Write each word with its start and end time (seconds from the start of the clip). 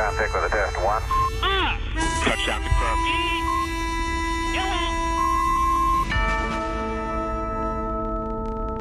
This 0.00 0.08
Houston, 0.08 0.32
contact 0.32 0.32
with 0.32 0.44
a 0.44 0.48
test 0.48 0.76
one. 0.76 1.02
Touchdown 2.24 2.62
confirmed. 2.62 3.28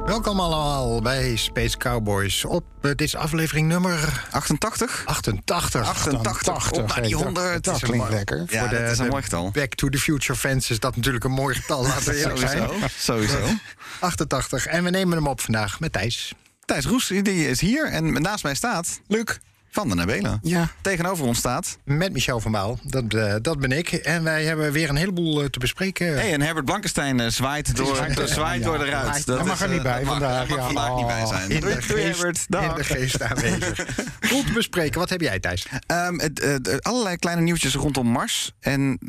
Welkom 0.05 0.39
allemaal 0.39 1.01
bij 1.01 1.35
Space 1.35 1.77
Cowboys 1.77 2.45
op 2.45 2.63
eh, 2.81 2.89
dit 2.89 3.01
is 3.01 3.15
aflevering 3.15 3.67
nummer 3.67 4.27
88? 4.31 5.03
88. 5.05 5.87
88. 5.87 6.71
Op 6.71 6.87
naar 6.87 7.01
die 7.01 7.15
100. 7.15 7.63
Dat 7.63 7.79
klinkt 7.79 8.09
lekker. 8.09 8.45
Ja, 8.47 8.59
Voor 8.59 8.70
de, 8.70 8.81
dat 8.81 8.91
is 8.91 8.97
een 8.97 9.03
de 9.03 9.11
mooi 9.11 9.23
getal. 9.23 9.51
Back 9.51 9.73
to 9.73 9.89
the 9.89 9.97
Future 9.97 10.39
fans 10.39 10.70
is 10.70 10.79
dat 10.79 10.95
natuurlijk 10.95 11.23
een 11.23 11.31
mooi 11.31 11.55
getal. 11.55 11.83
Laten 11.83 12.11
we 12.11 12.17
eerlijk 12.17 12.39
zijn. 12.39 12.70
Sowieso. 12.70 12.87
Sowieso. 12.97 13.53
88. 13.99 14.65
En 14.65 14.83
we 14.83 14.89
nemen 14.89 15.17
hem 15.17 15.27
op 15.27 15.41
vandaag 15.41 15.79
met 15.79 15.93
Thijs. 15.93 16.33
Thijs 16.65 16.85
Roes 16.85 17.07
die 17.07 17.49
is 17.49 17.61
hier 17.61 17.85
en 17.85 18.11
naast 18.21 18.43
mij 18.43 18.55
staat 18.55 18.99
Luc. 19.07 19.37
Van 19.71 19.87
den 19.87 19.97
Nabelen. 19.97 20.39
Ja. 20.43 20.67
Tegenover 20.81 21.25
ons 21.25 21.37
staat. 21.37 21.77
Met 21.83 22.11
Michel 22.13 22.39
van 22.39 22.51
Baal. 22.51 22.79
Dat, 22.84 23.13
eh, 23.13 23.34
dat 23.41 23.59
ben 23.59 23.71
ik. 23.71 23.91
En 23.91 24.23
wij 24.23 24.43
hebben 24.43 24.71
weer 24.71 24.89
een 24.89 24.95
heleboel 24.95 25.41
eh, 25.41 25.45
te 25.49 25.59
bespreken. 25.59 26.13
Hey, 26.13 26.34
en 26.34 26.41
Herbert 26.41 26.65
Blankenstein 26.65 27.20
eh, 27.20 27.27
zwaait, 27.27 27.76
door, 27.76 27.95
Zwaait, 27.95 28.29
zwaait 28.29 28.59
ja. 28.63 28.67
door 28.67 28.77
de 28.77 28.85
ruit. 28.85 29.26
Hij 29.26 29.43
mag 29.43 29.61
er 29.61 29.70
niet 29.70 29.81
bij 29.84 29.99
dat 30.03 30.07
vandaag, 30.07 30.48
mag 30.48 30.57
ja. 30.57 30.65
vandaag 30.65 30.95
niet 30.95 31.07
bij 31.07 31.21
Oh, 31.21 31.27
zijn. 31.27 31.49
in 31.49 31.59
Doei, 31.59 31.76
de 31.76 31.87
doei, 31.87 32.01
geest- 32.01 32.17
Herbert. 32.21 32.45
In 32.49 32.76
de 32.76 32.84
geest 32.84 33.21
aanwezig. 33.21 33.77
Goed 34.31 34.45
te 34.45 34.51
bespreken. 34.53 34.99
Wat 34.99 35.09
heb 35.09 35.21
jij, 35.21 35.39
Thijs? 35.39 35.65
Het, 35.87 36.35
de- 36.35 36.77
allerlei 36.81 37.15
kleine 37.17 37.41
nieuwtjes 37.41 37.76
rondom 37.76 38.07
Mars. 38.07 38.51
En 38.59 38.99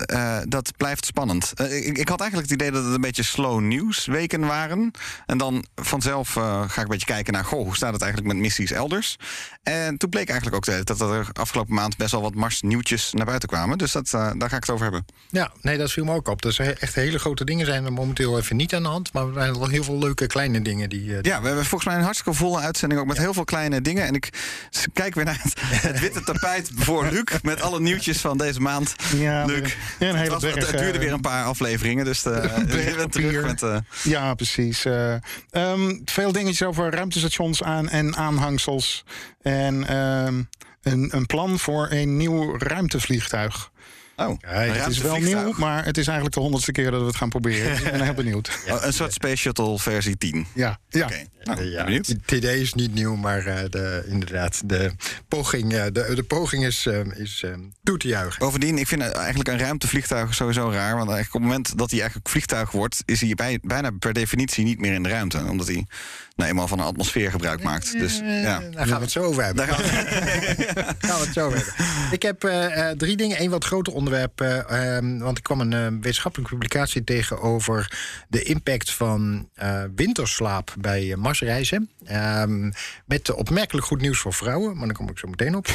dat 0.48 0.72
blijft 0.77 1.05
spannend. 1.06 1.52
Ik, 1.61 1.98
ik 1.98 2.08
had 2.08 2.20
eigenlijk 2.20 2.50
het 2.50 2.61
idee 2.61 2.70
dat 2.72 2.84
het 2.84 2.95
een 2.95 3.00
beetje 3.00 3.22
slow 3.22 3.61
nieuws 3.61 4.06
weken 4.06 4.41
waren. 4.41 4.91
En 5.27 5.39
dan 5.39 5.64
vanzelf 5.74 6.33
ga 6.33 6.64
ik 6.64 6.77
een 6.77 6.84
beetje 6.89 7.06
kijken 7.06 7.33
naar... 7.33 7.45
Goh, 7.45 7.64
hoe 7.64 7.77
staat 7.77 7.92
het 7.92 8.02
eigenlijk 8.02 8.33
met 8.33 8.42
missies 8.42 8.70
elders? 8.70 9.17
En 9.62 9.97
toen 9.97 10.11
bleek 10.11 10.28
eigenlijk 10.28 10.50
ook 10.55 10.65
de- 10.65 10.84
dat 10.84 11.01
er 11.01 11.27
afgelopen 11.33 11.75
maand... 11.75 11.97
best 11.97 12.11
wel 12.11 12.23
wat 12.23 12.34
Mars 12.34 12.62
nieuwtjes 12.62 13.12
naar 13.12 13.27
buiten 13.27 13.48
kwamen. 13.48 13.79
Dus 13.79 13.93
dat, 13.93 14.06
eh, 14.15 14.31
daar 14.37 14.48
ga 14.48 14.57
ik 14.57 14.62
het 14.62 14.70
over 14.70 14.83
hebben. 14.84 15.07
Ja, 15.31 15.51
nee, 15.62 15.79
dat 15.79 15.92
viel 15.92 16.05
me 16.05 16.15
ook 16.15 16.29
op. 16.29 16.42
Dus 16.42 16.59
echt 16.59 16.95
hele 16.95 17.19
grote 17.19 17.45
dingen 17.45 17.67
zijn 17.67 17.84
er 17.84 17.92
momenteel 17.92 18.39
even 18.39 18.57
niet 18.57 18.75
aan 18.75 18.83
de 18.83 18.89
hand. 18.89 19.12
Maar 19.12 19.27
er 19.27 19.33
zijn 19.34 19.59
wel 19.59 19.69
heel 19.69 19.84
veel 19.84 19.98
leuke 19.98 20.27
kleine 20.27 20.62
dingen 20.62 20.89
die. 20.89 21.17
eh, 21.17 21.23
Ja, 21.23 21.41
we 21.41 21.47
hebben 21.47 21.65
volgens 21.65 21.84
mij 21.91 21.95
een 21.98 22.05
hartstikke 22.05 22.39
volle 22.39 22.59
uitzending... 22.61 23.01
ook 23.01 23.07
met 23.07 23.19
heel 23.19 23.34
veel 23.34 23.45
kleine 23.45 23.81
dingen. 23.81 24.07
En 24.07 24.15
ik 24.15 24.29
kijk 24.92 25.15
weer 25.15 25.25
naar 25.25 25.39
het, 25.42 25.55
het 25.91 26.01
witte 26.01 26.23
tapijt 26.25 26.70
voor 26.75 27.07
Luc... 27.11 27.23
met 27.42 27.61
alle 27.61 27.81
nieuwtjes 27.81 28.19
van 28.19 28.39
deze 28.39 28.61
maand. 28.61 28.95
Ja, 29.17 29.45
Luc, 29.45 29.75
weer 29.98 30.09
een 30.09 30.17
hele 30.17 30.19
het, 30.19 30.42
was- 30.42 30.42
het 30.42 30.79
duurde 30.79 30.92
eh, 30.92 30.98
weer 30.98 31.12
een 31.12 31.20
paar 31.20 31.45
afleveringen. 31.45 32.05
Dus 32.05 32.23
bent 32.97 33.12
terug 33.12 33.45
met... 33.45 33.62
eh, 33.62 33.77
Ja, 34.03 34.35
precies. 34.35 34.85
Eh, 34.85 35.14
ehm, 35.51 35.98
veel 36.05 36.33
dingetjes 36.33 36.62
over 36.69 36.91
ruimtestations 36.91 37.62
aan 37.62 37.89
en 37.89 38.17
aanhangsels. 38.17 39.05
En 39.42 39.87
ehm, 39.89 40.39
een, 40.83 41.16
een 41.16 41.27
plan 41.27 41.58
voor 41.58 41.86
een 41.91 42.16
nieuw 42.16 42.58
ruimtevliegtuig. 42.58 43.70
Oh, 44.29 44.39
Kijk, 44.39 44.77
Het 44.77 44.87
is 44.91 44.99
wel 44.99 45.17
nieuw, 45.17 45.53
maar 45.57 45.85
het 45.85 45.99
is 45.99 46.07
eigenlijk 46.07 46.35
de 46.35 46.41
honderdste 46.41 46.73
keer 46.73 46.91
dat 46.91 47.01
we 47.01 47.07
het 47.07 47.17
gaan 47.17 47.29
proberen. 47.29 47.73
Ik 47.77 47.83
ben 47.92 48.01
heel 48.01 48.14
benieuwd. 48.14 48.51
Oh, 48.70 48.85
een 48.85 48.92
soort 48.92 49.13
Space 49.13 49.36
Shuttle 49.36 49.79
versie 49.79 50.17
10. 50.17 50.47
Ja, 50.55 50.79
ja. 50.89 51.05
Oké, 51.05 51.25
nou, 51.42 51.64
ja, 51.64 51.85
benieuwd. 51.85 52.07
het 52.07 52.33
idee 52.33 52.61
is 52.61 52.75
niet 52.75 52.95
nieuw, 52.95 53.17
maar 53.17 53.47
eh, 53.47 53.59
de, 53.70 54.05
inderdaad, 54.09 54.63
de 54.64 54.91
poging, 55.29 55.73
eh, 55.75 55.85
de, 55.92 56.13
de 56.14 56.23
poging 56.23 56.64
is, 56.67 56.86
eh, 56.86 57.01
is 57.14 57.45
toe 57.83 57.98
te 57.98 58.09
juichen. 58.09 58.39
Bovendien, 58.39 58.79
ik 58.79 58.86
vind 58.86 59.03
eigenlijk 59.03 59.48
een 59.48 59.59
ruimtevliegtuig 59.59 60.35
sowieso 60.35 60.70
raar. 60.70 60.97
Want 60.97 61.11
eigenlijk 61.11 61.35
op 61.35 61.41
het 61.41 61.51
moment 61.51 61.79
dat 61.79 61.91
hij 61.91 61.98
eigenlijk 62.01 62.29
vliegtuig 62.29 62.70
wordt... 62.70 63.03
is 63.05 63.20
hij 63.20 63.35
bij, 63.35 63.59
bijna 63.63 63.91
per 63.98 64.13
definitie 64.13 64.64
niet 64.64 64.80
meer 64.80 64.92
in 64.92 65.03
de 65.03 65.09
ruimte. 65.09 65.45
Omdat 65.48 65.67
hij 65.67 65.86
nou 66.36 66.51
eenmaal 66.51 66.69
van 66.69 66.79
een 66.79 66.85
atmosfeer 66.85 67.30
gebruik 67.30 67.63
maakt. 67.63 67.98
Dus 67.98 68.19
ja. 68.19 68.61
Daar 68.70 68.86
gaan 68.86 68.97
we 68.97 69.03
het 69.03 69.11
zo 69.11 69.23
over 69.23 69.45
hebben. 69.45 69.67
Daar 69.67 69.77
gaan 69.77 71.19
we- 71.19 71.25
het 71.25 71.33
zo 71.35 71.47
over 71.47 71.59
hebben. 71.59 71.75
Ik 72.11 72.23
heb 72.23 72.45
eh, 72.45 72.91
eh, 72.91 72.97
drie 72.97 73.17
dingen. 73.17 73.42
Eén 73.42 73.51
wat 73.51 73.64
groter 73.64 73.92
onderwerp. 74.11 74.41
eh, 74.41 74.97
ehm, 74.97 75.19
want 75.19 75.39
ik 75.39 75.43
kwam 75.45 75.61
een 75.61 75.73
eh, 75.73 75.87
wetenschappelijke 76.01 76.53
publicatie 76.55 77.05
tegen 77.05 77.41
over 77.41 77.98
de 78.29 78.43
impact 78.43 78.91
van 78.93 79.48
eh, 79.55 79.83
winterslaap 79.95 80.75
bij 80.79 81.15
Marsreizen. 81.17 81.91
Ehm, 82.05 82.71
met 83.05 83.33
opmerkelijk 83.33 83.87
goed 83.87 84.01
nieuws 84.01 84.19
voor 84.19 84.33
vrouwen, 84.35 84.77
maar 84.77 84.87
daar 84.87 84.97
kom 84.97 85.09
ik 85.09 85.19
zo 85.19 85.29
meteen 85.29 85.55
op. 85.55 85.69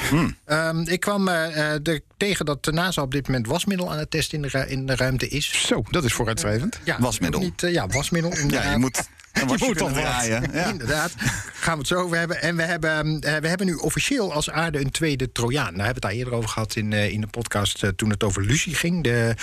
Ehm, 0.46 0.80
ik 0.80 1.00
kwam 1.00 1.28
er 1.28 2.02
tegen 2.18 2.46
dat 2.46 2.64
de 2.66 2.72
NASA 2.72 3.02
op 3.02 3.12
dit 3.12 3.28
moment 3.28 3.48
wasmiddel 3.48 3.92
aan 3.92 3.98
het 3.98 4.12
testen 4.12 4.44
in 4.44 4.50
de, 4.52 4.66
in 4.68 4.86
de 4.86 4.96
ruimte 4.96 5.28
is. 5.28 5.68
Zo, 5.68 5.84
dat 5.90 6.04
is 6.04 6.14
vooruitstrevend. 6.14 6.80
Ja, 6.84 7.00
Wasmiddel. 7.00 7.40
Niet, 7.40 7.62
ja, 7.62 7.88
wasmiddel. 7.88 8.34
ja, 8.48 8.72
je 8.72 8.78
moet 8.78 9.10
een 9.42 9.48
wasje 9.48 9.66
moet 9.66 9.78
kunnen 9.78 9.94
toch 9.94 10.04
wat. 10.04 10.14
draaien. 10.14 10.50
Ja. 10.54 10.66
Inderdaad, 10.72 11.14
gaan 11.54 11.74
we 11.74 11.80
het 11.80 11.88
zo 11.88 11.96
over 11.96 12.18
hebben. 12.18 12.42
En 12.42 12.56
we 12.56 12.64
hebben, 12.64 13.22
eh, 13.22 13.36
we 13.38 13.48
hebben 13.48 13.68
nu 13.68 13.74
officieel 13.74 14.34
als 14.34 14.50
aarde 14.50 14.80
een 14.80 14.92
tweede 14.92 15.32
Trojaan. 15.32 15.74
Nou, 15.74 15.84
hebben 15.84 15.86
we 15.86 15.94
het 15.94 16.02
daar 16.02 16.12
eerder 16.12 16.34
over 16.34 16.50
gehad 16.50 16.76
in, 16.76 16.94
eh, 16.94 17.12
in 17.12 17.22
de 17.22 17.28
podcast 17.28 17.84
eh, 17.84 17.90
toen 17.90 18.10
het 18.10 18.24
over 18.24 18.46
Lucy 18.46 18.74
ging. 18.74 19.04
De 19.04 19.36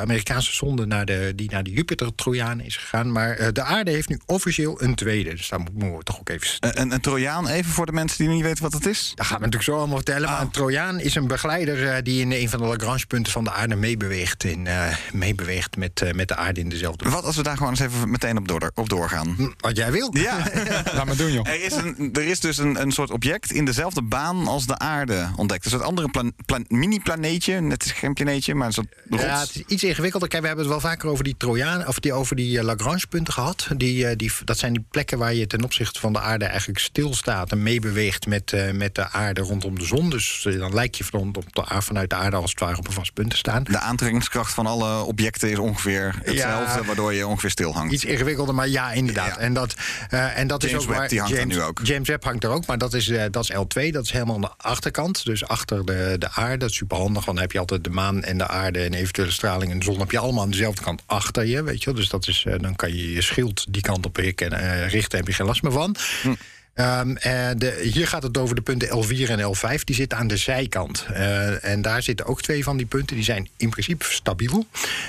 Amerikaanse 0.00 0.52
zonde 0.52 0.86
naar 0.86 1.04
de, 1.04 1.32
die 1.36 1.50
naar 1.50 1.62
de 1.62 1.70
Jupiter-Trojaan 1.70 2.60
is 2.60 2.76
gegaan. 2.76 3.12
Maar 3.12 3.52
de 3.52 3.62
aarde 3.62 3.90
heeft 3.90 4.08
nu 4.08 4.20
officieel 4.26 4.82
een 4.82 4.94
tweede. 4.94 5.34
Dus 5.34 5.48
daar 5.48 5.60
moeten 5.60 5.96
we 5.96 6.02
toch 6.02 6.18
ook 6.18 6.28
even... 6.28 6.48
Een, 6.60 6.80
een, 6.80 6.92
een 6.92 7.00
Trojaan, 7.00 7.48
even 7.48 7.72
voor 7.72 7.86
de 7.86 7.92
mensen 7.92 8.18
die 8.18 8.28
niet 8.28 8.42
weten 8.42 8.62
wat 8.62 8.72
het 8.72 8.86
is. 8.86 9.12
Dat 9.14 9.26
gaan 9.26 9.36
we 9.36 9.44
natuurlijk 9.44 9.70
zo 9.70 9.76
allemaal 9.76 9.96
vertellen. 9.96 10.30
Maar 10.30 10.40
een 10.40 10.50
Trojaan 10.50 11.00
is 11.00 11.14
een 11.14 11.26
begeleider 11.26 12.02
die 12.02 12.20
in 12.20 12.32
een 12.32 12.48
van 12.48 12.58
de 12.58 12.66
Lagrange-punten 12.66 13.32
van 13.32 13.44
de 13.44 13.52
aarde 13.52 13.76
meebeweegt. 13.76 14.44
In, 14.44 14.66
eh, 14.66 14.96
meebeweegt 15.12 15.76
met, 15.76 16.12
met 16.14 16.28
de 16.28 16.36
aarde 16.36 16.60
in 16.60 16.68
dezelfde. 16.68 17.08
Wat 17.08 17.24
als 17.24 17.36
we 17.36 17.42
daar 17.42 17.56
gewoon 17.56 17.70
eens 17.72 17.80
even 17.80 18.10
meteen 18.10 18.38
op, 18.38 18.48
door, 18.48 18.70
op 18.74 18.88
doorgaan? 19.10 19.54
Wat 19.60 19.76
jij 19.76 19.92
wilt. 19.92 20.18
Ja, 20.18 20.36
Laat 20.94 21.06
maar 21.06 21.16
doen, 21.16 21.32
joh. 21.32 21.48
er 21.48 21.62
is, 21.64 21.72
een, 21.74 22.08
er 22.12 22.26
is 22.26 22.40
dus 22.40 22.58
een, 22.58 22.80
een 22.80 22.92
soort 22.92 23.10
object 23.10 23.52
in 23.52 23.64
dezelfde 23.64 24.02
baan 24.02 24.46
als 24.46 24.66
de 24.66 24.78
aarde 24.78 25.28
ontdekt. 25.36 25.64
Een 25.64 25.70
soort 25.70 25.82
andere 25.82 26.08
plan, 26.08 26.32
plan- 26.46 26.64
mini-planeetje. 26.68 27.52
Het 27.68 27.84
is 27.84 27.92
geen 27.92 28.14
planeetje, 28.14 28.54
maar 28.54 28.66
een 28.66 28.72
soort 28.72 28.94
rots. 29.10 29.22
Ja, 29.22 29.40
het 29.40 29.50
is 29.54 29.62
iets 29.66 29.84
ingewikkelder. 29.84 30.28
Kijk, 30.28 30.40
we 30.42 30.46
hebben 30.48 30.64
het 30.66 30.74
wel 30.74 30.90
vaker 30.90 31.08
over 31.08 31.24
die 31.24 31.34
Trojaan, 31.38 31.86
of 31.86 31.98
die, 32.00 32.12
over 32.12 32.36
die 32.36 32.58
eh, 32.58 32.64
Lagrange-punten 32.64 33.32
gehad. 33.32 33.68
Die, 33.76 34.06
eh, 34.06 34.16
die, 34.16 34.32
dat 34.44 34.58
zijn 34.58 34.72
die 34.72 34.84
plekken 34.90 35.18
waar 35.18 35.34
je 35.34 35.46
ten 35.46 35.64
opzichte 35.64 36.00
van 36.00 36.12
de 36.12 36.20
aarde 36.20 36.44
eigenlijk 36.44 36.78
stilstaat 36.78 37.50
en 37.52 37.62
meebeweegt 37.62 38.26
met, 38.26 38.52
eh, 38.52 38.70
met 38.72 38.94
de 38.94 39.10
aarde 39.10 39.40
rondom 39.40 39.78
de 39.78 39.84
zon. 39.84 40.10
Dus 40.10 40.46
dan 40.58 40.74
lijkt 40.74 40.96
je 40.96 41.04
van, 41.04 41.20
op 41.36 41.54
de, 41.54 41.64
vanuit 41.82 42.10
de 42.10 42.16
aarde 42.16 42.36
als 42.36 42.50
het 42.50 42.60
ware 42.60 42.76
op 42.78 42.86
een 42.86 42.92
vast 42.92 43.12
punt 43.12 43.30
te 43.30 43.36
staan. 43.36 43.62
De 43.64 43.78
aantrekkingskracht 43.78 44.54
van 44.54 44.66
alle 44.66 45.02
objecten 45.02 45.50
is 45.50 45.58
ongeveer 45.58 46.14
hetzelfde, 46.22 46.80
Ja. 46.80 46.86
waardoor 46.86 47.12
je 47.14 47.26
ongeveer 47.26 47.50
stil 47.50 47.72
hangt. 47.74 47.92
Iets 47.92 48.04
ingewikkelder, 48.04 48.54
maar 48.54 48.68
ja, 48.68 48.92
inderdaad. 48.96 49.26
Ja. 49.26 49.38
En 49.38 49.52
dat, 49.52 49.74
eh, 50.10 50.38
en 50.38 50.46
dat 50.46 50.62
James 50.62 50.76
is 50.76 50.82
ook 50.82 50.96
Webb, 50.96 51.12
waar- 51.12 51.28
James, 51.28 51.58
ook. 51.58 51.80
James 51.82 52.08
Webb 52.08 52.24
hangt 52.24 52.44
er 52.44 52.50
ook, 52.50 52.66
maar 52.66 52.78
dat 52.78 52.94
is, 52.94 53.08
eh, 53.08 53.24
dat 53.30 53.42
is 53.42 53.52
L2. 53.56 53.90
Dat 53.90 54.04
is 54.04 54.10
helemaal 54.10 54.34
aan 54.34 54.40
de 54.40 54.50
achterkant. 54.56 55.24
Dus 55.24 55.44
achter 55.48 55.84
de, 55.84 56.16
de 56.18 56.30
aarde. 56.30 56.56
Dat 56.56 56.70
is 56.70 56.76
superhandig, 56.76 57.24
want 57.24 57.36
dan 57.36 57.38
heb 57.46 57.52
je 57.52 57.58
altijd 57.58 57.84
de 57.84 57.90
maan 57.90 58.22
en 58.22 58.38
de 58.38 58.46
aarde... 58.46 58.78
en 58.82 58.94
eventuele 58.94 59.30
straling 59.30 59.72
en 59.72 59.78
de 59.78 59.84
zon 59.84 59.98
heb 59.98 60.10
je 60.10 60.18
allemaal 60.18 60.42
aan 60.42 60.50
dezelfde 60.50 60.82
kant 60.82 61.02
achter 61.06 61.46
je. 61.46 61.62
Weet 61.62 61.82
je. 61.82 61.92
Dus 61.92 62.08
dat 62.08 62.28
is, 62.28 62.44
eh, 62.46 62.54
dan 62.58 62.76
kan 62.76 62.96
je 62.96 63.12
je 63.12 63.22
schild 63.22 63.64
die 63.68 63.82
kant 63.82 64.06
op 64.06 64.16
richten, 64.16 64.88
richten. 64.88 65.18
heb 65.18 65.26
je 65.26 65.32
geen 65.34 65.46
last 65.46 65.62
meer 65.62 65.72
van. 65.72 65.96
Hm. 66.22 66.34
Ehm, 66.76 67.16
eh, 67.16 67.70
hier 67.82 68.06
gaat 68.06 68.22
het 68.22 68.38
over 68.38 68.54
de 68.54 68.60
punten 68.60 68.88
L4 68.88 69.30
en 69.30 69.40
L5. 69.40 69.84
Die 69.84 69.94
zitten 69.94 70.18
aan 70.18 70.26
de 70.26 70.36
zijkant. 70.36 71.06
Eh, 71.12 71.64
en 71.64 71.82
daar 71.82 72.02
zitten 72.02 72.26
ook 72.26 72.42
twee 72.42 72.64
van 72.64 72.76
die 72.76 72.86
punten. 72.86 73.16
Die 73.16 73.24
zijn 73.24 73.48
in 73.56 73.70
principe 73.70 74.04
stabiel. 74.08 74.66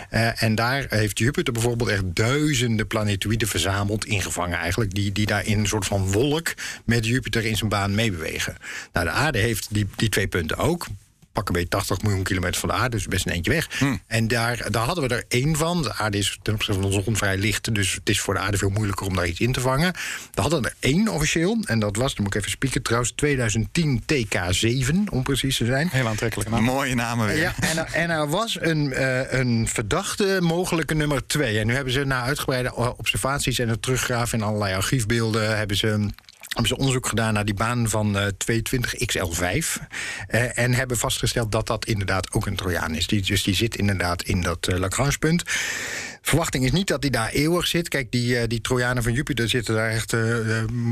Eh, 0.09 0.44
en 0.44 0.56
daar 0.56 0.86
heeft 0.89 1.19
Jupiter 1.19 1.53
bijvoorbeeld 1.53 1.89
echt 1.89 2.03
duizenden 2.15 2.88
planetoïden 2.88 3.47
verzameld, 3.47 4.06
ingevangen 4.06 4.57
eigenlijk. 4.57 4.94
Die, 4.94 5.12
die 5.12 5.25
daar 5.25 5.45
in 5.45 5.59
een 5.59 5.68
soort 5.68 5.86
van 5.86 6.12
wolk 6.12 6.53
met 6.86 7.06
Jupiter 7.06 7.45
in 7.45 7.57
zijn 7.57 7.69
baan 7.69 7.95
meebewegen. 7.95 8.57
Nou, 8.94 9.06
de 9.06 9.12
aarde 9.12 9.38
heeft 9.38 9.68
die, 9.71 9.88
die 9.95 10.09
twee 10.09 10.27
punten 10.27 10.57
ook 10.57 10.88
pakken 11.38 11.54
bij 11.54 11.66
80 11.66 12.01
miljoen 12.01 12.24
kilometer 12.24 12.60
van 12.60 12.69
de 12.69 12.75
aarde, 12.75 12.95
dus 12.95 13.06
best 13.06 13.25
een 13.25 13.31
eentje 13.31 13.51
weg. 13.51 13.81
En 14.07 14.28
daar, 14.28 14.72
daar 14.72 14.86
hadden 14.86 15.07
we 15.07 15.16
er 15.16 15.24
één 15.28 15.56
van. 15.56 15.81
De 15.81 15.94
aarde 15.94 16.18
is 16.18 16.38
ten 16.42 16.54
opzichte 16.54 16.81
van 16.81 16.92
de 16.92 17.01
zon 17.04 17.18
vrij 17.18 17.38
licht, 17.38 17.74
dus 17.74 17.94
het 17.94 18.10
is 18.10 18.19
voor 18.19 18.34
de 18.34 18.39
aarde 18.39 18.57
veel 18.57 18.69
moeilijker 18.69 19.06
om 19.06 19.16
daar 19.16 19.28
iets 19.28 19.39
in 19.39 19.51
te 19.51 19.60
vangen. 19.60 19.94
We 20.34 20.42
hadden 20.42 20.63
er 20.63 20.74
één 20.80 21.07
officieel, 21.07 21.57
en 21.66 21.80
dat 21.80 21.95
was, 21.95 22.16
dan 22.16 22.24
moet 22.24 22.34
ik 22.34 22.39
even 22.39 22.51
spieken 22.51 22.81
trouwens, 22.81 23.12
2010 23.12 24.04
TK7, 24.13 24.95
om 25.10 25.24
precies 25.24 25.57
te 25.57 25.66
zijn. 25.66 25.88
Heel 25.92 26.07
aantrekkelijk. 26.07 26.50
naam. 26.50 26.63
Mooie 26.63 26.95
namen 26.95 27.28
weer. 27.28 27.38
Ja, 27.38 27.54
en, 27.60 27.78
er, 27.78 27.94
en 27.94 28.10
er 28.10 28.30
was 28.30 28.57
een, 28.62 28.94
eh, 28.94 29.39
een 29.39 29.68
verdachte 29.68 30.38
mogelijke 30.42 30.94
nummer 30.94 31.28
twee. 31.28 31.60
En 31.60 31.68
nu 31.68 31.74
hebben 31.74 31.94
ze 31.94 32.04
na 32.04 32.22
uitgebreide 32.22 32.75
observaties 32.98 33.60
en 33.60 33.69
het 33.69 33.81
teruggraven 33.81 34.38
in 34.38 34.45
allerlei 34.45 34.75
archiefbeelden... 34.75 35.57
hebben 35.57 35.78
ze 35.78 36.10
hebben 36.57 36.75
ze 36.75 36.83
onderzoek 36.83 37.07
gedaan 37.07 37.33
naar 37.33 37.45
die 37.45 37.54
baan 37.54 37.89
van 37.89 38.18
eh 38.18 38.27
22XL5. 38.27 39.80
eh, 40.27 40.57
en 40.57 40.74
hebben 40.74 40.98
vastgesteld 40.98 41.51
dat 41.51 41.68
dat 41.68 41.86
inderdaad 41.86 42.31
ook 42.31 42.45
een 42.45 42.56
Trojaan 42.56 42.95
is. 42.95 43.07
Dus 43.07 43.44
die 43.44 43.56
zit 43.56 43.75
inderdaad 43.75 44.24
in 44.24 44.42
dat 44.42 44.68
eh, 44.68 44.80
Lagrange-punt. 44.80 45.44
Verwachting 46.27 46.63
is 46.65 46.71
niet 46.71 46.88
dat 46.88 47.01
hij 47.01 47.09
daar 47.12 47.29
eeuwig 47.29 47.68
zit. 47.68 47.89
Kijk, 47.89 48.12
die, 48.12 48.38
eh, 48.38 48.47
die 48.47 48.62
Trojanen 48.62 49.03
van 49.03 49.13
Jupiter 49.13 49.50
zitten 49.50 49.75
daar 49.75 49.89
echt 49.89 50.13
eh, 50.13 50.21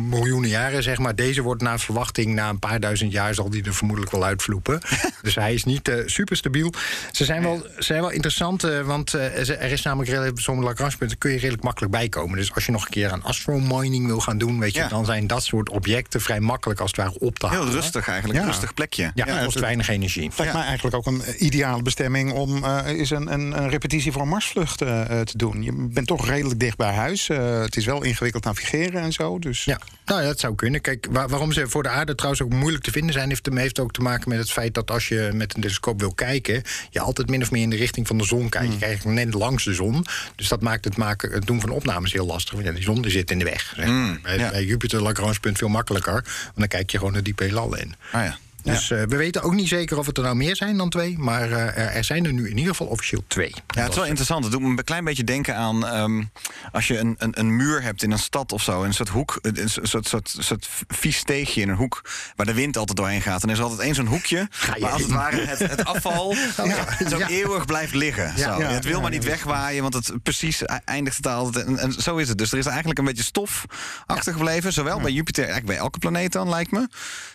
miljoenen 0.09 0.49
jaren, 0.49 0.83
zeg 0.83 0.97
maar. 0.97 1.15
Deze 1.15 1.41
wordt 1.41 1.61
naar 1.61 1.79
verwachting, 1.79 2.33
na 2.33 2.49
een 2.49 2.59
paar 2.59 2.79
duizend 2.79 3.11
jaar... 3.11 3.33
zal 3.33 3.49
die 3.49 3.63
er 3.63 3.73
vermoedelijk 3.73 4.11
wel 4.13 4.23
uitvloepen. 4.25 4.81
dus 5.21 5.35
hij 5.35 5.53
is 5.53 5.63
niet 5.63 5.87
eh, 5.87 5.97
super 6.05 6.37
stabiel. 6.37 6.73
Ze 7.11 7.25
zijn 7.25 7.41
wel, 7.41 7.67
ze 7.77 7.83
zijn 7.83 8.01
wel 8.01 8.09
interessant, 8.09 8.61
want 8.61 9.13
er 9.13 9.71
is 9.71 9.81
namelijk 9.81 10.09
redelijk- 10.09 10.39
zo'n 10.39 10.63
Lagrange-punten... 10.63 11.17
kun 11.17 11.31
je 11.31 11.37
redelijk 11.37 11.63
makkelijk 11.63 11.91
bijkomen. 11.91 12.37
Dus 12.37 12.53
als 12.53 12.65
je 12.65 12.71
nog 12.71 12.83
een 12.85 12.91
keer 12.91 13.11
aan 13.11 13.23
astromining 13.23 14.05
wil 14.05 14.19
gaan 14.19 14.37
doen... 14.37 14.59
Weet 14.59 14.73
je, 14.73 14.79
Ja. 14.79 14.87
dan 14.87 15.05
zijn 15.05 15.27
dat 15.27 15.43
soort 15.43 15.69
objecten 15.69 16.21
vrij 16.21 16.39
makkelijk 16.39 16.79
als 16.79 16.91
het 16.91 16.99
ware 16.99 17.19
op 17.19 17.39
te 17.39 17.47
halen. 17.47 17.63
Heel 17.65 17.73
rustig 17.73 18.07
eigenlijk, 18.07 18.39
Ja. 18.39 18.45
rustig 18.45 18.73
plekje. 18.73 19.11
Ja, 19.13 19.25
het 19.25 19.45
kost 19.45 19.59
weinig 19.59 19.87
energie. 19.89 20.31
Lijkt 20.37 20.53
mij 20.53 20.63
eigenlijk 20.63 20.95
ook 20.95 21.05
een 21.05 21.21
ideale 21.37 21.81
bestemming 21.81 22.31
om 22.31 22.65
eens 22.65 23.09
een, 23.09 23.33
een, 23.33 23.57
een 23.57 23.69
repetitie 23.69 24.11
voor 24.11 24.21
een 24.21 24.27
Marsvlucht 24.27 24.81
te 25.25 25.37
doen. 25.37 25.63
Je 25.63 25.87
bent 25.91 26.07
toch 26.07 26.27
redelijk 26.27 26.59
dicht 26.59 26.77
bij 26.77 26.93
huis. 26.93 27.29
Eh, 27.29 27.59
het 27.61 27.75
is 27.75 27.85
wel 27.85 28.03
ingewikkeld 28.03 28.43
navigeren 28.43 29.01
en 29.01 29.11
zo. 29.13 29.39
Dus 29.39 29.63
Ja, 29.63 29.79
nou 30.05 30.21
ja, 30.21 30.27
dat 30.27 30.39
zou 30.39 30.55
kunnen. 30.55 30.81
Kijk, 30.81 31.07
waar- 31.09 31.29
waarom 31.29 31.51
ze 31.51 31.67
voor 31.67 31.83
de 31.83 31.89
aarde 31.89 32.15
trouwens 32.15 32.43
ook 32.43 32.53
moeilijk 32.53 32.83
te 32.83 32.91
vinden 32.91 33.13
zijn... 33.13 33.29
heeft, 33.29 33.49
heeft 33.53 33.79
ook 33.79 33.91
te 33.91 34.01
maken 34.01 34.29
met 34.29 34.37
het 34.37 34.51
feit 34.51 34.73
dat 34.73 34.91
als 34.91 35.07
je 35.07 35.29
met 35.33 35.55
een 35.55 35.61
telescoop 35.61 35.99
wil 35.99 36.13
kijken... 36.13 36.61
je 36.89 36.99
altijd 36.99 37.29
min 37.29 37.41
of 37.41 37.51
meer 37.51 37.61
in 37.61 37.69
de 37.69 37.75
richting 37.75 38.07
van 38.07 38.17
de 38.17 38.23
zon 38.25 38.49
kijkt. 38.49 38.73
Je 38.73 38.79
kijkt 38.79 39.05
net 39.05 39.33
langs 39.33 39.63
de 39.63 39.73
zon. 39.73 40.05
Dus 40.35 40.47
dat 40.47 40.61
maakt 40.61 40.85
het, 40.85 40.97
maken, 40.97 41.31
het 41.31 41.45
doen 41.45 41.61
van 41.61 41.69
opnames 41.69 42.13
heel 42.13 42.25
lastig. 42.25 42.53
Want 42.53 42.65
ja, 42.65 42.71
die 42.71 42.83
zon 42.83 43.01
die 43.01 43.11
zit 43.11 43.31
in 43.31 43.39
de 43.39 43.45
weg. 43.45 43.73
Zeg 43.75 43.87
maar. 43.87 44.19
bij, 44.21 44.37
ja. 44.37 44.49
bij 44.49 44.63
Jupiter 44.65 45.01
Lagrange-punt 45.01 45.57
veel 45.57 45.67
makkelijker. 45.67 46.13
Want 46.13 46.55
dan 46.55 46.67
kijk 46.67 46.89
je 46.91 46.97
gewoon 46.97 47.13
de 47.13 47.21
diepe 47.21 47.43
heelal 47.43 47.75
in. 47.77 47.95
Ah, 48.11 48.23
ja. 48.23 48.37
Dus 48.65 48.91
eh, 48.91 49.01
we 49.03 49.15
weten 49.15 49.41
ook 49.41 49.53
niet 49.53 49.67
zeker 49.67 49.97
of 49.97 50.05
het 50.05 50.17
er 50.17 50.23
nou 50.23 50.35
meer 50.35 50.55
zijn 50.55 50.77
dan 50.77 50.89
twee... 50.89 51.17
maar 51.17 51.51
eh, 51.51 51.95
er- 51.95 52.03
zijn 52.03 52.25
er 52.25 52.33
nu 52.33 52.49
in 52.49 52.57
ieder 52.57 52.71
geval 52.71 52.87
officieel 52.87 53.23
twee. 53.27 53.53
Ja, 53.67 53.81
het 53.81 53.89
is 53.89 53.95
wel 53.95 54.05
interessant. 54.05 54.43
Het 54.43 54.51
doet 54.53 54.61
me 54.61 54.67
een 54.67 54.83
klein 54.83 55.03
beetje 55.03 55.23
denken 55.23 55.55
aan 55.55 55.87
ehm, 55.87 56.23
als 56.71 56.87
je 56.87 56.97
een, 56.97 57.15
een, 57.17 57.39
een 57.39 57.55
muur 57.55 57.81
hebt 57.81 58.03
in 58.03 58.11
een 58.11 58.19
stad 58.19 58.51
of 58.51 58.63
zo. 58.63 58.83
Een 58.83 58.93
soort 58.93 59.09
hoek, 59.09 59.39
een 59.41 59.69
soort, 59.69 60.07
soort, 60.07 60.35
soort, 60.39 60.67
vies 60.87 61.17
steegje 61.17 61.61
in 61.61 61.69
een 61.69 61.75
hoek 61.75 62.01
waar 62.35 62.45
de 62.45 62.53
wind 62.53 62.77
altijd 62.77 62.97
doorheen 62.97 63.21
gaat. 63.21 63.43
En 63.43 63.49
er 63.49 63.55
is 63.55 63.61
altijd 63.61 63.79
één 63.79 63.95
zo'n 63.95 64.05
hoekje 64.05 64.37
je 64.75 64.79
waar 64.79 64.91
als 64.91 65.01
het 65.01 65.11
ware 65.11 65.45
het, 65.45 65.59
het 65.59 65.85
afval 65.85 66.35
zo 67.09 67.17
eeuwig 67.27 67.65
blijft 67.65 67.93
liggen. 67.93 68.39
Zo. 68.39 68.61
Het 68.61 68.85
wil 68.85 69.01
maar 69.01 69.11
niet 69.11 69.23
wegwaaien, 69.23 69.81
want 69.81 69.93
het 69.93 70.23
precies 70.23 70.61
e- 70.61 70.65
eindigt 70.85 71.17
het 71.17 71.27
altijd. 71.27 71.65
En, 71.65 71.77
en 71.77 71.91
zo 71.91 72.17
is 72.17 72.27
het. 72.29 72.37
Dus 72.37 72.51
er 72.51 72.57
is 72.57 72.65
eigenlijk 72.65 72.99
een 72.99 73.05
beetje 73.05 73.23
stof 73.23 73.65
achtergebleven. 74.05 74.73
Zowel 74.73 74.99
bij 75.01 75.11
Jupiter, 75.11 75.43
eigenlijk 75.43 75.73
bij 75.73 75.83
elke 75.83 75.99
planeet 75.99 76.31
dan, 76.31 76.49
lijkt 76.49 76.71
me. 76.71 76.87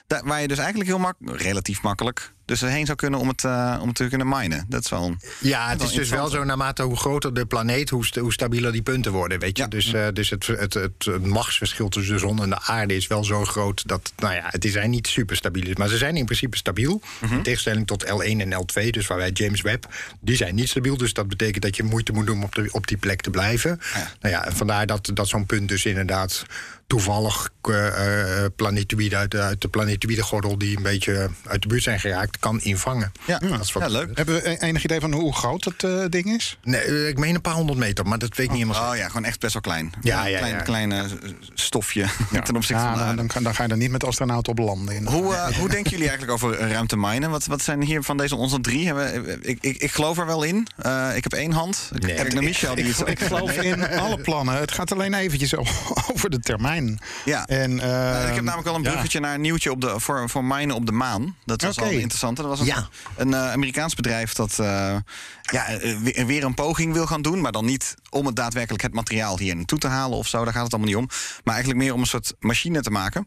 Daar, 0.06 0.24
waar 0.24 0.40
je 0.40 0.48
dus 0.48 0.58
eigenlijk 0.58 0.88
heel 0.88 0.98
makkelijk, 0.98 1.19
relatief 1.24 1.82
makkelijk, 1.82 2.32
dus 2.44 2.60
heen 2.60 2.86
zou 2.86 2.98
kunnen 2.98 3.20
om 3.20 3.28
het, 3.28 3.44
eh, 3.44 3.78
om 3.80 3.92
te 3.92 4.08
kunnen 4.08 4.28
minen. 4.28 4.66
Dat 4.68 4.84
is 4.84 4.90
wel... 4.90 5.16
Ja, 5.40 5.68
het 5.68 5.78
wel 5.78 5.88
is 5.88 5.94
dus 5.94 6.08
wel 6.08 6.28
zo 6.28 6.44
naarmate 6.44 6.82
hoe 6.82 6.96
groter 6.96 7.34
de 7.34 7.46
planeet, 7.46 7.90
hoe, 7.90 8.04
st- 8.04 8.16
hoe 8.16 8.32
stabieler 8.32 8.72
die 8.72 8.82
punten 8.82 9.12
worden. 9.12 9.38
Weet 9.38 9.56
je? 9.56 9.62
Ja. 9.62 9.68
Dus, 9.68 9.92
eh, 9.92 10.06
dus 10.12 10.30
het, 10.30 10.46
het, 10.46 10.74
het, 10.74 11.26
machtsverschil 11.26 11.88
tussen 11.88 12.14
de 12.14 12.20
zon 12.20 12.42
en 12.42 12.50
de 12.50 12.60
aarde 12.60 12.96
is 12.96 13.06
wel 13.06 13.24
zo 13.24 13.44
groot 13.44 13.88
dat, 13.88 14.12
nou 14.16 14.34
ja, 14.34 14.46
het 14.46 14.66
zijn 14.70 14.90
niet 14.90 15.06
super 15.06 15.36
stabiel. 15.36 15.72
Maar 15.74 15.88
ze 15.88 15.96
zijn 15.96 16.16
in 16.16 16.24
principe 16.24 16.56
stabiel. 16.56 17.00
Mhm. 17.20 17.34
In 17.34 17.42
tegenstelling 17.42 17.86
tot 17.86 18.04
L1 18.04 18.40
en 18.40 18.52
L2, 18.52 18.90
dus 18.90 19.06
waar 19.06 19.18
wij 19.18 19.30
James 19.30 19.60
Webb, 19.60 19.84
die 20.20 20.36
zijn 20.36 20.54
niet 20.54 20.68
stabiel. 20.68 20.96
Dus 20.96 21.12
dat 21.12 21.28
betekent 21.28 21.62
dat 21.62 21.76
je 21.76 21.82
moeite 21.82 22.12
moet 22.12 22.26
doen 22.26 22.36
om 22.36 22.44
op, 22.44 22.54
de, 22.54 22.68
op 22.70 22.86
die 22.86 22.96
plek 22.96 23.20
te 23.20 23.30
blijven. 23.30 23.80
Ja. 23.94 24.10
Nou 24.20 24.34
ja, 24.34 24.52
vandaar 24.52 24.86
dat, 24.86 25.10
dat 25.14 25.28
zo'n 25.28 25.46
punt 25.46 25.68
dus 25.68 25.84
inderdaad 25.84 26.44
toevallig 26.90 27.50
eh, 27.62 28.44
eh, 28.44 28.50
planetoïden 28.56 29.18
uit, 29.18 29.30
de- 29.30 29.40
uit 29.40 29.60
de 29.60 29.68
planetoïde 29.68 30.22
gordel 30.22 30.58
die 30.58 30.76
een 30.76 30.82
beetje 30.82 31.30
uit 31.46 31.62
de 31.62 31.68
buurt 31.68 31.82
zijn 31.82 32.00
geraakt, 32.00 32.38
kan 32.38 32.60
invangen. 32.60 33.12
Ja, 33.26 33.38
dat 33.38 33.60
is 33.60 33.72
ja, 33.72 33.88
leuk. 33.88 34.16
hebben 34.16 34.34
we 34.34 34.48
e- 34.50 34.56
enig 34.60 34.84
idee 34.84 35.00
van 35.00 35.12
hoe 35.12 35.34
groot 35.34 35.62
dat 35.64 35.90
eh, 35.90 36.04
ding 36.08 36.26
is? 36.26 36.58
Nee, 36.62 37.08
ik 37.08 37.18
meen 37.18 37.34
een 37.34 37.40
paar 37.40 37.54
honderd 37.54 37.78
meter, 37.78 38.06
maar 38.06 38.18
dat 38.18 38.36
weet 38.36 38.46
ik 38.46 38.52
niet 38.52 38.62
helemaal 38.62 38.90
Oh 38.90 38.96
ja, 38.96 39.06
gewoon 39.06 39.24
echt 39.24 39.40
best 39.40 39.52
wel 39.52 39.62
klein. 39.62 39.92
Ja, 40.00 40.26
ja, 40.26 40.38
klein, 40.38 40.54
ja. 40.54 40.60
klein 40.60 41.10
stofje 41.54 42.06
ten 42.44 42.56
opzichte 42.56 42.82
van 42.82 42.92
de 43.08 43.14
dan, 43.14 43.42
dan, 43.42 43.54
ga 43.54 43.62
je 43.62 43.68
er 43.68 43.76
niet 43.76 43.90
met 43.90 44.04
astronauten 44.04 44.52
op 44.52 44.58
landen. 44.58 44.94
In. 44.94 45.06
Hoe, 45.06 45.34
hoe 45.58 45.68
denken 45.68 45.90
jullie 45.90 46.08
eigenlijk 46.08 46.32
over 46.32 46.58
ruimteminen? 46.58 47.30
Wat, 47.30 47.46
wat 47.46 47.62
zijn 47.62 47.82
hier 47.82 48.02
van 48.02 48.16
deze 48.16 48.36
onze 48.36 48.60
drie? 48.60 48.86
Hebben, 48.86 49.38
ik, 49.48 49.58
ik, 49.60 49.76
ik 49.76 49.92
geloof 49.92 50.18
er 50.18 50.26
wel 50.26 50.42
in. 50.42 50.66
Ik 51.14 51.22
heb 51.22 51.32
één 51.32 51.52
hand. 51.52 51.90
Ik 51.94 52.02
Nee, 52.02 52.14
kijk 52.14 52.32
naar 52.34 52.42
Michel. 52.42 52.74
Die 52.74 52.94
ik, 53.04 53.20
geloof 53.20 53.56
in 53.62 53.88
alle 53.88 54.18
plannen. 54.20 54.54
Het 54.54 54.72
gaat 54.72 54.92
alleen 54.92 55.14
eventjes 55.14 55.56
over 56.12 56.30
de 56.30 56.40
termijn. 56.40 56.79
Ja. 57.24 57.46
En, 57.46 57.80
Eh, 57.80 58.20
ik 58.20 58.26
heb 58.26 58.34
ehm, 58.36 58.44
namelijk 58.44 58.64
wel 58.64 58.74
een 58.74 58.82
ja. 58.82 58.90
bruggetje 58.90 59.20
naar 59.20 59.34
een 59.34 59.40
nieuwtje 59.40 59.70
op 59.70 59.80
de, 59.80 60.00
voor, 60.00 60.28
voor 60.30 60.44
minen 60.44 60.74
op 60.76 60.86
de 60.86 60.92
maan. 60.92 61.36
Dat 61.44 61.62
was 61.62 61.76
Oké. 61.78 61.88
wel 61.88 61.98
interessant. 61.98 62.36
Dat 62.36 62.46
was 62.46 62.60
een, 62.60 62.66
Ja. 62.66 62.88
een 63.16 63.34
eh, 63.34 63.52
Amerikaans 63.52 63.94
bedrijf 63.94 64.32
dat 64.32 64.58
eh, 64.58 64.96
ja, 65.42 65.66
weer, 66.02 66.26
weer 66.26 66.44
een 66.44 66.54
poging 66.54 66.92
wil 66.92 67.06
gaan 67.06 67.22
doen. 67.22 67.40
Maar 67.40 67.52
dan 67.52 67.64
niet 67.64 67.94
om 68.10 68.26
het 68.26 68.36
daadwerkelijk 68.36 68.82
het 68.82 68.94
materiaal 68.94 69.38
hier 69.38 69.56
naartoe 69.56 69.78
te 69.78 69.86
halen 69.88 70.18
of 70.18 70.26
zo. 70.28 70.44
Daar 70.44 70.52
gaat 70.52 70.62
het 70.62 70.72
allemaal 70.72 70.90
niet 70.90 71.00
om. 71.00 71.08
Maar 71.44 71.54
eigenlijk 71.54 71.84
meer 71.84 71.94
om 71.94 72.00
een 72.00 72.06
soort 72.06 72.34
machine 72.38 72.80
te 72.80 72.90
maken. 72.90 73.26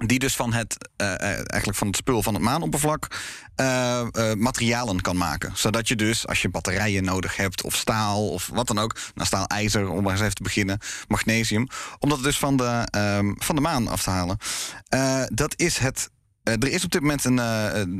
Die 0.00 0.18
dus 0.18 0.36
van 0.36 0.52
het, 0.52 0.88
eh, 0.96 1.14
eh, 1.14 1.20
eigenlijk 1.22 1.74
van 1.74 1.86
het 1.86 1.96
spul 1.96 2.22
van 2.22 2.34
het 2.34 2.42
maanoppervlak 2.42 3.20
eh, 3.54 4.02
materialen 4.36 5.00
kan 5.00 5.16
maken. 5.16 5.52
Zodat 5.54 5.88
je 5.88 5.96
dus, 5.96 6.26
als 6.26 6.42
je 6.42 6.48
batterijen 6.48 7.04
nodig 7.04 7.36
hebt, 7.36 7.62
of 7.62 7.74
staal 7.74 8.28
of 8.28 8.46
wat 8.52 8.66
dan 8.66 8.78
ook, 8.78 8.96
nou 9.14 9.26
staal, 9.26 9.46
ijzer, 9.46 9.88
om 9.88 10.02
maar 10.02 10.12
eens 10.12 10.20
even 10.20 10.34
te 10.34 10.42
beginnen, 10.42 10.78
magnesium, 11.08 11.68
om 11.98 12.08
dat 12.08 12.22
dus 12.22 12.38
van 12.38 12.56
de, 12.56 12.88
ehm, 12.90 13.32
van 13.36 13.54
de 13.54 13.60
maan 13.60 13.88
af 13.88 14.02
te 14.02 14.10
halen. 14.10 14.38
Dat 15.28 15.54
is 15.56 15.78
het. 15.78 16.10
er 16.42 16.68
is 16.68 16.84
op 16.84 16.90
dit 16.90 17.00
moment 17.00 17.24
een. 17.24 17.34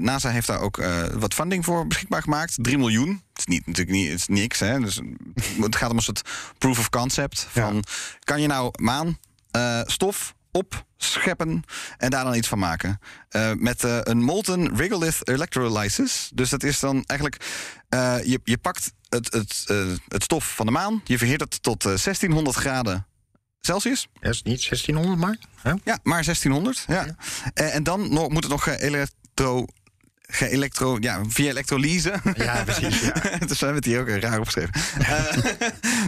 NASA 0.02 0.30
heeft 0.30 0.46
daar 0.46 0.60
ook 0.60 0.82
wat 1.14 1.34
funding 1.34 1.64
voor 1.64 1.86
beschikbaar 1.86 2.22
gemaakt. 2.22 2.54
3 2.60 2.78
miljoen. 2.78 3.08
Het 3.08 3.38
is 3.38 3.46
niet, 3.46 3.66
natuurlijk 3.66 3.96
niet, 3.96 4.10
het 4.10 4.18
is 4.18 4.26
niks. 4.26 4.58
Hè? 4.58 4.80
Dus, 4.80 5.00
het 5.60 5.76
gaat 5.76 5.90
om 5.90 5.96
een 5.96 6.02
soort 6.02 6.22
proof 6.58 6.78
of 6.78 6.90
concept. 6.90 7.46
Van, 7.50 7.84
Kan 8.24 8.40
je 8.40 8.46
nou 8.46 8.70
maan, 8.80 9.18
stof 9.86 10.34
opscheppen 10.52 11.62
en 11.98 12.10
daar 12.10 12.24
dan 12.24 12.34
iets 12.34 12.48
van 12.48 12.58
maken. 12.58 12.98
Eh, 13.28 13.52
met 13.52 13.84
eh, 13.84 13.98
een 14.02 14.22
molten 14.22 14.76
regolith 14.76 15.28
electrolysis. 15.28 16.30
Dus 16.34 16.50
dat 16.50 16.62
is 16.62 16.80
dan 16.80 17.04
eigenlijk... 17.04 17.44
eh, 17.88 18.16
je, 18.24 18.40
je 18.44 18.58
pakt 18.58 18.92
het, 19.08 19.32
het, 19.32 19.64
het 20.08 20.22
stof 20.22 20.54
van 20.54 20.66
de 20.66 20.72
maan, 20.72 21.00
je 21.04 21.18
verheert 21.18 21.40
het 21.40 21.62
tot 21.62 21.84
eh, 21.84 21.86
1600 21.86 22.56
graden 22.56 23.06
Celsius. 23.60 24.08
Dat 24.20 24.32
is 24.32 24.42
niet 24.42 24.68
1600 24.68 25.18
maar. 25.18 25.36
Hè? 25.62 25.70
Ja, 25.70 25.98
maar 26.02 26.24
1600. 26.24 26.84
Ja. 26.86 27.06
Eh, 27.54 27.74
en 27.74 27.82
dan 27.82 28.12
nog, 28.12 28.28
moet 28.28 28.42
het 28.42 28.52
nog 28.52 28.62
geelektro... 28.62 29.66
Ja, 31.00 31.20
via 31.28 31.48
elektrolyse. 31.50 32.12
Ja, 32.34 32.62
precies. 32.64 33.00
Ja. 33.00 33.12
dus 33.46 33.58
we 33.58 33.64
hebben 33.64 33.74
het 33.74 33.84
hier 33.84 34.00
ook 34.00 34.08
raar 34.08 34.38
opgeschreven. 34.38 34.70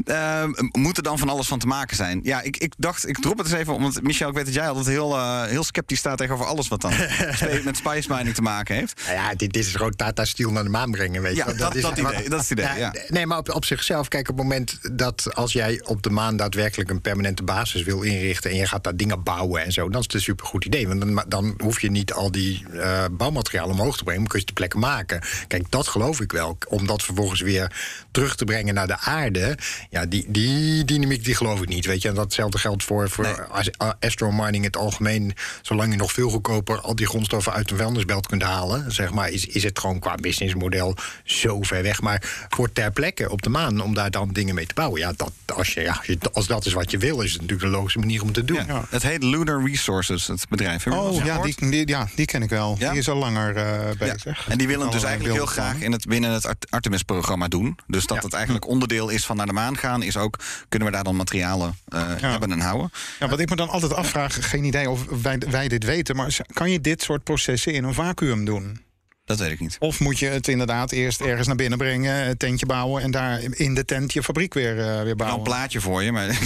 Eh, 0.04 0.42
eh, 0.42 0.48
moet 0.72 0.96
er 0.96 1.02
dan 1.02 1.18
van 1.18 1.28
alles 1.28 1.46
van 1.46 1.58
te 1.58 1.66
maken 1.66 1.96
zijn? 1.96 2.20
Ja, 2.22 2.42
ik, 2.42 2.56
ik 2.56 2.72
dacht, 2.76 3.08
ik 3.08 3.18
drop 3.18 3.38
het 3.38 3.46
eens 3.46 3.56
even, 3.56 3.74
omdat 3.74 4.02
Michel, 4.02 4.28
ik 4.28 4.34
weet 4.34 4.44
dat 4.44 4.54
jij 4.54 4.68
altijd 4.68 4.86
heel, 4.86 5.14
eh, 5.16 5.42
heel 5.44 5.64
sceptisch 5.64 5.98
staat 5.98 6.18
tegenover 6.18 6.46
alles 6.46 6.68
wat 6.68 6.80
dan 6.80 6.92
met 7.64 7.76
spice 7.76 8.12
mining 8.14 8.34
te 8.34 8.42
maken 8.42 8.74
heeft. 8.74 9.00
Nou 9.06 9.16
ja, 9.16 9.34
dit, 9.34 9.52
dit 9.52 9.66
is 9.66 9.72
gewoon 9.74 9.96
Tata 9.96 10.24
Steel 10.24 10.50
naar 10.50 10.62
de 10.64 10.68
maan 10.70 10.90
brengen, 10.90 11.22
weet 11.22 11.36
je. 11.36 11.42
Ja, 11.46 11.52
dat- 11.52 11.72
dat 11.72 11.98
idee, 11.98 12.28
dat 12.28 12.40
is 12.40 12.48
het 12.48 12.58
idee, 12.58 12.78
ja. 12.78 12.94
Nee, 13.08 13.26
maar 13.26 13.38
op, 13.38 13.54
op 13.54 13.64
zichzelf, 13.64 14.08
kijk, 14.08 14.28
op 14.28 14.36
het 14.36 14.44
moment 14.44 14.78
dat 14.92 15.34
als 15.34 15.52
jij 15.52 15.80
op 15.84 16.02
de 16.02 16.10
maan 16.10 16.36
daadwerkelijk 16.36 16.90
een 16.90 17.00
permanente 17.00 17.42
basis 17.42 17.82
wil 17.82 18.02
inrichten 18.02 18.50
en 18.50 18.56
je 18.56 18.66
gaat 18.66 18.84
daar 18.84 18.96
dingen 18.96 19.22
bouwen 19.22 19.64
en 19.64 19.72
zo, 19.72 19.88
dan 19.88 19.98
is 20.00 20.06
het 20.06 20.14
een 20.14 20.20
supergoed 20.20 20.64
idee. 20.64 20.88
Want 20.88 21.00
dan, 21.00 21.24
dan 21.28 21.54
hoef 21.62 21.80
je 21.80 21.90
niet 21.90 22.12
al 22.12 22.30
die 22.30 22.64
eh, 22.72 23.04
bouwmaterialen 23.12 23.74
omhoog 23.74 23.96
te 23.96 24.04
brengen, 24.04 24.13
kun 24.26 24.38
je 24.40 24.46
de 24.46 24.52
plekken 24.52 24.78
maken. 24.80 25.20
Kijk, 25.48 25.70
dat 25.70 25.88
geloof 25.88 26.20
ik 26.20 26.32
wel. 26.32 26.58
Om 26.68 26.86
dat 26.86 27.02
vervolgens 27.02 27.40
weer 27.40 27.72
terug 28.10 28.36
te 28.36 28.44
brengen 28.44 28.74
naar 28.74 28.86
de 28.86 28.98
aarde, 28.98 29.58
ja, 29.90 30.06
die, 30.06 30.24
die 30.28 30.84
dynamiek 30.84 31.24
die 31.24 31.34
geloof 31.34 31.60
ik 31.62 31.68
niet, 31.68 31.86
weet 31.86 32.02
je. 32.02 32.08
En 32.08 32.14
datzelfde 32.14 32.58
geldt 32.58 32.82
voor, 32.84 33.10
voor 33.10 33.24
Nee. 33.24 33.34
as- 33.34 33.94
astromining 34.00 34.56
in 34.56 34.62
het 34.64 34.76
algemeen. 34.76 35.34
Zolang 35.62 35.90
je 35.92 35.98
nog 35.98 36.12
veel 36.12 36.30
goedkoper 36.30 36.80
al 36.80 36.94
die 36.96 37.06
grondstoffen 37.06 37.52
uit 37.52 37.68
de 37.68 37.76
vuilnisbelt 37.76 38.26
kunt 38.26 38.42
halen, 38.42 38.92
zeg 38.92 39.10
maar, 39.12 39.30
is, 39.30 39.46
is 39.46 39.62
het 39.62 39.78
gewoon 39.78 39.98
qua 39.98 40.14
businessmodel 40.14 40.96
zo 41.24 41.62
ver 41.62 41.82
weg. 41.82 42.00
Maar 42.00 42.46
voor 42.48 42.72
ter 42.72 42.90
plekke 42.92 43.30
op 43.30 43.42
de 43.42 43.48
maan, 43.48 43.80
om 43.80 43.94
daar 43.94 44.10
dan 44.10 44.28
dingen 44.32 44.54
mee 44.54 44.66
te 44.66 44.74
bouwen, 44.74 45.00
ja, 45.00 45.12
dat, 45.16 45.32
als, 45.54 45.74
je, 45.74 45.80
ja, 45.80 45.92
als 45.96 46.06
je- 46.06 46.18
als 46.32 46.46
dat 46.46 46.66
is 46.66 46.72
wat 46.72 46.90
je 46.90 46.98
wil, 46.98 47.20
is 47.20 47.32
het 47.32 47.40
natuurlijk 47.40 47.70
de 47.70 47.76
logische 47.76 47.98
manier 47.98 48.22
om 48.22 48.32
te 48.32 48.44
doen. 48.44 48.64
Ja. 48.66 48.84
Het 48.88 49.02
heet 49.02 49.22
Lunar 49.22 49.64
Resources, 49.64 50.26
het 50.26 50.46
bedrijf. 50.48 50.86
Oh 50.86 51.24
ja 51.24 51.42
die, 51.42 51.70
die, 51.70 51.88
ja, 51.88 52.08
die 52.14 52.26
ken 52.26 52.42
ik 52.42 52.48
wel. 52.50 52.76
Ja? 52.78 52.90
Die 52.90 52.98
is 52.98 53.08
al 53.08 53.16
langer 53.16 53.56
eh, 53.56 53.93
bezig. 53.98 54.48
En 54.48 54.58
die 54.58 54.66
willen 54.66 54.82
het 54.84 54.92
dus 54.92 55.02
eigenlijk 55.02 55.34
heel 55.36 55.46
graag 55.46 55.54
beeldplannen. 55.56 55.86
in 55.86 55.92
het, 55.92 56.06
binnen 56.06 56.30
het 56.30 56.46
Art- 56.46 56.66
Artemis-programma 56.70 57.48
doen. 57.48 57.78
Dus 57.86 58.06
dat 58.06 58.22
het 58.22 58.32
eigenlijk 58.32 58.66
onderdeel 58.66 59.08
is 59.08 59.24
van 59.26 59.36
naar 59.36 59.46
de 59.46 59.52
maan 59.52 59.76
gaan, 59.76 60.02
is 60.02 60.16
ook 60.16 60.38
kunnen 60.68 60.88
we 60.88 60.94
daar 60.94 61.04
dan 61.04 61.16
materialen 61.16 61.76
eh, 61.88 62.02
hebben 62.16 62.52
en 62.52 62.60
houden. 62.60 62.90
Ja, 63.20 63.28
wat 63.28 63.40
ik 63.40 63.48
me 63.50 63.56
dan 63.56 63.68
altijd 63.68 63.94
afvraag, 63.94 64.50
geen 64.50 64.64
idee 64.64 64.90
of 64.90 65.04
wij, 65.22 65.38
wij 65.50 65.68
dit 65.68 65.84
weten, 65.84 66.16
maar 66.16 66.36
kan 66.52 66.70
je 66.70 66.80
dit 66.80 67.02
soort 67.02 67.22
processen 67.24 67.72
in 67.72 67.84
een 67.84 67.94
vacuüm 67.94 68.44
doen? 68.44 68.82
Dat 69.24 69.38
weet 69.38 69.50
ik 69.50 69.60
niet. 69.60 69.76
Of 69.78 70.00
moet 70.00 70.18
je 70.18 70.26
het 70.26 70.48
inderdaad 70.48 70.92
eerst 70.92 71.20
ergens 71.20 71.46
naar 71.46 71.56
binnen 71.56 71.78
brengen, 71.78 72.28
een 72.28 72.36
tentje 72.36 72.66
bouwen 72.66 73.02
en 73.02 73.10
daar 73.10 73.40
in 73.50 73.74
de 73.74 73.84
tent 73.84 74.12
je 74.12 74.22
fabriek 74.22 74.54
weer, 74.54 74.70
eh, 74.78 74.84
weer 74.84 74.94
Nou, 74.94 75.08
een 75.10 75.16
bouwen? 75.16 75.42
plaatje 75.42 75.80
voor 75.80 76.02
je, 76.02 76.12
maar... 76.12 76.26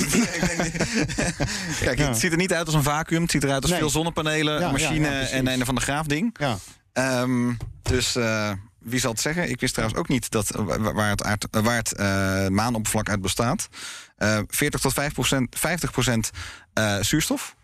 Kijk, 1.80 1.98
Ja. 1.98 2.08
het 2.08 2.18
ziet 2.18 2.30
er 2.32 2.36
niet 2.36 2.52
uit 2.52 2.66
als 2.66 2.74
een 2.74 2.82
vacuüm. 2.82 3.22
Het 3.22 3.30
ziet 3.30 3.44
eruit 3.44 3.62
als 3.62 3.70
Nee. 3.70 3.80
veel 3.80 3.90
zonnepanelen, 3.90 4.60
Ja, 4.60 4.66
een 4.66 4.72
machine 4.72 5.08
ja, 5.10 5.20
en 5.28 5.46
een 5.46 5.64
van 5.64 5.74
de 5.74 5.80
graafding. 5.80 6.34
Ja. 6.38 6.58
Ehm, 6.98 7.52
dus 7.82 8.16
eh, 8.16 8.52
wie 8.78 9.00
zal 9.00 9.10
het 9.10 9.20
zeggen? 9.20 9.50
Ik 9.50 9.60
wist 9.60 9.74
trouwens 9.74 10.00
ook 10.00 10.08
niet 10.08 10.30
dat, 10.30 10.50
eh, 10.50 10.62
wa- 10.64 10.92
waar 10.92 11.08
het, 11.10 11.22
aard, 11.22 11.46
waar 11.50 11.76
het 11.76 11.92
eh, 11.92 12.46
maanoppervlak 12.48 13.08
uit 13.08 13.20
bestaat. 13.20 13.68
Eh 14.16 14.38
40 14.48 14.80
tot 14.80 14.92
5% 14.92 15.42
50 15.50 15.90
procent 15.90 16.30
eh, 16.72 16.96
zuurstof. 17.00 17.56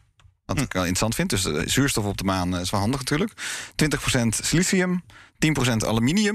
Wat 0.45 0.61
ik 0.61 0.73
wel 0.73 0.83
interessant 0.83 1.15
vind. 1.15 1.31
Dus 1.31 1.45
eh, 1.45 1.63
zuurstof 1.67 2.05
op 2.05 2.17
de 2.19 2.25
maan 2.25 2.55
eh, 2.55 2.61
is 2.61 2.71
wel 2.71 2.81
handig 2.81 2.99
natuurlijk. 3.01 3.33
20% 3.77 4.27
silicium. 4.29 5.03
10% 5.39 5.87
aluminium. 5.87 6.35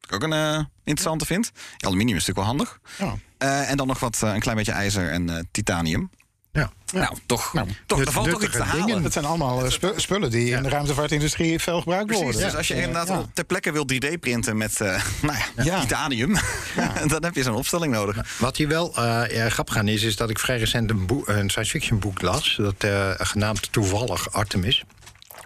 Wat 0.00 0.10
ik 0.10 0.14
ook 0.14 0.22
een 0.22 0.32
eh, 0.56 0.64
interessante 0.84 1.26
vind. 1.26 1.50
Aluminium 1.78 2.16
is 2.16 2.26
natuurlijk 2.26 2.38
wel 2.46 2.46
handig. 2.56 2.80
Ja. 2.98 3.14
Eh, 3.38 3.70
en 3.70 3.76
dan 3.76 3.86
nog 3.86 3.98
wat, 4.00 4.22
eh, 4.22 4.32
een 4.34 4.40
klein 4.40 4.56
beetje 4.56 4.72
ijzer 4.72 5.10
en 5.10 5.30
eh, 5.36 5.42
titanium. 5.50 6.10
Ja. 6.52 6.70
Nou, 6.92 7.16
toch, 7.26 7.52
Nou, 7.52 7.68
toch 7.86 7.98
nut- 7.98 8.06
er 8.06 8.12
valt 8.12 8.30
toch 8.30 8.42
iets 8.42 8.52
te 8.56 8.62
halen. 8.62 8.86
dingen. 8.86 9.02
Dat 9.02 9.12
zijn 9.12 9.24
allemaal 9.24 9.64
eh, 9.64 9.70
spu- 9.70 9.92
spullen 9.96 10.30
die 10.30 10.50
in 10.50 10.62
de 10.62 10.68
ruimtevaartindustrie 10.68 11.58
veel 11.58 11.78
gebruikt 11.78 12.06
Precies, 12.06 12.24
worden. 12.24 12.42
dus 12.42 12.54
als 12.56 12.68
je 12.68 12.74
inderdaad 12.74 13.08
Ja. 13.08 13.18
op 13.18 13.28
ter 13.34 13.44
plekke 13.44 13.72
wil 13.72 13.84
3D-printen 13.92 14.56
met 14.56 14.80
eh, 14.80 14.86
nou 15.22 15.38
ja, 15.56 15.62
Ja. 15.64 15.80
titanium, 15.80 16.34
dan 17.08 17.24
heb 17.24 17.34
je 17.34 17.42
zo'n 17.42 17.54
opstelling 17.54 17.92
nodig. 17.92 18.38
Wat 18.38 18.56
hier 18.56 18.68
wel 18.68 18.96
eh, 18.96 19.36
erg 19.38 19.52
grappig 19.52 19.76
aan 19.76 19.88
is, 19.88 20.02
is 20.02 20.16
dat 20.16 20.30
ik 20.30 20.38
vrij 20.38 20.58
recent 20.58 20.90
een, 20.90 21.06
science 21.26 21.64
fiction 21.70 21.98
boek 21.98 22.22
las. 22.22 22.54
Dat, 22.56 22.74
eh, 22.78 23.10
genaamd 23.16 23.72
toevallig 23.72 24.32
Artemis. 24.32 24.84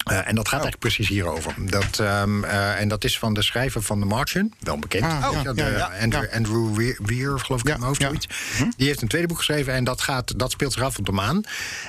Eh, 0.04 0.16
en 0.28 0.34
dat 0.34 0.49
gaat 0.49 0.62
eigenlijk 0.62 0.78
precies 0.78 1.08
hierover. 1.08 1.54
Dat, 1.58 1.99
ehm, 1.99 2.44
eh, 2.44 2.80
en 2.80 2.88
dat 2.88 3.04
is 3.04 3.18
van 3.18 3.34
de 3.34 3.42
schrijver 3.42 3.82
van 3.82 4.00
The 4.00 4.06
Martian, 4.06 4.52
wel 4.61 4.78
bekend. 4.78 5.04
Ah, 5.04 5.30
Weet 5.30 5.32
ja, 5.32 5.49
je, 5.50 5.54
de 5.54 5.62
ja, 5.62 5.90
ja. 6.11 6.26
Andrew, 6.32 6.75
Weir, 6.75 6.99
Weir, 7.02 7.38
geloof 7.38 7.61
ik, 7.61 7.66
mijn 7.66 7.80
hoofd, 7.82 8.00
zoiets. 8.02 8.26
Die 8.76 8.87
heeft 8.87 9.02
een 9.02 9.08
tweede 9.08 9.28
boek 9.28 9.37
geschreven 9.37 9.73
en 9.73 9.84
dat, 9.84 10.00
gaat, 10.00 10.38
dat 10.38 10.50
speelt 10.50 10.73
zich 10.73 10.82
af 10.82 10.99
op 10.99 11.06
de 11.06 11.12
maan. 11.12 11.42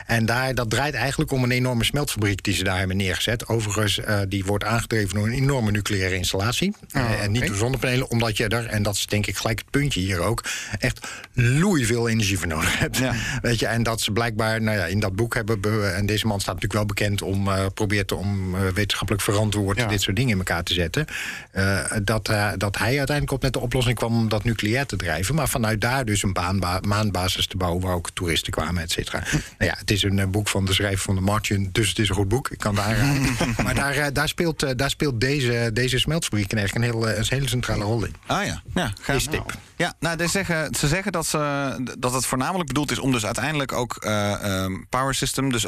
En 0.05 0.25
daar, 0.25 0.55
dat 0.55 0.69
draait 0.69 0.93
eigenlijk 0.93 1.31
om 1.31 1.43
een 1.43 1.51
enorme 1.51 1.83
smeltfabriek 1.83 2.43
die 2.43 2.53
ze 2.53 2.63
daar 2.63 2.77
hebben 2.77 2.97
neergezet. 2.97 3.47
Overigens, 3.47 3.99
eh, 3.99 4.19
die 4.27 4.45
wordt 4.45 4.63
aangedreven 4.63 5.15
door 5.15 5.25
een 5.27 5.33
enorme 5.33 5.71
nucleaire 5.71 6.15
installatie. 6.15 6.73
Ah, 6.91 7.21
en 7.23 7.31
niet 7.31 7.47
door 7.47 7.55
zonnepanelen, 7.55 8.09
omdat 8.09 8.37
je 8.37 8.47
er, 8.47 8.65
en 8.65 8.83
dat 8.83 8.95
is 8.95 9.05
denk 9.05 9.25
ik 9.27 9.37
gelijk 9.37 9.59
het 9.59 9.69
puntje 9.69 9.99
hier 9.99 10.19
ook, 10.19 10.43
echt 10.79 11.07
loei 11.33 11.85
veel 11.85 12.09
energie 12.09 12.37
voor 12.37 12.47
nodig 12.47 12.79
hebt. 12.79 12.99
Weet 13.41 13.59
je, 13.59 13.65
en 13.67 13.83
dat 13.83 14.01
ze 14.01 14.11
blijkbaar, 14.11 14.61
nou 14.61 14.77
ja, 14.77 14.85
in 14.85 14.99
dat 14.99 15.15
boek 15.15 15.33
hebben, 15.33 15.61
be- 15.61 15.93
en 15.95 16.05
deze 16.05 16.27
man 16.27 16.39
staat 16.39 16.53
natuurlijk 16.53 16.73
wel 16.79 16.85
bekend 16.95 17.21
om, 17.21 17.47
eh 17.47 17.65
om 18.11 18.55
eh, 18.55 18.61
wetenschappelijk 18.67 19.23
verantwoord 19.23 19.77
Ja. 19.77 19.87
dit 19.87 20.01
soort 20.01 20.15
dingen 20.15 20.31
in 20.31 20.37
elkaar 20.37 20.63
te 20.63 20.73
zetten. 20.73 21.05
eh, 21.51 21.79
dat, 22.03 22.29
eh, 22.29 22.51
dat 22.57 22.77
hij 22.77 22.97
uiteindelijk 22.97 23.31
op 23.31 23.41
met 23.41 23.53
de 23.53 23.59
oplossing 23.59 23.95
kwam 23.97 24.13
om 24.17 24.29
dat 24.29 24.43
nucleair 24.43 24.85
te 24.85 24.95
drijven. 24.95 25.35
Maar 25.35 25.47
vanuit 25.49 25.81
daar 25.81 26.05
dus 26.05 26.23
een 26.23 26.33
baanba- 26.33 26.79
maanbasis 26.87 27.47
te 27.47 27.57
bouwen 27.57 27.81
waar 27.81 27.93
ook 27.93 28.09
toeristen 28.13 28.51
kwamen, 28.53 28.83
et 28.83 28.91
cetera. 28.91 29.19
nou 29.31 29.41
ja, 29.71 29.75
het 29.77 29.91
is 29.91 30.03
een 30.03 30.31
boek 30.31 30.47
van 30.47 30.65
de 30.65 30.73
schrijver 30.73 30.99
van 31.03 31.15
de 31.15 31.21
Martian, 31.21 31.69
dus 31.71 31.89
het 31.89 31.99
is 31.99 32.09
een 32.09 32.15
goed 32.15 32.27
boek. 32.27 32.49
Ik 32.49 32.57
kan 32.57 32.79
aanraden. 32.79 33.35
maar 33.63 33.75
daar, 33.75 34.13
daar, 34.13 34.27
speelt, 34.27 34.77
daar 34.77 34.89
speelt 34.89 35.21
deze, 35.21 35.69
deze 35.73 35.99
smeltfabriek 35.99 36.53
eigenlijk 36.53 36.85
een, 36.85 36.91
heel, 36.91 37.09
eh, 37.09 37.17
een 37.17 37.25
hele 37.29 37.47
centrale 37.49 37.83
rol 37.83 38.03
in. 38.05 38.15
Ah 38.25 38.45
ja, 38.45 38.61
ja 38.73 38.93
gaaf. 39.01 39.15
Is 39.15 39.25
tip. 39.25 39.53
Ja, 39.77 39.93
nou, 39.99 40.17
ze 40.17 40.27
zeggen, 40.27 40.75
ze 40.75 40.87
zeggen 40.87 41.11
dat, 41.11 41.25
ze, 41.25 41.93
dat 41.99 42.13
het 42.13 42.25
voornamelijk 42.25 42.67
bedoeld 42.67 42.91
is 42.91 42.99
om 42.99 43.11
dus 43.11 43.25
uiteindelijk 43.25 43.71
ook 43.71 43.95
eh, 43.95 44.31
ehm, 44.63 44.73
power 44.89 45.15
system, 45.15 45.51
dus 45.51 45.65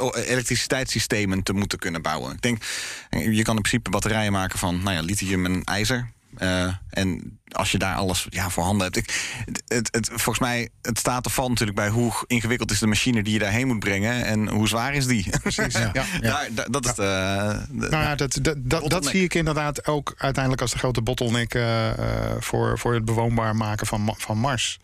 elektriciteitssystemen 0.57 1.43
te 1.43 1.53
moeten 1.53 1.79
kunnen 1.79 2.01
bouwen. 2.01 2.26
Ik 2.31 2.41
denk, 2.41 2.63
je 3.09 3.41
kan 3.41 3.55
in 3.55 3.61
principe 3.61 3.89
batterijen 3.89 4.31
maken 4.31 4.59
van 4.59 4.83
nou 4.83 4.95
ja, 4.95 5.01
lithium 5.01 5.45
en 5.45 5.63
ijzer. 5.63 6.11
Eh, 6.37 6.73
en 6.89 7.39
als 7.51 7.71
je 7.71 7.77
daar 7.77 7.95
alles 7.95 8.27
ja, 8.29 8.49
voor 8.49 8.63
handen 8.63 8.83
hebt. 8.83 8.97
Ik, 8.97 9.33
het, 9.67 9.89
het, 9.91 10.07
volgens 10.07 10.39
mij, 10.39 10.69
het 10.81 10.99
staat 10.99 11.31
valt 11.31 11.49
natuurlijk 11.49 11.77
bij 11.77 11.89
hoe 11.89 12.11
ingewikkeld 12.27 12.71
is 12.71 12.79
de 12.79 12.87
machine 12.87 13.23
die 13.23 13.33
je 13.33 13.39
daarheen 13.39 13.67
moet 13.67 13.79
brengen. 13.79 14.25
En 14.25 14.47
hoe 14.49 14.67
zwaar 14.67 14.93
is 14.93 15.05
die. 15.05 15.29
Precies, 15.41 15.73
ja. 15.73 15.91
Ja. 15.93 16.05
Daar, 16.21 16.47
daar- 16.51 16.71
dat 16.71 16.85
is 16.85 16.93
de, 16.93 17.65
de- 17.69 17.89
Nou 17.89 18.03
ja, 18.03 18.15
dat, 18.15 18.39
dat, 18.57 18.89
dat, 18.89 19.05
zie 19.05 19.23
ik 19.23 19.33
inderdaad 19.33 19.87
ook 19.87 20.13
uiteindelijk 20.17 20.61
als 20.61 20.71
de 20.71 20.77
grote 20.77 21.01
bottleneck 21.01 21.53
eh, 21.53 21.89
eh, 21.89 22.35
voor, 22.39 22.79
voor 22.79 22.93
het 22.93 23.05
bewoonbaar 23.05 23.55
maken 23.55 23.87
van, 23.87 24.15
van 24.17 24.37
Mars. 24.37 24.79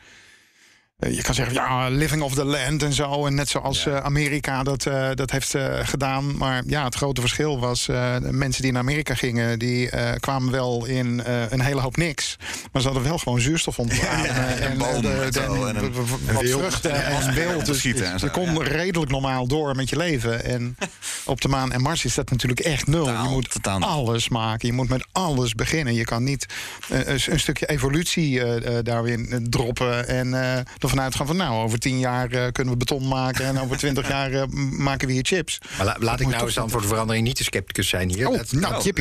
Eh, 0.99 1.15
Je 1.15 1.21
kan 1.21 1.33
zeggen, 1.35 1.53
ja, 1.55 1.87
living 1.89 2.21
off 2.21 2.35
the 2.35 2.45
land 2.45 2.83
en 2.83 2.93
zo. 2.93 3.25
En 3.25 3.35
net 3.35 3.49
zoals 3.49 3.85
eh, 3.85 3.97
Amerika 3.97 4.63
dat, 4.63 4.85
eh, 4.85 5.09
dat 5.15 5.31
heeft 5.31 5.55
gedaan. 5.83 6.37
Maar 6.37 6.63
ja, 6.67 6.83
het 6.83 6.95
grote 6.95 7.21
verschil 7.21 7.59
was... 7.59 7.87
mensen 8.21 8.61
die 8.63 8.71
naar 8.71 8.81
Amerika 8.81 9.15
gingen... 9.15 9.59
die 9.59 9.89
kwamen 10.19 10.51
wel 10.51 10.85
in 10.85 11.21
een 11.49 11.61
hele 11.61 11.81
hoop 11.81 11.97
niks. 11.97 12.35
Maar 12.71 12.81
ze 12.81 12.87
hadden 12.87 13.07
wel 13.07 13.17
gewoon 13.17 13.41
zuurstof 13.41 13.79
ademen. 13.79 14.61
en 14.61 14.77
bomen 14.77 15.01
de- 15.01 15.09
en 15.09 15.31
de- 15.31 15.39
zo, 15.41 15.65
en 15.65 15.75
een- 15.75 15.93
wat- 15.93 16.43
vruchten 16.49 17.05
en 17.05 17.11
en 17.35 17.57
te 17.57 17.63
Dus 17.65 17.77
schieten 17.77 18.11
en 18.11 18.19
zo, 18.19 18.25
je 18.25 18.31
kon 18.31 18.61
redelijk 18.63 19.11
normaal 19.11 19.47
door 19.47 19.75
met 19.75 19.89
je 19.89 19.97
leven. 19.97 20.43
En 20.45 20.77
op 21.25 21.41
de 21.41 21.47
maan 21.47 21.71
en 21.71 21.81
Mars 21.81 22.05
is 22.05 22.13
dat 22.15 22.29
natuurlijk 22.29 22.59
echt 22.59 22.87
nul. 22.87 23.07
Je 23.07 23.27
moet 23.29 23.57
alles 23.81 24.29
maken. 24.29 24.67
Je 24.67 24.73
moet 24.73 24.89
met 24.89 25.05
alles 25.11 25.53
beginnen. 25.55 25.93
Je 25.93 26.03
kan 26.03 26.23
niet 26.23 26.45
een, 26.89 27.19
een 27.31 27.39
stukje 27.39 27.65
evolutie 27.69 28.41
daarin 28.83 29.47
droppen. 29.49 30.07
En 30.07 30.33
ervan 30.83 31.01
uitgaan 31.01 31.27
van 31.27 31.37
nou, 31.37 31.63
over 31.63 31.79
tien 31.79 31.99
jaar 31.99 32.31
eh, 32.31 32.51
kunnen 32.51 32.73
we 32.73 32.79
beton 32.79 33.07
maken. 33.07 33.45
En 33.45 33.59
over 33.59 33.77
twintig 33.77 34.07
jaar 34.07 34.31
eh, 34.31 34.43
maken 34.71 35.07
we 35.07 35.13
hier 35.13 35.25
chips. 35.25 35.57
Maar 35.77 35.85
la- 35.85 35.95
laat 35.99 36.19
ik 36.19 36.27
nou 36.27 36.45
eens 36.45 36.53
dan 36.53 36.69
voor 36.69 36.81
de 36.81 36.87
verandering 36.87 37.25
niet 37.27 37.37
de 37.37 37.43
scepticus 37.43 37.89
zijn 37.89 38.09
hier. 38.09 38.27
Oh, 38.27 38.37
Dat- 38.37 38.51
nou. 38.51 38.91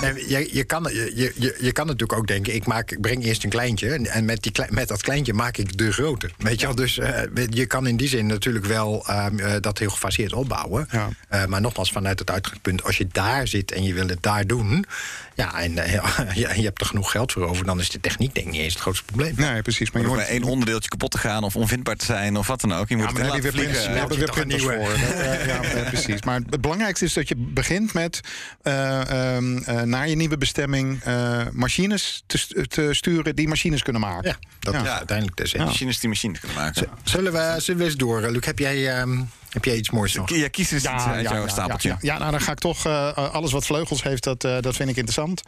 Nee, 0.00 0.24
je, 0.32 0.48
je, 0.52 0.64
kan, 0.64 0.82
je, 0.92 1.12
je, 1.36 1.56
je 1.60 1.72
kan 1.72 1.86
natuurlijk 1.86 2.18
ook 2.18 2.26
denken, 2.26 2.54
ik, 2.54 2.66
maak, 2.66 2.90
ik 2.90 3.00
breng 3.00 3.24
eerst 3.24 3.44
een 3.44 3.50
kleintje... 3.50 3.90
en- 3.92 4.06
en 4.06 4.24
met, 4.24 4.42
die, 4.42 4.52
met 4.70 4.88
dat 4.88 5.02
kleintje 5.02 5.32
maak 5.32 5.56
ik 5.56 5.78
de 5.78 5.92
grote. 5.92 6.30
Weet 6.38 6.60
je 6.60 6.66
wel? 6.66 6.74
Dus 6.74 6.98
eh, 6.98 7.20
je 7.48 7.66
kan 7.66 7.86
in 7.86 7.96
die 7.96 8.08
zin 8.08 8.26
natuurlijk 8.26 8.64
wel 8.66 9.04
ehm, 9.06 9.38
eh, 9.38 9.52
dat 9.60 9.78
heel 9.78 9.90
gefaseerd 9.90 10.32
opbouwen. 10.32 10.88
Ja. 10.90 11.08
Maar 11.46 11.60
nogmaals, 11.60 11.92
vanuit 11.92 12.18
het 12.18 12.30
uitgangspunt... 12.30 12.84
als 12.84 12.96
je 12.98 13.06
daar 13.12 13.46
zit 13.48 13.72
en 13.72 13.82
je 13.84 13.94
wil 13.94 14.06
het 14.08 14.22
daar 14.22 14.46
doen... 14.46 14.84
ja, 15.34 15.60
en 15.60 15.78
eh, 15.78 15.92
ja, 16.42 16.52
je 16.52 16.62
hebt 16.62 16.80
er 16.80 16.86
genoeg 16.86 17.10
geld 17.10 17.32
voor 17.32 17.48
over... 17.48 17.64
dan 17.64 17.80
is 17.80 17.90
de 17.90 18.00
techniek 18.00 18.34
denk 18.34 18.46
ik 18.46 18.52
niet 18.52 18.62
eens 18.62 18.72
het 18.72 18.82
grootste 18.82 19.04
probleem. 19.04 19.34
Nee, 19.36 19.62
precies. 19.62 19.90
Maar 19.90 20.02
je 20.02 20.08
hoeft 20.08 20.20
wordt 20.20 20.30
maar 20.32 20.40
één 20.40 20.50
onderdeeltje 20.52 20.88
kapot 20.88 21.10
te 21.10 21.18
gaan 21.18 21.44
of 21.44 21.56
onvindbaar 21.56 21.96
te 21.96 22.04
zijn 22.04 22.36
of 22.36 22.46
wat 22.46 22.60
dan 22.60 22.72
ook. 22.74 22.88
Je 22.88 22.96
moet 22.96 23.06
Ja, 23.06 23.12
maar 23.12 23.22
het 23.22 23.32
daar 23.32 23.42
heb 23.42 23.52
je 23.52 23.58
laten 23.58 23.72
weer 23.72 23.74
vliegen. 23.74 23.90
daar 23.90 23.98
hebben 23.98 24.18
we 24.18 24.24
weer 24.24 24.26
toch 24.26 24.36
een 24.38 24.46
printers 24.46 24.70
nieuwe. 24.70 24.86
voor. 24.86 25.68
Dat, 25.68 25.74
ja, 25.74 25.90
precies. 25.90 26.22
Maar 26.22 26.40
het 26.50 26.60
belangrijkste 26.60 27.04
is 27.04 27.12
dat 27.12 27.28
je 27.28 27.34
begint 27.36 27.92
met 27.92 28.20
eh, 28.62 29.34
ehm, 29.36 29.56
eh, 29.56 29.80
naar 29.82 30.08
je 30.08 30.16
nieuwe 30.16 30.38
bestemming 30.38 31.02
eh, 31.02 31.40
machines 31.52 32.22
te, 32.26 32.38
stu- 32.38 32.66
te 32.66 32.88
sturen 32.92 33.36
die 33.36 33.48
machines 33.48 33.82
kunnen 33.82 34.00
maken. 34.02 34.28
Ja, 34.30 34.36
dat 34.72 34.74
is 34.74 34.88
uiteindelijk 34.88 35.36
de 35.36 35.42
essentie. 35.42 35.68
Machines 35.68 35.98
die 35.98 36.08
machines 36.08 36.40
kunnen 36.40 36.56
maken. 36.58 36.88
Zullen, 37.04 37.32
we, 37.32 37.54
zullen 37.60 37.80
we 37.80 37.86
eens 37.86 37.96
door? 37.96 38.20
Luc, 38.30 38.44
heb 38.44 38.58
jij, 38.58 38.96
ehm, 38.98 39.20
heb 39.54 39.64
jij 39.64 39.76
iets 39.76 39.90
moois 39.90 40.14
nog? 40.14 40.30
Ja, 40.30 40.48
kies 40.48 40.70
eens 40.70 40.84
iets 40.84 41.04
uit 41.04 41.28
jouw 41.28 41.48
stapeltje. 41.48 41.88
Ja, 41.88 41.96
ja, 42.00 42.18
nou 42.18 42.30
dan 42.30 42.40
ga 42.40 42.52
ik 42.52 42.58
toch 42.58 42.86
eh, 42.86 43.12
alles 43.32 43.52
wat 43.52 43.66
vleugels 43.66 44.02
heeft, 44.02 44.24
dat, 44.24 44.44
eh, 44.44 44.56
dat 44.60 44.76
vind 44.76 44.88
ik 44.88 44.96
interessant. 44.96 45.42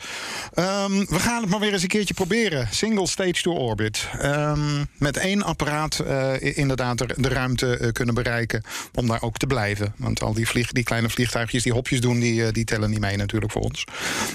Ehm, 0.55 1.05
we 1.05 1.19
gaan 1.19 1.41
het 1.41 1.51
maar 1.51 1.61
weer 1.61 1.73
eens 1.73 1.83
een 1.83 1.89
keertje 1.89 2.15
proberen. 2.15 2.69
Single 2.71 3.07
stage 3.07 3.43
to 3.43 3.53
orbit. 3.53 4.09
Ehm, 4.19 4.85
met 4.99 5.17
één 5.17 5.43
apparaat 5.43 5.99
eh, 5.99 6.57
inderdaad 6.57 6.99
de, 6.99 7.15
de 7.17 7.29
ruimte 7.29 7.79
eh, 7.79 7.93
kunnen 7.93 8.15
bereiken 8.15 8.63
om 8.95 9.07
daar 9.07 9.23
ook 9.23 9.37
te 9.37 9.47
blijven. 9.47 9.95
Want 9.97 10.23
al 10.23 10.35
die, 10.35 10.49
vlieg, 10.49 10.73
die 10.73 10.85
kleine 10.85 11.09
vliegtuigjes 11.11 11.63
die 11.63 11.73
hopjes 11.73 12.01
doen, 12.01 12.21
die, 12.21 12.47
eh, 12.47 12.53
die 12.53 12.65
tellen 12.65 12.91
niet 12.91 13.01
mee 13.01 13.17
natuurlijk 13.17 13.53
voor 13.53 13.63
ons. 13.63 13.85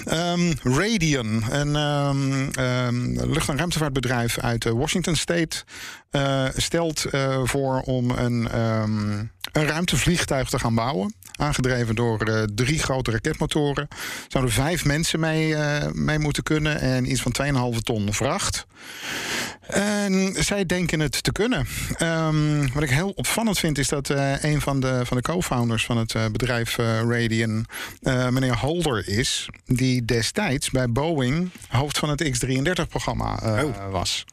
Ehm, 0.04 0.52
Radian, 0.62 1.44
een 1.50 1.76
ehm, 1.76 2.48
ehm, 2.52 3.30
lucht- 3.32 3.48
en 3.48 3.56
ruimtevaartbedrijf 3.56 4.38
uit 4.38 4.64
eh, 4.64 4.72
Washington 4.72 5.16
State, 5.16 5.64
eh, 6.10 6.44
stelt 6.56 7.04
eh, 7.04 7.40
voor 7.44 7.80
om 7.80 8.10
een, 8.10 8.48
ehm, 8.50 9.24
een 9.62 9.68
ruimtevliegtuig 9.68 10.48
te 10.48 10.58
gaan 10.58 10.74
bouwen. 10.74 11.14
Aangedreven 11.36 11.94
door 11.94 12.20
eh, 12.20 12.42
drie 12.54 12.78
grote 12.78 13.10
raketmotoren. 13.10 13.88
Zouden 14.28 14.54
vijf 14.54 14.84
mensen 14.84 15.20
mee, 15.20 15.54
eh, 15.54 15.92
mee 15.92 16.18
moeten 16.18 16.42
kunnen 16.42 16.80
en 16.80 17.10
iets 17.10 17.22
van 17.22 17.32
2,5 17.32 17.80
ton 17.82 18.12
vracht. 18.12 18.66
En 19.66 20.34
zij 20.38 20.66
denken 20.66 21.00
het 21.00 21.22
te 21.22 21.32
kunnen. 21.32 21.66
Ehm, 21.96 22.68
wat 22.72 22.82
ik 22.82 22.90
heel 22.90 23.10
opvallend 23.10 23.58
vind 23.58 23.78
is 23.78 23.88
dat 23.88 24.10
eh, 24.10 24.42
een 24.42 24.60
van 24.60 24.80
de, 24.80 25.00
van 25.04 25.16
de 25.16 25.22
co-founders 25.22 25.84
van 25.84 25.96
het 25.96 26.14
bedrijf 26.32 26.76
Radian, 26.76 27.66
meneer 28.30 28.58
Holder 28.58 29.08
is, 29.08 29.48
die 29.66 30.04
destijds 30.04 30.70
bij 30.70 30.88
Boeing 30.88 31.50
hoofd 31.68 31.98
van 31.98 32.08
het 32.08 32.30
X-33-programma 32.30 33.38
was. 33.90 34.24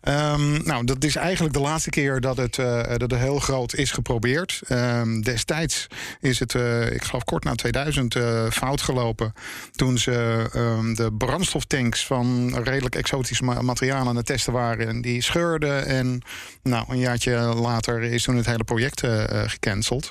Ehm, 0.00 0.66
nou, 0.66 0.84
dat 0.84 1.04
is 1.04 1.16
eigenlijk 1.16 1.54
de 1.54 1.60
laatste 1.60 1.90
keer 1.90 2.20
dat 2.20 2.36
het, 2.36 2.54
dat 2.54 3.00
het 3.00 3.16
heel 3.16 3.38
groot 3.38 3.74
is 3.74 3.90
geprobeerd. 3.90 4.60
Ehm, 4.68 5.20
destijds 5.20 5.86
is 6.20 6.38
het, 6.38 6.54
eh, 6.54 6.92
ik 6.92 7.04
geloof 7.04 7.24
kort 7.24 7.44
na 7.44 7.54
2000, 7.54 8.14
eh, 8.14 8.50
fout 8.50 8.80
gelopen. 8.80 9.32
Toen 9.72 9.98
ze 9.98 10.46
ehm, 10.52 10.94
de 10.94 11.12
brandstoftanks 11.12 12.06
van 12.06 12.56
redelijk 12.62 12.94
exotische 12.94 13.44
ma- 13.44 13.62
materialen 13.62 14.08
aan 14.08 14.16
het 14.16 14.26
testen 14.26 14.52
waren. 14.52 14.88
En 14.88 15.00
die 15.00 15.22
scheurden. 15.22 15.86
En 15.86 16.22
nou, 16.62 16.84
een 16.88 16.98
jaartje 16.98 17.36
later 17.40 18.02
is 18.02 18.22
toen 18.22 18.36
het 18.36 18.46
hele 18.46 18.64
project 18.64 19.02
eh, 19.02 19.24
gecanceld. 19.46 20.10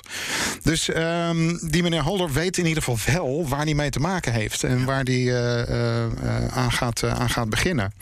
Dus 0.62 0.88
ehm, 0.88 1.56
die 1.70 1.82
meneer 1.82 2.02
Holder 2.02 2.32
weet 2.32 2.58
in 2.58 2.66
ieder 2.66 2.82
geval 2.82 3.14
wel 3.14 3.48
waar 3.48 3.64
hij 3.64 3.74
mee 3.74 3.90
te 3.90 4.00
maken 4.00 4.32
heeft. 4.32 4.64
En 4.64 4.84
waar 4.84 5.02
hij 5.02 5.36
aan, 6.50 6.72
gaat, 6.72 7.04
aan 7.04 7.30
gaat 7.30 7.50
beginnen. 7.50 7.92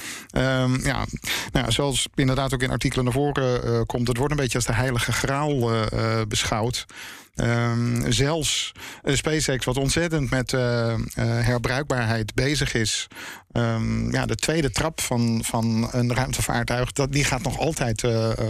Ja, 0.82 1.04
nou, 1.52 1.72
zoals 1.72 2.08
inderdaad 2.14 2.54
ook 2.54 2.62
in 2.62 2.70
artikelen 2.70 3.04
naar 3.04 3.14
voren 3.14 3.86
komt, 3.86 4.08
het 4.08 4.16
wordt 4.16 4.32
een 4.32 4.38
beetje 4.38 4.58
als 4.58 4.66
de 4.66 4.72
heilige 4.72 5.12
graal 5.12 5.72
eh, 5.72 6.20
beschouwd. 6.46 6.86
Ehm, 7.34 8.10
zelfs 8.12 8.72
eh, 9.02 9.14
SpaceX, 9.14 9.64
wat 9.64 9.76
ontzettend 9.76 10.30
met 10.30 10.52
eh, 10.52 10.92
eh, 10.92 10.98
herbruikbaarheid 11.16 12.34
bezig 12.34 12.74
is. 12.74 13.08
Ehm, 13.52 14.12
ja, 14.12 14.26
de 14.26 14.34
tweede 14.34 14.70
trap 14.70 15.00
van, 15.00 15.40
van 15.44 15.88
een 15.92 16.14
ruimtevaartuig, 16.14 16.92
dat, 16.92 17.12
die 17.12 17.24
gaat 17.24 17.42
nog 17.42 17.58
altijd 17.58 18.00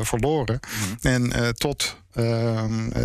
verloren. 0.00 0.60
En 1.00 1.32
eh, 1.32 1.48
tot 1.48 1.96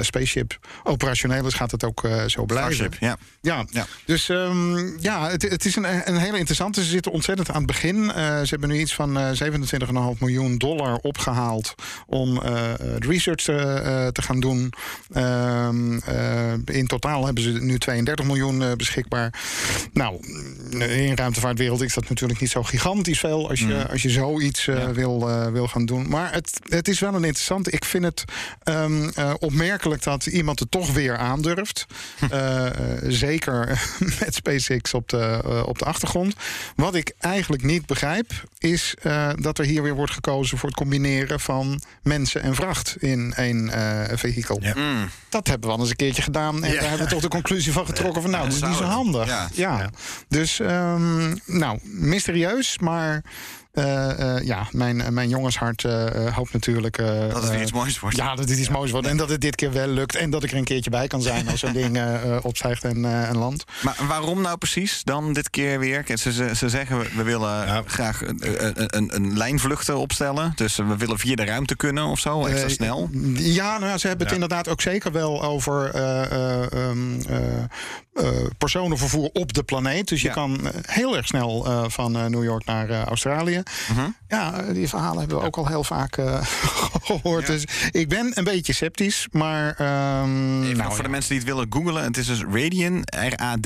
Spaceship 0.01 0.60
operationeel 0.84 1.46
is, 1.46 1.53
gaat 1.53 1.72
het 1.72 1.84
ook 1.84 2.03
eh, 2.03 2.25
zo 2.25 2.46
blijven. 2.46 2.74
Starship, 2.74 3.00
ja. 3.01 3.18
Ja, 3.41 3.65
Ja. 3.70 3.86
dus 4.06 4.30
ehm, 4.30 5.01
ja, 5.01 5.30
het, 5.30 5.41
het 5.41 5.65
is 5.65 5.75
een, 5.75 6.10
een 6.10 6.18
hele 6.18 6.38
interessante. 6.38 6.84
Ze 6.84 6.89
zitten 6.89 7.12
ontzettend 7.12 7.50
aan 7.50 7.56
het 7.58 7.65
begin. 7.65 8.12
Eh, 8.12 8.15
ze 8.39 8.48
hebben 8.50 8.70
nu 8.70 8.80
iets 8.80 8.94
van 8.96 9.18
eh 9.20 9.30
27,5 10.13 10.20
miljoen 10.20 10.58
dollar 10.58 10.96
opgehaald 11.01 11.75
om 12.08 12.41
eh, 12.41 12.62
het 12.77 13.06
research 13.06 13.44
te, 13.44 13.53
eh, 13.53 14.08
te 14.08 14.22
gaan 14.22 14.39
doen. 14.39 14.74
Ehm, 15.13 15.98
eh, 16.00 16.53
in 16.65 16.88
totaal 16.88 17.25
hebben 17.25 17.44
ze 17.44 17.50
nu 17.50 17.80
32 17.80 18.25
miljoen 18.25 18.62
eh, 18.62 18.72
beschikbaar. 18.77 19.34
Nou, 19.94 20.20
in 20.80 21.15
ruimtevaartwereld 21.15 21.82
is 21.82 21.94
dat 21.94 22.10
natuurlijk 22.10 22.39
niet 22.39 22.50
zo 22.50 22.63
gigantisch 22.63 23.20
veel 23.20 23.50
als 23.50 23.60
je, 23.60 23.88
als 23.89 24.01
je 24.01 24.10
zoiets 24.10 24.68
eh, 24.68 24.89
wil, 24.89 25.30
eh, 25.30 25.48
wil 25.51 25.68
gaan 25.68 25.86
doen. 25.86 26.10
Maar 26.10 26.34
het, 26.34 26.60
het 26.70 26.88
is 26.88 27.00
wel 27.00 27.13
een 27.13 27.24
interessante. 27.24 27.72
Ik 27.72 27.86
vind 27.86 28.03
het 28.03 28.24
eh, 29.10 29.34
opmerkelijk 29.39 30.03
dat 30.03 30.25
iemand 30.25 30.60
het 30.60 30.72
toch 30.72 30.93
weer 30.93 31.17
aandurft. 31.17 31.86
Eh, 32.31 32.65
eh, 32.65 32.74
zeker 33.08 33.81
met 34.20 34.36
SpaceX 34.36 34.93
op 34.93 35.10
de, 35.10 35.41
eh, 35.46 35.63
op 35.67 35.79
de 35.79 35.86
achtergrond. 35.86 36.36
Wat 36.75 36.96
ik 36.96 37.13
eigenlijk 37.20 37.63
niet 37.63 37.86
begrijp, 37.86 38.31
is 38.58 38.93
eh, 39.01 39.29
dat 39.36 39.58
er 39.60 39.65
hier 39.65 39.84
weer 39.84 39.96
wordt 39.96 40.12
gekozen 40.13 40.58
voor 40.58 40.70
het 40.70 40.77
combineren 40.77 41.39
van 41.39 41.81
mensen 42.03 42.41
en 42.41 42.55
vracht 42.55 42.96
in 43.00 43.34
één 43.34 43.70
eh 43.70 44.17
vehikel. 44.17 44.60
Ja. 44.62 44.74
Mm. 44.75 45.10
Dat 45.29 45.48
hebben 45.48 45.70
we 45.70 45.75
al 45.75 45.81
eens 45.81 45.89
een 45.89 45.96
keertje 45.96 46.22
gedaan. 46.22 46.63
En 46.63 46.72
Ja. 46.74 46.79
daar 46.79 46.89
hebben 46.89 47.08
we 47.08 47.13
toch 47.13 47.22
de 47.22 47.27
conclusie 47.27 47.72
van 47.74 47.86
getrokken 47.86 48.22
van 48.22 48.31
nou, 48.31 48.43
dat 48.43 48.53
is 48.53 48.62
niet 48.62 48.75
zo 48.77 48.84
handig. 48.84 49.27
Ja. 49.27 49.50
Ja. 49.53 49.89
Dus 50.27 50.60
ehm, 50.60 51.36
nou, 51.46 51.79
mysterieus, 51.84 52.79
maar 52.79 53.24
ja, 54.44 54.68
mijn, 54.72 55.13
mijn 55.13 55.30
jongenshart 55.30 55.84
eh, 55.86 56.28
eh, 56.28 56.36
hoopt 56.36 56.54
natuurlijk. 56.54 56.98
eh, 56.98 57.08
Dat 57.08 57.34
het 57.34 57.44
weer 57.48 57.54
eh, 57.58 57.62
iets 57.62 57.72
moois 57.72 58.00
wordt. 58.00 58.16
ja, 58.16 58.36
dat 58.36 58.50
het 58.50 58.60
iets 58.60 58.70
moois 58.70 58.92
wordt. 58.92 59.08
En 59.08 59.18
dat 59.18 59.30
het 59.30 59.42
dit 59.42 59.56
keer 59.56 59.72
wel 59.72 59.88
lukt. 59.88 60.16
En 60.16 60.30
dat 60.30 60.44
ik 60.44 60.51
er 60.51 60.58
een 60.58 60.63
keertje 60.63 60.90
bij 60.90 61.08
kan 61.08 61.22
zijn 61.22 61.48
als 61.50 61.60
zo'n 61.60 61.74
ding 61.82 61.96
eh, 61.98 62.36
eh, 62.36 62.46
opstijgt 62.46 62.84
en, 62.84 63.06
eh, 63.06 63.30
en 63.30 63.38
landt. 63.38 63.63
Maar 63.84 63.96
waarom 64.08 64.42
nou 64.42 64.58
precies 64.58 65.01
dan 65.04 65.34
dit 65.34 65.50
keer 65.50 65.80
weer? 65.80 66.04
Ze, 66.16 66.34
ze, 66.34 66.56
ze 66.56 66.70
zeggen 66.70 67.00
we- 67.00 67.10
we 67.16 67.24
willen 67.24 67.50
Ja. 67.66 67.84
graag 67.86 68.22
een, 68.22 68.42
een, 68.98 69.16
een, 69.16 69.38
lijnvluchten 69.38 69.98
opstellen. 69.98 70.51
Dus 70.56 70.75
we 70.75 70.98
willen 70.98 71.20
via 71.20 71.36
de 71.36 71.46
ruimte 71.46 71.75
kunnen 71.75 72.06
of 72.06 72.20
zo, 72.20 72.46
extra 72.46 72.68
Eh, 72.68 72.74
snel. 72.74 73.10
Ja, 73.34 73.78
nou, 73.78 73.98
ze 73.98 74.08
hebben 74.08 74.28
het 74.28 74.36
Ja. 74.36 74.42
inderdaad 74.42 74.68
ook 74.68 74.82
zeker 74.82 75.12
wel 75.12 75.44
over 75.44 75.90
eh, 75.94 76.32
eh, 76.32 76.72
ehm, 76.74 77.22
eh, 77.30 77.38
eh, 78.13 78.28
personenvervoer 78.58 79.30
op 79.34 79.54
de 79.54 79.63
planeet. 79.63 80.08
Dus 80.08 80.22
je 80.22 80.28
Ja. 80.28 80.34
kan 80.34 80.68
eh, 80.68 80.74
heel 80.82 81.18
erg 81.18 81.25
snel 81.28 81.66
eh, 81.66 81.84
van 81.88 82.16
eh, 82.18 82.25
New 82.25 82.44
York 82.44 82.66
naar 82.66 82.90
Mhm. 83.91 84.10
Ja, 84.27 84.62
die 84.62 84.88
verhalen 84.89 85.20
hebben 85.20 85.38
we 85.38 85.44
ook 85.46 85.58
al 85.58 85.68
heel 85.68 85.84
vaak 85.84 86.18
eh, 86.18 86.41
gehoord. 87.10 87.46
Dus 87.48 87.63
ik 87.91 88.10
ben 88.10 88.32
een 88.34 88.44
beetje 88.44 88.74
sceptisch, 88.74 89.27
maar... 89.32 89.75
ehm, 89.77 90.63
Even 90.63 90.77
nou, 90.77 90.94
voor 90.94 91.03
de 91.03 91.10
mensen 91.10 91.30
die 91.30 91.39
het 91.39 91.48
willen 91.48 91.65
googlen. 91.70 92.03
Het 92.03 92.18
is 92.18 92.25
dus 92.25 92.44
Radian, 92.53 93.03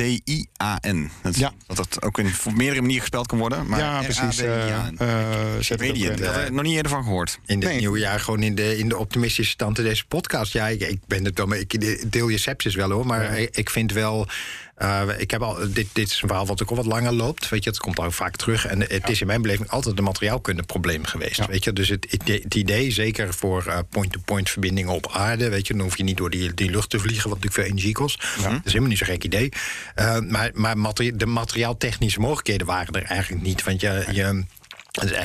R-A-D-I-A-N. 0.10 1.12
Dat, 1.22 1.38
Ja. 1.38 1.52
dat 1.68 1.78
het 1.78 2.02
ook 2.02 2.20
in 2.20 2.25
op 2.46 2.54
meerdere 2.54 2.80
manieren 2.82 3.02
gespeld 3.02 3.28
kan 3.28 3.38
worden. 3.38 3.68
Maar 3.68 3.80
ja, 3.80 4.02
precies. 4.02 4.38
eh, 4.38 4.68
R-A-D-I-A-N. 4.68 4.98
eh, 4.98 6.18
daar 6.18 6.34
had 6.34 6.44
ik 6.48 6.52
nog 6.52 6.64
niet 6.64 6.75
eerder 6.75 6.92
van 6.92 7.04
gehoord. 7.04 7.40
In 7.46 7.60
dit 7.60 7.70
Nee. 7.70 7.80
nieuwe 7.80 8.00
jaar 8.00 8.20
gewoon 8.20 8.44
in 8.44 8.56
de, 8.56 8.78
in 8.78 8.90
de 8.90 8.98
optimistische 8.98 9.52
stand 9.52 9.78
in 9.78 9.84
deze 9.84 10.06
podcast. 10.06 10.54
Ja, 10.54 10.68
ik, 10.68 10.82
ik 10.82 11.00
ben 11.08 11.25
het 11.25 11.38
wel, 11.38 11.48
maar 11.48 11.58
ik 11.58 12.12
deel 12.12 12.28
je 12.28 12.38
sepsis 12.38 12.75
wel 12.75 12.92
hoor. 12.92 13.06
Maar 13.06 13.40
ik, 13.40 13.56
ik 13.58 13.70
vind 13.70 13.92
wel. 13.92 14.28
Eh, 14.75 15.01
ik 15.17 15.32
heb 15.32 15.41
al, 15.41 15.58
dit, 15.70 15.88
dit 15.94 16.10
is 16.10 16.22
een 16.22 16.27
verhaal 16.27 16.46
wat 16.46 16.62
ook 16.62 16.70
al 16.70 16.75
wat 16.75 16.86
langer 16.86 17.13
loopt. 17.13 17.50
Weet 17.50 17.63
je, 17.63 17.70
het 17.70 17.79
komt 17.79 18.00
ook 18.00 18.13
vaak 18.13 18.36
terug. 18.36 18.65
En 18.65 18.79
het 18.82 19.10
is 19.10 19.22
in 19.22 19.27
mijn 19.27 19.41
beleving 19.41 19.70
altijd 19.70 19.98
een 19.98 20.03
materiaalkundeprobleem 20.03 21.05
geweest. 21.05 21.35
Ja. 21.35 21.48
Weet 21.48 21.64
je, 21.64 21.74
dus 21.74 21.90
het, 21.90 22.05
idee- 22.05 22.42
het 22.44 22.55
idee, 22.55 22.92
zeker 22.92 23.33
voor 23.33 23.66
eh, 23.68 23.79
point-to-point 23.90 24.50
verbindingen 24.50 24.94
op 24.94 25.09
aarde. 25.11 25.50
Weet 25.50 25.68
je, 25.68 25.74
dan 25.74 25.81
hoef 25.83 25.98
je 25.98 26.03
niet 26.03 26.18
door 26.18 26.29
die, 26.29 26.53
die 26.53 26.70
lucht 26.70 26.90
te 26.90 27.00
vliegen, 27.00 27.29
wat 27.29 27.38
natuurlijk 27.38 27.55
veel 27.68 27.72
energie 27.74 27.94
kost. 27.94 28.22
Dat 28.22 28.51
is 28.53 28.61
helemaal 28.64 28.90
niet 28.90 28.98
zo'n 28.98 29.07
gek 29.07 29.24
idee. 29.24 29.50
Eh, 29.96 30.20
maar 30.20 30.51
maar 30.53 30.77
materi- 30.77 31.16
de 31.16 31.25
materiaaltechnische 31.25 32.20
mogelijkheden 32.20 32.68
waren 32.68 32.94
er 32.94 33.03
eigenlijk 33.03 33.44
niet. 33.44 33.64
Want 33.64 33.81
je. 33.81 34.05
je 34.11 34.44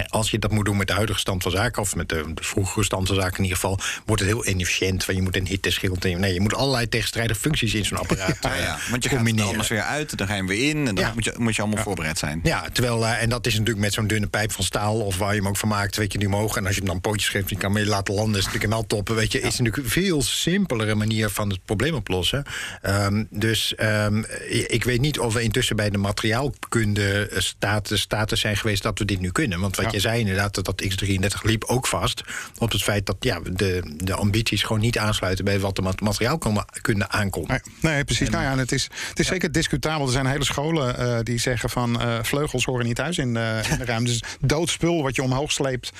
Als 0.09 0.31
je 0.31 0.39
dat 0.39 0.51
moet 0.51 0.65
doen 0.65 0.77
met 0.77 0.87
de 0.87 0.93
huidige 0.93 1.19
stand 1.19 1.43
van 1.43 1.53
zaken, 1.53 1.83
of 1.83 1.97
met 1.97 2.09
de, 2.09 2.25
de 2.35 2.45
vroegere 2.45 2.85
stand 2.85 3.07
van 3.07 3.17
zaken 3.17 3.37
in 3.37 3.43
ieder 3.43 3.59
geval, 3.59 3.79
wordt 4.07 4.23
het 4.23 4.31
heel 4.31 4.47
inefficiënt. 4.47 5.05
Want 5.05 5.19
je 5.19 5.25
moet 5.25 5.37
een 5.37 5.47
hitteschild. 5.47 6.03
Nee, 6.03 6.33
je 6.35 6.41
moet 6.41 6.55
allerlei 6.55 6.89
tegenstrijdige 6.89 7.41
functies 7.41 7.75
in 7.75 7.85
zo'n 7.85 7.99
apparaat 7.99 8.37
Ja, 8.43 8.55
eh, 8.55 8.63
ja. 8.63 8.79
Want 8.91 9.03
je 9.03 9.09
gaat 9.09 9.19
combineren. 9.19 9.45
er 9.47 9.51
anders 9.51 9.69
weer 9.69 9.81
uit, 9.83 10.19
dan 10.19 10.27
ga 10.27 10.35
je 10.35 10.45
weer 10.45 10.69
in. 10.69 10.77
En 10.87 10.95
dan 10.95 11.05
Ja. 11.05 11.13
moet, 11.15 11.25
je, 11.25 11.35
moet 11.37 11.57
je 11.57 11.63
allemaal 11.63 11.83
voorbereid 11.83 12.19
zijn. 12.19 12.41
Ja, 12.43 12.69
terwijl, 12.73 13.07
eh, 13.07 13.23
en 13.23 13.29
dat 13.29 13.47
is 13.47 13.53
natuurlijk 13.53 13.79
met 13.81 13.93
zo'n 13.93 14.07
dunne 14.07 14.27
pijp 14.27 14.53
van 14.53 14.65
staal, 14.65 15.01
of 15.01 15.17
waar 15.19 15.31
je 15.35 15.39
hem 15.41 15.49
ook 15.49 15.57
van 15.57 15.69
maakt, 15.69 15.97
weet 15.97 16.13
je, 16.13 16.19
die 16.19 16.29
omhoog. 16.29 16.57
En 16.57 16.65
als 16.67 16.75
je 16.75 16.81
hem 16.81 16.91
dan 16.91 17.01
pootjes 17.01 17.29
geeft, 17.29 17.49
die 17.49 17.59
kan 17.59 17.73
mee 17.73 17.87
laten 17.87 18.15
landen, 18.15 18.39
is 18.41 18.45
natuurlijk 18.47 18.73
een 18.73 18.87
toppen. 18.87 19.15
Weet 19.15 19.33
je, 19.33 19.39
is 19.41 19.59
natuurlijk 19.59 19.77
een 19.77 19.91
veel 19.91 20.23
simpelere 20.23 20.95
manier 20.95 21.29
van 21.31 21.51
het 21.51 21.65
probleem 21.65 21.95
oplossen. 21.95 22.45
Ehm, 22.83 23.25
dus 23.31 23.75
ehm, 23.75 24.23
ik 24.49 24.85
weet 24.85 25.01
niet 25.01 25.19
of 25.19 25.35
we 25.35 25.43
intussen 25.43 25.77
bij 25.77 25.91
de 25.91 25.99
materiaalkunde 25.99 27.29
eh, 27.29 27.41
status, 27.41 28.01
status 28.01 28.41
zijn 28.41 28.57
geweest 28.57 28.83
dat 28.83 28.99
we 28.99 29.05
dit 29.05 29.21
nu 29.21 29.31
kunnen. 29.33 29.60
Want 29.61 29.77
wat 29.77 29.85
Ja. 29.85 29.91
je 29.93 30.01
zei 30.01 30.21
inderdaad, 30.21 30.55
dat 30.55 30.65
dat 30.65 30.83
X33 30.85 31.43
liep 31.43 31.65
ook 31.65 31.87
vast 31.87 32.23
op 32.59 32.73
het 32.73 32.83
feit 32.83 33.07
dat 33.07 33.17
ja, 33.21 33.41
de, 33.53 33.95
de 33.97 34.15
ambities 34.15 34.63
gewoon 34.63 34.81
niet 34.81 34.99
aansluiten 34.99 35.45
bij 35.45 35.61
wat 35.61 35.77
de 35.77 35.83
mat- 35.83 36.01
materiaalkunde 36.01 37.09
aankomt. 37.09 37.49
Nee, 37.49 37.61
nee, 37.81 38.05
precies. 38.05 38.29
nou 38.31 38.45
ja, 38.45 38.51
en 38.51 38.59
het 38.59 38.73
is, 38.73 38.89
het 39.09 39.19
is 39.19 39.27
zeker 39.27 39.53
discutabel. 39.53 40.07
Er 40.07 40.13
zijn 40.13 40.27
hele 40.27 40.45
scholen 40.45 40.99
eh, 40.99 41.19
die 41.23 41.39
zeggen 41.39 41.71
van 41.71 42.01
eh, 42.01 42.19
vleugels 42.23 42.65
horen 42.65 42.87
niet 42.87 42.97
thuis 42.97 43.19
in, 43.19 43.37
eh, 43.37 43.71
in 43.71 43.79
de 43.79 43.85
ruimte. 43.85 44.11
Dus 44.11 44.23
doodspul 44.41 45.03
wat 45.03 45.17
je 45.17 45.23
omhoog 45.23 45.53
sleept. 45.53 45.91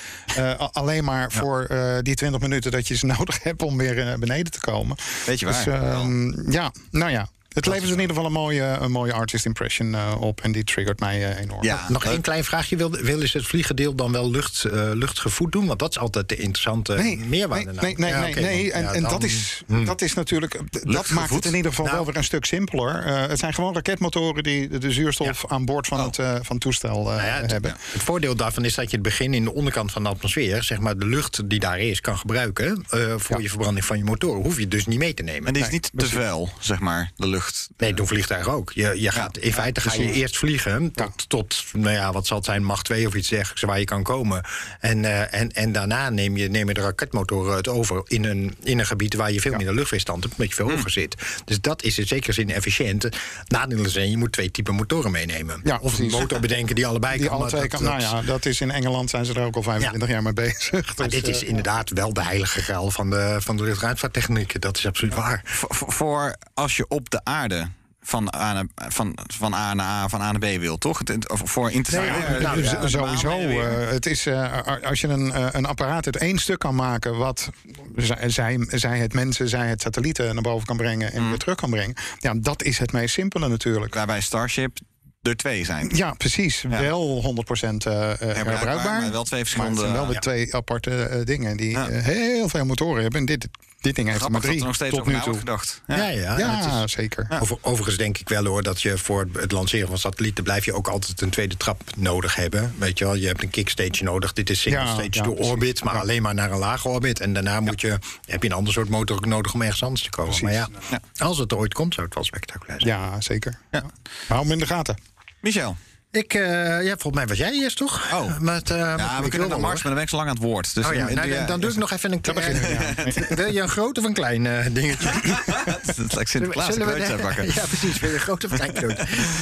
alleen 0.73 1.05
maar 1.05 1.33
voor 1.33 1.67
die 2.03 2.15
20 2.15 2.41
minuten 2.41 2.71
dat 2.71 2.89
je 2.89 2.97
ze 2.97 3.07
nodig 3.17 3.43
hebt 3.43 3.63
om 3.63 3.77
weer 3.77 4.19
beneden 4.19 4.53
te 4.53 4.61
komen. 4.61 4.97
Weet 5.27 5.41
je 5.41 5.47
Dus 5.47 5.65
waar? 5.65 5.83
ehm, 5.93 6.51
ja, 6.53 6.73
nou 6.91 7.11
ja. 7.11 7.29
Het 7.51 7.67
levert 7.67 7.85
in 7.91 7.91
ieder 8.01 8.09
geval 8.09 8.25
een 8.25 8.33
mooie, 8.33 8.63
een 8.63 8.91
mooie 8.91 9.13
artist 9.13 9.47
impression 9.47 9.95
eh, 9.95 10.15
op. 10.21 10.41
En 10.41 10.53
die 10.53 10.65
triggert 10.65 11.01
mij 11.01 11.31
eh, 11.31 11.41
enorm. 11.43 11.63
Ja, 11.65 11.87
Nog 11.89 12.05
één 12.05 12.21
klein 12.21 12.45
vraagje. 12.45 12.77
Wil, 12.77 12.91
willen 12.91 13.29
ze 13.29 13.37
het 13.39 13.47
vliegendeel 13.47 13.95
dan 13.95 14.13
wel 14.13 14.31
lucht, 14.31 14.65
eh, 14.65 14.91
luchtgevoed 14.95 15.53
doen? 15.53 15.67
Want 15.67 15.79
dat 15.79 15.91
is 15.91 15.99
altijd 15.99 16.29
de 16.29 16.37
interessante 16.37 16.95
Nee, 16.95 17.17
meerwaarde. 17.19 17.73
nee, 17.73 17.81
nee, 17.81 17.95
nee, 17.97 18.11
Ja, 18.11 18.41
nee, 18.41 18.73
En, 18.73 18.83
ja, 18.83 18.93
en 18.93 19.03
dan- 19.03 19.11
dat, 19.11 19.23
is, 19.25 19.63
Hmm. 19.67 19.85
dat 19.85 20.03
is 20.03 20.15
natuurlijk. 20.15 20.61
Dat 20.83 21.11
maakt 21.11 21.35
het 21.35 21.45
in 21.45 21.55
ieder 21.55 21.71
geval 21.71 21.85
Nou. 21.85 21.97
wel 21.97 22.07
weer 22.07 22.17
een 22.17 22.25
stuk 22.25 22.45
simpeler. 22.45 23.05
Eh, 23.07 23.27
het 23.29 23.39
zijn 23.39 23.55
gewoon 23.55 23.75
raketmotoren 23.75 24.43
die 24.43 24.79
de, 24.79 24.93
zuurstof 24.93 25.45
aan 25.49 25.65
boord 25.65 25.87
van, 25.87 26.01
het, 26.01 26.19
eh, 26.19 26.31
van 26.33 26.43
het 26.49 26.61
toestel 26.61 26.99
eh, 26.99 27.05
Nou 27.17 27.27
ja, 27.27 27.41
het, 27.41 27.51
hebben. 27.51 27.71
het 27.93 28.03
voordeel 28.03 28.37
daarvan 28.37 28.65
is 28.65 28.75
dat 28.75 28.85
je 28.91 28.97
het 28.97 29.05
begin 29.05 29.35
in 29.35 29.45
de 29.45 29.55
onderkant 29.55 29.93
van 29.93 30.03
de 30.03 30.09
atmosfeer, 30.09 30.63
zeg 30.63 30.79
maar 30.81 30.99
de 30.99 31.07
lucht 31.07 31.49
die 31.49 31.59
daar 31.61 31.79
is, 31.79 32.01
kan 32.01 32.19
gebruiken 32.19 32.85
eh, 32.91 33.15
voor 33.17 33.37
Ja. 33.37 33.43
je 33.43 33.49
verbranding 33.49 33.85
van 33.85 33.99
je 33.99 34.05
motoren. 34.05 34.43
Hoef 34.43 34.59
je 34.59 34.69
dus 34.69 34.87
niet 34.87 34.99
mee 34.99 35.15
te 35.15 35.23
nemen. 35.23 35.47
En 35.47 35.53
die 35.53 35.63
is 35.63 35.69
Nee, 35.69 35.81
niet 35.81 35.91
te 35.97 36.07
vuil, 36.09 36.49
zeg 36.59 36.81
maar, 36.81 37.11
de 37.17 37.27
lucht. 37.27 37.39
Nee, 37.77 37.95
doen 37.95 38.07
vliegtuigen 38.07 38.53
ook. 38.53 38.73
Je, 38.75 39.01
je 39.01 39.11
gaat, 39.11 39.37
in 39.39 39.53
feite 39.53 39.81
ga 39.81 39.95
je 39.95 40.13
eerst 40.13 40.37
vliegen 40.39 40.93
tot, 40.93 41.29
tot, 41.29 41.65
nou 41.73 41.95
ja, 41.95 42.13
wat 42.13 42.27
zal 42.27 42.37
het 42.37 42.47
zijn, 42.47 42.65
macht 42.65 42.85
2 42.85 43.07
of 43.07 43.15
iets 43.15 43.29
dergelijks, 43.29 43.63
waar 43.63 43.79
je 43.79 43.85
kan 43.85 44.03
komen. 44.03 44.45
En, 44.81 45.05
eh, 45.05 45.41
en, 45.41 45.51
en 45.53 45.73
daarna 45.73 46.11
neem 46.11 46.37
je, 46.37 46.49
neem 46.49 46.69
je 46.69 46.75
de 46.75 46.81
raketmotoren 46.81 47.57
het 47.57 47.69
over 47.69 48.03
in 48.05 48.25
een, 48.25 48.55
in 48.63 48.79
een 48.79 48.87
gebied 48.87 49.15
waar 49.15 49.33
je 49.33 49.41
veel 49.41 49.55
minder 49.57 49.75
luchtweerstand 49.75 50.23
hebt, 50.23 50.35
omdat 50.35 50.49
je 50.49 50.55
veel 50.55 50.71
hoger 50.71 50.91
zit. 50.91 51.15
Dus 51.45 51.61
dat 51.61 51.83
is 51.83 51.99
in 51.99 52.07
zekere 52.07 52.33
zin 52.33 52.51
efficiënt. 52.51 53.09
Nadelen 53.47 53.91
zijn, 53.91 54.11
je 54.11 54.17
moet 54.17 54.33
twee 54.33 54.51
typen 54.51 54.75
motoren 54.75 55.11
meenemen. 55.11 55.61
Ja, 55.65 55.79
of 55.83 55.99
een 55.99 56.07
motor 56.11 56.41
bedenken 56.41 56.75
die 56.75 56.87
allebei 56.87 57.19
Die 57.19 57.27
kan. 57.29 57.37
alle 57.37 57.49
twee 57.49 57.61
dat- 57.61 57.71
kan. 57.71 57.83
Nou 57.83 58.01
ja, 58.01 58.23
dat 58.23 58.47
is 58.47 58.61
in 58.61 58.71
Engeland 58.71 59.11
zijn 59.11 59.25
ze 59.25 59.35
er 59.35 59.43
ook 59.45 59.57
al 59.57 59.63
25 59.63 60.09
jaar 60.09 60.23
mee 60.23 60.33
bezig. 60.33 60.97
Maar 60.97 61.09
Dus, 61.09 61.21
dit 61.23 61.29
is 61.29 61.43
eh, 61.43 61.49
inderdaad 61.49 61.91
wel 61.91 62.13
de 62.13 62.23
heilige 62.23 62.63
graal 62.63 62.91
van 62.91 63.11
de, 63.11 63.37
van 63.41 63.57
de 63.57 63.63
luchtruimvaarttechniek. 63.63 64.61
Dat 64.61 64.77
is 64.79 64.87
absoluut 64.87 65.15
waar. 65.15 65.41
Voor, 65.45 65.75
voor- 65.75 65.93
voor 65.93 66.37
als 66.55 66.77
je 66.77 66.89
op 66.89 67.11
de 67.11 67.25
aarde 67.31 67.69
van 68.03 68.35
A, 68.37 68.53
naar, 68.53 68.65
van, 68.75 69.19
van 69.35 69.55
A 69.55 69.75
naar 69.75 69.87
A, 69.87 70.09
van 70.09 70.21
A 70.21 70.33
naar 70.33 70.39
B 70.57 70.59
wil, 70.61 70.79
toch? 70.79 70.99
Het, 70.99 71.31
of 71.31 71.43
voor 71.45 71.71
in 71.71 71.83
te 71.83 71.97
Nee, 71.97 72.41
nou, 72.41 72.63
ja, 72.63 72.87
sowieso. 72.89 73.29
eh, 73.39 73.89
het 73.89 74.07
is, 74.07 74.27
eh, 74.27 74.67
als 74.83 75.01
je 75.01 75.09
een, 75.09 75.33
eh, 75.33 75.47
een 75.51 75.65
apparaat 75.67 76.07
uit 76.07 76.17
één 76.17 76.39
stuk 76.39 76.59
kan 76.59 76.75
maken... 76.75 77.17
wat 77.17 77.51
zij, 77.97 78.29
zij, 78.31 78.67
zij 78.69 78.99
het 78.99 79.13
mensen, 79.13 79.49
zij 79.49 79.69
het 79.69 79.81
satellieten 79.81 80.35
naar 80.35 80.43
boven 80.43 80.67
kan 80.67 80.77
brengen... 80.77 81.13
en 81.13 81.29
weer 81.29 81.39
terug 81.39 81.55
kan 81.57 81.71
brengen. 81.71 81.95
Ja, 82.19 82.35
dat 82.37 82.63
is 82.63 82.79
het 82.79 82.93
meest 82.93 83.15
simpele 83.15 83.49
natuurlijk. 83.49 83.95
Waarbij 83.95 84.21
Starship 84.21 84.79
er 85.23 85.37
twee 85.37 85.65
zijn. 85.65 85.91
Ja, 85.95 86.13
precies. 86.13 86.63
Wel 86.69 87.23
100% 87.23 87.87
eh, 87.87 88.11
eh, 88.11 88.19
herbruikbaar. 88.19 89.01
maar 89.01 89.11
wel 89.11 89.25
twee 89.25 89.41
verschillende- 89.41 89.75
Maar 89.81 89.85
het 89.85 89.91
zijn 89.91 89.93
wel 89.93 90.05
weer 90.07 90.15
ja. 90.15 90.21
twee 90.21 90.55
aparte 90.55 91.23
dingen... 91.25 91.57
die 91.57 91.71
Ja. 91.71 91.87
heel 91.89 92.49
veel 92.49 92.65
motoren 92.65 93.03
hebben. 93.03 93.21
En 93.21 93.27
dit, 93.27 93.49
dit 93.81 93.95
ding 93.95 94.09
heeft 94.09 94.25
er 94.25 94.31
maar 94.31 94.41
drie 94.41 94.59
er 94.61 94.67
nog 94.67 94.75
steeds 94.75 94.97
tot 94.97 95.07
nu 95.07 95.21
toe. 95.21 95.39
gedacht. 95.39 95.83
Ja, 95.87 96.09
ja. 96.09 96.39
Ja, 96.39 96.83
is- 96.85 96.93
zeker. 96.93 97.27
Over- 97.41 97.59
overigens 97.63 97.97
denk 97.97 98.19
ik 98.19 98.29
wel 98.29 98.45
hoor 98.45 98.63
dat 98.63 98.83
je 98.83 98.99
voor 98.99 99.29
het 99.33 99.53
lanceren 99.53 99.89
van 99.89 99.99
satellieten 99.99 100.45
blijf 100.45 100.65
je 100.65 100.73
ook 100.73 100.89
altijd 100.89 101.21
een 101.21 101.31
tweede 101.31 101.57
trap 101.57 101.83
nodig 101.97 102.35
hebben. 102.35 102.75
Weet 102.79 102.99
je 102.99 103.05
wel, 103.05 103.15
je 103.15 103.27
hebt 103.27 103.43
een 103.43 103.51
kickstage 103.51 104.05
nodig. 104.05 104.33
Dit 104.33 104.51
is 104.51 104.61
single 104.61 104.81
Ja, 104.81 104.87
stage 104.93 105.09
ja, 105.11 105.23
door 105.23 105.35
precies. 105.35 105.53
orbit, 105.53 105.85
maar 105.85 105.95
Ja. 105.95 106.01
alleen 106.01 106.23
maar 106.23 106.35
naar 106.35 106.51
een 106.53 106.59
lage 106.59 106.89
orbit. 106.89 107.21
En 107.21 107.33
daarna 107.33 107.61
moet 107.61 107.81
je, 107.81 107.99
heb 108.27 108.43
je 108.43 108.49
een 108.49 108.55
ander 108.55 108.73
soort 108.73 108.89
motor 108.89 109.17
ook 109.17 109.27
nodig 109.27 109.55
om 109.55 109.63
ergens 109.63 109.83
anders 109.83 110.03
te 110.03 110.11
komen. 110.11 110.37
Precies. 110.37 110.59
Maar 110.59 110.69
ja, 110.91 111.01
als 111.25 111.39
het 111.39 111.51
er 111.53 111.57
ooit 111.59 111.75
komt, 111.75 111.95
zou 111.95 112.07
het 112.07 112.15
wel 112.15 112.25
spectaculair 112.25 112.81
zijn. 112.81 112.99
Ja, 113.01 113.21
zeker. 113.21 113.59
Ja. 113.71 113.83
Hou 114.29 114.43
hem 114.43 114.53
in 114.53 114.59
de 114.59 114.67
gaten. 114.67 114.99
Michel. 115.41 115.77
Ik, 116.13 116.35
eh, 116.35 116.43
ja, 116.83 116.89
volgens 116.97 117.15
mij 117.15 117.27
was 117.27 117.39
jij 117.39 117.53
eerst 117.53 117.77
toch? 117.77 118.09
Oh. 118.13 118.39
Met, 118.39 118.71
eh, 118.71 118.77
met- 118.91 118.99
Ja, 119.01 119.23
we 119.23 119.29
kunnen 119.29 119.49
naar 119.49 119.61
Mars, 119.61 119.75
maar 119.75 119.83
dan 119.83 119.95
ben 119.95 120.03
ik 120.03 120.09
zo 120.09 120.17
lang 120.17 120.29
aan 120.29 120.35
het 120.35 120.45
woord. 120.45 120.75
Dus 120.75 120.87
Oh 120.87 120.95
ja, 120.95 121.07
dan, 121.07 121.15
nou, 121.15 121.31
dan, 121.31 121.47
dan 121.47 121.61
doe 121.61 121.71
ik 121.71 121.77
nog 121.77 121.91
even 121.91 122.13
een 122.13 122.21
klein. 122.21 122.59
Wil 123.37 123.53
je 123.53 123.61
een 123.61 123.69
groot 123.69 123.99
of 123.99 124.05
een 124.05 124.13
klein 124.13 124.47
eh, 124.47 124.67
dingetje? 124.73 125.09
Het 125.97 126.15
lijkt 126.15 126.31
Sinterklaas 126.31 126.75
een 126.77 126.79
de- 126.79 126.85
uitpakken. 126.85 127.45
Ja, 127.55 127.65
precies. 127.67 127.99
Wil 128.01 128.09
je 128.11 128.15
een 128.15 128.21
groot 128.23 128.45
of 128.45 128.51
een 128.51 128.73
klein? 128.73 128.97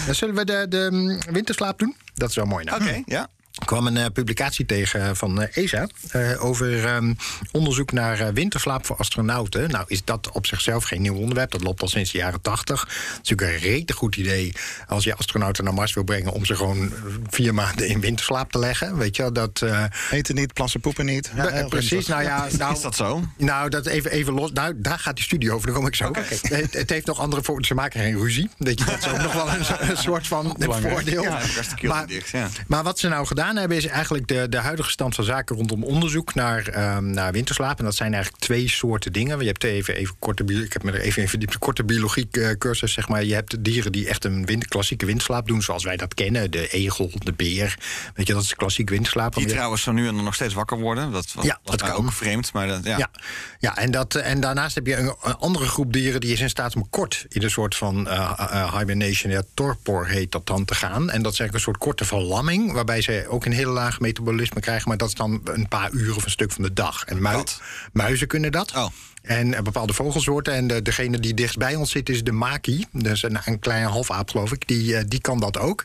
Dan 0.06 0.14
zullen 0.14 0.34
we 0.34 0.44
de, 0.44 0.66
de 0.68 0.88
mm, 0.90 1.18
winterslaap 1.32 1.78
doen? 1.78 1.96
Dat 2.14 2.28
is 2.28 2.34
wel 2.36 2.44
mooi. 2.46 2.64
Nou. 2.64 2.82
Oké, 2.82 3.02
ja. 3.06 3.28
Kwam 3.64 3.86
een 3.86 3.96
eh, 3.96 4.06
publicatie 4.12 4.66
tegen 4.66 5.16
van 5.16 5.42
eh, 5.42 5.64
ESA 5.64 5.86
eh, 6.10 6.44
over 6.44 6.84
ehm, 6.84 7.14
onderzoek 7.52 7.92
naar 7.92 8.32
winterslaap 8.32 8.86
voor 8.86 8.96
astronauten. 8.96 9.70
Nou 9.70 9.84
is 9.86 10.04
dat 10.04 10.30
op 10.32 10.46
zichzelf 10.46 10.84
geen 10.84 11.02
nieuw 11.02 11.14
onderwerp, 11.14 11.50
dat 11.50 11.62
loopt 11.62 11.82
al 11.82 11.88
sinds 11.88 12.12
de 12.12 12.18
jaren 12.18 12.40
tachtig. 12.40 12.80
Het 12.80 12.90
is 13.22 13.30
natuurlijk 13.30 13.50
een 13.50 13.70
rete 13.70 13.92
goed 13.92 14.16
idee 14.16 14.52
als 14.86 15.04
je 15.04 15.14
astronauten 15.14 15.64
naar 15.64 15.74
Mars 15.74 15.94
wil 15.94 16.04
brengen 16.04 16.32
om 16.32 16.44
ze 16.44 16.56
gewoon 16.56 16.92
vier 17.30 17.54
maanden 17.54 17.88
in 17.88 18.00
winterslaap 18.00 18.52
te 18.52 18.58
leggen. 18.58 18.96
Weet 18.96 19.16
je 19.16 19.22
wel, 19.22 19.32
dat... 19.32 19.64
Eten 20.10 20.34
niet, 20.34 20.52
plassen, 20.52 20.80
poepen 20.80 21.04
niet. 21.04 21.30
heel 21.34 21.68
precies, 21.68 22.06
nou 22.06 22.22
ja... 22.22 22.46
Nou, 22.58 22.74
Is 22.74 22.80
dat 22.80 22.96
zo? 22.96 23.22
nou, 23.36 23.68
dat 23.68 23.86
even, 23.86 24.10
even 24.10 24.32
los. 24.32 24.52
Nou, 24.52 24.74
daar 24.76 24.98
gaat 24.98 25.16
die 25.16 25.24
studie 25.24 25.52
over, 25.52 25.66
daar 25.66 25.76
kom 25.76 25.86
ik 25.86 25.94
zo. 25.94 26.10
Het, 26.42 26.72
het 26.72 26.90
heeft 26.90 27.06
nog 27.06 27.20
andere 27.20 27.42
voordelen. 27.42 27.66
Ze 27.66 27.74
maken 27.74 28.00
geen 28.00 28.16
ruzie. 28.18 28.50
Weet 28.58 28.78
je, 28.78 28.84
dat 28.84 28.98
is 28.98 29.08
ook 29.08 29.22
nog 29.22 29.32
wel 29.32 29.48
een, 29.48 29.64
een 29.90 29.96
soort 29.96 30.26
van 30.26 30.56
voordeel. 30.58 31.22
Ja, 31.22 31.40
maar, 31.82 32.06
dicht, 32.06 32.28
ja. 32.28 32.48
maar 32.66 32.82
wat 32.82 32.98
ze 32.98 33.08
nou 33.08 33.26
gedaan 33.26 33.47
hebben, 33.56 33.76
is 33.76 33.86
eigenlijk 33.86 34.26
de, 34.28 34.48
de 34.48 34.56
huidige 34.56 34.90
stand 34.90 35.14
van 35.14 35.24
zaken 35.24 35.56
rondom 35.56 35.84
onderzoek 35.84 36.34
naar, 36.34 36.68
ehm, 36.68 37.10
naar 37.10 37.32
winterslaap. 37.32 37.78
En 37.78 37.84
dat 37.84 37.94
zijn 37.94 38.12
eigenlijk 38.12 38.42
twee 38.42 38.68
soorten 38.68 39.12
dingen. 39.12 39.38
Je 39.40 39.46
hebt 39.46 39.64
even, 39.64 39.94
even 39.94 40.14
korte, 40.18 40.44
ik 40.44 40.72
heb 40.72 40.82
me 40.82 40.92
er 40.92 41.00
even 41.00 41.22
in 41.22 41.28
verdiept, 41.28 41.58
korte 41.58 41.84
biologie 41.84 42.28
eh, 42.30 42.50
cursus, 42.58 42.92
zeg 42.92 43.08
maar. 43.08 43.24
Je 43.24 43.34
hebt 43.34 43.64
dieren 43.64 43.92
die 43.92 44.08
echt 44.08 44.24
een 44.24 44.46
wind, 44.46 44.66
klassieke 44.68 45.06
winterslaap 45.06 45.46
doen, 45.46 45.62
zoals 45.62 45.84
wij 45.84 45.96
dat 45.96 46.14
kennen. 46.14 46.50
De 46.50 46.68
egel, 46.68 47.10
de 47.18 47.32
beer. 47.32 47.78
Weet 48.14 48.26
je, 48.26 48.32
dat 48.32 48.42
is 48.42 48.54
klassiek 48.54 48.90
winterslaap. 48.90 49.34
Die 49.34 49.46
trouwens 49.46 49.82
zo 49.82 49.92
nu 49.92 50.08
en 50.08 50.14
dan 50.14 50.24
nog 50.24 50.34
steeds 50.34 50.54
wakker 50.54 50.78
worden. 50.78 51.12
Dat 51.12 51.32
was, 51.32 51.44
Ja, 51.44 51.58
was 51.62 51.76
dat 51.76 51.88
kan. 51.88 52.04
ook 52.04 52.12
vreemd. 52.12 52.52
Maar 52.52 52.66
dat, 52.66 52.84
ja. 52.84 52.98
Ja, 52.98 53.10
ja 53.58 53.76
en, 53.76 53.90
dat, 53.90 54.14
en 54.14 54.40
daarnaast 54.40 54.74
heb 54.74 54.86
je 54.86 54.96
een, 54.96 55.14
een 55.22 55.36
andere 55.36 55.66
groep 55.66 55.92
dieren 55.92 56.20
die 56.20 56.32
is 56.32 56.40
in 56.40 56.48
staat 56.48 56.76
om 56.76 56.90
kort 56.90 57.26
in 57.28 57.42
een 57.42 57.50
soort 57.50 57.76
van 57.76 58.08
eh, 58.08 58.78
hibernation, 58.78 59.32
ja, 59.32 59.42
torpor 59.54 60.06
heet 60.06 60.32
dat 60.32 60.46
dan 60.46 60.64
te 60.64 60.74
gaan. 60.74 61.10
En 61.10 61.22
dat 61.22 61.32
is 61.32 61.38
eigenlijk 61.40 61.54
een 61.54 61.60
soort 61.60 61.78
korte 61.78 62.04
verlamming, 62.04 62.72
waarbij 62.72 63.00
ze 63.00 63.26
ook 63.28 63.37
een 63.44 63.52
heel 63.52 63.72
laag 63.72 64.00
metabolisme 64.00 64.60
krijgen, 64.60 64.88
maar 64.88 64.96
dat 64.98 65.08
is 65.08 65.14
dan 65.14 65.40
een 65.44 65.68
paar 65.68 65.90
uur 65.92 66.16
of 66.16 66.24
een 66.24 66.30
stuk 66.30 66.52
van 66.52 66.62
de 66.62 66.72
dag. 66.72 67.04
En 67.04 67.22
mui- 67.22 67.36
Wat? 67.36 67.60
muizen 67.92 68.26
kunnen 68.26 68.52
dat. 68.52 68.72
Oh. 68.76 68.86
En 69.22 69.54
eh, 69.54 69.62
bepaalde 69.62 69.92
vogelsoorten. 69.92 70.54
En 70.54 70.66
de, 70.66 70.82
degene 70.82 71.18
die 71.20 71.34
dichtst 71.34 71.58
bij 71.58 71.74
ons 71.74 71.90
zit 71.90 72.08
is 72.08 72.24
de 72.24 72.32
maki. 72.32 72.84
Dus 72.92 73.22
een, 73.22 73.38
een 73.44 73.58
kleine 73.58 73.86
halfaap, 73.88 74.30
geloof 74.30 74.52
ik. 74.52 74.68
Die, 74.68 74.96
eh, 74.96 75.04
die 75.08 75.20
kan 75.20 75.40
dat 75.40 75.58
ook. 75.58 75.84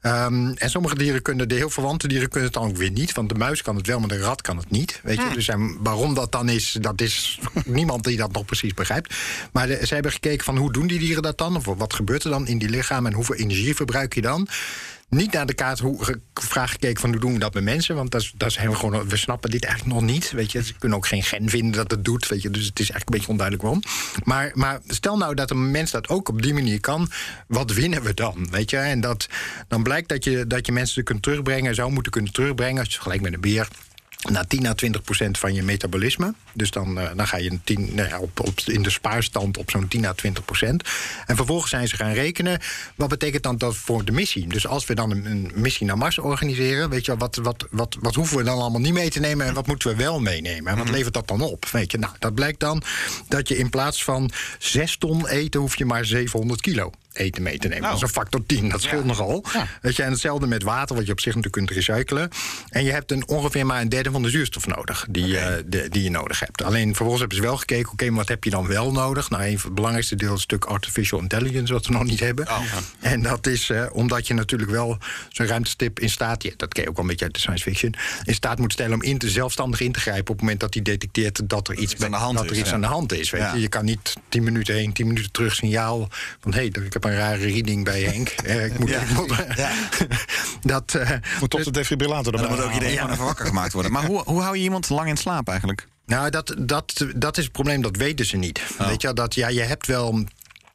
Ehm, 0.00 0.48
en 0.54 0.70
sommige 0.70 0.94
dieren 0.96 1.22
kunnen, 1.22 1.48
de 1.48 1.54
heel 1.54 1.70
verwante 1.70 2.08
dieren 2.08 2.28
kunnen 2.28 2.48
het 2.50 2.58
dan 2.58 2.68
ook 2.68 2.76
weer 2.76 2.90
niet. 2.90 3.12
Want 3.12 3.28
de 3.28 3.34
muis 3.34 3.62
kan 3.62 3.76
het 3.76 3.86
wel, 3.86 3.98
maar 3.98 4.08
de 4.08 4.18
rat 4.18 4.42
kan 4.42 4.56
het 4.56 4.70
niet. 4.70 5.00
Weet 5.02 5.16
je? 5.16 5.28
Dus 5.34 5.48
en 5.48 5.76
waarom 5.82 6.14
dat 6.14 6.32
dan 6.32 6.48
is, 6.48 6.76
dat 6.80 7.00
is 7.00 7.38
niemand 7.64 8.04
die 8.04 8.16
dat 8.16 8.32
nog 8.32 8.44
precies 8.44 8.74
begrijpt. 8.74 9.14
Maar 9.52 9.66
de- 9.66 9.86
ze 9.86 9.94
hebben 9.94 10.12
gekeken 10.12 10.44
van 10.44 10.56
hoe 10.56 10.72
doen 10.72 10.86
die 10.86 10.98
dieren 10.98 11.22
dat 11.22 11.38
dan? 11.38 11.56
Of 11.56 11.64
wat 11.64 11.94
gebeurt 11.94 12.24
er 12.24 12.30
dan 12.30 12.46
in 12.46 12.58
die 12.58 12.68
lichaam 12.68 13.06
en 13.06 13.12
hoeveel 13.12 13.34
energie 13.34 13.74
verbruik 13.74 14.14
je 14.14 14.20
dan? 14.22 14.48
Niet 15.16 15.32
naar 15.32 15.46
de 15.46 15.54
kaart 15.54 15.78
hoe 15.78 16.20
vraag 16.34 16.70
gekeken 16.70 17.00
van 17.00 17.10
hoe 17.10 17.20
doen 17.20 17.32
we 17.32 17.38
dat 17.38 17.54
met 17.54 17.62
mensen. 17.62 17.94
Want 17.94 18.10
dat 18.10 18.20
is, 18.20 18.32
dat 18.36 18.48
is 18.48 18.56
helemaal 18.56 18.78
gewoon, 18.78 19.08
we 19.08 19.16
snappen 19.16 19.50
dit 19.50 19.64
eigenlijk 19.64 19.94
nog 19.94 20.10
niet. 20.10 20.30
Weet 20.30 20.52
je, 20.52 20.64
ze 20.64 20.74
kunnen 20.78 20.98
ook 20.98 21.06
geen 21.06 21.22
gen 21.22 21.48
vinden 21.48 21.72
dat 21.72 21.90
het 21.90 22.04
doet. 22.04 22.28
Weet 22.28 22.42
je, 22.42 22.50
dus 22.50 22.66
het 22.66 22.78
is 22.80 22.90
eigenlijk 22.90 23.08
een 23.08 23.14
beetje 23.14 23.30
onduidelijk 23.30 23.62
waarom. 23.66 23.82
Maar, 24.24 24.50
maar 24.54 24.80
stel 24.86 25.16
nou 25.16 25.34
dat 25.34 25.50
een 25.50 25.70
mens 25.70 25.90
dat 25.90 26.08
ook 26.08 26.28
op 26.28 26.42
die 26.42 26.54
manier 26.54 26.80
kan. 26.80 27.10
Wat 27.46 27.72
winnen 27.72 28.02
we 28.02 28.14
dan? 28.14 28.48
Weet 28.50 28.70
je, 28.70 28.76
en 28.76 29.00
dat, 29.00 29.28
dan 29.68 29.82
blijkt 29.82 30.08
dat 30.08 30.24
je, 30.24 30.46
dat 30.46 30.66
je 30.66 30.72
mensen 30.72 31.04
kunt 31.04 31.22
terugbrengen, 31.22 31.74
zou 31.74 31.92
moeten 31.92 32.12
kunnen 32.12 32.32
terugbrengen. 32.32 32.78
Als 32.78 32.86
je 32.86 32.94
vergelijkt 32.94 33.22
met 33.22 33.32
een 33.32 33.40
beer 33.40 33.68
naar 34.30 34.46
10 34.46 34.66
à 34.66 34.74
20 34.74 35.02
procent 35.02 35.38
van 35.38 35.54
je 35.54 35.62
metabolisme. 35.62 36.34
Dus 36.52 36.70
dan, 36.70 36.98
eh, 36.98 37.10
dan 37.16 37.26
ga 37.26 37.36
je 37.36 37.50
een 37.50 37.60
10, 37.64 37.94
nou 37.94 38.08
ja, 38.08 38.18
op, 38.18 38.40
op, 38.40 38.60
in 38.66 38.82
de 38.82 38.90
spaarstand 38.90 39.56
op 39.58 39.70
zo'n 39.70 39.88
10 39.88 40.04
à 40.04 40.12
20 40.12 40.44
procent. 40.44 40.82
En 41.26 41.36
vervolgens 41.36 41.70
zijn 41.70 41.88
ze 41.88 41.96
gaan 41.96 42.12
rekenen. 42.12 42.60
Wat 42.94 43.08
betekent 43.08 43.42
dan 43.42 43.58
dat 43.58 43.76
voor 43.76 44.04
de 44.04 44.12
missie? 44.12 44.46
Dus 44.46 44.66
als 44.66 44.86
we 44.86 44.94
dan 44.94 45.10
een, 45.10 45.26
een 45.26 45.50
missie 45.54 45.86
naar 45.86 45.98
Mars 45.98 46.18
organiseren, 46.18 46.90
weet 46.90 47.04
je 47.04 47.16
wat, 47.16 47.36
wat, 47.36 47.66
wat, 47.70 47.96
wat 48.00 48.14
hoeven 48.14 48.36
we 48.36 48.42
dan 48.42 48.58
allemaal 48.58 48.80
niet 48.80 48.92
mee 48.92 49.10
te 49.10 49.20
nemen 49.20 49.46
en 49.46 49.54
wat 49.54 49.66
moeten 49.66 49.88
we 49.88 49.96
wel 49.96 50.20
meenemen? 50.20 50.72
En 50.72 50.78
wat 50.78 50.90
levert 50.90 51.14
dat 51.14 51.28
dan 51.28 51.40
op? 51.40 51.66
Weet 51.68 51.92
je, 51.92 51.98
nou, 51.98 52.12
dat 52.18 52.34
blijkt 52.34 52.60
dan 52.60 52.82
dat 53.28 53.48
je 53.48 53.56
in 53.56 53.70
plaats 53.70 54.04
van 54.04 54.30
6 54.58 54.96
ton 54.96 55.28
eten, 55.28 55.60
hoef 55.60 55.76
je 55.76 55.84
maar 55.84 56.04
700 56.04 56.60
kilo 56.60 56.92
eten 57.12 57.42
mee 57.42 57.58
te 57.58 57.68
nemen. 57.68 57.82
Dat 57.88 57.96
is 57.96 58.02
een 58.02 58.08
factor 58.08 58.46
10, 58.46 58.68
dat 58.68 58.82
scheelt 58.82 59.04
nogal. 59.04 59.44
Weet 59.82 59.96
je, 59.96 60.02
en 60.02 60.10
hetzelfde 60.10 60.46
met 60.46 60.62
water, 60.62 60.96
wat 60.96 61.06
je 61.06 61.12
op 61.12 61.20
zich 61.20 61.34
natuurlijk 61.34 61.66
kunt 61.66 61.86
recyclen. 61.86 62.28
En 62.68 62.84
je 62.84 62.90
hebt 62.90 63.10
een, 63.12 63.28
ongeveer 63.28 63.66
maar 63.66 63.80
een 63.80 63.88
derde 63.88 64.10
van 64.10 64.22
de 64.22 64.30
zuurstof 64.30 64.66
nodig 64.66 65.06
die, 65.10 65.38
eh, 65.38 65.62
de- 65.66 65.88
die 65.88 66.02
je 66.02 66.10
nodig 66.10 66.40
hebt. 66.40 66.62
Alleen 66.62 66.86
vervolgens 66.86 67.18
hebben 67.20 67.36
ze 67.38 67.42
wel 67.44 67.56
gekeken, 67.56 67.92
oké, 67.92 68.04
maar 68.08 68.14
wat 68.18 68.28
heb 68.28 68.44
je 68.44 68.50
dan 68.50 68.66
wel 68.66 68.92
nodig? 68.92 69.30
Nou, 69.30 69.42
een 69.44 69.56
van 69.58 69.64
het 69.66 69.74
belangrijkste 69.74 70.16
deel 70.16 70.28
is 70.28 70.34
een 70.34 70.40
stuk 70.40 70.64
artificial 70.64 71.20
intelligence, 71.20 71.72
wat 71.72 71.86
we 71.86 71.92
nog 71.92 72.04
niet 72.04 72.20
hebben. 72.20 72.46
En 73.00 73.22
dat 73.22 73.46
is 73.46 73.70
eh, 73.70 73.84
omdat 73.92 74.26
je 74.26 74.34
natuurlijk 74.34 74.70
wel 74.70 74.98
zo'n 75.28 75.46
ruimtestip 75.46 76.00
in 76.00 76.10
staat, 76.10 76.42
dat 76.56 76.72
ken 76.72 76.82
je 76.82 76.88
ook 76.88 76.94
wel 76.96 77.04
een 77.04 77.10
beetje 77.10 77.24
uit 77.24 77.34
de 77.34 77.40
science 77.40 77.62
fiction, 77.64 77.94
in 78.24 78.34
staat 78.34 78.58
moet 78.58 78.72
stellen 78.72 78.94
om 78.94 79.02
in 79.02 79.18
te, 79.18 79.30
zelfstandig 79.30 79.80
in 79.80 79.92
te 79.92 80.00
grijpen 80.00 80.22
op 80.22 80.28
het 80.28 80.40
moment 80.40 80.60
dat 80.60 80.74
hij 80.74 80.82
detecteert 80.82 81.48
dat 81.48 81.68
er 81.68 81.74
iets, 81.78 81.94
aan 82.04 82.10
de 82.10 82.16
hand 82.16 82.36
dat 82.36 82.44
er 82.46 82.52
is, 82.52 82.58
iets 82.58 82.72
aan 82.72 82.80
de 82.80 82.86
hand 82.86 83.12
is. 83.12 83.30
Weet 83.30 83.52
je. 83.52 83.60
je 83.60 83.68
kan 83.68 83.84
niet 83.84 84.12
10 84.28 84.42
minuten 84.42 84.74
heen, 84.74 84.92
10 84.92 85.06
minuten 85.06 85.30
terug 85.30 85.54
signaal 85.54 86.08
van 86.40 86.52
hé, 86.52 86.58
hey, 86.58 86.66
ik 86.84 86.92
heb 86.92 87.01
een 87.04 87.14
rare 87.16 87.46
reading 87.46 87.84
bij 87.84 88.02
Henk. 88.02 88.28
Eh, 88.28 88.64
ik 88.64 88.78
moet, 88.78 88.88
Ja. 89.56 89.70
dat, 90.62 90.94
eh, 90.94 91.10
Moet 91.40 91.50
tot 91.50 91.64
de 91.64 91.70
defibrillator 91.70 92.32
erbij 92.34 92.48
dan 92.48 92.56
moet 92.56 92.66
ook 92.66 92.72
iedereen 92.72 92.96
gewoon 92.96 93.12
even 93.12 93.24
wakker 93.24 93.46
gemaakt 93.46 93.72
worden. 93.72 93.92
Maar 93.92 94.04
hoe, 94.04 94.22
hoe 94.24 94.40
hou 94.40 94.56
je 94.56 94.62
iemand 94.62 94.88
lang 94.88 95.08
in 95.08 95.16
slaap 95.16 95.48
eigenlijk? 95.48 95.86
Nou, 96.06 96.30
dat, 96.30 96.54
dat, 96.58 97.06
dat 97.16 97.36
is 97.38 97.44
het 97.44 97.52
probleem, 97.52 97.82
dat 97.82 97.96
weten 97.96 98.26
ze 98.26 98.36
niet. 98.36 98.60
Weet 98.78 99.00
je, 99.00 99.06
wel, 99.06 99.14
dat, 99.14 99.34
ja, 99.34 99.48
je 99.48 99.60
hebt 99.60 99.86
wel. 99.86 100.24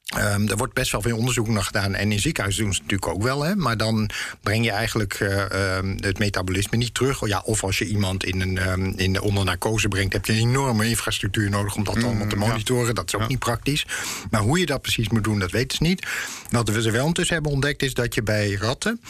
Ehm, 0.07 0.47
er 0.47 0.57
wordt 0.57 0.73
best 0.73 0.91
wel 0.91 1.01
veel 1.01 1.17
onderzoek 1.17 1.47
naar 1.47 1.63
gedaan. 1.63 1.95
En 1.95 2.11
in 2.11 2.19
ziekenhuizen 2.19 2.63
doen 2.63 2.73
ze 2.73 2.81
het 2.81 2.91
natuurlijk 2.91 3.17
ook 3.19 3.27
wel. 3.27 3.43
Hè, 3.43 3.55
maar 3.55 3.77
dan 3.77 4.09
breng 4.41 4.65
je 4.65 4.71
eigenlijk 4.71 5.13
eh, 5.13 5.77
ehm, 5.77 5.97
het 5.99 6.19
metabolisme 6.19 6.77
niet 6.77 6.93
terug. 6.93 7.27
Ja, 7.27 7.41
of 7.45 7.63
als 7.63 7.77
je 7.77 7.85
iemand 7.85 8.23
in 8.23 8.41
een, 8.41 8.57
ehm, 8.57 8.93
in 8.95 9.13
de 9.13 9.21
onder 9.21 9.45
narcose 9.45 9.87
brengt, 9.87 10.13
heb 10.13 10.25
je 10.25 10.33
een 10.33 10.39
enorme 10.39 10.89
infrastructuur 10.89 11.49
nodig 11.49 11.75
om 11.75 11.83
dat 11.83 12.03
allemaal 12.03 12.27
te 12.27 12.35
monitoren. 12.35 12.95
Dat 12.95 13.07
is 13.07 13.15
ook 13.15 13.27
niet 13.27 13.39
praktisch. 13.39 13.85
Maar 14.29 14.41
hoe 14.41 14.59
je 14.59 14.65
dat 14.65 14.81
precies 14.81 15.09
moet 15.09 15.23
doen, 15.23 15.39
dat 15.39 15.51
weten 15.51 15.77
ze 15.77 15.83
niet. 15.83 16.07
Wat 16.49 16.69
we 16.69 16.81
ze 16.81 16.91
wel 16.91 17.05
intussen 17.05 17.33
hebben 17.33 17.51
ontdekt, 17.51 17.83
is 17.83 17.93
dat 17.93 18.15
je 18.15 18.23
bij 18.23 18.53
ratten 18.53 19.01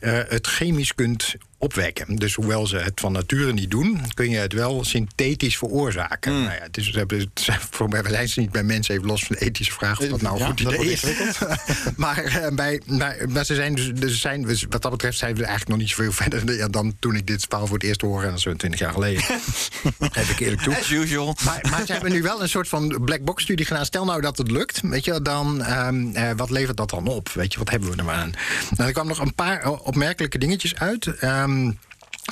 eh, 0.00 0.18
het 0.28 0.46
chemisch 0.46 0.94
kunt 0.94 1.34
opwekken. 1.58 2.16
Dus 2.16 2.34
hoewel 2.34 2.66
ze 2.66 2.76
het 2.76 3.00
van 3.00 3.12
nature 3.12 3.52
niet 3.52 3.70
doen, 3.70 4.00
kun 4.14 4.30
je 4.30 4.36
het 4.36 4.52
wel 4.52 4.84
synthetisch 4.84 5.58
veroorzaken. 5.58 6.32
Nou 6.32 6.44
ja, 6.54 6.62
het 6.62 6.76
is, 6.76 6.86
het 6.94 7.28
zijn- 7.34 7.60
voor 7.70 7.88
mij 7.88 8.02
zijn 8.08 8.28
ze 8.28 8.40
niet 8.40 8.52
bij 8.52 8.62
mensen, 8.62 8.94
even 8.94 9.06
los 9.06 9.24
van 9.24 9.36
de 9.38 9.44
ethische 9.46 9.72
vraag 9.72 10.00
of 10.00 10.06
dat 10.08 10.20
nou 10.22 10.34
een 10.34 10.40
Ja, 10.40 10.46
goed 10.46 10.60
idee 10.60 10.92
is. 10.92 11.04
maar, 11.96 12.24
eh, 12.24 12.54
bij, 12.54 12.80
maar, 12.86 13.16
maar 13.28 13.44
ze 13.44 13.54
zijn 13.54 13.74
dus, 13.74 13.92
dus 13.94 14.20
zijn, 14.20 14.42
dus 14.42 14.66
wat 14.68 14.82
dat 14.82 14.90
betreft 14.90 15.18
zijn 15.18 15.34
we 15.34 15.40
eigenlijk 15.44 15.68
nog 15.70 15.78
niet 15.78 15.88
zoveel 15.88 16.12
verder 16.22 16.56
ja, 16.56 16.68
dan 16.68 16.94
toen 16.98 17.14
ik 17.14 17.26
dit 17.26 17.46
verhaal 17.48 17.66
voor 17.66 17.76
het 17.76 17.86
eerst 17.86 18.00
hoorde, 18.00 18.22
en 18.22 18.28
dat 18.28 18.36
is 18.38 18.42
zo'n 18.44 18.56
20 18.56 18.80
jaar 18.80 18.92
geleden. 18.92 19.22
heb 19.98 20.26
ik 20.26 20.40
eerlijk 20.40 20.62
toe. 20.62 20.76
As 20.76 20.90
usual. 20.90 21.36
Maar, 21.44 21.60
maar 21.70 21.86
ze 21.86 21.92
hebben 21.92 22.12
nu 22.12 22.22
wel 22.22 22.42
een 22.42 22.48
soort 22.48 22.68
van 22.68 22.98
black 23.04 23.24
box 23.24 23.42
studie 23.42 23.66
gedaan. 23.66 23.84
Stel 23.84 24.04
nou 24.04 24.20
dat 24.20 24.38
het 24.38 24.50
lukt, 24.50 24.80
weet 24.82 25.04
je, 25.04 25.22
dan 25.22 25.62
ehm, 25.62 26.14
eh, 26.14 26.30
wat 26.36 26.50
levert 26.50 26.76
dat 26.76 26.90
dan 26.90 27.06
op? 27.08 27.28
Weet 27.28 27.52
je, 27.52 27.58
wat 27.58 27.70
hebben 27.70 27.90
we 27.90 27.96
er 27.96 28.04
maar 28.04 28.14
aan? 28.14 28.32
Nou, 28.70 28.86
er 28.88 28.92
kwamen 28.92 29.16
nog 29.16 29.26
een 29.26 29.34
paar 29.34 29.70
opmerkelijke 29.70 30.38
dingetjes 30.38 30.74
uit. 30.74 31.06
Um, 31.46 31.78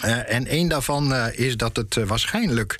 Eh, 0.02 0.34
en 0.34 0.46
één 0.46 0.68
daarvan 0.68 1.12
eh, 1.14 1.38
is 1.38 1.56
dat 1.56 1.76
het 1.76 1.96
eh, 1.96 2.04
waarschijnlijk 2.04 2.78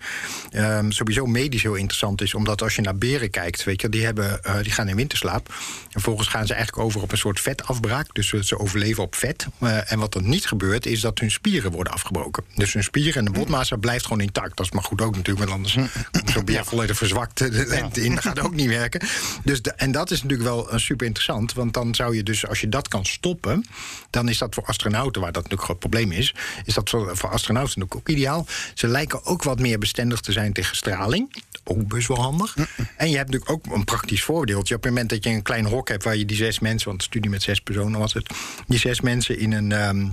ehm, 0.51 0.91
sowieso 0.91 1.27
medisch 1.27 1.63
heel 1.63 1.75
interessant 1.75 2.21
is. 2.21 2.35
Omdat 2.35 2.63
als 2.63 2.75
je 2.75 2.83
naar 2.83 2.97
beren 2.97 3.31
kijkt, 3.31 3.65
weet 3.65 3.81
je, 3.81 3.89
die, 3.89 4.05
hebben, 4.05 4.41
die 4.63 4.73
gaan 4.73 4.89
in 4.89 4.97
winterslaap. 4.97 5.49
En 5.49 5.91
vervolgens 5.91 6.29
gaan 6.29 6.47
ze 6.47 6.55
eigenlijk 6.55 6.87
over 6.87 7.03
op 7.03 7.13
een 7.13 7.19
soort 7.19 7.41
vetafbraak. 7.41 8.15
Dus 8.15 8.29
ze 8.29 8.59
overleven 8.59 9.03
op 9.03 9.15
vet. 9.15 9.47
En 9.61 9.99
wat 9.99 10.15
er 10.15 10.23
niet 10.23 10.47
gebeurt, 10.47 10.87
is 10.87 11.01
dat 11.01 11.19
hun 11.19 11.31
spieren 11.31 11.71
worden 11.71 11.93
afgebroken. 11.93 12.45
Dus 12.55 12.73
hun 12.73 12.83
spieren 12.85 13.15
en 13.15 13.25
de 13.25 13.39
botmassa 13.39 13.77
blijft 13.77 14.05
gewoon 14.05 14.21
intact. 14.21 14.57
Dat 14.57 14.67
is 14.67 14.73
maar 14.73 14.83
goed 14.83 15.01
ook 15.01 15.17
natuurlijk, 15.17 15.49
want 15.49 15.59
anders 15.59 15.75
komt 16.11 16.31
zo'n 16.31 16.45
beer 16.45 16.65
volledig 16.65 16.97
verzwakt 16.97 17.39
de 17.39 17.67
lente 17.67 18.05
in. 18.05 18.15
Dat 18.15 18.25
gaat 18.25 18.41
ook 18.41 18.55
niet 18.55 18.69
werken. 18.69 19.01
Dus 19.45 19.63
de- 19.63 19.73
en 19.73 19.93
dat 19.93 20.11
is 20.11 20.23
natuurlijk 20.23 20.49
wel 20.49 20.69
super 20.75 21.07
interessant. 21.07 21.53
Want 21.53 21.75
dan 21.75 21.95
zou 21.95 22.17
je 22.17 22.23
dus, 22.23 22.47
als 22.47 22.61
je 22.61 22.69
dat 22.69 22.89
kan 22.89 23.05
stoppen, 23.05 23.65
dan 24.11 24.29
is 24.29 24.39
dat 24.39 24.55
voor 24.55 24.65
astronauten, 24.65 25.23
waar 25.23 25.33
dat 25.33 25.43
natuurlijk 25.43 25.61
een 25.61 25.67
groot 25.77 25.91
probleem 25.91 26.13
is, 26.13 26.35
is 26.65 26.75
dat 26.75 26.89
voor, 27.05 27.17
voor 27.17 27.31
astronauten 27.31 27.79
natuurlijk 27.81 28.09
ook 28.09 28.17
ideaal. 28.17 28.47
Ze 28.75 28.87
lijken 28.87 29.25
ook 29.25 29.43
wat 29.43 29.59
meer 29.61 29.79
bestendig 29.79 30.21
te 30.21 30.33
zijn 30.33 30.53
tegen 30.53 30.77
straling. 30.77 31.43
Ook 31.65 31.89
best 31.89 32.09
wel 32.09 32.21
handig. 32.21 32.57
En 32.97 33.11
je 33.11 33.17
hebt 33.17 33.31
natuurlijk 33.31 33.51
ook 33.51 33.75
een 33.75 33.85
praktisch 33.85 34.23
voordeeltje. 34.23 34.75
Op 34.75 34.83
het 34.83 34.91
moment 34.91 35.11
dat 35.11 35.25
je 35.25 35.31
een 35.31 35.43
klein 35.43 35.65
hok 35.67 35.89
hebt 35.89 36.05
waar 36.05 36.17
je 36.17 36.25
die 36.25 36.37
zes 36.37 36.59
mensen, 36.59 36.89
want 36.89 37.03
studie 37.03 37.31
met 37.31 37.43
zes 37.43 37.61
personen 37.61 37.99
was 37.99 38.13
het, 38.13 38.31
die 38.67 38.79
zes 38.79 39.01
mensen 39.01 39.39
in 39.39 39.53
een. 39.53 39.73
ehm, 39.73 40.07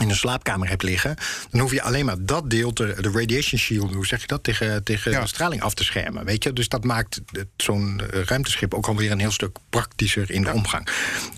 in 0.00 0.08
een 0.10 0.16
slaapkamer 0.16 0.68
hebt 0.68 0.82
liggen, 0.82 1.16
dan 1.50 1.60
hoef 1.60 1.72
je 1.72 1.82
alleen 1.82 2.04
maar 2.04 2.16
dat 2.18 2.50
deel, 2.50 2.72
te, 2.72 2.96
de 3.00 3.10
radiation 3.10 3.60
shield, 3.60 3.94
hoe 3.94 4.06
zeg 4.06 4.20
je 4.20 4.26
dat, 4.26 4.44
tegen, 4.44 4.84
tegen 4.84 5.10
Ja. 5.10 5.20
de 5.20 5.26
straling 5.26 5.62
af 5.62 5.74
te 5.74 5.84
schermen. 5.84 6.24
Weet 6.24 6.42
je? 6.44 6.52
Dus 6.52 6.68
dat 6.68 6.84
maakt 6.84 7.20
zo'n 7.56 8.00
eh, 8.10 8.20
ruimteschip 8.22 8.74
ook 8.74 8.86
alweer 8.86 9.10
een 9.10 9.18
heel 9.18 9.30
stuk 9.30 9.56
praktischer 9.70 10.30
in 10.30 10.42
de 10.42 10.52
omgang. 10.52 10.88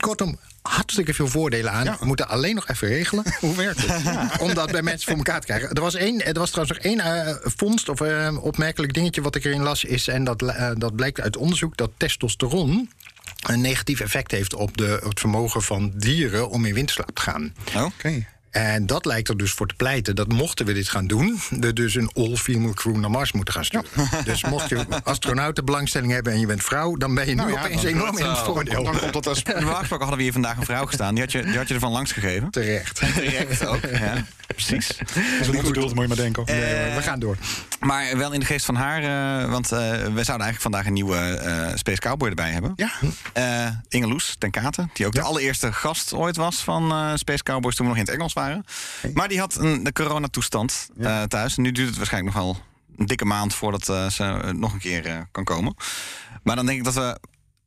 Kortom, 0.01 0.39
hartstikke 0.63 1.15
veel 1.15 1.29
voordelen 1.29 1.73
aan. 1.73 1.85
Ja. 1.85 1.97
We 2.01 2.07
moeten 2.07 2.29
alleen 2.29 2.55
nog 2.55 2.69
even 2.69 2.89
regelen 2.89 3.25
hoe 3.41 3.57
werkt 3.57 3.87
het. 3.87 4.41
Om 4.41 4.55
dat 4.55 4.71
bij 4.73 4.83
mensen 4.83 5.09
voor 5.09 5.17
elkaar 5.17 5.41
te 5.41 5.47
krijgen. 5.47 5.71
Er 5.73 5.81
was, 5.81 5.95
één, 5.95 6.25
er 6.25 6.39
was 6.39 6.51
trouwens 6.51 6.79
nog 6.79 6.87
één 6.87 7.01
eh, 7.01 7.35
vondst 7.43 7.89
of 7.89 8.01
eh, 8.01 8.37
opmerkelijk 8.41 8.93
dingetje 8.95 9.23
wat 9.23 9.35
ik 9.35 9.45
erin 9.45 9.63
las, 9.63 9.85
is, 9.85 10.09
en 10.09 10.25
dat, 10.25 10.39
dat 10.79 10.97
blijkt 10.97 11.21
uit 11.21 11.37
onderzoek, 11.37 11.77
dat 11.77 11.91
testosteron 11.97 12.91
een 13.47 13.61
negatief 13.61 14.01
effect 14.01 14.31
heeft 14.31 14.55
op, 14.55 14.77
de, 14.77 15.01
op 15.03 15.09
het 15.09 15.21
vermogen 15.21 15.63
van 15.63 15.93
dieren 15.95 16.49
om 16.51 16.65
in 16.65 16.75
winterslaap 16.75 17.11
te 17.15 17.23
gaan. 17.23 17.55
Oké. 17.77 18.27
En 18.57 18.87
dat 18.87 19.05
lijkt 19.05 19.29
er 19.29 19.37
dus 19.37 19.53
voor 19.53 19.67
te 19.67 19.75
pleiten 19.75 20.17
dat 20.17 20.29
mochten 20.29 20.67
we 20.67 20.73
dit 20.73 20.89
gaan 20.89 21.07
doen, 21.07 21.41
we 21.51 21.73
dus 21.73 21.95
een 21.95 22.11
all-female 22.15 22.75
crew 22.75 22.97
naar 22.97 23.11
Mars 23.11 23.33
moeten 23.33 23.55
gaan 23.55 23.65
sturen. 23.65 23.87
Dus 24.25 24.45
mocht 24.45 24.69
je 24.69 24.87
astronautenbelangstelling 25.03 26.13
hebben 26.13 26.33
en 26.33 26.41
je 26.41 26.47
bent 26.47 26.63
vrouw, 26.63 26.97
dan 26.97 27.15
ben 27.15 27.27
je 27.27 27.35
nu 27.35 27.37
Nou 27.37 27.53
ja, 27.53 27.59
opeens 27.59 27.85
enorm 27.85 28.19
in 28.19 28.27
het 28.27 28.39
voordeel. 28.39 28.85
Dan 28.85 28.99
komt 28.99 29.13
dat 29.13 29.27
als... 29.27 29.43
Normaal 29.55 29.75
gesproken 29.75 29.99
hadden 29.99 30.17
we 30.17 30.23
hier 30.23 30.33
vandaag 30.33 30.57
een 30.57 30.65
vrouw 30.65 30.87
gestaan. 30.87 31.15
Die 31.15 31.23
had 31.23 31.33
je, 31.33 31.43
die 31.43 31.57
had 31.57 31.69
je 31.69 31.75
ervan 31.75 31.93
langs 31.93 32.13
gegeven. 32.13 32.51
Terecht. 32.51 33.01
Direct 33.15 33.67
ook. 33.67 33.81
Ja, 33.97 34.25
precies. 34.47 34.99
Zo'n 35.43 35.57
ongeduld 35.57 35.95
moet 35.95 36.03
je 36.03 36.09
maar 36.09 36.17
denken. 36.17 36.45
Nee, 36.47 36.85
hoor, 36.85 36.95
we 36.95 37.03
gaan 37.03 37.19
door. 37.19 37.37
Maar 37.81 38.17
wel 38.17 38.33
in 38.33 38.41
de 38.41 38.47
geest 38.47 38.65
van 38.65 38.75
haar, 38.75 39.03
eh, 39.03 39.51
want 39.51 39.73
eh, 39.73 39.79
we 39.79 40.25
zouden 40.25 40.25
eigenlijk 40.25 40.61
vandaag 40.61 40.87
een 40.87 40.93
nieuwe 40.93 41.17
eh, 41.17 41.71
Space 41.75 42.01
Cowboy 42.01 42.29
erbij 42.29 42.51
hebben. 42.51 42.73
Ja. 42.77 42.91
Eh, 43.33 43.69
Inge 43.89 44.07
Loes 44.07 44.37
ten 44.39 44.51
Katen, 44.51 44.91
die 44.93 45.07
ook 45.07 45.13
de 45.13 45.21
allereerste 45.21 45.73
gast 45.73 46.13
ooit 46.13 46.37
was 46.37 46.57
van 46.57 46.91
eh, 46.91 47.13
Space 47.15 47.43
Cowboys 47.43 47.75
toen 47.77 47.87
we 47.87 47.93
nog 47.93 48.01
in 48.01 48.07
het 48.07 48.15
Engels 48.15 48.33
waren. 48.33 48.46
Maar 49.15 49.29
die 49.29 49.39
had 49.39 49.55
een 49.55 49.85
de 49.85 49.93
coronatoestand 49.93 50.89
eh, 50.99 51.23
thuis. 51.23 51.57
En 51.57 51.63
nu 51.63 51.73
duurt 51.73 51.89
het 51.89 51.97
waarschijnlijk 51.97 52.35
nog 52.35 52.45
wel 52.45 52.57
een 52.97 53.07
dikke 53.07 53.25
maand 53.25 53.55
voordat 53.55 53.89
eh, 53.89 54.09
ze 54.09 54.25
eh, 54.25 54.51
nog 54.51 54.73
een 54.73 54.79
keer 54.79 55.29
kan 55.33 55.45
komen. 55.45 55.75
Maar 56.43 56.57
dan 56.57 56.67
denk 56.67 56.79
ik 56.79 56.85
dat 56.85 56.95
we. 56.95 57.19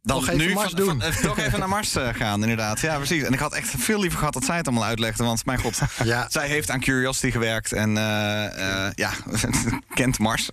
Dan 0.01 0.29
nu 0.37 0.53
Mars 0.53 0.67
van- 0.71 0.75
doen. 0.79 0.87
van- 0.87 1.01
eh, 1.01 1.15
toch 1.15 1.37
even 1.39 1.59
naar 1.59 1.69
Mars 1.69 1.95
eh, 1.95 2.07
gaan, 2.13 2.41
inderdaad. 2.41 2.79
Ja, 2.79 2.95
precies. 2.97 3.23
En 3.23 3.33
ik 3.33 3.39
had 3.39 3.53
echt 3.53 3.69
veel 3.77 3.99
liever 3.99 4.17
gehad 4.19 4.33
dat 4.33 4.45
zij 4.45 4.57
het 4.57 4.67
allemaal 4.67 4.85
uitlegde. 4.85 5.23
Want 5.23 5.45
mijn 5.45 5.59
god, 5.59 5.79
Ja. 6.03 6.27
zij 6.29 6.47
heeft 6.47 6.69
aan 6.71 6.79
Curiosity 6.79 7.31
gewerkt. 7.31 7.71
En 7.71 7.97
eh, 7.97 8.85
eh, 8.85 8.91
ja, 8.95 9.11
kent 9.93 10.19
Mars. 10.19 10.49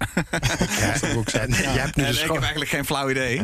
Ja, 0.80 0.92
dat 1.00 1.16
ook 1.16 1.28
zijn. 1.30 1.50
Je, 1.56 1.56
hebt 1.56 1.96
nu 1.96 2.04
En 2.04 2.12
de 2.12 2.18
ik 2.20 2.30
heb 2.32 2.40
eigenlijk 2.40 2.70
geen 2.70 2.84
flauw 2.84 3.10
idee. 3.10 3.42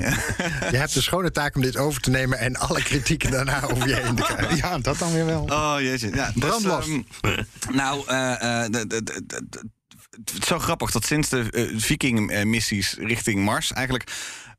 je 0.71 0.77
hebt 0.77 0.95
de 0.95 1.03
schone 1.03 1.31
taak 1.31 1.57
om 1.57 1.63
dit 1.63 1.77
over 1.77 2.01
te 2.01 2.11
nemen 2.11 2.39
en 2.39 2.57
alle 2.57 2.83
kritieken 2.83 3.31
daarna 3.31 3.63
over 3.63 3.89
je 3.89 3.95
heen 3.95 4.15
te 4.15 4.23
krijgen. 4.23 4.57
Ja, 4.57 4.79
dat 4.79 4.99
dan 4.99 5.13
weer 5.13 5.27
wel. 5.27 5.43
Oh 5.43 5.75
jeetje. 5.79 6.11
Ja, 6.15 6.27
dus, 6.35 6.35
Brandlos. 6.45 6.87
ehm, 6.87 7.43
nou, 7.77 8.05
de- 8.07 8.69
de- 8.71 8.87
de- 8.87 9.03
de- 9.27 9.47
de- 9.51 9.69
het 10.11 10.33
is 10.41 10.47
zo 10.47 10.59
grappig 10.59 10.91
dat 10.91 11.05
sinds 11.07 11.29
de 11.29 11.73
Viking-missies 11.77 12.95
richting 12.99 13.45
Mars 13.45 13.73
eigenlijk 13.73 14.11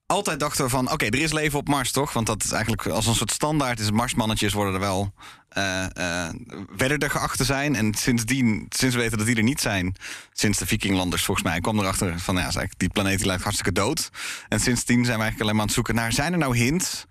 altijd 0.05 0.39
dachten 0.39 0.63
we 0.63 0.69
van... 0.69 0.91
oké, 0.91 1.05
er 1.05 1.21
is 1.21 1.31
leven 1.31 1.59
op 1.59 1.67
Mars, 1.67 1.91
toch? 1.91 2.13
Want 2.13 2.27
dat 2.27 2.43
is 2.43 2.51
eigenlijk 2.51 2.87
als 2.87 3.05
een 3.05 3.15
soort 3.15 3.31
standaard 3.31 3.79
is... 3.79 3.91
Marsmannetjes 3.91 4.53
worden 4.53 4.73
er 4.73 4.79
wel... 4.79 5.13
eh 5.49 6.25
eh 6.25 6.33
werden 6.75 6.97
er 6.97 7.09
geacht 7.09 7.37
te 7.37 7.43
zijn. 7.43 7.75
En 7.75 7.93
sindsdien, 7.93 8.65
sinds 8.69 8.95
we 8.95 9.01
weten 9.01 9.17
dat 9.17 9.27
die 9.27 9.35
er 9.35 9.43
niet 9.43 9.61
zijn... 9.61 9.95
sinds 10.33 10.57
de 10.57 10.65
Vikinglanders 10.65 11.25
volgens 11.25 11.47
mij 11.47 11.59
kwam 11.59 11.79
erachter 11.79 12.19
van... 12.19 12.35
ja, 12.35 12.51
die 12.77 12.89
planeet 12.89 13.17
die 13.17 13.27
lijkt 13.27 13.43
hartstikke 13.43 13.79
dood. 13.79 14.09
En 14.49 14.59
sindsdien 14.59 15.05
zijn 15.05 15.17
we 15.17 15.23
eigenlijk 15.23 15.41
alleen 15.41 15.51
maar 15.51 15.61
aan 15.61 15.67
het 15.67 15.75
zoeken 15.75 15.95
naar... 15.95 16.13
zijn 16.13 16.31
er 16.31 16.39
nou 16.39 16.57
hints 16.57 17.05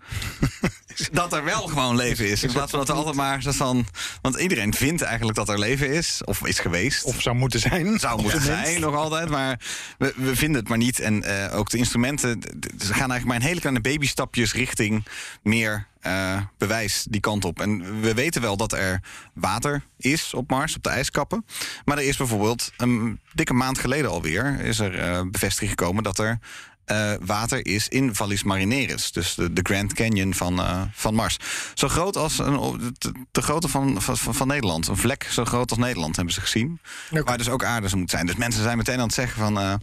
dat 1.11 1.33
er 1.33 1.43
wel 1.43 1.67
gewoon 1.67 1.95
leven 1.95 2.29
is? 2.29 2.43
In 2.43 2.51
plaats 2.51 2.69
van 2.69 2.79
dat 2.79 2.87
we 2.87 2.93
altijd 2.93 3.15
maar 3.15 3.41
zo 3.41 3.51
van... 3.51 3.85
want 4.21 4.35
iedereen 4.35 4.73
vindt 4.73 5.01
eigenlijk 5.01 5.37
dat 5.37 5.49
er 5.49 5.59
leven 5.59 5.89
is. 5.89 6.21
Of 6.23 6.45
is 6.45 6.59
geweest. 6.59 7.03
Of 7.03 7.21
zou 7.21 7.35
moeten 7.35 7.59
zijn. 7.59 7.99
Zou 7.99 8.21
moeten 8.21 8.41
zijn, 8.41 8.81
nog 8.81 8.95
altijd. 8.95 9.29
Maar 9.29 9.59
we, 9.97 10.13
we 10.15 10.35
vinden 10.35 10.59
het 10.59 10.69
maar 10.69 10.77
niet. 10.77 10.99
En 10.99 11.23
eh, 11.23 11.57
ook 11.57 11.69
de 11.69 11.77
instrumenten, 11.77 12.41
ze 12.79 12.93
gaan 12.93 13.11
eigenlijk 13.11 13.25
maar 13.25 13.35
in 13.35 13.47
hele 13.47 13.59
kleine 13.59 13.81
babystapjes 13.81 14.53
richting 14.53 15.05
meer 15.43 15.87
eh, 16.03 16.41
bewijs 16.57 17.05
die 17.09 17.21
kant 17.21 17.45
op. 17.45 17.61
En 17.61 18.01
we 18.01 18.13
weten 18.13 18.41
wel 18.41 18.57
dat 18.57 18.73
er 18.73 19.01
water 19.33 19.83
is 19.97 20.33
op 20.33 20.49
Mars, 20.49 20.75
op 20.75 20.83
de 20.83 20.89
ijskappen. 20.89 21.45
Maar 21.85 21.97
er 21.97 22.03
is 22.03 22.17
bijvoorbeeld 22.17 22.71
een 22.77 23.19
dikke 23.33 23.53
maand 23.53 23.77
geleden 23.77 24.09
alweer... 24.09 24.59
is 24.59 24.79
er 24.79 24.99
eh, 24.99 25.21
bevestiging 25.31 25.69
gekomen 25.69 26.03
dat 26.03 26.19
er 26.19 26.39
eh, 26.85 27.13
water 27.21 27.65
is 27.65 27.87
in 27.87 28.15
Vallis 28.15 28.43
Marineris. 28.43 29.11
Dus 29.11 29.35
de, 29.35 29.53
de 29.53 29.61
Grand 29.63 29.93
Canyon 29.93 30.33
van, 30.33 30.59
eh, 30.59 30.81
van 30.93 31.13
Mars. 31.13 31.37
Zo 31.73 31.87
groot 31.87 32.17
als 32.17 32.39
een, 32.39 32.93
de, 32.97 33.11
de 33.31 33.41
grootte 33.41 33.67
van, 33.67 34.01
van, 34.01 34.17
van 34.35 34.47
Nederland. 34.47 34.87
Een 34.87 34.97
vlek 34.97 35.27
zo 35.31 35.45
groot 35.45 35.69
als 35.69 35.79
Nederland 35.79 36.15
hebben 36.15 36.33
ze 36.33 36.41
gezien. 36.41 36.79
Oké. 37.11 37.23
Waar 37.23 37.37
dus 37.37 37.49
ook 37.49 37.63
aarde 37.63 37.87
moeten 37.95 38.17
zijn. 38.17 38.25
Dus 38.25 38.35
mensen 38.35 38.63
zijn 38.63 38.77
meteen 38.77 38.97
aan 38.97 39.05
het 39.05 39.13
zeggen 39.13 39.37
van... 39.37 39.59
eh, 39.59 39.73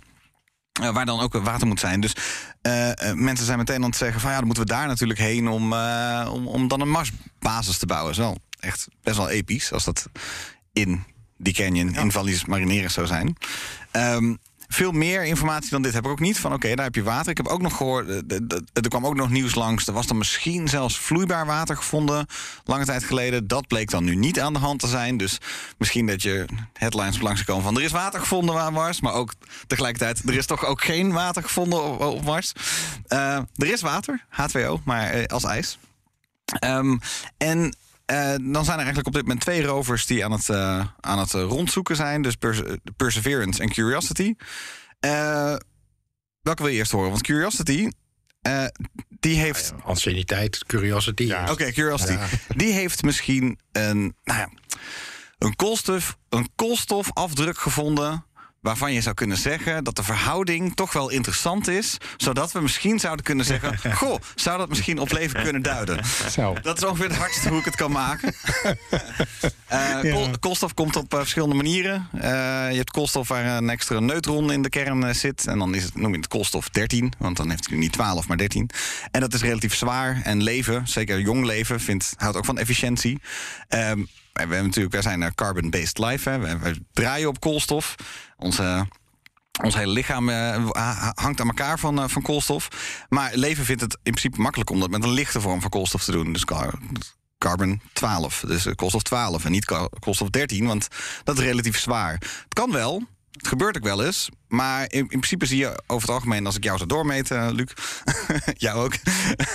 waar 0.92 1.06
dan 1.06 1.20
ook 1.20 1.32
water 1.32 1.66
moet 1.66 1.80
zijn. 1.80 2.00
Dus 2.00 2.12
mensen 3.14 3.46
zijn 3.46 3.58
meteen 3.58 3.82
aan 3.82 3.88
het 3.88 3.96
zeggen 3.96 4.20
van 4.20 4.30
ja, 4.30 4.36
dan 4.36 4.46
moeten 4.46 4.64
we 4.64 4.70
daar 4.70 4.86
natuurlijk 4.86 5.18
heen 5.18 5.48
om, 5.48 5.72
om, 6.28 6.46
om 6.46 6.68
dan 6.68 6.80
een 6.80 6.90
Marsbasis 6.90 7.78
te 7.78 7.86
bouwen. 7.86 8.14
Dat 8.14 8.24
is 8.24 8.30
wel 8.30 8.38
echt 8.70 8.88
best 9.02 9.16
wel 9.16 9.28
episch 9.28 9.72
als 9.72 9.84
dat 9.84 10.08
in 10.72 11.04
die 11.36 11.52
canyon, 11.52 11.94
in 11.94 12.12
Vallis 12.12 12.44
Marineris 12.44 12.92
zou 12.92 13.06
zijn. 13.06 13.36
Ehm, 13.90 14.34
veel 14.72 14.92
meer 14.92 15.24
informatie 15.24 15.70
dan 15.70 15.82
dit 15.82 15.92
heb 15.92 16.04
ik 16.04 16.10
ook 16.10 16.20
niet. 16.20 16.38
Van 16.38 16.52
oké, 16.52 16.74
daar 16.74 16.84
heb 16.84 16.94
je 16.94 17.02
water. 17.02 17.30
Ik 17.30 17.36
heb 17.36 17.48
ook 17.48 17.62
nog 17.62 17.76
gehoord, 17.76 18.08
eh, 18.08 18.38
er 18.72 18.88
kwam 18.88 19.06
ook 19.06 19.14
nog 19.14 19.30
nieuws 19.30 19.54
langs. 19.54 19.86
Er 19.86 19.92
was 19.92 20.06
dan 20.06 20.18
misschien 20.18 20.68
zelfs 20.68 20.98
vloeibaar 20.98 21.46
water 21.46 21.76
gevonden. 21.76 22.26
Lange 22.64 22.84
tijd 22.84 23.04
geleden. 23.04 23.46
Dat 23.46 23.66
bleek 23.66 23.90
dan 23.90 24.04
nu 24.04 24.14
niet 24.14 24.40
aan 24.40 24.52
de 24.52 24.58
hand 24.58 24.80
te 24.80 24.86
zijn. 24.86 25.16
Dus 25.16 25.38
misschien 25.78 26.06
dat 26.06 26.22
je 26.22 26.46
headlines 26.72 27.20
langs 27.20 27.44
komen 27.44 27.62
van 27.62 27.76
er 27.76 27.82
is 27.82 27.92
water 27.92 28.20
gevonden 28.20 28.60
aan 28.60 28.72
Mars. 28.72 29.00
Maar 29.00 29.12
ook 29.12 29.32
tegelijkertijd, 29.66 30.28
er 30.28 30.36
is 30.36 30.46
toch 30.46 30.64
ook 30.64 30.82
geen 30.82 31.12
water 31.12 31.42
gevonden 31.42 31.84
op, 31.84 32.00
op 32.00 32.24
Mars. 32.24 32.52
Eh, 33.06 33.36
er 33.36 33.72
is 33.72 33.80
water, 33.80 34.24
H2O, 34.30 34.82
maar 34.84 35.10
eh, 35.10 35.24
als 35.24 35.44
ijs. 35.44 35.78
Ehm, 36.58 36.96
en 37.36 37.74
dan 38.52 38.64
zijn 38.64 38.78
er 38.78 38.84
eigenlijk 38.84 39.06
op 39.06 39.12
dit 39.12 39.22
moment 39.22 39.40
twee 39.40 39.62
rovers 39.62 40.06
die 40.06 40.24
aan 40.24 40.32
het, 40.32 40.48
eh, 40.48 40.86
aan 41.00 41.18
het 41.18 41.34
eh, 41.34 41.42
rondzoeken 41.42 41.96
zijn. 41.96 42.22
Dus 42.22 42.34
Perse- 42.34 42.80
Perseverance 42.96 43.62
en 43.62 43.68
Curiosity. 43.68 44.34
Eh, 45.00 45.54
welke 46.42 46.62
wil 46.62 46.72
je 46.72 46.78
eerst 46.78 46.92
horen? 46.92 47.10
Want 47.10 47.22
Curiosity, 47.22 47.88
eh, 48.42 48.64
die 49.20 49.36
heeft... 49.36 49.72
Anciëniteit, 49.84 50.64
curiosity. 50.66 51.22
Ja. 51.22 51.50
Oké, 51.50 51.72
Curiosity. 51.72 52.12
Ja. 52.12 52.26
Die 52.48 52.72
heeft 52.72 53.02
misschien 53.02 53.58
een, 53.72 54.14
nou 54.24 54.38
ja, 54.38 54.48
een, 55.38 55.56
koolstof, 55.56 56.16
een 56.28 56.48
koolstofafdruk 56.54 57.58
gevonden. 57.58 58.24
Waarvan 58.60 58.92
je 58.92 59.00
zou 59.00 59.14
kunnen 59.14 59.36
zeggen 59.36 59.84
dat 59.84 59.96
de 59.96 60.02
verhouding 60.02 60.74
toch 60.74 60.92
wel 60.92 61.10
interessant 61.10 61.68
is. 61.68 61.96
Zodat 62.16 62.52
we 62.52 62.60
misschien 62.60 62.98
zouden 62.98 63.24
kunnen 63.24 63.44
zeggen: 63.44 63.78
Goh, 63.96 64.20
zou 64.34 64.58
dat 64.58 64.68
misschien 64.68 64.98
op 64.98 65.12
leven 65.12 65.42
kunnen 65.42 65.62
duiden? 65.62 66.04
Zo. 66.30 66.54
Dat 66.62 66.76
is 66.76 66.84
ongeveer 66.84 67.08
het 67.08 67.16
hardste 67.16 67.48
hoe 67.48 67.58
ik 67.58 67.64
het 67.64 67.76
kan 67.76 67.90
maken. 67.90 68.34
Kool- 70.12 70.38
koolstof 70.40 70.74
komt 70.74 70.96
op 70.96 71.12
eh, 71.12 71.18
verschillende 71.18 71.54
manieren. 71.54 72.08
Eh, 72.12 72.20
je 72.70 72.76
hebt 72.76 72.90
koolstof 72.90 73.28
waar 73.28 73.44
een 73.44 73.70
extra 73.70 73.98
neutron 74.00 74.52
in 74.52 74.62
de 74.62 74.68
kern 74.68 75.14
zit. 75.14 75.46
En 75.46 75.58
dan 75.58 75.74
is 75.74 75.84
het, 75.84 75.94
noem 75.94 76.10
je 76.10 76.16
het 76.16 76.28
koolstof 76.28 76.68
13. 76.68 77.12
Want 77.18 77.36
dan 77.36 77.50
heeft 77.50 77.68
hij 77.68 77.78
niet 77.78 77.92
12, 77.92 78.28
maar 78.28 78.36
13. 78.36 78.70
En 79.10 79.20
dat 79.20 79.34
is 79.34 79.40
relatief 79.42 79.74
zwaar. 79.74 80.20
En 80.24 80.42
leven, 80.42 80.88
zeker 80.88 81.20
jong 81.20 81.44
leven, 81.44 81.80
vindt, 81.80 82.14
houdt 82.16 82.36
ook 82.36 82.44
van 82.44 82.58
efficiëntie. 82.58 83.20
Ehm, 83.68 84.02
wij, 84.32 84.44
hebben 84.46 84.62
natuurlijk, 84.64 84.92
wij 84.92 85.02
zijn 85.02 85.20
een 85.20 85.34
carbon-based 85.34 85.98
life. 85.98 86.30
Hè. 86.30 86.38
Wij, 86.38 86.58
wij 86.58 86.78
draaien 86.92 87.28
op 87.28 87.40
koolstof. 87.40 87.94
Onze... 88.36 88.86
Ons 89.62 89.74
hele 89.74 89.92
lichaam 89.92 90.28
eh, 90.28 90.66
ha- 90.70 91.12
hangt 91.14 91.40
aan 91.40 91.46
elkaar 91.46 91.78
van, 91.78 92.02
eh, 92.02 92.08
van 92.08 92.22
koolstof. 92.22 92.68
Maar 93.08 93.30
leven 93.34 93.64
vindt 93.64 93.80
het 93.80 93.92
in 93.92 94.12
principe 94.12 94.40
makkelijk 94.40 94.70
om 94.70 94.80
dat 94.80 94.90
met 94.90 95.04
een 95.04 95.10
lichte 95.12 95.40
vorm 95.40 95.60
van 95.60 95.70
koolstof 95.70 96.04
te 96.04 96.12
doen. 96.12 96.32
Dus 96.32 96.44
carbon 97.38 97.80
12. 97.92 98.44
Dus 98.46 98.66
eh, 98.66 98.74
koolstof 98.74 99.02
12 99.02 99.44
en 99.44 99.50
niet 99.50 99.64
ko- 99.64 99.88
koolstof 99.98 100.30
13, 100.30 100.66
want 100.66 100.88
dat 101.24 101.38
is 101.38 101.44
relatief 101.44 101.78
zwaar. 101.78 102.12
Het 102.12 102.54
kan 102.54 102.72
wel, 102.72 103.02
het 103.30 103.48
gebeurt 103.48 103.76
ook 103.76 103.84
wel 103.84 104.04
eens. 104.04 104.28
Maar 104.48 104.82
in, 104.82 104.98
in 104.98 105.06
principe 105.06 105.46
zie 105.46 105.58
je 105.58 105.82
over 105.86 106.08
het 106.08 106.16
algemeen, 106.16 106.46
als 106.46 106.56
ik 106.56 106.64
jou 106.64 106.76
zou 106.76 106.88
doormeten, 106.88 107.54
Luc, 107.54 107.72
jou 108.56 108.84
ook, 108.84 108.94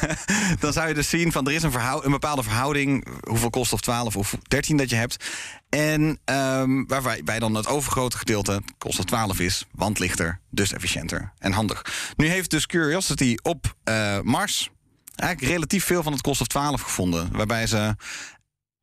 dan 0.59 0.73
zou 0.73 0.87
je 0.87 0.93
dus 0.93 1.09
zien 1.09 1.31
van 1.31 1.47
er 1.47 1.53
is 1.53 1.63
een, 1.63 1.73
een 2.03 2.11
bepaalde 2.11 2.43
verhouding, 2.43 3.07
hoeveel 3.27 3.49
koolstof 3.49 3.81
12 3.81 4.15
of 4.15 4.37
13 4.41 4.77
dat 4.77 4.89
je 4.89 4.95
hebt. 4.95 5.25
En 5.69 6.19
ehm, 6.25 6.85
waarbij 6.87 7.39
dan 7.39 7.55
het 7.55 7.67
overgrote 7.67 8.17
gedeelte 8.17 8.61
koolstof 8.77 9.05
12 9.05 9.39
is, 9.39 9.65
want 9.71 9.99
lichter, 9.99 10.39
dus 10.49 10.73
efficiënter 10.73 11.33
en 11.37 11.51
handig. 11.51 12.13
Nu 12.15 12.27
heeft 12.27 12.49
dus 12.49 12.65
Curiosity 12.65 13.35
op 13.41 13.75
eh, 13.83 14.19
Mars 14.19 14.69
eigenlijk 15.15 15.51
relatief 15.51 15.85
veel 15.85 16.03
van 16.03 16.11
het 16.11 16.21
koolstof 16.21 16.47
12 16.47 16.81
gevonden. 16.81 17.29
Waarbij 17.31 17.67
ze 17.67 17.95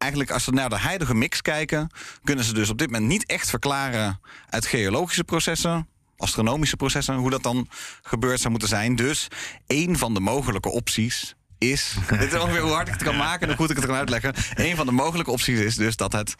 eigenlijk, 0.02 0.30
als 0.30 0.44
ze 0.44 0.50
naar 0.50 0.68
de 0.68 0.76
huidige 0.76 1.14
mix 1.14 1.42
kijken, 1.42 1.90
kunnen 2.24 2.44
ze 2.44 2.54
dus 2.54 2.70
op 2.70 2.78
dit 2.78 2.90
moment 2.90 3.08
niet 3.08 3.26
echt 3.26 3.50
verklaren 3.50 4.20
uit 4.48 4.66
geologische 4.66 5.24
processen. 5.24 5.86
Astronomische 6.16 6.76
processen, 6.76 7.14
hoe 7.14 7.30
dat 7.30 7.42
dan 7.42 7.68
gebeurd 8.02 8.38
zou 8.38 8.50
moeten 8.50 8.68
zijn. 8.68 8.96
Dus 8.96 9.28
één 9.66 9.98
van 9.98 10.14
de 10.14 10.20
mogelijke 10.20 10.68
opties 10.68 11.34
is. 11.58 11.94
dit 12.08 12.32
is 12.32 12.40
ongeveer 12.40 12.60
hoe 12.60 12.72
hard 12.72 12.86
ik 12.86 12.94
het 12.94 13.02
kan 13.02 13.16
maken 13.16 13.40
en 13.40 13.48
hoe 13.48 13.56
goed 13.56 13.70
ik 13.70 13.76
het 13.76 13.86
kan 13.86 13.94
uitleggen. 13.94 14.34
Een 14.54 14.76
van 14.76 14.86
de 14.86 14.92
mogelijke 14.92 15.30
opties 15.30 15.58
is 15.58 15.74
dus 15.74 15.96
dat 15.96 16.12
het 16.12 16.34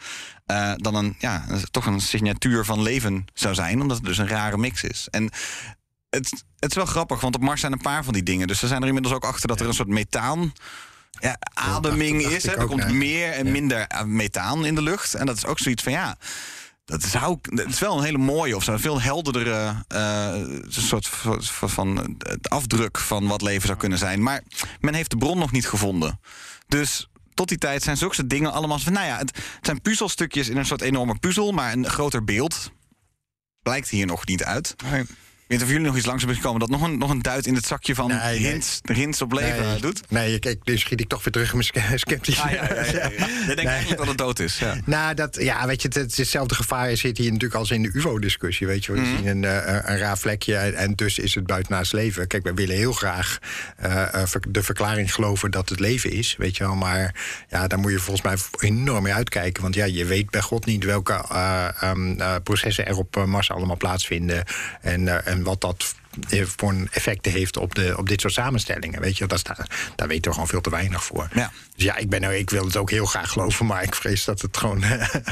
eh, 0.45 0.73
dan 0.75 0.95
een, 0.95 1.15
ja, 1.19 1.45
toch 1.71 1.85
een 1.85 2.01
signatuur 2.01 2.65
van 2.65 2.81
leven 2.81 3.25
zou 3.33 3.53
zijn, 3.53 3.81
omdat 3.81 3.97
het 3.97 4.05
dus 4.05 4.17
een 4.17 4.27
rare 4.27 4.57
mix 4.57 4.83
is. 4.83 5.07
En 5.11 5.23
het, 6.09 6.43
het 6.59 6.69
is 6.69 6.75
wel 6.75 6.85
grappig, 6.85 7.21
want 7.21 7.35
op 7.35 7.41
Mars 7.41 7.59
zijn 7.59 7.71
een 7.71 7.81
paar 7.81 8.03
van 8.03 8.13
die 8.13 8.23
dingen. 8.23 8.47
Dus 8.47 8.59
ze 8.59 8.67
zijn 8.67 8.81
er 8.81 8.87
inmiddels 8.87 9.15
ook 9.15 9.25
achter 9.25 9.47
dat 9.47 9.59
er 9.59 9.67
een 9.67 9.73
soort 9.73 9.87
methaan. 9.87 10.53
Ja, 11.19 11.37
ademing 11.53 12.21
dacht 12.21 12.35
is. 12.35 12.43
Hè. 12.43 12.51
Er 12.51 12.61
ook, 12.61 12.67
komt 12.67 12.91
meer 12.91 13.31
en 13.31 13.51
minder 13.51 13.87
eh, 13.87 14.03
methaan 14.03 14.65
in 14.65 14.75
de 14.75 14.81
lucht. 14.81 15.13
En 15.13 15.25
dat 15.25 15.37
is 15.37 15.45
ook 15.45 15.59
zoiets 15.59 15.83
van 15.83 15.91
ja. 15.91 16.17
Dat 16.85 17.03
zou, 17.03 17.37
het 17.41 17.69
is 17.69 17.79
wel 17.79 17.97
een 17.97 18.03
hele 18.03 18.17
mooie 18.17 18.55
of 18.55 18.63
zo, 18.63 18.71
een 18.71 18.79
veel 18.79 19.01
helderdere 19.01 19.83
eh, 19.87 20.35
soort 20.67 21.07
van, 21.07 21.69
van 21.69 22.17
eh, 22.19 22.35
afdruk 22.41 22.97
van 22.97 23.27
wat 23.27 23.41
leven 23.41 23.65
zou 23.67 23.77
kunnen 23.77 23.97
zijn. 23.97 24.23
Maar 24.23 24.41
men 24.79 24.93
heeft 24.93 25.09
de 25.09 25.17
bron 25.17 25.37
nog 25.37 25.51
niet 25.51 25.67
gevonden. 25.67 26.19
Dus 26.67 27.09
tot 27.33 27.47
die 27.47 27.57
tijd 27.57 27.83
zijn 27.83 27.97
zulke 27.97 28.27
dingen 28.27 28.51
allemaal. 28.51 28.79
van, 28.79 28.93
Nou 28.93 29.05
ja, 29.05 29.17
het, 29.17 29.35
het 29.35 29.65
zijn 29.65 29.81
puzzelstukjes 29.81 30.49
in 30.49 30.57
een 30.57 30.65
soort 30.65 30.81
enorme 30.81 31.19
puzzel, 31.19 31.51
maar 31.51 31.73
een 31.73 31.89
groter 31.89 32.23
beeld 32.23 32.71
blijkt 33.61 33.89
hier 33.89 34.05
nog 34.05 34.25
niet 34.25 34.43
uit. 34.43 34.75
Nee. 34.91 35.05
Weet 35.53 35.61
niet 35.61 35.71
of 35.71 35.77
jullie 35.77 35.91
nog 35.91 35.97
iets 35.97 36.05
langs 36.05 36.23
hebben 36.23 36.41
gekomen 36.41 36.67
dat 36.67 36.79
nog 36.79 36.89
een, 36.89 36.97
nog 36.97 37.09
een 37.09 37.21
duit 37.21 37.47
in 37.47 37.55
het 37.55 37.65
zakje 37.65 37.95
van 37.95 38.07
Nee, 38.07 38.39
nee. 38.39 38.51
hints, 38.51 38.79
hints 38.93 39.21
op 39.21 39.31
leven 39.31 39.65
Nee, 39.67 39.79
doet. 39.79 40.01
Nee, 40.09 40.39
kijk, 40.39 40.59
nu 40.63 40.77
schiet 40.77 40.99
ik 40.99 41.07
toch 41.07 41.23
weer 41.23 41.33
terug 41.33 41.53
in 41.53 41.61
mijn 41.75 41.99
sceptisch. 41.99 42.39
Ah, 42.39 42.51
ja, 42.51 42.63
ja. 42.63 43.09
Je 43.09 43.43
denkt 43.55 43.63
eigenlijk 43.65 43.97
dat 43.97 44.07
het 44.07 44.17
dood 44.17 44.39
is. 44.39 44.57
Ja. 44.59 44.75
Nou, 44.85 45.13
dat, 45.13 45.37
ja, 45.41 45.67
weet 45.67 45.81
je, 45.81 45.87
het, 45.87 45.97
het 45.97 46.11
is 46.11 46.17
hetzelfde 46.17 46.55
gevaar 46.55 46.97
zit 46.97 47.17
hier 47.17 47.31
natuurlijk 47.31 47.59
als 47.59 47.71
in 47.71 47.81
de 47.81 47.89
UFO-discussie. 47.93 48.67
Weet 48.67 48.85
je, 48.85 48.91
we 48.91 48.99
Mhm. 48.99 49.15
zien 49.17 49.25
een, 49.25 49.43
eh, 49.43 49.79
een 49.91 49.97
raar 49.97 50.17
vlekje 50.17 50.55
en, 50.55 50.75
en 50.75 50.93
dus 50.95 51.19
is 51.19 51.35
het 51.35 51.45
buitenaards 51.45 51.91
leven. 51.91 52.27
Kijk, 52.27 52.43
wij 52.43 52.53
willen 52.53 52.75
heel 52.75 52.93
graag 52.93 53.39
eh, 53.77 54.21
eh, 54.23 54.29
de 54.49 54.63
verklaring 54.63 55.13
geloven 55.13 55.51
dat 55.51 55.69
het 55.69 55.79
leven 55.79 56.11
is, 56.11 56.35
weet 56.37 56.57
je 56.57 56.63
wel. 56.63 56.75
Maar 56.75 57.15
ja, 57.49 57.67
daar 57.67 57.79
moet 57.79 57.91
je 57.91 57.99
volgens 57.99 58.25
mij 58.25 58.69
enorm 58.69 59.03
mee 59.03 59.13
uitkijken. 59.13 59.61
Want 59.61 59.75
ja, 59.75 59.85
je 59.85 60.05
weet 60.05 60.29
bij 60.29 60.41
God 60.41 60.65
niet 60.65 60.83
welke 60.83 61.13
eh, 61.31 61.67
ehm, 61.81 62.19
eh, 62.19 62.35
processen 62.43 62.87
er 62.87 62.97
op 62.97 63.25
Mars 63.25 63.51
allemaal 63.51 63.77
plaatsvinden. 63.77 64.43
En, 64.81 65.07
eh, 65.07 65.31
wat 65.43 65.61
dat 65.61 65.95
voor 66.57 66.69
een 66.69 66.87
effecten 66.91 67.31
heeft 67.31 67.57
op, 67.57 67.75
de, 67.75 67.93
op 67.97 68.07
dit 68.09 68.21
soort 68.21 68.33
samenstellingen. 68.33 69.01
Weet 69.01 69.17
je, 69.17 69.25
dat 69.27 69.37
is 69.37 69.43
daar, 69.43 69.69
daar 69.95 70.07
weten 70.07 70.23
we 70.23 70.31
gewoon 70.33 70.47
veel 70.47 70.61
te 70.61 70.69
weinig 70.69 71.03
voor. 71.03 71.27
Ja. 71.33 71.51
Dus 71.75 71.83
ja, 71.85 71.95
ik, 71.97 72.09
ben, 72.09 72.21
nou- 72.21 72.33
ik 72.33 72.49
wil 72.49 72.65
het 72.65 72.77
ook 72.77 72.89
heel 72.89 73.05
graag 73.05 73.29
geloven, 73.31 73.65
maar 73.65 73.83
ik 73.83 73.95
vrees 73.95 74.25
dat 74.25 74.41
het 74.41 74.57
gewoon 74.57 74.83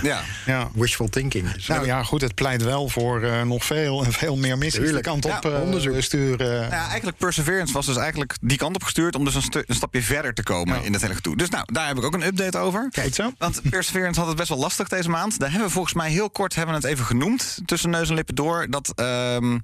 Ja. 0.01 0.21
Ja. 0.45 0.69
wishful 0.73 1.09
thinking 1.09 1.55
is. 1.55 1.67
Nou 1.67 1.85
ja, 1.85 2.03
goed, 2.03 2.21
het 2.21 2.35
pleit 2.35 2.63
wel 2.63 2.89
voor 2.89 3.21
eh, 3.23 3.41
nog 3.41 3.65
veel 3.65 4.03
en 4.05 4.11
veel 4.21 4.35
meer 4.37 4.57
missies 4.57 4.79
Tuurlijk. 4.83 5.03
de 5.03 5.09
kant 5.09 5.25
op 5.25 5.31
Ja, 5.43 5.49
eh, 5.49 5.61
onderzoek. 5.61 6.01
sturen. 6.01 6.47
Nou 6.59 6.71
ja, 6.71 6.87
eigenlijk 6.87 7.17
Perseverance 7.17 7.73
was 7.73 7.85
dus 7.85 7.97
eigenlijk 7.97 8.35
die 8.41 8.57
kant 8.57 8.75
op 8.75 8.83
gestuurd 8.83 9.15
om 9.15 9.25
dus 9.25 9.35
een, 9.35 9.41
stu- 9.41 9.63
een 9.67 9.75
stapje 9.75 10.01
verder 10.01 10.33
te 10.33 10.43
komen 10.43 10.75
Ja. 10.79 10.83
in 10.85 10.93
het 10.93 11.01
hele 11.01 11.15
gedoe. 11.15 11.37
Dus 11.37 11.49
nou, 11.49 11.63
daar 11.71 11.87
heb 11.87 11.97
ik 11.97 12.03
ook 12.03 12.13
een 12.13 12.25
update 12.25 12.57
over. 12.57 12.87
Kijk 12.91 13.15
zo. 13.15 13.31
Want 13.37 13.61
Perseverance 13.69 14.19
had 14.19 14.27
het 14.29 14.37
best 14.37 14.49
wel 14.49 14.57
lastig 14.57 14.87
deze 14.87 15.09
maand. 15.09 15.39
Daar 15.39 15.49
hebben 15.49 15.67
we 15.67 15.73
volgens 15.73 15.93
mij 15.93 16.09
heel 16.11 16.29
kort 16.29 16.55
hebben 16.55 16.75
we 16.75 16.81
het 16.81 16.89
even 16.91 17.05
genoemd. 17.05 17.59
Tussen 17.65 17.89
neus 17.89 18.09
en 18.09 18.15
lippen 18.15 18.35
door. 18.35 18.67
Dat, 18.69 18.91
ehm, 18.95 19.57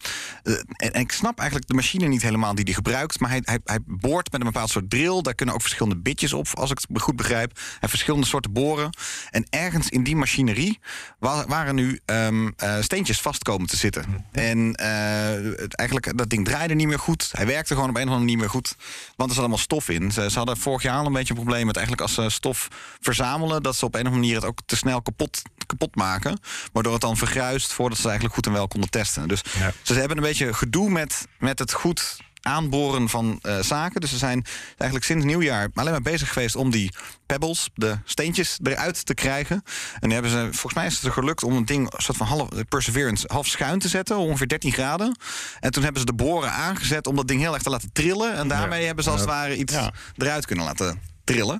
eh, 0.43 0.53
en, 0.77 0.93
en 0.93 1.07
ik 1.12 1.15
snap 1.17 1.38
eigenlijk 1.39 1.70
de 1.70 1.76
machine 1.76 2.08
niet 2.08 2.22
helemaal 2.22 2.56
die 2.56 2.63
hij 2.65 2.74
gebruikt. 2.74 3.20
Maar 3.20 3.30
hij, 3.30 3.41
hij, 3.46 3.60
hij 3.65 3.80
boort 3.86 4.32
met 4.32 4.41
een 4.41 4.48
bepaald 4.48 4.70
soort 4.70 4.89
drill. 4.89 5.22
Daar 5.22 5.36
kunnen 5.36 5.56
ook 5.56 5.62
verschillende 5.62 5.98
bitjes 6.02 6.34
op, 6.34 6.48
als 6.54 6.72
ik 6.72 6.80
het 6.88 7.02
goed 7.02 7.15
begrijp. 7.15 7.52
Heeft 7.56 7.89
verschillende 7.89 8.28
soorten 8.28 8.52
boren. 8.54 8.89
En 9.30 9.46
ergens 9.50 9.89
in 9.89 10.04
die 10.04 10.15
machinerie 10.15 10.80
wa- 11.20 11.46
waren 11.48 11.76
nu 11.76 12.00
ehm, 12.06 12.50
eh, 12.58 12.76
steentjes 12.82 13.22
vast 13.22 13.43
komen 13.43 13.67
te 13.67 13.78
zitten. 13.78 14.26
En 14.32 14.74
eh, 14.76 15.60
het, 15.60 15.76
eigenlijk, 15.76 16.17
dat 16.17 16.30
ding 16.30 16.46
draaide 16.46 16.74
niet 16.74 16.88
meer 16.88 17.00
goed. 17.00 17.30
Hij 17.32 17.46
werkte 17.46 17.74
gewoon 17.74 17.89
op 17.89 17.96
een 17.96 18.02
of 18.02 18.08
andere 18.10 18.26
manier 18.26 18.36
niet 18.36 18.38
meer 18.46 18.50
goed. 18.50 18.76
Want 19.15 19.30
er 19.30 19.36
zat 19.36 19.38
allemaal 19.46 19.58
stof 19.63 19.89
in. 19.89 20.12
Ze, 20.12 20.30
ze 20.30 20.38
hadden 20.38 20.58
vorig 20.58 20.82
jaar 20.84 20.98
al 21.00 21.06
een 21.06 21.13
beetje 21.13 21.34
een 21.34 21.39
probleem 21.41 21.65
met 21.65 21.76
eigenlijk 21.76 22.06
als 22.08 22.13
ze 22.15 22.30
stof 22.30 22.67
verzamelen, 23.02 23.63
dat 23.63 23.76
ze 23.76 23.86
op 23.86 23.93
een 23.93 24.00
of 24.00 24.06
andere 24.06 24.22
manier 24.22 24.36
het 24.41 24.46
ook 24.50 24.60
te 24.65 24.76
snel 24.76 25.02
kapot, 25.02 25.41
kapot 25.65 25.96
maken. 25.96 26.39
Waardoor 26.74 26.91
het 26.93 27.02
dan 27.02 27.17
vergruist 27.17 27.74
voordat 27.74 27.98
ze 27.98 28.02
het 28.02 28.12
eigenlijk 28.12 28.36
goed 28.36 28.46
en 28.46 28.52
wel 28.60 28.67
konden 28.67 28.89
testen. 28.89 29.28
Dus 29.28 29.41
Ja. 29.60 29.72
ze 29.82 29.93
hebben 29.93 30.17
een 30.17 30.24
beetje 30.24 30.54
gedoe 30.54 30.89
met, 30.98 31.28
met 31.40 31.60
het 31.60 31.74
goed 31.74 32.18
aanboren 32.42 33.10
van 33.10 33.40
eh, 33.42 33.60
zaken. 33.60 34.02
Dus 34.02 34.10
ze 34.10 34.18
zijn 34.18 34.46
eigenlijk 34.68 35.04
sinds 35.04 35.26
nieuwjaar 35.26 35.70
alleen 35.74 35.92
maar 35.92 36.02
bezig 36.02 36.34
geweest 36.34 36.56
om 36.56 36.72
die 36.72 36.94
pebbles, 37.26 37.70
de 37.74 37.98
steentjes, 38.04 38.60
eruit 38.64 39.06
te 39.06 39.14
krijgen. 39.14 39.64
En 40.00 40.08
nu 40.08 40.14
hebben 40.14 40.32
ze, 40.32 40.38
volgens 40.38 40.74
mij 40.74 40.86
is 40.86 40.96
het 40.96 41.04
er 41.04 41.12
gelukt 41.12 41.44
om 41.44 41.56
het 41.56 41.68
ding 41.68 41.94
een 41.94 42.02
soort 42.02 42.18
van 42.18 42.28
half, 42.28 42.48
Perseverance 42.70 43.26
half 43.32 43.48
schuin 43.48 43.80
te 43.80 43.88
zetten, 43.88 44.18
ongeveer 44.18 44.48
13 44.48 44.72
graden. 44.72 45.18
En 45.60 45.72
toen 45.72 45.84
hebben 45.84 46.00
ze 46.02 46.06
de 46.08 46.14
boren 46.14 46.52
aangezet 46.52 47.08
om 47.08 47.16
dat 47.16 47.28
ding 47.28 47.40
heel 47.42 47.54
erg 47.54 47.64
te 47.64 47.70
laten 47.70 47.90
trillen. 47.94 48.34
En 48.34 48.48
daarmee 48.48 48.86
hebben 48.86 49.04
ze 49.04 49.10
als 49.10 49.20
het 49.20 49.30
ware 49.30 49.58
iets 49.58 49.74
Ja. 49.74 49.92
eruit 50.18 50.46
kunnen 50.46 50.66
laten 50.66 51.02
trillen. 51.28 51.60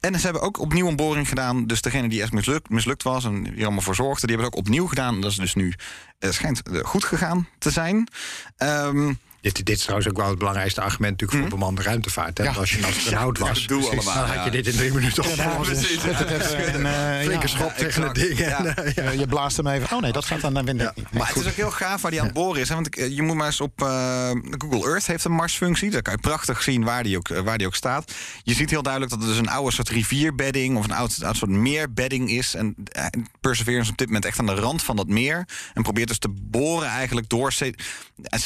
En 0.00 0.18
ze 0.18 0.24
hebben 0.24 0.42
ook 0.42 0.58
opnieuw 0.58 0.88
een 0.88 0.96
boring 0.96 1.28
gedaan. 1.28 1.66
Dus 1.66 1.82
degene 1.82 2.08
die 2.08 2.22
echt 2.22 2.32
mislukt, 2.32 2.70
mislukt 2.70 3.02
was 3.02 3.24
en 3.24 3.42
die 3.42 3.56
er 3.56 3.62
allemaal 3.62 3.80
voor 3.80 3.94
zorgde, 3.94 4.26
die 4.26 4.36
hebben 4.36 4.46
het 4.46 4.54
ook 4.54 4.66
opnieuw 4.66 4.86
gedaan. 4.86 5.20
Dat 5.20 5.30
is 5.30 5.36
dus 5.36 5.54
nu, 5.54 5.74
het 6.18 6.34
schijnt 6.34 6.62
eh, 6.62 6.84
goed 6.84 7.04
gegaan 7.04 7.48
te 7.58 7.70
zijn. 7.70 8.08
Ehm, 8.56 9.12
Dit, 9.40 9.56
dit 9.66 9.68
is 9.76 9.80
trouwens 9.82 10.08
ook 10.08 10.16
wel 10.16 10.28
het 10.28 10.38
belangrijkste 10.38 10.80
argument 10.80 11.20
natuurlijk 11.20 11.40
voor 11.48 11.58
bemande 11.58 11.82
ruimtevaart. 11.82 12.38
Hè? 12.38 12.48
Als 12.48 12.70
je 12.70 12.78
een 12.78 12.84
astronaut 12.84 13.38
was, 13.48 13.66
doe 13.66 13.78
precies, 13.80 14.06
allemaal, 14.06 14.26
dan 14.26 14.34
ja. 14.34 14.42
had 14.42 14.44
je 14.44 14.50
dit 14.62 14.66
in 14.66 14.76
drie 14.78 14.92
minuten 14.92 15.24
Ja, 15.36 15.52
opgelost. 15.52 15.90
in, 15.90 16.86
eh, 16.86 17.20
Flinke 17.22 17.48
schop 17.48 17.68
Ja, 17.68 17.74
tegen 17.74 18.02
het 18.02 18.14
ding. 18.14 18.38
Ja. 18.38 18.64
En, 18.64 18.76
eh, 18.76 18.94
ja. 18.94 19.10
Je 19.10 19.26
blaast 19.26 19.56
hem 19.56 19.66
even. 19.66 19.96
Oh 19.96 20.02
nee, 20.02 20.12
dat 20.12 20.24
gaat 20.24 20.40
dan 20.40 20.52
naar 20.52 20.64
wind. 20.64 20.78
Maar 21.12 21.26
het 21.28 21.36
is 21.36 21.46
ook 21.46 21.52
heel 21.52 21.70
gaaf 21.70 22.00
waar 22.02 22.10
die 22.10 22.20
aan 22.20 22.26
het 22.26 22.34
boren 22.34 22.60
is. 22.60 22.68
Hè? 22.68 22.74
Want 22.74 22.96
eh, 22.96 23.08
je 23.16 23.22
moet 23.22 23.36
maar 23.36 23.46
eens 23.46 23.60
op 23.60 23.82
eh, 23.82 24.30
Google 24.58 24.90
Earth 24.90 25.06
heeft 25.06 25.24
een 25.24 25.32
Marsfunctie. 25.32 25.90
Daar 25.90 26.02
kan 26.02 26.12
je 26.12 26.18
prachtig 26.20 26.62
zien 26.62 26.84
waar 26.84 27.02
die, 27.02 27.16
ook, 27.16 27.28
eh, 27.28 27.40
waar 27.40 27.58
die 27.58 27.66
ook 27.66 27.74
staat. 27.74 28.12
Je 28.42 28.54
ziet 28.54 28.70
heel 28.70 28.82
duidelijk 28.82 29.12
dat 29.12 29.20
het 29.22 29.30
dus 29.30 29.38
een 29.38 29.48
oude 29.50 29.72
soort 29.72 29.88
rivierbedding 29.88 30.76
of 30.76 30.84
een 30.84 30.92
oud, 30.92 31.22
oud 31.22 31.36
soort 31.36 31.50
meerbedding 31.50 32.30
is. 32.30 32.54
En 32.54 32.74
eh, 32.92 33.04
Perseverance 33.40 33.90
op 33.90 33.96
dit 33.98 34.06
moment 34.06 34.24
echt 34.24 34.38
aan 34.38 34.46
de 34.46 34.54
rand 34.54 34.82
van 34.82 34.96
dat 34.96 35.08
meer. 35.08 35.48
En 35.74 35.82
probeert 35.82 36.08
dus 36.08 36.18
te 36.18 36.28
boren 36.28 36.88
eigenlijk 36.88 37.28
door 37.28 37.52
se- 37.52 37.74
eh, 38.22 38.38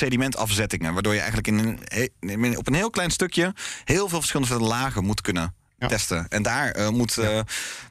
Waardoor 0.90 1.12
je 1.12 1.18
eigenlijk 1.20 1.48
in 1.48 1.78
een, 2.20 2.58
op 2.58 2.66
een 2.66 2.74
heel 2.74 2.90
klein 2.90 3.10
stukje 3.10 3.54
heel 3.84 4.08
veel 4.08 4.18
verschillende 4.18 4.64
lagen 4.64 5.04
moet 5.04 5.20
kunnen. 5.20 5.54
Ja. 5.78 5.88
Testen. 5.88 6.26
En 6.28 6.42
daar 6.42 6.70
eh, 6.70 6.88
moet. 6.88 7.18
eh, 7.18 7.40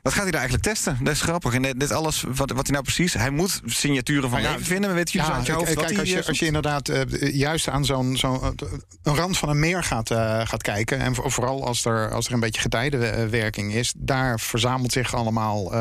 wat 0.02 0.14
gaat 0.14 0.22
hij 0.22 0.32
daar 0.32 0.40
eigenlijk 0.40 0.64
testen? 0.64 0.98
Dat 1.04 1.14
is 1.14 1.22
grappig. 1.22 1.54
En 1.54 1.62
dit, 1.62 1.92
alles, 1.92 2.22
wat, 2.28 2.52
wat 2.52 2.64
hij 2.68 2.72
nou 2.72 2.84
precies. 2.84 3.14
Hij 3.14 3.30
moet 3.30 3.62
signaturen 3.66 4.30
van 4.30 4.32
Nou 4.32 4.44
ja, 4.44 4.50
leven 4.52 4.66
vinden. 4.66 4.90
We 4.90 4.96
weten 4.96 5.14
jullie 5.14 5.28
zo 5.28 5.34
uit 5.36 5.46
je 5.46 5.52
hoofd 5.52 5.74
kijk, 5.74 5.90
hij, 5.90 6.00
als 6.00 6.10
je, 6.10 6.26
als 6.28 6.40
je 6.40 6.46
inderdaad 6.46 6.90
eh, 6.90 7.34
juist 7.34 7.68
aan 7.70 7.86
zo'n 7.86 8.18
zo'n 8.18 8.56
een 9.04 9.16
rand 9.16 9.38
van 9.38 9.50
een 9.50 9.60
meer 9.60 9.84
gaat, 9.84 10.10
gaat 10.48 10.62
kijken... 10.62 11.00
en 11.00 11.16
voor- 11.16 11.32
vooral 11.32 11.66
als 11.66 11.86
er, 11.86 12.12
als 12.12 12.28
er 12.28 12.34
een 12.34 12.40
beetje 12.40 12.62
getijdenwerking 12.62 13.74
is... 13.74 13.94
daar 13.98 14.40
verzamelt 14.40 14.92
zich 14.92 15.14
allemaal 15.16 15.72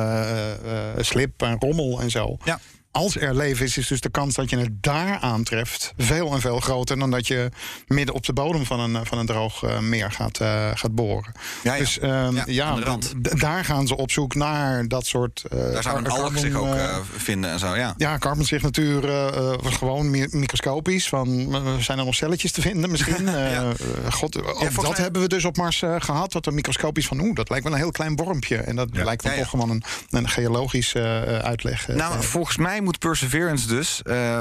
slip 0.99 1.43
en 1.43 1.57
rommel 1.59 2.01
en 2.01 2.11
zo. 2.11 2.37
Ja. 2.45 2.61
Als 2.93 3.17
er 3.17 3.35
leven 3.37 3.65
is, 3.67 3.77
is 3.79 3.87
dus 3.87 4.01
de 4.01 4.11
kans 4.11 4.35
dat 4.35 4.51
je 4.51 4.57
het 4.59 4.83
daar 4.83 5.19
aantreft... 5.19 5.93
veel 5.99 6.33
en 6.33 6.41
veel 6.41 6.61
groter 6.61 6.99
dan 6.99 7.11
dat 7.11 7.27
je 7.27 7.49
midden 7.87 8.15
op 8.15 8.27
de 8.27 8.33
bodem 8.33 8.67
van 8.67 8.81
een, 8.81 9.07
van 9.07 9.19
een 9.19 9.27
droog 9.27 9.63
eh, 9.63 9.79
meer 9.79 10.13
gaat, 10.13 10.39
eh, 10.39 10.71
gaat 10.75 10.95
boren. 10.95 11.33
Ja, 11.63 11.73
ja. 11.73 11.79
Dus 11.79 11.99
ehm, 11.99 12.39
Ja, 12.47 12.77
daar 13.21 13.65
gaan 13.65 13.87
ze 13.87 13.97
op 13.97 14.11
zoek 14.11 14.35
naar 14.35 14.89
dat 14.89 15.07
soort... 15.07 15.43
eh, 15.51 15.73
Daar 15.73 15.83
zou 15.83 15.99
een 15.99 16.07
alg 16.09 16.39
zich 16.39 16.55
ook 16.55 16.77
vinden 17.17 17.51
en 17.51 17.59
zo, 17.59 17.77
ja. 17.77 17.95
ja, 17.97 18.19
carbonsignatuur 18.19 19.03
gewoon 19.63 20.11
mi- 20.11 20.29
microscopisch. 20.31 21.09
Van, 21.09 21.57
zijn 21.81 21.99
er 21.99 22.05
nog 22.05 22.15
celletjes 22.15 22.53
te 22.53 22.61
vinden 22.61 22.91
misschien? 22.91 23.29
God, 24.11 24.33
dat 24.33 24.73
mij- 24.83 24.93
hebben 24.95 25.23
we 25.23 25.29
dus 25.29 25.45
op 25.45 25.57
Mars 25.57 25.83
eh, 25.83 25.95
gehad. 25.99 26.33
Dat 26.33 26.47
er 26.47 26.55
microscopisch 26.55 27.07
van, 27.07 27.21
oeh, 27.21 27.35
dat 27.35 27.49
lijkt 27.51 27.65
wel 27.65 27.73
een 27.75 27.81
heel 27.81 27.91
klein 27.91 28.17
wormpje. 28.17 28.57
En 28.57 28.77
dat 28.77 28.89
lijkt 28.93 29.23
dan 29.23 29.35
toch 29.35 29.49
gewoon 29.49 29.71
een, 29.71 29.83
een 30.11 30.29
geologische 30.29 31.01
uitleg. 31.45 31.89
Nou, 31.89 32.23
volgens 32.23 32.57
mij 32.57 32.80
mij 32.81 32.89
moet 32.89 32.99
Perseverance 32.99 33.67
dus... 33.67 34.03
eh, 34.03 34.41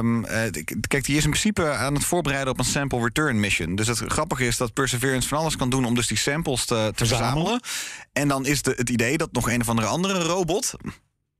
kijk, 0.87 1.05
die 1.05 1.17
is 1.17 1.23
in 1.23 1.29
principe 1.29 1.69
aan 1.71 1.93
het 1.93 2.05
voorbereiden 2.05 2.53
op 2.53 2.59
een 2.59 2.65
sample 2.65 2.99
return 2.99 3.39
mission. 3.39 3.75
Dus 3.75 3.87
het 3.87 3.97
grappige 3.97 4.45
is 4.45 4.57
dat 4.57 4.73
Perseverance 4.73 5.27
van 5.27 5.37
alles 5.37 5.55
kan 5.55 5.69
doen... 5.69 5.85
om 5.85 5.95
dus 5.95 6.07
die 6.07 6.17
samples 6.17 6.65
te, 6.65 6.91
te 6.95 7.05
Verzamelen. 7.05 7.33
verzamelen. 7.33 7.61
En 8.13 8.27
dan 8.27 8.45
is 8.45 8.61
de, 8.61 8.73
het 8.75 8.89
idee 8.89 9.17
dat 9.17 9.31
nog 9.31 9.49
een 9.49 9.61
of 9.61 9.69
andere 9.69 9.87
andere 9.87 10.19
robot... 10.19 10.73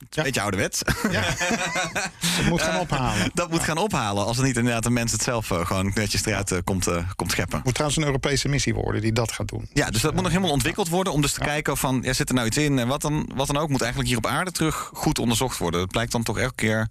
Ja. 0.09 0.23
Beetje 0.23 0.41
ouderwets. 0.41 0.81
Het 0.85 2.45
moet 2.49 2.61
gaan 2.61 2.79
ophalen. 2.79 3.31
dat 3.33 3.49
moet 3.49 3.63
gaan 3.63 3.77
ophalen. 3.77 4.25
Als 4.25 4.37
er 4.37 4.43
niet 4.43 4.57
inderdaad 4.57 4.85
een 4.85 4.93
mens 4.93 5.11
het 5.11 5.21
zelf 5.23 5.51
eh, 5.51 5.65
gewoon 5.65 5.91
netjes 5.95 6.25
eruit 6.25 6.51
eh, 6.51 6.57
komt, 6.63 6.87
eh, 6.87 7.03
komt 7.15 7.31
scheppen. 7.31 7.61
moet 7.63 7.73
trouwens 7.73 7.99
een 8.01 8.05
Europese 8.07 8.47
missie 8.47 8.73
worden 8.73 9.01
die 9.01 9.13
dat 9.13 9.31
gaat 9.31 9.47
doen. 9.47 9.69
Ja, 9.73 9.89
dus 9.89 10.01
dat 10.01 10.13
moet 10.13 10.21
nog 10.23 10.31
helemaal 10.31 10.51
ontwikkeld 10.51 10.89
worden. 10.89 11.13
Om 11.13 11.21
dus 11.21 11.33
te 11.33 11.39
kijken 11.39 11.77
van, 11.77 11.99
ja, 12.03 12.13
zit 12.13 12.29
er 12.29 12.35
nou 12.35 12.47
iets 12.47 12.57
in? 12.57 12.79
En 12.79 12.87
wat 12.87 13.01
dan, 13.01 13.29
wat 13.35 13.47
dan 13.47 13.57
ook 13.57 13.69
moet 13.69 13.79
eigenlijk 13.81 14.09
hier 14.09 14.17
op 14.19 14.27
aarde 14.27 14.51
terug 14.51 14.89
goed 14.93 15.19
onderzocht 15.19 15.57
worden. 15.57 15.79
Het 15.81 15.91
blijkt 15.91 16.11
dan 16.11 16.23
toch 16.23 16.37
elke 16.39 16.55
keer 16.55 16.87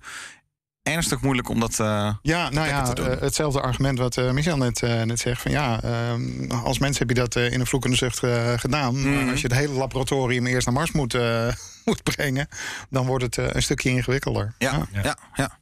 ernstig 0.82 1.20
moeilijk 1.20 1.48
om 1.48 1.60
dat... 1.60 1.76
Ja, 2.22 2.50
nou 2.50 2.68
ja, 2.68 2.82
te 2.82 2.94
doen. 2.94 3.16
hetzelfde 3.20 3.60
argument 3.60 3.98
wat 3.98 4.16
Michel 4.32 4.56
net, 4.56 4.80
net 4.80 5.18
zegt. 5.20 5.42
Van 5.42 5.50
ja, 5.50 5.80
ehm, 5.82 6.50
als 6.50 6.78
mens 6.78 6.98
heb 6.98 7.08
je 7.08 7.14
dat 7.14 7.36
in 7.36 7.60
een 7.60 7.66
vloekende 7.66 7.96
zucht 7.96 8.18
gedaan. 8.60 9.02
Maar 9.02 9.12
Mhm. 9.22 9.30
als 9.30 9.40
je 9.40 9.46
het 9.46 9.56
hele 9.56 9.72
laboratorium 9.72 10.46
eerst 10.46 10.66
naar 10.66 10.74
Mars 10.74 10.92
moet, 10.92 11.12
moet 11.88 12.02
brengen... 12.02 12.48
dan 12.90 13.06
wordt 13.06 13.24
het 13.24 13.38
eh, 13.38 13.46
een 13.48 13.62
stukje 13.62 13.90
ingewikkelder. 13.90 14.54
ja, 14.58 14.86
ja, 15.02 15.16
ja. 15.34 15.58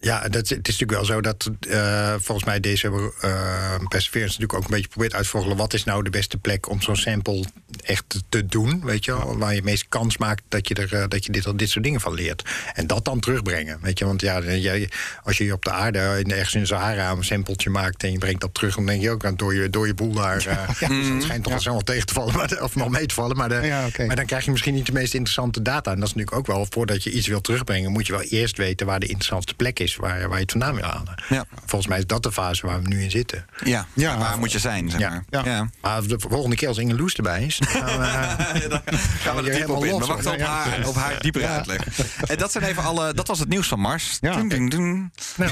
Ja, 0.00 0.20
dat, 0.20 0.48
het 0.48 0.68
is 0.68 0.78
natuurlijk 0.78 0.90
wel 0.90 1.04
zo 1.04 1.20
dat 1.20 1.50
eh, 1.68 2.14
volgens 2.18 2.46
mij 2.46 2.60
deze 2.60 3.12
eh 3.20 3.76
Perseverance 3.88 4.40
natuurlijk 4.40 4.54
ook 4.54 4.64
een 4.64 4.74
beetje 4.74 4.88
probeert 4.88 5.14
uit 5.14 5.22
te 5.24 5.30
vogelen... 5.30 5.56
wat 5.56 5.74
is 5.74 5.84
nou 5.84 6.02
de 6.02 6.10
beste 6.10 6.36
plek 6.36 6.68
om 6.68 6.82
zo'n 6.82 6.96
sample 6.96 7.44
echt 7.84 8.22
te 8.28 8.46
doen, 8.46 8.84
weet 8.84 9.04
je 9.04 9.12
wel? 9.12 9.38
Waar 9.38 9.54
je 9.54 9.62
meest 9.62 9.86
kans 9.88 10.16
maakt 10.16 10.42
dat 10.48 10.68
je, 10.68 10.74
er, 10.74 10.94
eh, 10.94 11.04
dat 11.08 11.24
je 11.24 11.32
dit, 11.32 11.58
dit 11.58 11.70
soort 11.70 11.84
dingen 11.84 12.00
van 12.00 12.14
leert. 12.14 12.42
En 12.74 12.86
dat 12.86 13.04
dan 13.04 13.20
terugbrengen, 13.20 13.78
weet 13.82 13.98
je. 13.98 14.04
Want 14.04 14.20
ja, 14.20 14.42
jij, 14.42 14.90
als 15.22 15.38
je 15.38 15.52
op 15.52 15.64
de 15.64 15.70
aarde 15.70 15.98
in, 16.24 16.30
ergens 16.32 16.54
in 16.54 16.60
de 16.60 16.66
Sahara 16.66 17.10
een 17.10 17.24
sampletje 17.24 17.70
maakt... 17.70 18.02
en 18.02 18.12
je 18.12 18.18
brengt 18.18 18.40
dat 18.40 18.54
terug, 18.54 18.74
dan 18.74 18.86
denk 18.86 19.02
je 19.02 19.10
ook 19.10 19.24
aan 19.24 19.36
door 19.36 19.54
je, 19.54 19.70
door 19.70 19.86
je 19.86 19.94
boel 19.94 20.12
daar... 20.12 20.46
eh, 20.46 20.88
dus 20.88 21.08
dat 21.08 21.22
schijnt 21.22 21.42
toch 21.42 21.52
wel 21.52 21.62
zo 21.62 21.70
wel 21.70 21.80
tegen 21.80 22.06
te 22.06 22.12
vallen, 22.14 22.34
maar 22.34 22.62
of 22.62 22.74
nog 22.74 22.88
mee 22.88 23.06
te 23.06 23.14
vallen. 23.14 23.36
Maar, 23.36 23.48
de, 23.48 23.60
Ja, 23.62 23.88
maar 24.06 24.16
dan 24.16 24.26
krijg 24.26 24.44
je 24.44 24.50
misschien 24.50 24.74
niet 24.74 24.86
de 24.86 24.92
meest 24.92 25.14
interessante 25.14 25.62
data. 25.62 25.90
En 25.92 26.00
dat 26.00 26.08
is 26.08 26.14
natuurlijk 26.14 26.36
ook 26.36 26.56
wel, 26.56 26.66
voordat 26.70 27.02
je 27.02 27.10
iets 27.10 27.26
wil 27.26 27.40
terugbrengen... 27.40 27.92
moet 27.92 28.06
je 28.06 28.12
wel 28.12 28.22
eerst 28.22 28.56
weten 28.56 28.86
waar 28.86 29.00
de 29.00 29.06
interessantste 29.06 29.54
plek 29.54 29.78
is... 29.78 29.87
waar, 29.96 30.20
waar 30.28 30.36
je 30.36 30.42
het 30.42 30.50
vandaan 30.50 30.74
wil 30.74 30.84
halen. 30.84 31.22
Ja. 31.28 31.44
Volgens 31.66 31.86
mij 31.90 31.98
is 31.98 32.06
dat 32.06 32.22
de 32.22 32.32
fase 32.32 32.66
waar 32.66 32.82
we 32.82 32.88
nu 32.88 33.02
in 33.02 33.10
zitten. 33.10 33.46
Ja, 33.64 33.86
Ja. 33.92 34.18
waar 34.18 34.38
moet 34.38 34.52
je 34.52 34.58
zijn, 34.58 34.90
zeg 34.90 35.00
Ja. 35.00 35.08
maar. 35.10 35.24
Ja. 35.30 35.42
Ja. 35.44 35.68
Maar 35.80 36.02
de 36.02 36.16
volgende 36.28 36.56
keer 36.56 36.68
als 36.68 36.78
Inge 36.78 36.94
Loes 36.94 37.14
erbij 37.14 37.42
is... 37.44 37.58
dan 37.58 37.68
gaan 37.68 37.98
we, 38.00 38.04
eh, 38.06 38.70
Dan 38.70 38.80
gaan 39.20 39.36
we 39.36 39.50
er 39.50 39.56
diep 39.58 39.68
op 39.68 39.84
in. 39.84 39.98
We 39.98 40.06
wachten 40.06 40.32
op 40.32 40.40
haar, 40.40 40.86
op 40.86 40.94
haar 40.94 41.20
diepere 41.20 41.46
uitleg. 41.46 41.86
En 42.26 42.36
dat, 42.38 42.52
zijn 42.52 42.64
even 42.64 42.82
alle, 42.82 43.14
dat 43.14 43.26
was 43.28 43.38
het 43.38 43.48
nieuws 43.48 43.68
van 43.68 43.80
Mars. 43.80 44.18
Ja. 44.20 44.42
Ding, 44.42 44.72
nou, 45.36 45.50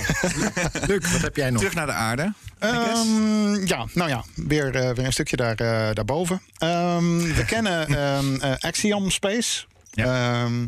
Luc, 0.87 1.13
wat 1.13 1.21
heb 1.21 1.37
jij 1.37 1.51
nog? 1.51 1.59
Terug 1.59 1.75
naar 1.75 1.87
de 1.87 1.93
aarde. 1.93 2.33
Ehm, 2.59 3.67
ja, 3.67 3.85
nou 3.93 4.09
ja, 4.11 4.25
weer, 4.35 4.75
eh, 4.75 4.91
weer 4.95 5.05
een 5.05 5.13
stukje 5.13 5.37
daar, 5.37 5.55
eh, 5.55 5.95
daarboven. 5.95 6.41
Ehm, 6.59 7.19
we 7.19 7.45
kennen 7.53 7.89
eh, 8.41 8.51
Axiom 8.61 9.11
Space. 9.11 9.65
Ehm, 9.95 10.67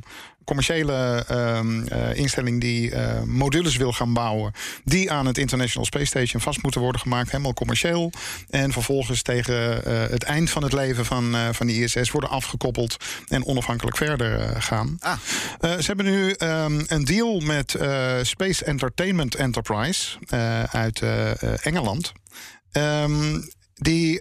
commerciële 0.48 1.24
ehm, 1.28 1.86
eh, 1.86 2.14
instelling 2.14 2.60
die 2.60 2.90
eh, 2.90 3.22
modules 3.22 3.76
wil 3.76 3.92
gaan 3.92 4.12
bouwen... 4.12 4.52
die 4.84 5.12
aan 5.12 5.26
het 5.26 5.38
International 5.38 5.84
Space 5.84 6.04
Station 6.04 6.40
vast 6.40 6.62
moeten 6.62 6.80
worden 6.80 7.00
gemaakt. 7.00 7.30
Helemaal 7.30 7.54
commercieel. 7.54 8.12
En 8.50 8.72
vervolgens 8.72 9.22
tegen 9.22 9.84
eh, 9.84 10.10
het 10.10 10.22
eind 10.22 10.50
van 10.50 10.62
het 10.62 10.72
leven 10.72 11.04
van, 11.04 11.36
van 11.52 11.66
die 11.66 11.84
ISS... 11.84 12.10
worden 12.10 12.30
afgekoppeld 12.30 12.96
en 13.28 13.46
onafhankelijk 13.46 13.96
verder 13.96 14.62
gaan. 14.62 14.96
Ah. 15.00 15.18
Ze 15.60 15.86
hebben 15.86 16.04
nu 16.04 16.30
ehm, 16.30 16.82
een 16.86 17.04
deal 17.04 17.40
met 17.40 17.76
Space 18.22 18.64
Entertainment 18.64 19.34
Enterprise 19.34 20.16
uit 20.70 21.02
Engeland. 21.62 22.12
Ehm, 22.72 23.40
die 23.78 24.18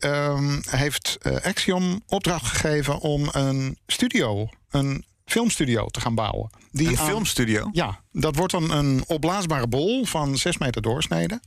heeft 0.70 1.18
eh, 1.22 1.36
Axiom 1.36 2.02
opdracht 2.08 2.46
gegeven 2.46 3.00
om 3.00 3.30
een 3.32 3.78
studio, 3.88 4.50
een 4.70 5.06
filmstudio 5.32 5.86
te 5.86 6.02
gaan 6.02 6.16
bouwen. 6.16 6.50
Die 6.72 6.88
Een 6.88 6.98
aan- 6.98 7.06
filmstudio. 7.06 7.70
Ja, 7.72 8.00
dat 8.12 8.36
wordt 8.36 8.52
dan 8.52 8.72
een 8.72 9.04
opblaasbare 9.08 9.68
bol 9.68 10.06
van 10.06 10.38
6 10.38 10.58
meter 10.58 10.82
doorsnede. 10.82 11.40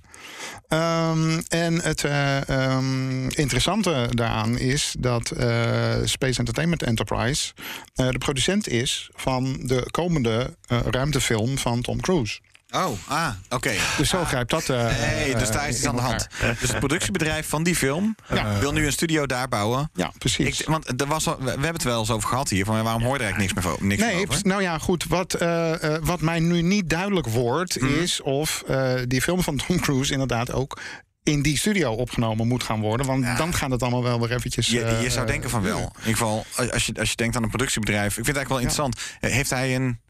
Ehm, 0.69 1.41
en 1.49 1.81
het 1.83 2.05
eh, 2.05 2.49
ehm, 2.49 3.29
interessante 3.29 4.07
daaraan 4.11 4.59
is 4.59 4.95
dat 4.99 5.31
eh, 5.31 5.95
Space 6.05 6.39
Entertainment 6.39 6.83
Enterprise 6.83 7.53
eh, 7.95 8.09
de 8.09 8.19
producent 8.19 8.69
is 8.69 9.11
van 9.15 9.57
de 9.63 9.87
komende 9.91 10.57
ruimtefilm 10.69 11.59
van 11.59 11.81
Tom 11.81 12.01
Cruise. 12.01 12.41
Oh, 12.75 12.91
ah, 13.07 13.29
oké. 13.49 13.73
Dus 13.97 14.09
zo 14.09 14.25
grijpt 14.25 14.51
dat. 14.51 14.69
eh, 14.69 14.85
Nee, 15.01 15.35
dus 15.35 15.49
eh, 15.49 15.55
daar 15.55 15.69
is 15.69 15.77
iets 15.77 15.87
aan 15.87 15.97
de 15.97 16.03
hand. 16.03 16.29
Dus 16.61 16.69
het 16.71 16.79
productiebedrijf 16.79 17.49
van 17.49 17.63
die 17.63 17.77
film 17.77 18.15
Ja. 18.29 18.59
wil 18.59 18.73
nu 18.73 18.87
een 18.87 18.93
studio 18.93 19.27
daar 19.27 19.49
bouwen. 19.49 19.91
Ja, 19.95 20.13
precies. 20.19 20.61
Ik, 20.61 20.67
want 20.69 21.01
er 21.01 21.07
was 21.07 21.27
al, 21.29 21.37
we 21.41 21.49
hebben 21.51 21.73
het 21.73 21.83
wel 21.83 21.99
eens 22.01 22.11
over 22.11 22.29
gehad 22.29 22.49
hier. 22.49 22.65
Van 22.65 22.83
waarom 22.83 23.03
hoor 23.03 23.13
je 23.13 23.19
er 23.19 23.25
eigenlijk 23.25 23.55
niks 23.55 23.65
meer 23.67 23.75
over? 23.75 23.87
Niks 23.87 24.03
meer 24.03 24.13
Nee, 24.15 24.27
over? 24.29 24.47
nou 24.47 24.63
ja, 24.63 24.79
goed. 24.79 25.05
Wat, 25.09 25.35
eh, 25.35 25.73
wat 26.01 26.21
mij 26.21 26.39
nu 26.41 26.63
niet 26.63 26.91
duidelijk 26.91 27.27
wordt, 27.27 27.81
Mhm. 27.81 27.93
is 27.95 28.21
of 28.23 28.63
die 29.07 29.23
film 29.23 29.43
van 29.43 29.57
Tom 29.67 29.81
Cruise 29.81 30.13
inderdaad 30.13 30.53
ook 30.53 30.79
in 31.23 31.43
die 31.43 31.59
studio 31.59 31.93
opgenomen 31.93 32.49
moet 32.49 32.63
gaan 32.63 32.81
worden. 32.81 33.07
Want 33.07 33.37
dan 33.37 33.55
gaat 33.55 33.71
het 33.71 33.83
allemaal 33.83 34.03
wel 34.03 34.21
weer 34.21 34.33
eventjes. 34.37 34.67
Je, 34.67 34.83
eh, 34.83 35.11
zou 35.11 35.21
eh, 35.21 35.27
denken 35.27 35.51
van 35.51 35.63
wel. 35.63 35.79
In 35.79 35.85
ieder 35.99 36.13
geval, 36.13 36.47
als 36.73 36.87
je, 36.87 36.95
als 36.99 37.11
je 37.11 37.17
denkt 37.17 37.37
aan 37.37 37.43
een 37.43 37.49
productiebedrijf. 37.49 38.19
Ik 38.19 38.25
vind 38.25 38.27
het 38.27 38.37
eigenlijk 38.37 38.75
wel 38.75 38.87
interessant. 38.91 39.17
Eh, 39.21 39.31
Heeft 39.37 39.51
hij 39.51 39.75
een. 39.75 40.01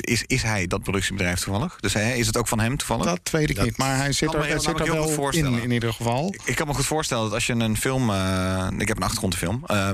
Is, 0.00 0.22
is 0.26 0.42
hij 0.42 0.66
dat 0.66 0.82
productiebedrijf 0.82 1.40
toevallig? 1.40 1.76
Dus 1.80 1.92
hij, 1.92 2.18
is 2.18 2.26
het 2.26 2.36
ook 2.36 2.48
van 2.48 2.60
hem 2.60 2.76
toevallig? 2.76 3.04
Dat 3.04 3.30
weet 3.30 3.50
ik 3.50 3.56
Dat 3.56 3.64
niet, 3.64 3.76
maar 3.76 3.96
hij 3.96 4.12
zit 4.12 4.28
kan 4.30 4.34
er, 4.34 4.40
me 4.40 4.40
hij 4.46 4.52
heel- 4.52 4.60
zit 4.70 4.80
er 4.80 4.92
wel 4.92 5.00
goed 5.02 5.10
in, 5.10 5.14
voorstellen. 5.16 5.62
in 5.62 5.70
ieder 5.70 5.92
geval. 5.92 6.34
Ik 6.44 6.54
kan 6.56 6.66
me 6.66 6.74
goed 6.74 6.86
voorstellen 6.86 7.24
dat 7.24 7.32
als 7.32 7.46
je 7.46 7.52
een 7.52 7.76
film. 7.76 8.10
eh, 8.10 8.68
ik 8.78 8.88
heb 8.88 8.96
een 8.96 9.02
achtergrondfilm. 9.02 9.62
eh, 9.66 9.90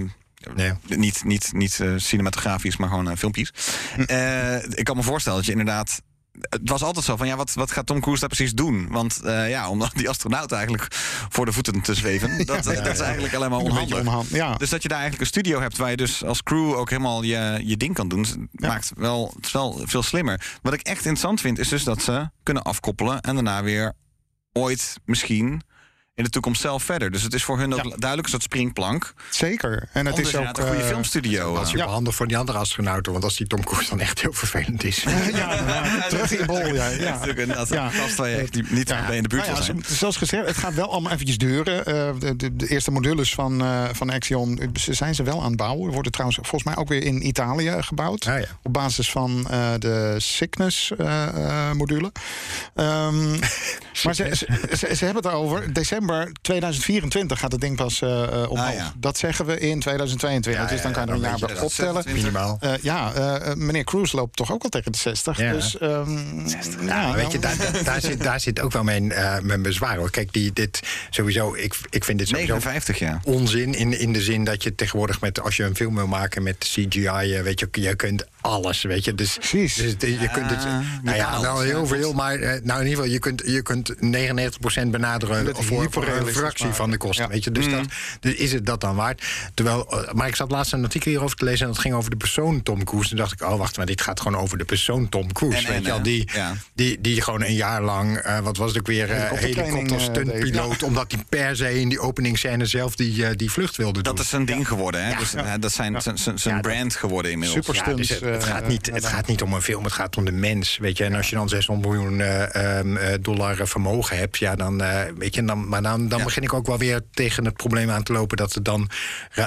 Nee. 0.55 0.72
Niet, 0.87 1.24
niet, 1.24 1.51
niet 1.53 1.81
eh, 1.81 1.93
cinematografisch, 1.97 2.77
maar 2.77 2.89
gewoon 2.89 3.11
eh, 3.11 3.16
filmpjes. 3.16 3.53
Hm. 3.95 4.01
Eh, 4.03 4.55
ik 4.70 4.85
kan 4.85 4.97
me 4.97 5.03
voorstellen 5.03 5.39
dat 5.39 5.47
je 5.47 5.53
inderdaad. 5.53 6.01
Het 6.41 6.68
was 6.68 6.82
altijd 6.82 7.05
zo 7.05 7.16
van 7.16 7.26
ja, 7.26 7.37
wat, 7.37 7.55
wat 7.55 7.70
gaat 7.70 7.87
Tom 7.87 8.01
Cruise 8.01 8.20
daar 8.20 8.28
precies 8.28 8.55
doen? 8.55 8.89
Want 8.91 9.20
eh, 9.22 9.51
ja, 9.51 9.68
om 9.68 9.82
die 9.95 10.09
astronaut 10.09 10.53
eigenlijk 10.53 10.87
voor 11.28 11.45
de 11.45 11.53
voeten 11.53 11.80
te 11.80 11.95
zweven, 11.95 12.37
dat, 12.47 12.64
dat 12.64 12.87
is 12.87 13.01
eigenlijk 13.01 13.34
alleen 13.34 13.51
maar 13.51 13.59
onhandig. 13.59 13.99
onhand-. 13.99 14.59
Dus 14.59 14.70
dat 14.70 14.82
je 14.82 14.89
daar 14.89 14.99
eigenlijk 15.01 15.20
een 15.20 15.41
studio 15.41 15.61
hebt 15.61 15.76
waar 15.76 15.91
je 15.91 15.97
dus 15.97 16.24
als 16.24 16.43
crew 16.43 16.74
ook 16.74 16.91
helemaal 16.91 17.22
je, 17.22 17.61
je 17.64 17.76
ding 17.76 17.95
kan 17.95 18.09
doen, 18.09 18.49
maakt 18.53 18.93
wel, 18.97 19.32
het 19.37 19.47
is 19.47 19.53
wel 19.53 19.80
veel 19.84 20.03
slimmer. 20.03 20.59
Wat 20.62 20.72
ik 20.72 20.80
echt 20.80 20.97
interessant 20.97 21.41
vind, 21.41 21.59
is 21.59 21.68
dus 21.68 21.84
dat 21.84 22.03
ze 22.03 22.30
kunnen 22.43 22.62
afkoppelen 22.62 23.20
en 23.20 23.34
daarna 23.34 23.62
weer 23.62 23.93
ooit 24.53 24.97
misschien 25.05 25.62
in 26.16 26.24
de 26.24 26.30
toekomst 26.30 26.60
zelf 26.60 26.82
verder. 26.82 27.10
Dus 27.10 27.22
het 27.22 27.34
is 27.34 27.44
voor 27.44 27.58
hun 27.58 27.74
ook 27.74 27.84
Ja. 27.84 27.88
duidelijk 27.96 28.22
een 28.22 28.28
soort 28.28 28.42
springplank. 28.42 29.14
Zeker. 29.30 29.88
En 29.92 30.06
het 30.06 30.18
is 30.18 30.36
ook. 30.36 30.44
een 30.58 30.66
goede 30.66 30.82
eh, 30.82 30.86
filmstudio. 30.86 31.54
Dat 31.54 31.74
is 31.74 31.80
handig 31.80 32.14
voor 32.14 32.26
die 32.26 32.36
andere 32.38 32.58
astronauten. 32.58 33.12
Want 33.12 33.24
als 33.24 33.36
die 33.36 33.46
Tom 33.46 33.64
Cruise 33.64 33.90
dan 33.90 34.00
echt 34.00 34.20
heel 34.20 34.32
vervelend 34.32 34.84
is. 34.84 35.02
ja, 35.34 36.08
terug 36.08 36.32
in 36.32 36.38
je 36.38 36.44
bol. 36.44 36.66
Ja, 36.74 36.88
Ja, 36.88 37.24
inderdaad 37.24 37.68
Ja. 37.68 37.88
gast 37.90 38.16
waar 38.16 38.28
je 38.28 38.36
echt 38.36 38.54
niet, 38.70 38.88
bij 39.06 39.16
in 39.16 39.22
de 39.22 39.28
buurt 39.28 39.46
Nou 39.46 39.80
Zoals 39.86 40.16
gezegd, 40.16 40.46
het 40.46 40.56
gaat 40.56 40.74
wel 40.74 40.90
allemaal 40.90 41.12
eventjes 41.12 41.38
duren. 41.38 41.84
Eh, 41.86 42.08
de, 42.18 42.36
de, 42.36 42.56
de 42.56 42.68
eerste 42.68 42.90
modules 42.90 43.34
van, 43.34 43.60
eh, 43.62 43.84
van 43.92 44.10
Axion 44.10 44.60
ze 44.74 44.92
zijn 44.94 45.14
ze 45.14 45.22
wel 45.22 45.40
aan 45.42 45.48
het 45.48 45.56
bouwen. 45.56 45.92
Worden 45.92 46.12
trouwens 46.12 46.38
volgens 46.42 46.64
mij 46.64 46.76
ook 46.76 46.88
weer 46.88 47.02
in 47.02 47.26
Italië 47.26 47.74
gebouwd. 47.82 48.26
Ah, 48.26 48.38
ja. 48.40 48.46
Op 48.62 48.72
basis 48.72 49.10
van 49.10 49.46
eh, 49.50 49.70
de 49.78 50.14
Cygnus-module. 50.18 52.12
Ehm, 52.74 53.30
maar 54.04 54.14
ze, 54.14 54.28
ze, 54.36 54.46
ze, 54.76 54.94
ze 54.94 55.04
hebben 55.04 55.22
het 55.22 55.32
erover. 55.32 55.72
December 55.72 56.04
2024 56.42 57.38
gaat 57.38 57.52
het 57.52 57.61
ding 57.61 57.76
pas 57.76 58.02
eh 58.02 58.22
eh, 58.22 58.50
omhoog. 58.50 58.68
Ah, 58.68 58.74
ja. 58.74 58.92
Dat 58.96 59.18
zeggen 59.18 59.46
we 59.46 59.59
in 59.59 59.80
2022. 59.80 60.62
Ja, 60.62 60.68
dus 60.68 60.82
dan 60.82 60.90
ja, 60.90 60.96
kan 60.96 61.07
je 61.07 61.11
er 61.11 61.16
een 61.16 61.22
dan 61.22 61.38
jaar 61.38 61.48
bij 61.48 61.64
optellen. 61.64 62.02
26. 62.02 62.14
Minimaal. 62.14 62.59
Eh, 62.61 62.72
ja, 62.82 63.12
meneer 63.57 63.84
Cruise 63.84 64.16
loopt 64.16 64.36
toch 64.36 64.52
ook 64.52 64.62
al 64.62 64.68
tegen 64.68 64.92
de 64.92 64.98
60. 64.98 65.38
Ja. 65.38 65.52
Dus, 65.52 65.78
ehm, 65.78 66.38
Ja, 66.86 67.14
weet 67.14 67.32
je, 67.32 67.38
nou, 67.38 67.57
daar, 67.57 67.84
daar, 67.84 68.00
zit, 68.00 68.22
daar 68.22 68.40
zit 68.40 68.61
ook 68.61 68.72
wel 68.72 68.82
mijn, 68.84 69.12
eh, 69.12 69.38
mijn 69.40 69.62
bezwaar. 69.62 69.96
Hoor. 69.96 70.11
Kijk, 70.11 70.32
die, 70.32 70.52
dit 70.52 70.80
sowieso, 71.11 71.54
ik, 71.54 71.74
ik 71.90 72.04
vind 72.04 72.18
dit 72.18 72.28
sowieso 72.28 72.52
59 72.52 72.98
jaar. 72.98 73.20
onzin. 73.24 73.74
In, 73.74 73.98
in 73.98 74.12
de 74.12 74.22
zin 74.22 74.44
dat 74.44 74.62
je 74.62 74.74
tegenwoordig 74.74 75.20
met, 75.20 75.40
als 75.40 75.57
je 75.57 75.64
een 75.64 75.76
film 75.76 75.94
wil 75.94 76.07
maken 76.07 76.42
met 76.42 76.57
CGI, 76.59 77.42
weet 77.42 77.61
je, 77.61 77.68
je 77.72 77.96
kunt 77.96 78.24
alles, 78.47 78.82
weet 78.82 79.05
je. 79.05 79.14
Dus, 79.14 79.34
Precies. 79.36 79.74
dus 79.74 80.11
je 80.20 80.28
kunt 80.32 80.51
het, 80.51 80.62
Ja, 80.62 80.82
nou 81.03 81.16
ja, 81.16 81.30
kan 81.30 81.40
wel 81.42 81.61
heel 81.61 81.86
veel, 81.86 82.12
maar 82.12 82.34
eh, 82.34 82.61
nou 82.62 82.80
in 82.80 82.86
ieder 82.86 82.88
geval, 83.05 83.05
je 83.05 83.18
kunt, 83.18 83.42
je 83.47 83.62
kunt 83.62 83.94
99% 83.94 84.90
benaderen 84.90 85.44
Dat 85.44 85.64
voor, 85.64 85.86
voor 85.90 86.07
een 86.07 86.26
fractie 86.26 86.68
van 86.68 86.90
de 86.90 86.97
kosten, 86.97 87.24
Ja. 87.24 87.30
weet 87.30 87.44
je. 87.44 87.51
Dus, 87.53 87.70
dat, 87.70 87.84
dus 88.20 88.34
is 88.34 88.53
het 88.53 88.66
dat 88.66 88.80
dan 88.80 88.97
waard? 88.97 89.22
Terwijl, 89.55 89.86
eh, 90.07 90.12
maar 90.12 90.28
ik 90.28 90.36
zat 90.36 90.51
laatst 90.51 90.72
een 90.72 90.82
artikel 90.82 91.11
hierover 91.11 91.36
te 91.36 91.44
lezen 91.44 91.66
en 91.66 91.72
dat 91.72 91.80
ging 91.80 91.94
over 91.94 92.11
de 92.11 92.16
persoon 92.16 92.62
Tom 92.62 92.84
Cruise. 92.84 93.09
Toen 93.09 93.18
dacht 93.18 93.32
ik, 93.32 93.42
oh 93.42 93.57
wacht, 93.59 93.76
maar 93.76 93.86
dit 93.86 94.01
gaat 94.01 94.20
gewoon 94.20 94.40
over 94.40 94.59
de 94.59 94.64
persoon 94.64 95.09
Tom 95.09 95.32
Cruise, 95.32 95.57
En- 95.59 95.64
weet 95.64 95.72
en, 95.76 95.82
je 95.82 95.88
wel. 95.88 95.97
eh, 95.99 96.03
Die, 96.05 96.28
ja. 96.34 96.53
die, 96.74 97.01
die 97.01 97.20
gewoon 97.22 97.42
een 97.42 97.55
jaar 97.55 97.82
lang, 97.82 98.22
wat 98.42 98.57
was 98.57 98.68
het 98.68 98.78
ook 98.78 98.86
weer, 98.86 99.11
eh, 99.11 99.16
Helikoptertraining, 99.16 99.88
helikopter 99.90 100.09
eh, 100.09 100.14
deed. 100.14 100.26
stuntpiloot, 100.36 100.82
omdat 100.82 101.12
hij 101.12 101.24
per 101.28 101.57
se 101.57 101.80
in 101.80 101.88
die 101.88 102.01
openingsscène 102.01 102.66
zelf 102.66 102.97
die, 102.97 103.36
die 103.36 103.51
vlucht 103.51 103.76
wilde 103.76 104.03
doen. 104.03 104.14
Dat 104.14 104.24
is 104.24 104.32
een 104.32 104.44
ding 104.44 104.68
geworden. 104.68 105.05
Hè? 105.07 105.16
Dus, 105.18 105.30
dat 105.61 105.72
zijn 105.72 106.01
zijn- 106.03 106.36
dat- 106.44 106.61
brand 106.61 106.94
geworden 106.97 107.30
inmiddels. 107.30 107.66
Super 107.66 107.90
Ja, 107.90 107.97
dus. 107.97 108.09
Het- 108.41 108.51
gaat, 108.53 108.68
niet, 108.68 108.87
het 108.93 109.05
gaat 109.07 109.26
niet 109.26 109.43
om 109.43 109.53
een 109.53 109.62
film, 109.62 109.84
het 109.84 109.93
gaat 109.93 110.16
om 110.16 110.24
de 110.24 110.32
mens. 110.32 110.78
Weet 110.78 110.97
je? 110.99 111.05
En 111.05 111.14
als 111.14 111.28
je 111.30 111.37
dan 111.37 111.49
600 111.49 111.89
miljoen 111.95 112.20
eh, 112.20 112.78
ehm, 112.78 112.97
eh, 112.97 113.14
dollar 113.20 113.61
eh, 113.61 113.66
vermogen 113.66 114.18
hebt, 114.18 114.39
ja, 114.39 114.55
dan, 114.57 114.80
eh, 114.82 115.01
weet 115.18 115.34
je, 115.34 115.45
dan, 115.45 115.68
maar 115.68 115.82
dan, 115.82 116.09
dan 116.09 116.22
begin 116.24 116.43
ik 116.43 116.53
ook 116.53 116.66
wel 116.66 116.78
weer 116.78 117.01
tegen 117.11 117.45
het 117.45 117.57
probleem 117.57 117.91
aan 117.91 118.03
te 118.03 118.12
lopen 118.12 118.37
dat 118.37 118.55
het 118.55 118.64
dan 118.64 118.89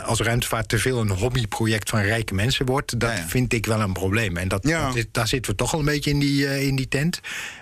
als 0.06 0.20
ruimtevaart 0.20 0.70
te 0.70 0.78
veel 0.80 1.00
een 1.02 1.10
hobbyproject 1.10 1.90
van 1.90 2.00
rijke 2.02 2.34
mensen 2.34 2.66
wordt. 2.66 3.00
Dat 3.00 3.12
vind 3.28 3.54
ik 3.54 3.66
wel 3.66 3.80
een 3.82 3.94
probleem. 3.94 4.38
En 4.38 4.48
dat, 4.48 4.64
daar 5.12 5.28
zitten 5.28 5.52
we 5.52 5.58
toch 5.58 5.74
al 5.74 5.80
een 5.80 5.86
beetje 5.86 6.10
in 6.10 6.20
die, 6.20 6.48
eh, 6.48 6.68
in 6.68 6.76
die 6.76 6.88
tent. 6.88 7.20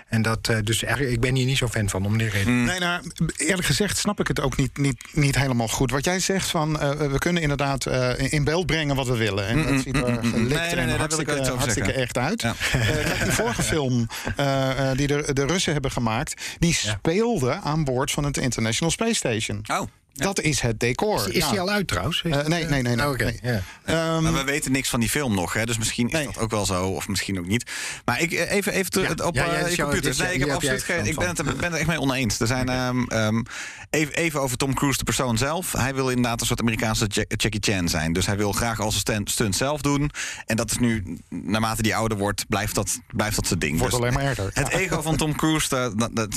En 0.08 0.22
dat, 0.22 0.48
eh, 0.48 0.56
dus 0.64 0.82
eigenlijk, 0.82 1.14
ik 1.14 1.20
ben 1.20 1.34
hier 1.34 1.46
niet 1.46 1.56
zo 1.58 1.68
fan 1.68 1.88
van 1.88 2.04
om 2.06 2.18
die 2.18 2.28
reden. 2.28 2.64
Nee, 2.64 2.78
nou, 2.78 3.02
eerlijk 3.36 3.66
gezegd 3.66 3.98
snap 3.98 4.20
ik 4.20 4.28
het 4.28 4.40
ook 4.40 4.56
niet, 4.56 4.78
niet, 4.78 4.96
niet 5.12 5.36
helemaal 5.38 5.68
goed. 5.68 5.90
Wat 5.90 6.04
jij 6.04 6.20
zegt 6.20 6.48
van, 6.48 6.80
eh, 6.80 6.90
we 6.90 7.18
kunnen 7.18 7.42
inderdaad 7.42 7.86
eh, 7.86 8.32
in- 8.32 8.44
beeld 8.44 8.66
brengen 8.66 8.96
wat 8.96 9.06
we 9.06 9.16
willen. 9.16 9.46
En 9.46 9.62
dat 9.62 9.82
ziet 9.82 9.96
er 9.96 10.02
gelikt 10.04 10.22
Nee, 10.22 10.42
nee, 10.42 10.48
nee, 10.48 10.68
en 10.74 10.98
daar 10.98 11.08
wil 11.08 11.20
ik 11.20 11.28
hartstikke, 11.28 11.92
echt 11.92 12.18
uit. 12.18 12.42
Ja. 12.42 12.54
Eh, 12.72 12.80
kijk, 12.88 13.22
die 13.22 13.32
vorige 13.32 13.62
film 13.62 14.06
eh, 14.36 14.90
eh, 14.90 14.96
die 14.96 15.06
de, 15.06 15.30
de 15.32 15.46
Russen 15.46 15.72
hebben 15.72 15.90
gemaakt... 15.90 16.42
die 16.58 16.74
speelde 16.74 17.52
aan 17.52 17.84
boord 17.84 18.10
van 18.10 18.24
het 18.24 18.36
International 18.36 18.90
Space 18.92 19.14
Station. 19.14 19.64
Oh. 19.66 19.88
Dat 20.24 20.40
is 20.40 20.60
het 20.60 20.80
decor. 20.80 21.28
Is 21.28 21.34
Ja. 21.44 21.50
die 21.50 21.60
al 21.60 21.70
uit 21.70 21.86
trouwens? 21.88 22.22
Eh, 22.22 22.30
nee, 22.32 22.64
nee, 22.64 22.82
nee. 22.82 22.96
nee, 22.96 23.06
Oh, 23.06 23.12
oké, 23.12 23.24
nee. 23.24 23.38
ja. 23.42 23.60
Ehm, 23.84 24.22
Maar 24.22 24.32
we 24.32 24.44
weten 24.44 24.72
niks 24.72 24.88
van 24.88 25.00
die 25.00 25.08
film 25.08 25.34
nog, 25.34 25.52
hè? 25.52 25.66
dus 25.66 25.78
misschien 25.78 26.06
is 26.06 26.12
Nee. 26.12 26.24
dat 26.24 26.38
ook 26.38 26.50
wel 26.50 26.66
zo, 26.66 26.84
of 26.86 27.08
misschien 27.08 27.38
ook 27.38 27.46
niet. 27.46 27.70
Maar 28.04 28.20
ik, 28.20 28.32
eh, 28.32 28.50
even, 28.52 28.72
even 28.72 29.02
Ja, 29.02 29.24
op 29.24 29.34
ja, 29.34 29.44
ja, 29.44 29.52
eh, 29.52 29.60
is 29.60 30.06
is- 30.06 30.18
Nee, 30.18 30.34
ik, 30.34 30.40
heb 30.40 30.48
absoluut 30.50 30.82
geen, 30.82 31.06
ik 31.06 31.16
ben 31.16 31.28
het, 31.28 31.38
er- 31.38 31.44
ben 31.44 31.70
het 31.70 31.74
echt 31.78 31.86
mee 31.86 32.00
oneens. 32.00 32.40
Er 32.40 32.46
zijn, 32.46 32.68
ehm, 32.68 33.02
ehm, 33.04 33.42
even, 33.90 34.14
even 34.14 34.40
over 34.40 34.56
Tom 34.56 34.74
Cruise, 34.74 34.98
de 34.98 35.04
persoon 35.04 35.38
zelf. 35.38 35.72
Hij 35.72 35.94
wil 35.94 36.08
inderdaad 36.08 36.40
een 36.40 36.46
soort 36.46 36.60
Amerikaanse 36.60 37.06
Jack- 37.06 37.32
Jackie 37.40 37.60
Chan 37.74 37.88
zijn. 37.88 38.12
Dus 38.12 38.26
hij 38.26 38.36
wil 38.36 38.52
graag 38.52 38.80
als 38.80 39.02
een 39.04 39.26
stunt, 39.26 39.56
zelf 39.56 39.80
doen. 39.80 40.10
En 40.46 40.56
dat 40.56 40.70
is 40.70 40.78
nu, 40.78 41.18
naarmate 41.28 41.80
hij 41.88 41.94
ouder 41.96 42.18
wordt, 42.18 42.48
blijft 42.48 42.74
dat, 42.74 43.00
blijft 43.12 43.36
dat 43.36 43.46
zijn 43.46 43.58
ding. 43.58 43.78
Wordt 43.78 43.92
Dus 43.92 44.00
alleen 44.02 44.12
maar 44.14 44.24
erger. 44.24 44.50
Het 44.52 44.68
ego 44.68 45.02
van 45.02 45.16
Tom 45.16 45.36
Cruise, 45.36 45.68
daar, 45.68 45.96
dat, 45.96 46.16
dat 46.16 46.32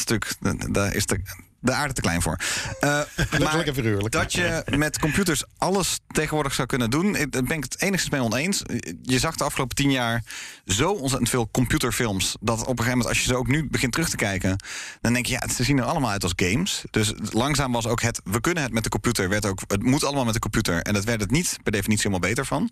daar 0.71 0.95
is 0.95 1.05
de, 1.05 1.19
de 1.61 1.71
aarde 1.71 1.93
te 1.93 2.01
klein 2.01 2.21
voor. 2.21 2.39
Maar 3.39 3.73
figuurlijk. 3.73 4.11
Dat 4.11 4.33
je 4.33 4.63
met 4.75 4.99
computers 4.99 5.43
alles 5.57 5.99
tegenwoordig 6.07 6.53
zou 6.53 6.67
kunnen 6.67 6.89
doen, 6.89 7.11
daar 7.29 7.43
ben 7.43 7.57
ik 7.57 7.63
het 7.63 7.81
enigszins 7.81 8.11
mee 8.11 8.21
oneens. 8.21 8.61
Je 9.01 9.19
zag 9.19 9.35
de 9.35 9.43
afgelopen 9.43 9.75
tien 9.75 9.91
jaar 9.91 10.23
zo 10.65 10.91
ontzettend 10.91 11.29
veel 11.29 11.49
computerfilms. 11.51 12.35
dat 12.39 12.59
op 12.59 12.67
een 12.67 12.67
gegeven 12.67 12.89
moment, 12.89 13.07
als 13.07 13.17
je 13.17 13.23
ze 13.23 13.35
ook 13.35 13.47
nu 13.47 13.67
begint 13.69 13.91
terug 13.91 14.09
te 14.09 14.15
kijken. 14.15 14.63
dan 15.01 15.13
denk 15.13 15.25
je, 15.25 15.33
ja, 15.33 15.47
ze 15.47 15.63
zien 15.63 15.77
er 15.77 15.83
allemaal 15.83 16.09
uit 16.09 16.23
als 16.23 16.33
games. 16.35 16.83
Dus 16.89 17.13
langzaam 17.31 17.71
was 17.71 17.87
ook 17.87 18.01
het. 18.01 18.21
we 18.23 18.41
kunnen 18.41 18.63
het 18.63 18.73
met 18.73 18.83
de 18.83 18.89
computer. 18.89 19.29
Werd 19.29 19.45
ook, 19.45 19.59
het 19.67 19.83
moet 19.83 20.03
allemaal 20.03 20.25
met 20.25 20.33
de 20.33 20.39
computer. 20.39 20.81
En 20.81 20.93
dat 20.93 21.03
werd 21.03 21.21
het 21.21 21.31
niet 21.31 21.57
per 21.63 21.71
definitie 21.71 22.07
helemaal 22.07 22.29
beter 22.29 22.45
van. 22.45 22.71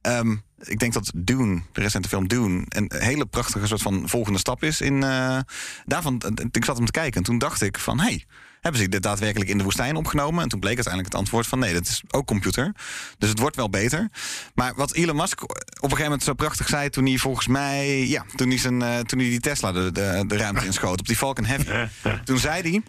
Ehm, 0.00 0.36
ik 0.58 0.78
denk 0.78 0.92
dat 0.92 1.12
Dune, 1.14 1.62
de 1.72 1.80
recente 1.80 2.08
film 2.08 2.28
Dune, 2.28 2.64
een 2.68 2.92
hele 2.98 3.26
prachtige 3.26 3.66
soort 3.66 3.82
van 3.82 4.08
volgende 4.08 4.38
stap 4.38 4.62
is. 4.62 4.80
In, 4.80 5.02
eh, 5.02 5.38
daarvan, 5.84 6.22
ik 6.50 6.64
zat 6.64 6.76
hem 6.76 6.86
te 6.86 6.92
kijken 6.92 7.16
en 7.16 7.22
toen 7.22 7.38
dacht 7.38 7.62
ik 7.62 7.78
van, 7.78 8.00
hey, 8.00 8.24
hebben 8.60 8.80
ze 8.80 8.88
dit 8.88 9.02
daadwerkelijk 9.02 9.50
in 9.50 9.58
de 9.58 9.64
woestijn 9.64 9.96
opgenomen? 9.96 10.42
En 10.42 10.48
toen 10.48 10.60
bleek 10.60 10.74
uiteindelijk 10.74 11.14
het 11.14 11.22
antwoord 11.22 11.46
van 11.46 11.58
nee, 11.58 11.72
dat 11.72 11.86
is 11.86 12.02
ook 12.10 12.26
computer. 12.26 12.74
Dus 13.18 13.28
het 13.28 13.38
wordt 13.38 13.56
wel 13.56 13.70
beter. 13.70 14.08
Maar 14.54 14.72
wat 14.76 14.92
Elon 14.92 15.16
Musk 15.16 15.42
op 15.42 15.50
een 15.50 15.80
gegeven 15.80 16.02
moment 16.02 16.22
zo 16.22 16.34
prachtig 16.34 16.68
zei 16.68 16.90
toen 16.90 17.06
hij 17.06 17.16
volgens 17.16 17.46
mij, 17.46 18.06
ja, 18.06 18.24
toen 18.34 18.48
hij, 18.48 18.58
zijn, 18.58 18.82
eh, 18.82 18.98
toen 18.98 19.18
hij 19.18 19.28
die 19.28 19.40
Tesla 19.40 19.72
de, 19.72 19.92
de, 19.92 20.24
de 20.26 20.36
ruimte 20.36 20.64
inschoot 20.70 21.00
op 21.00 21.06
die 21.06 21.16
Falcon 21.16 21.44
Heavy. 21.44 21.88
toen 22.24 22.38
zei 22.38 22.62
hij, 22.70 22.82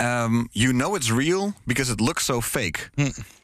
Um, 0.00 0.48
you 0.52 0.72
know 0.72 0.96
it's 0.96 1.10
real 1.10 1.54
because 1.64 1.92
it 1.92 2.00
looks 2.00 2.24
so 2.24 2.40
fake. 2.40 2.90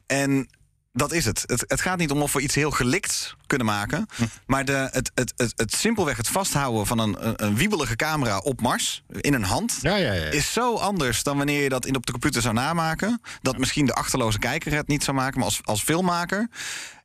En 0.05 0.47
dat 0.91 1.11
is 1.11 1.25
het. 1.25 1.43
het. 1.45 1.63
Het 1.67 1.81
gaat 1.81 1.97
niet 1.97 2.11
om 2.11 2.21
of 2.21 2.33
we 2.33 2.41
iets 2.41 2.55
heel 2.55 2.71
gelikts 2.71 3.35
kunnen 3.47 3.67
maken. 3.67 4.07
Maar 4.45 4.65
de, 4.65 4.89
het, 4.91 5.11
het, 5.13 5.33
het, 5.35 5.53
het 5.55 5.73
simpelweg 5.73 6.17
het 6.17 6.27
vasthouden 6.27 6.85
van 6.85 6.99
een, 6.99 7.43
een, 7.45 7.55
wiebelige 7.55 7.95
camera 7.95 8.37
op 8.37 8.61
Mars 8.61 9.03
in 9.07 9.33
een 9.33 9.43
hand. 9.43 9.77
Ja, 9.81 9.95
ja, 9.95 10.13
ja. 10.13 10.25
Is 10.25 10.53
zo 10.53 10.75
anders 10.75 11.23
dan 11.23 11.37
wanneer 11.37 11.63
je 11.63 11.69
dat 11.69 11.85
in 11.85 11.95
op 11.95 12.05
de 12.05 12.11
computer 12.11 12.41
zou 12.41 12.53
namaken. 12.53 13.21
Dat 13.41 13.57
misschien 13.57 13.85
de 13.85 13.93
achterloze 13.93 14.39
kijker 14.39 14.73
het 14.73 14.87
niet 14.87 15.03
zou 15.03 15.17
maken. 15.17 15.37
Maar 15.37 15.47
als, 15.47 15.59
als 15.63 15.83
filmmaker 15.83 16.49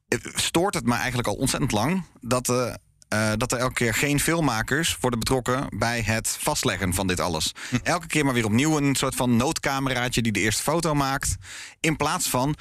eh, 0.08 0.18
stoort 0.34 0.74
het 0.74 0.86
me 0.86 0.94
eigenlijk 0.94 1.28
al 1.28 1.34
ontzettend 1.34 1.72
lang 1.72 2.04
dat, 2.20 2.48
eh, 2.48 2.74
eh, 3.08 3.32
dat 3.36 3.52
er 3.52 3.58
elke 3.58 3.74
keer 3.74 3.94
geen 3.94 4.20
filmmakers 4.20 4.96
worden 5.00 5.18
betrokken 5.18 5.66
bij 5.78 6.00
het 6.00 6.36
vastleggen 6.40 6.94
van 6.94 7.06
dit 7.06 7.20
alles. 7.20 7.52
Elke 7.82 8.06
keer 8.06 8.24
maar 8.24 8.34
weer 8.34 8.44
opnieuw 8.44 8.76
een 8.76 8.94
soort 8.94 9.14
van 9.14 9.36
noodcameraatje 9.36 10.22
die 10.22 10.32
de 10.32 10.40
eerste 10.40 10.62
foto 10.62 10.94
maakt. 10.94 11.36
In 11.80 11.96
plaats 11.96 12.28
van. 12.28 12.56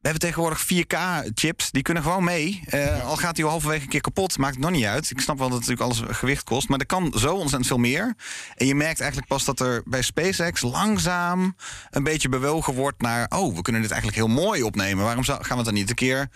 We 0.00 0.08
hebben 0.08 0.28
tegenwoordig 0.28 0.64
4K-chips, 0.64 1.70
die 1.70 1.82
kunnen 1.82 2.02
gewoon 2.02 2.24
mee. 2.24 2.62
Eh, 2.66 3.04
Al 3.04 3.16
gaat 3.16 3.36
die 3.36 3.44
halverwege 3.44 3.82
een 3.82 3.88
keer 3.88 4.00
kapot, 4.00 4.38
maakt 4.38 4.54
het 4.54 4.62
nog 4.62 4.72
niet 4.72 4.84
uit. 4.84 5.10
Ik 5.10 5.20
snap 5.20 5.38
wel 5.38 5.48
dat 5.48 5.58
natuurlijk 5.58 5.84
alles 5.84 6.02
gewicht 6.18 6.44
kost, 6.44 6.68
maar 6.68 6.78
er 6.78 6.86
kan 6.86 7.12
zo 7.16 7.32
ontzettend 7.34 7.66
veel 7.66 7.78
meer. 7.78 8.14
En 8.54 8.66
je 8.66 8.74
merkt 8.74 9.00
eigenlijk 9.00 9.30
pas 9.30 9.44
dat 9.44 9.60
er 9.60 9.82
bij 9.84 10.02
SpaceX 10.02 10.60
langzaam 10.60 11.56
een 11.90 12.02
beetje 12.02 12.28
bewogen 12.28 12.74
wordt 12.74 13.00
naar... 13.00 13.26
oh, 13.28 13.56
we 13.56 13.62
kunnen 13.62 13.82
dit 13.82 13.90
eigenlijk 13.90 14.20
heel 14.20 14.34
mooi 14.34 14.62
opnemen. 14.62 15.04
Waarom 15.04 15.24
gaan 15.24 15.38
we 15.48 15.54
het 15.54 15.64
dan 15.64 15.74
niet 15.74 15.88
een 15.88 15.94
keer 15.94 16.28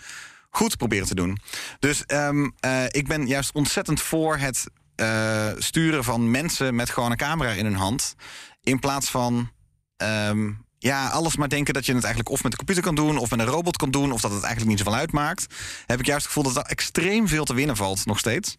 goed 0.49 0.77
proberen 0.77 1.07
te 1.07 1.15
doen? 1.15 1.39
Dus 1.79 2.05
ehm, 2.05 2.49
eh, 2.59 2.83
ik 2.87 3.07
ben 3.07 3.27
juist 3.27 3.51
ontzettend 3.53 4.01
voor 4.01 4.37
het 4.37 4.65
eh, 4.95 5.51
sturen 5.57 6.03
van 6.03 6.31
mensen 6.31 6.75
met 6.75 6.89
gewoon 6.89 7.11
een 7.11 7.17
camera 7.17 7.51
in 7.51 7.65
hun 7.65 7.75
hand. 7.75 8.15
In 8.63 8.79
plaats 8.79 9.09
van 9.09 9.51
ehm, 9.97 10.51
ja, 10.79 11.07
alles 11.07 11.35
maar 11.35 11.49
denken 11.49 11.73
dat 11.73 11.85
je 11.85 11.93
het 11.93 12.03
eigenlijk 12.03 12.33
of 12.33 12.43
met 12.43 12.51
de 12.51 12.57
computer 12.57 12.83
kan 12.83 12.95
doen... 12.95 13.17
of 13.17 13.29
met 13.29 13.39
een 13.39 13.45
robot 13.45 13.77
kan 13.77 13.91
doen, 13.91 14.11
of 14.11 14.21
dat 14.21 14.31
het 14.31 14.43
eigenlijk 14.43 14.69
niet 14.69 14.79
zoveel 14.85 14.99
uitmaakt... 14.99 15.53
heb 15.85 15.99
ik 15.99 16.05
juist 16.05 16.25
het 16.25 16.33
gevoel 16.33 16.53
dat 16.53 16.63
er 16.63 16.71
extreem 16.71 17.27
veel 17.27 17.45
te 17.45 17.53
winnen 17.53 17.75
valt 17.75 18.05
nog 18.05 18.19
steeds. 18.19 18.57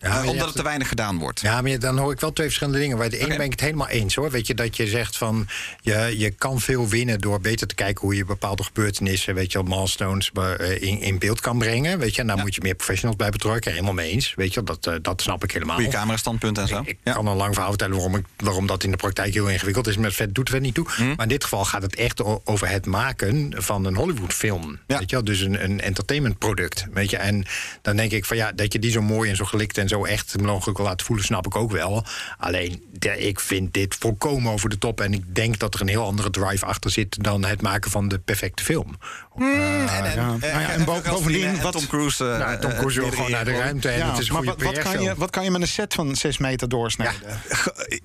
Ja, 0.00 0.26
omdat 0.26 0.46
het 0.46 0.56
te 0.56 0.62
weinig 0.62 0.88
gedaan 0.88 1.18
wordt. 1.18 1.40
Ja, 1.40 1.60
maar 1.60 1.78
dan 1.78 1.98
hoor 1.98 2.12
ik 2.12 2.20
wel 2.20 2.32
twee 2.32 2.46
verschillende 2.46 2.78
dingen. 2.78 2.98
Bij 2.98 3.08
de 3.08 3.18
ene 3.18 3.36
ben 3.36 3.44
ik 3.44 3.50
het 3.50 3.60
helemaal 3.60 3.88
eens 3.88 4.14
hoor. 4.14 4.30
Weet 4.30 4.46
je, 4.46 4.54
dat 4.54 4.76
je 4.76 4.86
zegt 4.86 5.16
van 5.16 5.48
je, 5.80 6.14
je 6.18 6.30
kan 6.30 6.60
veel 6.60 6.88
winnen 6.88 7.20
door 7.20 7.40
beter 7.40 7.66
te 7.66 7.74
kijken 7.74 8.00
hoe 8.02 8.16
je 8.16 8.24
bepaalde 8.24 8.62
gebeurtenissen, 8.62 9.34
weet 9.34 9.52
je, 9.52 9.62
milestones 9.62 10.30
eh, 10.34 10.82
in, 10.82 11.00
in 11.00 11.18
beeld 11.18 11.40
kan 11.40 11.58
brengen. 11.58 11.98
Weet 11.98 12.14
je, 12.14 12.20
en 12.20 12.26
daar 12.26 12.38
moet 12.38 12.54
je 12.54 12.60
meer 12.62 12.74
professionals 12.74 13.16
bij 13.16 13.30
betrekken. 13.30 13.70
Helemaal 13.70 13.92
mee 13.92 14.10
eens. 14.10 14.34
Weet 14.34 14.54
je, 14.54 14.62
dat, 14.62 14.86
eh, 14.86 14.94
dat 15.02 15.22
snap 15.22 15.44
ik 15.44 15.50
helemaal. 15.50 15.76
Goede 15.76 15.90
camerastandpunt 15.90 16.58
en 16.58 16.68
zo. 16.68 16.82
Ik 16.84 16.98
Ja. 17.04 17.12
kan 17.12 17.26
een 17.26 17.36
lang 17.36 17.52
verhaal 17.52 17.70
vertellen 17.70 17.94
waarom, 17.96 18.16
ik, 18.16 18.24
waarom 18.36 18.66
dat 18.66 18.84
in 18.84 18.90
de 18.90 18.96
praktijk 18.96 19.34
heel 19.34 19.48
ingewikkeld 19.48 19.86
is. 19.86 19.96
Maar 19.96 20.14
het 20.16 20.34
doet 20.34 20.44
er 20.48 20.50
verder 20.52 20.60
niet 20.60 20.74
toe. 20.74 20.84
Mhm. 20.84 21.06
Maar 21.08 21.22
in 21.22 21.28
dit 21.28 21.42
geval 21.42 21.64
gaat 21.64 21.82
het 21.82 21.94
echt 21.96 22.22
over 22.44 22.68
het 22.68 22.86
maken 22.86 23.52
van 23.56 23.84
een 23.84 23.94
Hollywood-film. 23.96 24.78
Ja. 24.86 24.98
Weet 24.98 25.10
je? 25.10 25.22
Dus 25.22 25.40
een, 25.40 25.64
een 25.64 25.80
entertainmentproduct. 25.80 26.86
Weet 26.92 27.10
je? 27.10 27.16
En 27.16 27.44
dan 27.82 27.96
denk 27.96 28.12
ik 28.12 28.24
van 28.24 28.36
ja, 28.36 28.52
dat 28.52 28.72
je 28.72 28.78
die 28.78 28.90
zo 28.90 29.02
mooi 29.02 29.30
en 29.30 29.36
zo 29.36 29.44
gelikt 29.44 29.78
en 29.78 29.85
zo 29.88 30.04
echt 30.04 30.40
mogelijk 30.40 30.78
laten 30.78 31.06
voelen, 31.06 31.24
snap 31.24 31.46
ik 31.46 31.56
ook 31.56 31.70
wel. 31.70 32.04
Alleen, 32.38 32.84
ik 33.16 33.40
vind 33.40 33.74
dit 33.74 33.94
volkomen 33.94 34.52
over 34.52 34.68
de 34.68 34.78
top. 34.78 35.00
En 35.00 35.12
ik 35.12 35.34
denk 35.34 35.58
dat 35.58 35.74
er 35.74 35.80
een 35.80 35.88
heel 35.88 36.04
andere 36.04 36.30
drive 36.30 36.66
achter 36.66 36.90
zit 36.90 37.22
dan 37.22 37.44
het 37.44 37.62
maken 37.62 37.90
van 37.90 38.08
de 38.08 38.18
perfecte 38.18 38.64
film. 38.64 38.96
En, 39.38 40.14
ja. 40.14 40.84
bovendien, 41.10 41.60
wat- 41.62 41.72
Tom 41.72 41.86
Cruise... 41.86 42.30
eh, 42.32 42.38
nou, 42.38 42.58
Tom 42.60 42.70
Cruise 42.74 43.00
wil 43.00 43.08
eh, 43.08 43.14
gewoon 43.14 43.30
naar 43.30 43.44
de 43.44 43.50
ruimte 43.52 43.88
en 43.88 43.98
Ja, 43.98 44.10
het 44.10 44.18
is 44.18 44.30
maar 44.30 44.42
goede 44.42 44.64
wat, 44.64 44.74
wat, 44.74 44.82
kan 44.92 45.02
je, 45.02 45.14
wat 45.16 45.30
kan 45.30 45.44
je 45.44 45.50
met 45.50 45.60
een 45.60 45.68
set 45.68 45.94
van 45.94 46.16
6 46.16 46.38
meter 46.38 46.68
doorsnijden? 46.68 47.20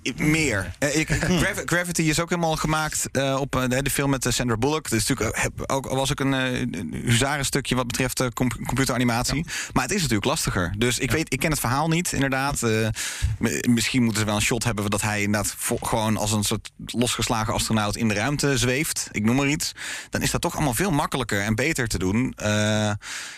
Eh, 0.04 0.14
Meer. 0.16 0.72
Ik, 0.94 1.10
Grav- 1.10 1.62
Gravity 1.66 2.02
is 2.02 2.20
ook 2.20 2.30
helemaal 2.30 2.56
gemaakt 2.56 3.08
eh, 3.12 3.38
op 3.40 3.52
de, 3.82 3.90
film 3.92 4.10
met 4.10 4.26
Sandra 4.30 4.58
Bullock. 4.58 4.90
Dus 4.90 5.08
natuurlijk 5.08 5.38
heb- 5.42 5.72
ook, 5.72 5.90
was 5.90 6.12
ook 6.12 6.20
een 6.20 6.34
uh, 6.74 7.04
huzarenstukje 7.06 7.76
wat 7.76 7.88
betreft 7.88 8.34
com- 8.34 8.66
computeranimatie. 8.66 9.46
Maar 9.74 9.84
het 9.84 9.92
is 9.94 10.02
natuurlijk 10.02 10.26
lastiger. 10.28 10.74
Dus 10.78 11.00
ik 11.00 11.12
weet, 11.12 11.34
ik 11.34 11.40
ken 11.40 11.52
het 11.52 11.60
verhaal 11.60 11.88
niet, 11.88 12.12
inderdaad. 12.14 12.64
Eh, 12.64 12.88
misschien 13.70 14.04
moeten 14.04 14.20
ze 14.20 14.26
wel 14.28 14.36
een 14.36 14.42
shot 14.42 14.64
hebben 14.64 14.90
dat 14.90 15.02
hij 15.02 15.22
inderdaad 15.22 15.56
gewoon 15.82 16.18
als 16.18 16.32
een 16.32 16.44
soort 16.44 16.72
losgeslagen 16.86 17.54
astronaut 17.54 17.96
in 17.96 18.08
de 18.08 18.14
ruimte 18.14 18.58
zweeft. 18.58 19.10
Ik 19.12 19.24
noem 19.24 19.36
maar 19.36 19.48
iets. 19.48 19.72
Dan 20.10 20.22
is 20.22 20.32
dat 20.32 20.42
toch 20.42 20.56
allemaal 20.56 20.74
veel 20.74 20.92
makkelijker 20.92 21.20
en 21.30 21.56
beter 21.56 21.88
te 21.88 21.98
doen. 22.00 22.34
Eh, 22.38 22.50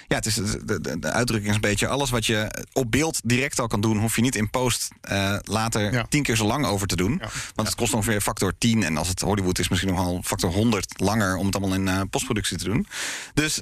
ja, 0.08 0.16
het 0.16 0.26
is, 0.26 0.36
de, 0.36 0.82
de, 0.82 1.00
de 1.00 1.12
uitdrukking 1.12 1.50
is 1.50 1.56
een 1.56 1.62
beetje 1.62 1.88
alles 1.88 2.10
wat 2.10 2.26
je 2.26 2.66
op 2.74 2.92
beeld 2.92 3.22
direct 3.24 3.60
al 3.60 3.68
kan 3.68 3.82
doen, 3.82 3.98
hoef 3.98 4.16
je 4.16 4.22
niet 4.22 4.36
in 4.36 4.50
post 4.50 4.90
eh, 5.02 5.36
later 5.44 5.94
Ja. 5.94 6.06
tien 6.10 6.24
keer 6.24 6.36
zo 6.36 6.46
lang 6.46 6.66
over 6.66 6.88
te 6.88 6.96
doen. 6.96 7.22
Want 7.56 7.68
het 7.68 7.78
kost 7.78 7.94
ongeveer 7.94 8.22
factor 8.22 8.54
10. 8.58 8.84
En 8.84 8.98
als 8.98 9.08
het 9.08 9.22
Hollywood 9.22 9.60
is, 9.60 9.70
misschien 9.70 9.94
nog 9.94 10.04
wel 10.04 10.22
factor 10.24 10.52
100 10.52 11.00
langer 11.00 11.36
om 11.36 11.46
het 11.46 11.56
allemaal 11.56 11.76
in 11.76 11.88
eh, 11.88 12.02
postproductie 12.10 12.58
te 12.58 12.64
doen. 12.64 12.88
Dus 13.34 13.60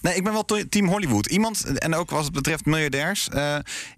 nee, 0.00 0.14
ik 0.14 0.24
ben 0.24 0.32
wel 0.32 0.44
team 0.68 0.88
Hollywood. 0.88 1.26
Iemand, 1.26 1.64
en 1.78 1.94
ook 1.94 2.10
wat 2.10 2.24
het 2.24 2.32
betreft 2.32 2.64
miljardairs, 2.64 3.28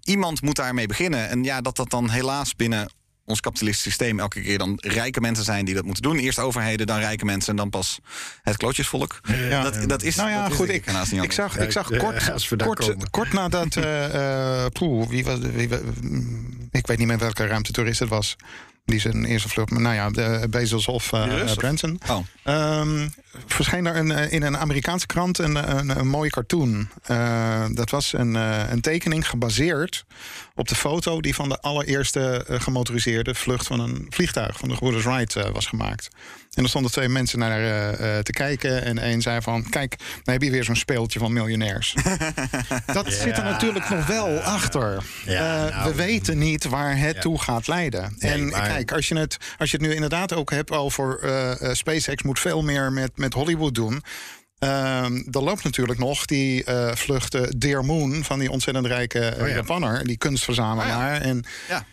iemand 0.03 0.41
moet 0.41 0.55
daarmee 0.55 0.87
beginnen. 0.87 1.29
En 1.29 1.43
ja, 1.43 1.61
dat 1.61 1.75
dat 1.75 1.89
dan 1.89 2.09
helaas 2.09 2.55
binnen 2.55 2.89
ons 3.27 3.39
kapitalistisch 3.39 3.83
systeem 3.83 4.19
elke 4.19 4.41
keer 4.41 4.57
dan 4.57 4.77
rijke 4.81 5.21
mensen 5.21 5.45
zijn 5.45 5.65
die 5.65 5.75
dat 5.75 5.85
moeten 5.85 6.03
doen. 6.03 6.17
Eerst 6.17 6.39
overheden, 6.39 6.87
dan 6.87 6.99
rijke 6.99 7.25
mensen 7.25 7.49
en 7.49 7.55
dan 7.55 7.69
pas 7.69 7.99
het 8.41 8.57
klootjesvolk. 8.57 9.19
Ja. 9.49 9.63
Dat, 9.63 9.89
dat 9.89 10.03
is, 10.03 10.15
Nou 10.15 10.29
ja, 10.29 10.41
dat 10.41 10.51
is 10.51 10.57
goed. 10.57 10.69
Ik, 10.69 10.85
niet 11.11 11.23
ik 11.23 11.31
zag, 11.31 11.57
ik 11.57 11.71
zag 11.71 11.89
Ja, 11.89 11.97
kort, 11.97 12.49
daar 12.57 12.67
kort, 12.67 13.09
kort 13.09 13.33
nadat. 13.33 13.75
eh 13.75 14.63
eh, 14.65 14.71
poeh, 14.71 15.07
wie 15.07 15.23
was, 15.23 15.39
wie, 15.39 15.69
ik 16.71 16.87
weet 16.87 16.97
niet 16.97 17.07
meer 17.07 17.17
welke 17.17 17.47
ruimtetoerist 17.47 17.99
het 17.99 18.09
was. 18.09 18.35
Die 18.85 18.99
zijn 18.99 19.25
eerste 19.25 19.49
vlucht, 19.49 19.69
nou 19.69 19.95
ja, 19.95 20.09
de 20.09 20.47
Bezos 20.49 20.87
of 20.87 21.11
uh? 21.11 21.53
Branson. 21.53 21.99
Oh. 22.09 22.25
Ehm, 22.43 23.07
verscheen 23.45 23.85
er 23.85 23.95
een, 23.95 24.11
in 24.11 24.43
een 24.43 24.57
Amerikaanse 24.57 25.05
krant 25.05 25.37
een, 25.37 25.77
een, 25.77 25.99
een 25.99 26.07
mooie 26.07 26.29
cartoon. 26.29 26.89
Eh, 27.03 27.65
dat 27.71 27.89
was 27.89 28.13
een, 28.13 28.35
eh, 28.35 28.69
een 28.69 28.81
tekening 28.81 29.29
gebaseerd 29.29 30.05
op 30.57 30.67
de 30.67 30.75
foto 30.75 31.21
die 31.21 31.35
van 31.35 31.49
de 31.49 31.59
allereerste 31.61 32.45
eh, 32.47 32.59
gemotoriseerde 32.59 33.35
vlucht 33.35 33.67
van 33.67 33.79
een 33.79 34.05
vliegtuig 34.09 34.57
van 34.57 34.67
de 34.67 34.73
gebroeders 34.73 35.05
Wright 35.05 35.35
eh, 35.35 35.49
was 35.49 35.65
gemaakt. 35.65 36.07
En 36.53 36.63
er 36.63 36.69
stonden 36.69 36.91
twee 36.91 37.09
mensen 37.09 37.39
naar 37.39 37.91
eh, 37.93 38.19
te 38.19 38.31
kijken. 38.31 38.83
En 38.83 38.97
één 38.97 39.21
zei 39.21 39.41
van, 39.41 39.69
kijk, 39.69 39.97
dan 40.23 40.33
heb 40.33 40.41
je 40.41 40.51
weer 40.51 40.63
zo'n 40.63 40.75
speeltje 40.75 41.19
van 41.19 41.33
miljonairs. 41.33 41.95
dat 42.93 43.13
zit 43.13 43.37
er 43.37 43.43
natuurlijk 43.43 43.89
nog 43.89 44.05
wel 44.07 44.39
achter. 44.39 45.03
Ja, 45.25 45.69
nou. 45.69 45.89
we 45.89 45.95
weten 45.95 46.37
niet 46.37 46.63
waar 46.65 46.97
het 46.97 47.15
Ja. 47.15 47.21
toe 47.21 47.41
gaat 47.41 47.67
leiden. 47.67 48.15
Nee, 48.19 48.31
en 48.31 48.49
maar- 48.49 48.67
kijk, 48.67 48.91
als 48.91 49.07
je, 49.07 49.17
het, 49.17 49.37
als 49.57 49.71
je 49.71 49.77
het 49.77 49.85
nu 49.85 49.93
inderdaad 49.93 50.33
ook 50.33 50.51
hebt 50.51 50.71
over 50.71 51.19
eh, 51.19 51.73
SpaceX 51.73 52.23
moet 52.23 52.39
veel 52.39 52.61
meer 52.63 52.91
met, 52.91 53.11
met 53.15 53.33
Hollywood 53.33 53.75
doen. 53.75 54.03
Ehm 54.59 55.21
er 55.31 55.43
loopt 55.43 55.63
natuurlijk 55.63 55.99
nog 55.99 56.25
die 56.25 56.63
eh 56.63 56.95
vlucht 56.95 57.61
Dear 57.61 57.85
Moon 57.85 58.23
van 58.23 58.39
die 58.39 58.51
ontzettend 58.51 58.85
rijke 58.85 59.19
eh, 59.19 59.41
Oh 59.41 59.47
ja. 59.47 59.55
Japanner, 59.55 60.03
die 60.07 60.17
kunstverzamelaar. 60.17 61.21
En 61.21 61.43
Ja. 61.67 61.85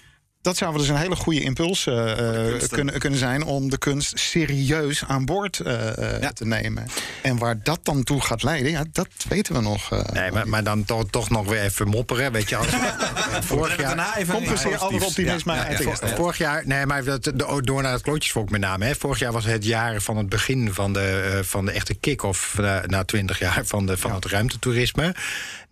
Dat 0.44 0.56
zou 0.56 0.72
wel 0.72 0.80
eens 0.80 0.90
een 0.90 0.96
hele 0.96 1.16
goede 1.16 1.40
impuls 1.40 1.86
eh, 1.86 2.54
eh, 2.54 2.62
kunnen, 2.70 2.98
kunnen 2.98 3.18
zijn 3.18 3.44
om 3.44 3.70
de 3.70 3.78
kunst 3.78 4.18
serieus 4.18 5.04
aan 5.04 5.24
boord 5.24 5.60
eh, 5.60 6.20
Ja. 6.20 6.32
te 6.32 6.46
nemen. 6.46 6.86
En 7.22 7.38
waar 7.38 7.62
dat 7.62 7.80
dan 7.82 8.02
toe 8.04 8.20
gaat 8.20 8.42
leiden, 8.42 8.70
ja, 8.70 8.84
dat 8.92 9.08
weten 9.28 9.54
we 9.54 9.60
nog. 9.60 9.90
Nee, 10.12 10.30
maar, 10.30 10.48
maar 10.48 10.64
dan 10.64 10.84
toch, 10.84 11.04
toch 11.10 11.30
nog 11.30 11.48
weer 11.48 11.60
even 11.60 11.88
mopperen. 11.88 12.32
Weet 12.32 12.48
je, 12.48 12.56
als, 12.56 12.66
vorig 13.52 13.76
jaar. 13.76 14.24
Compenseer 14.30 14.78
positiefs. 14.78 15.06
optimisme 15.06 15.54
Ja, 15.54 15.70
ja. 15.70 16.16
Vorig 16.16 16.38
jaar, 16.38 16.62
nee, 16.66 16.86
maar 16.86 17.04
dat, 17.04 17.24
de, 17.24 17.60
door 17.64 17.82
naar 17.82 17.92
het 17.92 18.02
klootjesvolk 18.02 18.50
met 18.50 18.60
name. 18.60 18.84
Hè. 18.84 18.94
Vorig 18.94 19.18
jaar 19.18 19.32
was 19.32 19.44
het 19.44 19.64
jaar 19.64 20.00
van 20.00 20.16
het 20.16 20.28
begin 20.28 20.74
van 20.74 20.92
de, 20.92 21.40
van 21.44 21.64
de 21.64 21.72
echte 21.72 21.94
kick-off. 21.94 22.58
na 22.86 23.04
twintig 23.04 23.38
jaar 23.38 23.64
van, 23.64 23.86
de, 23.86 23.96
van 23.96 24.14
het 24.14 24.24
ruimtetoerisme. 24.24 25.14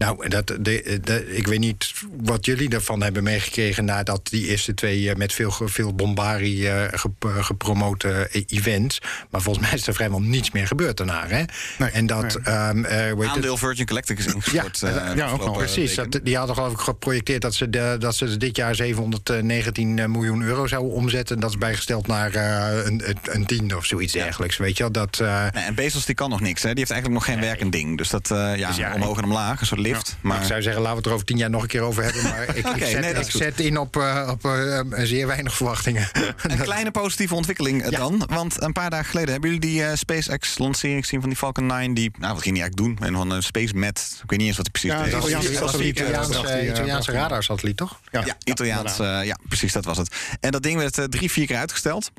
Nou, 0.04 0.28
dat, 0.28 0.46
de, 0.46 0.98
de, 1.02 1.34
ik 1.36 1.46
weet 1.46 1.58
niet 1.58 1.92
wat 2.22 2.46
jullie 2.46 2.68
ervan 2.70 3.02
hebben 3.02 3.22
meegekregen. 3.22 3.84
nadat 3.84 4.20
die 4.30 4.46
eerste 4.48 4.74
twee 4.74 5.10
eh, 5.10 5.16
met 5.16 5.32
veel, 5.32 5.50
veel 5.64 5.94
bombarie 5.94 6.68
eh, 6.68 6.98
gep- 6.98 7.24
eh, 7.24 7.44
gepromote 7.44 8.28
events. 8.46 8.98
Maar 9.30 9.40
volgens 9.42 9.66
mij 9.66 9.74
is 9.78 9.86
er 9.86 9.94
vrijwel 9.94 10.20
niets 10.20 10.50
meer 10.50 10.66
gebeurd 10.66 10.96
daarna. 10.96 11.26
Hè? 11.26 11.42
Nee, 11.78 11.90
en 11.90 12.06
dat. 12.06 12.22
nee. 12.22 12.54
ehm, 12.54 12.84
eh? 12.84 13.30
Aandeel 13.30 13.56
Virgin 13.56 13.88
Galactic 13.88 14.18
is 14.18 14.26
ingestort. 14.26 14.78
Ja, 14.80 14.88
eh, 15.10 15.16
ja, 15.16 15.30
ook. 15.30 15.56
Precies, 15.58 15.94
dat, 15.94 16.20
die 16.22 16.36
hadden 16.36 16.54
geloof 16.56 16.72
ik 16.72 16.78
geprojecteerd 16.78 17.42
dat 17.42 17.54
ze, 17.54 17.70
de, 17.70 17.96
dat 17.98 18.14
ze 18.16 18.36
dit 18.36 18.56
jaar 18.56 18.74
719 18.74 20.10
miljoen 20.10 20.42
euro 20.42 20.66
zouden 20.66 20.92
omzetten. 20.92 21.40
Dat 21.40 21.50
is 21.50 21.58
bijgesteld 21.58 22.06
naar 22.06 22.34
eh, 22.34 22.84
een, 22.84 23.02
een, 23.22 23.46
tiende 23.46 23.76
of 23.76 23.84
zoiets 23.84 24.12
dergelijks. 24.12 24.56
Weet 24.56 24.76
je 24.76 24.82
wel, 24.82 24.92
dat... 24.92 25.18
eh, 25.20 25.46
Nee, 25.52 25.64
en 25.64 25.74
Bezos 25.74 26.04
die 26.06 26.14
kan 26.14 26.30
nog 26.30 26.40
niks. 26.40 26.62
Hè. 26.62 26.68
Die 26.68 26.78
heeft 26.78 26.90
eigenlijk 26.90 27.24
nog 27.24 27.34
geen 27.34 27.44
werkend 27.44 27.72
ding. 27.72 27.98
Dus 27.98 28.08
dat, 28.08 28.30
eh, 28.30 28.56
ja, 28.56 28.68
Dus 28.68 28.76
ja, 28.76 28.94
omhoog 28.94 29.18
en 29.18 29.24
omlaag, 29.24 29.60
een 29.60 29.66
soort 29.66 29.80
maar 29.92 30.04
Maar 30.20 30.40
ik 30.40 30.46
zou 30.46 30.62
zeggen, 30.62 30.82
laten 30.82 30.96
we 30.96 31.02
het 31.02 31.06
er 31.06 31.12
over 31.12 31.26
tien 31.26 31.36
jaar 31.36 31.50
nog 31.50 31.62
een 31.62 31.68
keer 31.68 31.80
over 31.80 32.02
hebben. 32.04 32.22
Maar 32.22 32.56
ik, 32.56 32.66
zet, 32.86 33.00
nee, 33.00 33.14
ik 33.14 33.30
zet 33.30 33.60
in 33.60 33.76
op, 33.78 33.96
eh, 33.96 34.28
op 34.30 34.44
eh, 34.44 34.78
eh, 34.78 34.86
zeer 35.02 35.26
weinig 35.26 35.54
verwachtingen. 35.56 36.08
een 36.42 36.58
kleine 36.70 36.90
positieve 36.90 37.34
ontwikkeling 37.34 37.90
Ja. 37.90 37.98
dan. 37.98 38.22
Want 38.26 38.62
een 38.62 38.72
paar 38.72 38.90
dagen 38.90 39.06
geleden 39.06 39.30
hebben 39.32 39.50
jullie 39.50 39.66
die 39.70 39.96
SpaceX-lancering 39.96 41.00
gezien 41.02 41.20
van 41.20 41.28
die 41.28 41.38
Falcon 41.38 41.66
9. 41.66 41.94
Die, 41.94 42.10
nou, 42.18 42.32
wat 42.34 42.42
ging 42.42 42.54
die 42.54 42.62
eigenlijk 42.62 42.98
doen? 43.00 43.08
Een 43.08 43.14
van 43.16 43.30
een 43.30 43.42
Space 43.42 43.74
Met. 43.74 44.20
Ik 44.22 44.30
weet 44.30 44.38
niet 44.38 44.48
eens 44.48 44.56
wat 44.56 44.68
hij 44.72 44.80
precies 44.80 44.90
Ja, 44.90 44.96
deed. 45.02 45.12
die- 45.12 45.38
die 45.40 45.78
die- 45.78 45.88
Italiaanse, 45.90 46.58
die, 46.58 46.68
Italiaanse 46.70 47.10
bracht- 47.10 47.22
radarsatelliet, 47.28 47.76
toch? 47.76 48.00
Ja, 48.10 48.24
Italiaans. 48.44 48.96
ja, 48.96 49.36
precies, 49.48 49.72
dat 49.72 49.84
was 49.84 49.96
het. 49.98 50.14
En 50.40 50.50
dat 50.50 50.62
ding 50.62 50.78
werd 50.78 51.06
drie, 51.12 51.30
vier 51.30 51.46
keer 51.46 51.56
uitgesteld. 51.56 52.10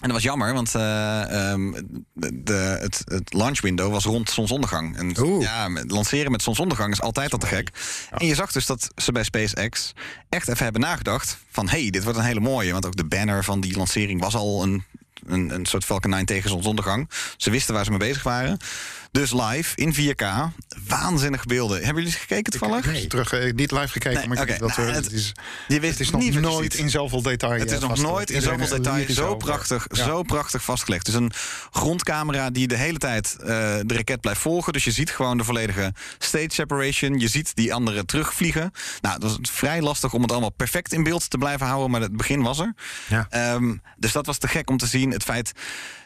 En 0.00 0.04
dat 0.04 0.12
was 0.12 0.22
jammer, 0.22 0.54
want 0.54 0.74
eh, 0.74 1.50
ehm, 1.50 1.72
de, 2.32 2.78
het, 2.80 3.02
het 3.04 3.32
launch 3.32 3.60
window 3.60 3.92
was 3.92 4.04
rond 4.04 4.30
zonsondergang. 4.30 4.96
En 4.96 5.20
Oeh. 5.20 5.42
ja, 5.42 5.68
lanceren 5.86 6.30
met 6.30 6.42
zonsondergang 6.42 6.92
is 6.92 7.00
altijd 7.00 7.32
al 7.32 7.38
te 7.38 7.46
gek. 7.46 7.70
En 8.10 8.26
je 8.26 8.34
zag 8.34 8.52
dus 8.52 8.66
dat 8.66 8.88
ze 8.96 9.12
bij 9.12 9.22
SpaceX 9.24 9.92
echt 10.28 10.48
even 10.48 10.62
hebben 10.62 10.80
nagedacht 10.80 11.38
van... 11.50 11.68
hey, 11.68 11.90
dit 11.90 12.04
wordt 12.04 12.18
een 12.18 12.24
hele 12.24 12.40
mooie, 12.40 12.72
want 12.72 12.86
ook 12.86 12.96
de 12.96 13.04
banner 13.04 13.44
van 13.44 13.60
die 13.60 13.76
lancering 13.76 14.20
was 14.20 14.34
al 14.34 14.62
een, 14.62 14.84
een, 15.26 15.54
een 15.54 15.66
soort 15.66 15.84
Falcon 15.84 16.10
9 16.10 16.26
tegen 16.26 16.50
zonsondergang. 16.50 17.10
Ze 17.36 17.50
wisten 17.50 17.74
waar 17.74 17.84
ze 17.84 17.90
mee 17.90 17.98
bezig 17.98 18.22
waren. 18.22 18.58
Dus 19.18 19.32
live, 19.32 19.76
in 19.76 19.94
4K, 19.94 20.24
waanzinnige 20.86 21.46
beelden. 21.46 21.76
Hebben 21.76 21.94
jullie 21.94 22.08
eens 22.10 22.20
gekeken 22.26 22.52
toevallig? 22.52 22.86
Nee. 22.86 23.06
Terug, 23.06 23.32
eh, 23.32 23.52
niet 23.52 23.70
live 23.70 23.88
gekeken, 23.88 24.18
Nee, 24.18 24.28
maar 24.28 24.48
ik 24.48 24.58
dat, 24.58 24.76
Nou, 24.76 24.88
eh, 24.88 24.94
het- 24.94 25.04
het, 25.04 25.12
is, 25.12 25.32
Je 25.68 25.80
wist 25.80 25.92
het 25.92 26.00
is 26.00 26.10
nog 26.10 26.20
niet 26.20 26.40
nooit 26.40 26.74
in 26.74 26.90
zoveel 26.90 27.22
detail 27.22 27.60
Het 27.60 27.70
is 27.70 27.80
eh, 27.80 27.88
nog 27.88 27.98
nooit 27.98 28.30
in 28.30 28.42
zoveel 28.42 28.60
is 28.64 28.70
detail 28.70 29.12
zo 29.12 29.36
prachtig, 29.36 29.86
Ja. 29.90 30.04
zo 30.04 30.22
prachtig 30.22 30.62
vastgelegd. 30.64 31.06
Het 31.06 31.14
is 31.16 31.20
een 31.22 31.32
grondcamera 31.70 32.50
die 32.50 32.66
de 32.68 32.76
hele 32.76 32.98
tijd 32.98 33.36
de 33.38 33.84
raket 33.86 34.20
blijft 34.20 34.40
volgen. 34.40 34.72
Dus 34.72 34.84
je 34.84 34.90
ziet 34.90 35.10
gewoon 35.10 35.38
de 35.38 35.44
volledige 35.44 35.92
stage 36.18 36.48
separation. 36.50 37.18
Je 37.18 37.28
ziet 37.28 37.54
die 37.54 37.74
anderen 37.74 38.06
terugvliegen. 38.06 38.72
Nou, 39.00 39.18
dat 39.20 39.36
was 39.36 39.50
vrij 39.52 39.80
lastig 39.82 40.12
om 40.12 40.22
het 40.22 40.30
allemaal 40.32 40.50
perfect 40.50 40.92
in 40.92 41.02
beeld 41.02 41.30
te 41.30 41.38
blijven 41.38 41.66
houden. 41.66 41.90
Maar 41.90 42.00
het 42.00 42.16
begin 42.16 42.42
was 42.42 42.58
er. 42.58 42.74
Ja. 43.08 43.26
Ehm, 43.30 43.76
dus 43.96 44.12
dat 44.12 44.26
was 44.26 44.38
te 44.38 44.48
gek 44.48 44.70
om 44.70 44.76
te 44.76 44.86
zien. 44.86 45.10
Het 45.10 45.22
feit 45.22 45.52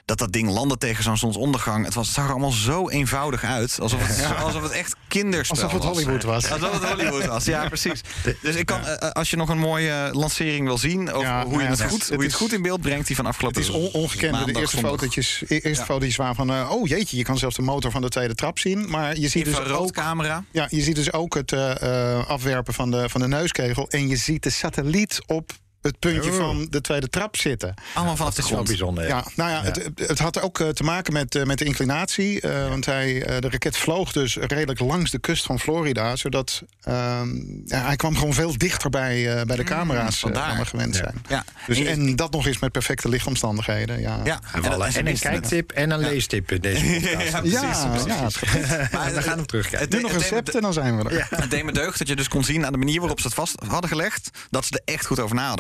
dat 0.05 0.19
dat 0.19 0.33
ding 0.33 0.51
landde 0.51 0.79
tegen 0.79 1.03
zo'n 1.05 1.17
zonsondergang. 1.17 1.85
Het, 1.85 1.95
was, 1.95 2.07
het 2.07 2.15
zag 2.15 2.25
er 2.25 2.31
allemaal 2.31 2.51
zo 2.53 2.89
eenvoudig 2.89 3.45
uit. 3.45 3.79
Alsof 3.81 4.07
het, 4.07 4.37
alsof 4.37 4.63
het 4.63 4.73
echt 4.73 4.97
kinderspel 5.09 5.57
Alsof 5.57 5.73
het 5.73 5.83
was. 5.85 5.93
Hollywood 5.93 6.23
was. 6.23 6.51
Alsof 6.51 6.81
het 6.81 6.89
Hollywood 6.91 7.27
was, 7.27 7.45
ja, 7.45 7.67
precies. 7.69 8.01
Dus 8.43 8.55
ik 8.55 8.67
kan, 8.67 8.87
eh, 8.87 9.11
als 9.11 9.31
je 9.31 9.37
nog 9.37 9.49
een 9.49 9.59
mooie 9.59 10.09
lancering 10.13 10.67
wil 10.67 10.79
zien... 10.79 11.15
of 11.15 11.23
Ja, 11.23 11.45
hoe, 11.45 11.61
je 11.63 11.67
het 11.69 11.79
ja, 11.79 11.89
goed, 11.89 11.99
het 12.01 12.09
hoe 12.09 12.19
je 12.19 12.25
het 12.25 12.35
goed 12.35 12.53
in 12.53 12.63
beeld 12.63 12.81
brengt... 12.81 13.07
die 13.07 13.17
van 13.17 13.27
afgelopen 13.27 13.61
Het 13.61 13.71
is 13.71 13.77
on- 13.77 13.91
ongekend. 14.03 14.45
De 14.47 14.53
eerste 14.53 14.77
zondag. 14.77 14.91
fotootjes, 14.91 15.43
e- 15.49 15.55
eerste 15.55 15.71
Ja. 15.71 15.85
fotootjes 15.85 16.17
waren 16.17 16.35
van... 16.35 16.51
eh, 16.51 16.71
oh 16.71 16.89
jeetje, 16.89 17.17
je 17.17 17.25
kan 17.25 17.39
zelfs 17.39 17.57
de 17.57 17.63
motor 17.63 17.91
van 17.91 18.03
de 18.03 18.09
tweede 18.09 18.35
trap 18.35 18.59
zien. 18.59 18.91
Maar 18.91 19.19
je 19.19 19.29
ziet 19.29 19.45
dus 19.45 19.55
ook... 19.55 19.61
Infraroodcamera. 19.61 20.45
Ja, 20.51 20.67
je 20.71 20.81
ziet 20.83 20.95
dus 20.97 21.13
ook 21.13 21.35
het 21.35 21.53
eh, 21.53 21.83
eh, 22.19 22.29
afwerpen 22.29 22.75
van 22.75 22.91
de, 22.91 23.09
van 23.09 23.21
de 23.21 23.29
neuskegel. 23.29 23.89
En 23.89 24.09
je 24.09 24.17
ziet 24.17 24.43
de 24.43 24.51
satelliet 24.51 25.21
op 25.27 25.51
het 25.83 25.99
puntje 25.99 26.31
Oh. 26.31 26.37
van 26.37 26.67
de 26.71 26.81
tweede 26.81 27.09
trap 27.09 27.37
zitten. 27.37 27.75
Allemaal 27.95 28.17
vanaf 28.17 28.35
de 28.35 28.41
Dat 28.41 28.45
is 28.45 28.51
wel 28.51 28.65
grond. 28.65 28.69
bijzonder. 28.79 29.07
Ja, 29.07 29.25
nou 29.37 29.51
ja, 29.51 29.63
Het, 29.63 29.91
het 30.09 30.19
had 30.19 30.41
ook 30.43 30.61
eh, 30.61 30.69
te 30.69 30.83
maken 30.83 31.13
met, 31.13 31.35
eh, 31.35 31.43
met 31.45 31.59
de 31.59 31.65
inclinatie. 31.65 32.41
eh, 32.41 32.69
Want 32.69 32.87
hij, 32.87 33.23
eh, 33.25 33.39
de 33.41 33.49
raket 33.51 33.77
vloog 33.77 34.13
dus 34.13 34.37
redelijk 34.37 34.81
langs 34.81 35.11
de 35.11 35.19
kust 35.19 35.45
van 35.47 35.61
Florida. 35.61 36.17
Zodat 36.17 36.63
ehm, 36.83 37.29
ja, 37.65 37.85
hij 37.85 37.97
kwam 37.97 38.17
gewoon 38.17 38.33
veel 38.35 38.59
dichter 38.59 38.91
bij, 38.91 39.37
eh, 39.39 39.45
bij 39.47 39.57
de 39.57 39.65
camera's 39.65 40.15
eh, 40.15 40.21
vandaar. 40.21 40.49
dan 40.49 40.57
we 40.59 40.65
gewend 40.67 40.95
Ja. 40.97 41.03
zijn. 41.03 41.23
Ja. 41.29 41.45
Dus, 41.67 41.77
En 41.79 41.83
je- 41.85 41.89
en 41.91 42.17
dat 42.17 42.33
nog 42.33 42.47
eens 42.47 42.59
met 42.59 42.73
perfecte 42.73 43.09
lichtomstandigheden. 43.09 44.01
Ja, 44.01 44.21
Ja, 44.25 44.41
En, 44.53 45.07
een 45.07 45.19
kijktip 45.19 45.73
en 45.73 45.91
een 45.91 45.99
leestip 45.99 46.53
in 46.53 46.61
deze 46.61 46.85
podcast. 47.01 47.31
Ja, 47.33 47.41
precies. 47.41 47.61
ja, 47.61 47.89
precies. 47.89 48.69
ja, 48.69 48.89
Maar 48.99 49.15
we 49.15 49.23
gaan 49.23 49.37
hem 49.37 49.47
terugkijken. 49.47 49.81
Het 49.81 49.91
doe 49.91 50.01
nog 50.01 50.13
een 50.13 50.19
recept 50.19 50.55
en 50.55 50.61
dan 50.61 50.73
zijn 50.73 50.97
we 51.03 51.09
er. 51.11 51.27
Het 51.41 51.51
deed 51.51 51.65
me 51.65 51.73
deugd 51.73 51.99
dat 51.99 52.09
je 52.09 52.17
dus 52.17 52.29
kon 52.29 52.45
zien 52.45 52.67
aan 52.67 52.73
de 52.73 52.79
manier 52.79 52.99
waarop 53.01 53.21
ze 53.21 53.27
het 53.27 53.35
vast 53.35 53.55
hadden 53.67 53.91
gelegd... 53.91 54.31
dat 54.51 54.65
ze 54.65 54.73
er 54.85 54.95
echt 54.95 55.07
goed 55.07 55.21
over 55.21 55.37
na 55.37 55.55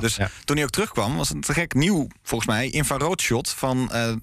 dus 0.00 0.16
Ja. 0.16 0.30
toen 0.44 0.56
hij 0.56 0.64
ook 0.64 0.70
terugkwam, 0.70 1.16
was 1.16 1.28
het 1.28 1.36
een 1.36 1.42
te 1.42 1.52
gek 1.52 1.74
nieuw, 1.74 2.06
volgens 2.22 2.50
mij... 2.50 2.68
infraroodshot 2.68 3.48
van 3.50 3.92
eh, 3.92 4.08
eh, 4.08 4.18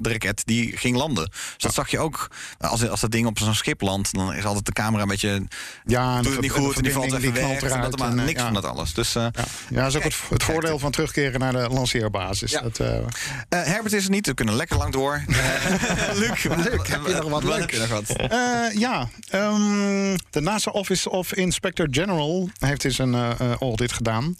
de 0.00 0.08
raket 0.10 0.42
die 0.44 0.76
ging 0.76 0.96
landen. 0.96 1.24
Dus 1.30 1.56
dat 1.58 1.74
zag 1.74 1.88
je 1.90 1.98
ook, 1.98 2.30
als, 2.58 2.88
als 2.88 3.00
dat 3.00 3.10
ding 3.10 3.26
op 3.26 3.38
zo'n 3.38 3.54
schip 3.54 3.80
landt... 3.80 4.14
dan 4.14 4.34
is 4.34 4.44
altijd 4.44 4.66
de 4.66 4.72
camera 4.72 5.02
een 5.02 5.08
beetje... 5.08 5.42
Ja, 5.84 6.22
doet 6.22 6.32
het 6.32 6.40
niet 6.40 6.50
goed 6.50 6.76
en 6.76 6.82
die 6.82 6.92
valt 6.92 7.06
even 7.06 7.20
verbinding, 7.20 7.60
weg. 7.60 7.70
en 7.72 7.80
dat, 7.80 7.98
maar 7.98 8.08
eh, 8.08 8.24
niks 8.24 8.42
van 8.42 8.54
dat 8.54 8.64
alles. 8.64 8.94
Dus 8.94 9.14
eh, 9.14 9.22
Ja, 9.32 9.44
ja 9.70 9.80
dat 9.82 9.88
is 9.88 9.96
ook 9.96 10.02
het, 10.02 10.16
het 10.28 10.42
voordeel 10.42 10.78
van 10.78 10.90
terugkeren 10.90 11.40
naar 11.40 11.52
de 11.52 11.68
lanceerbasis. 11.68 12.52
Dat, 12.52 12.78
eh, 12.80 12.96
eh, 12.96 13.04
Herbert 13.48 13.92
is 13.94 14.04
er 14.04 14.10
niet, 14.10 14.26
we 14.26 14.34
kunnen 14.34 14.54
lekker 14.54 14.76
lang 14.76 14.92
door. 14.92 15.22
Eh, 15.28 16.14
Luc, 16.14 16.44
Luc, 16.44 16.88
heb 16.88 17.06
je 17.06 17.78
nog 17.78 17.88
wat? 17.88 18.08
Eh, 18.08 18.78
ja, 18.78 19.08
ehm, 19.30 20.16
de 20.30 20.40
NASA 20.40 20.70
Office 20.70 21.10
of 21.10 21.34
Inspector 21.34 21.86
General 21.90 22.48
heeft 22.58 22.84
eens 22.84 22.98
een 22.98 23.14
eh, 23.14 23.30
eh, 23.40 23.52
audit 23.60 23.92
gedaan. 23.92 24.36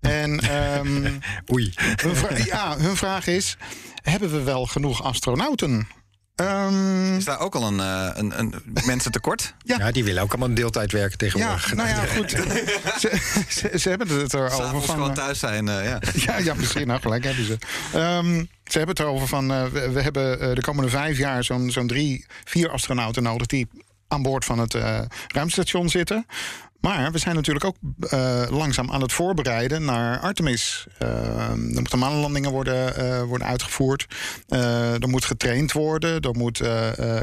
En 0.00 0.40
ehm, 0.40 1.04
Oei. 1.52 1.72
hun, 1.76 2.16
vra- 2.16 2.36
ja, 2.44 2.78
hun 2.78 2.96
vraag 2.96 3.26
is: 3.26 3.56
hebben 4.02 4.30
we 4.30 4.42
wel 4.42 4.66
genoeg 4.66 5.02
astronauten? 5.02 5.88
Ehm, 6.34 7.16
Is 7.16 7.24
daar 7.24 7.38
ook 7.40 7.54
al 7.54 7.66
een, 7.66 7.80
eh, 7.80 8.10
een, 8.14 8.38
een 8.38 8.54
mensen 8.84 9.12
tekort? 9.12 9.54
Ja. 9.64 9.76
Ja, 9.78 9.90
die 9.90 10.04
willen 10.04 10.22
ook 10.22 10.30
allemaal 10.30 10.54
deeltijd 10.54 10.92
werken 10.92 11.10
ja, 11.10 11.16
tegenwoordig. 11.16 11.74
nou 11.74 11.88
ja, 11.88 12.06
goed. 12.16 12.30
ze, 12.30 13.18
ze, 13.48 13.78
ze 13.78 13.88
hebben 13.88 14.08
het 14.20 14.34
erover 14.34 14.82
van. 14.82 14.82
gewoon 14.94 15.08
eh, 15.08 15.14
thuis 15.14 15.38
zijn, 15.38 15.68
eh, 15.68 15.84
ja. 15.84 15.98
Ja, 16.14 16.38
ja, 16.38 16.54
misschien. 16.54 16.86
Nou, 16.86 17.00
gelijk 17.00 17.24
hebben 17.24 17.44
ze. 17.44 17.58
Ehm, 17.92 18.44
ze 18.64 18.78
hebben 18.78 18.88
het 18.96 18.98
erover 19.00 19.28
van... 19.28 19.50
eh, 19.52 19.64
we, 19.64 19.90
we 19.90 20.02
hebben 20.02 20.54
de 20.54 20.60
komende 20.60 20.90
vijf 20.90 21.18
jaar 21.18 21.44
zo'n 21.44 21.70
zo'n 21.70 21.86
drie, 21.86 22.26
vier 22.44 22.70
astronauten 22.70 23.22
nodig... 23.22 23.46
die 23.46 23.68
aan 24.08 24.22
boord 24.22 24.44
van 24.44 24.58
het 24.58 24.74
eh, 24.74 24.98
ruimtestation 25.28 25.88
zitten. 25.88 26.26
Maar 26.80 27.12
we 27.12 27.18
zijn 27.18 27.34
natuurlijk 27.34 27.64
ook 27.64 27.76
eh, 28.00 28.42
langzaam 28.50 28.90
aan 28.90 29.00
het 29.00 29.12
voorbereiden 29.12 29.84
naar 29.84 30.20
Artemis. 30.20 30.86
Eh, 30.98 31.50
er 31.50 31.56
moeten 31.56 31.98
maanlandingen 31.98 32.50
worden, 32.50 32.96
eh, 32.96 33.22
worden 33.22 33.46
uitgevoerd. 33.46 34.06
Er 34.48 35.08
moet 35.08 35.24
getraind 35.24 35.72
worden. 35.72 36.20
Er 36.20 36.36
moet 36.36 36.62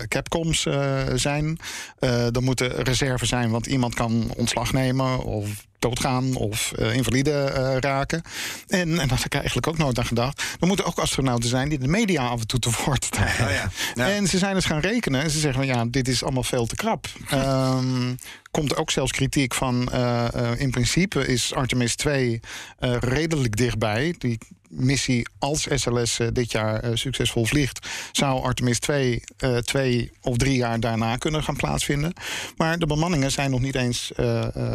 Capcoms 0.07 0.67
zijn. 1.15 1.59
Er 1.99 2.43
moeten 2.43 2.71
reserve 2.71 3.25
zijn, 3.25 3.49
want 3.49 3.65
iemand 3.65 3.93
kan 3.93 4.31
ontslag 4.35 4.73
nemen... 4.73 5.23
of 5.23 5.65
doodgaan 5.79 6.35
of 6.35 6.71
eh, 6.71 6.93
invalide 6.93 7.31
eh, 7.31 7.77
raken. 7.79 8.21
En, 8.67 8.79
en 8.79 9.07
daar 9.07 9.17
had 9.17 9.25
ik 9.25 9.33
eigenlijk 9.33 9.67
ook 9.67 9.77
nooit 9.77 9.99
aan 9.99 10.05
gedacht. 10.05 10.41
Er 10.59 10.67
moeten 10.67 10.85
ook 10.85 10.99
astronauten 10.99 11.49
zijn 11.49 11.69
die 11.69 11.79
de 11.79 11.87
media 11.87 12.27
af 12.27 12.39
en 12.39 12.47
toe 12.47 12.59
te 12.59 12.69
woord 12.85 13.03
staan. 13.03 13.25
Oh 13.47 13.51
ja. 13.53 13.69
Ja. 13.95 14.09
En 14.09 14.27
ze 14.27 14.37
zijn 14.37 14.55
eens 14.55 14.65
gaan 14.65 14.79
rekenen. 14.79 15.21
En 15.21 15.29
ze 15.29 15.39
zeggen 15.39 15.65
van 15.65 15.75
ja, 15.75 15.85
dit 15.85 16.07
is 16.07 16.23
allemaal 16.23 16.43
veel 16.43 16.65
te 16.65 16.75
krap. 16.75 17.07
Ehm, 17.29 18.13
komt 18.51 18.75
ook 18.75 18.91
zelfs 18.91 19.11
kritiek 19.11 19.53
van 19.53 19.91
eh, 19.91 20.51
in 20.57 20.71
principe 20.71 21.27
is 21.27 21.53
Artemis 21.53 21.95
2 21.95 22.39
eh, 22.79 22.95
redelijk 22.99 23.55
dichtbij. 23.55 24.15
Die 24.17 24.37
missie 24.69 25.27
als 25.39 25.67
SLS 25.75 26.19
eh, 26.19 26.27
dit 26.33 26.51
jaar 26.51 26.79
eh, 26.79 26.91
succesvol 26.93 27.45
vliegt, 27.45 27.87
zou 28.11 28.43
Artemis 28.43 28.79
2 28.79 29.23
eh, 29.37 29.57
twee 29.57 30.11
of 30.21 30.37
drie 30.37 30.55
jaar 30.55 30.79
daarna 30.79 31.15
kunnen 31.17 31.43
gaan 31.43 31.55
plaatsvinden. 31.55 32.13
Maar 32.57 32.77
de 32.79 32.85
bemanningen 32.85 33.31
zijn 33.31 33.51
nog 33.51 33.61
niet 33.61 33.75
eens 33.75 34.11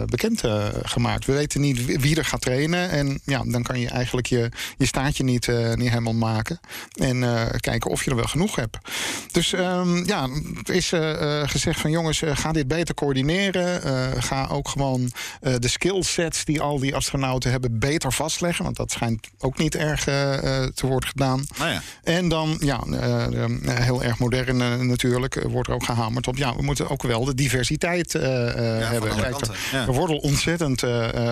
bekend 0.06 0.42
gemaakt. 0.82 1.26
We 1.26 1.32
weten 1.32 1.60
niet 1.60 2.00
wie- 2.00 2.16
er 2.16 2.24
gaat 2.24 2.40
trainen. 2.40 2.90
En 2.90 3.20
ja, 3.24 3.42
dan 3.46 3.62
kan 3.62 3.80
je 3.80 3.88
eigenlijk 3.88 4.26
je, 4.26 4.50
je 4.76 4.86
staartje 4.86 5.24
niet, 5.24 5.46
niet 5.74 5.88
helemaal 5.88 6.14
maken. 6.14 6.60
En 6.92 7.20
kijken 7.60 7.90
of 7.90 8.04
je 8.04 8.10
er 8.10 8.16
wel 8.16 8.24
genoeg 8.24 8.56
hebt. 8.56 8.78
Dus 9.32 9.52
ehm, 9.52 10.04
ja, 10.04 10.28
er 10.64 10.74
is 10.74 10.92
gezegd 11.50 11.80
van 11.80 11.90
jongens, 11.90 12.22
ga 12.24 12.52
dit 12.52 12.68
beter 12.68 12.94
coördineren. 12.94 13.82
Ga 14.22 14.46
ook 14.46 14.68
gewoon 14.68 15.12
de 15.40 15.68
skillsets 15.68 16.44
die 16.44 16.60
al 16.60 16.78
die 16.78 16.94
astronauten 16.94 17.50
hebben 17.50 17.78
beter 17.78 18.12
vastleggen. 18.12 18.64
Want 18.64 18.76
dat 18.76 18.90
schijnt 18.92 19.28
ook 19.38 19.58
niet 19.58 19.74
erg 19.82 20.06
eh, 20.06 20.62
eh, 20.62 20.68
te 20.74 20.86
worden 20.86 21.08
gedaan. 21.08 21.44
Nou 21.58 21.70
ja. 21.70 21.82
En 22.04 22.28
dan, 22.28 22.56
ja, 22.60 22.80
eh, 23.00 23.24
heel 23.64 24.02
erg 24.02 24.18
modern 24.18 24.86
natuurlijk, 24.88 25.42
wordt 25.48 25.68
er 25.68 25.74
ook 25.74 25.84
gehamerd 25.84 26.26
op. 26.26 26.36
Ja, 26.36 26.56
we 26.56 26.62
moeten 26.62 26.88
ook 26.90 27.02
wel 27.02 27.24
de 27.24 27.34
diversiteit 27.34 28.12
hebben. 28.12 29.00
Kijk, 29.16 29.30
kanten, 29.30 29.48
er- 29.52 29.56
ja. 29.72 29.86
Er 29.86 29.92
wordt 29.92 30.12
al 30.12 30.18
ontzettend 30.18 30.82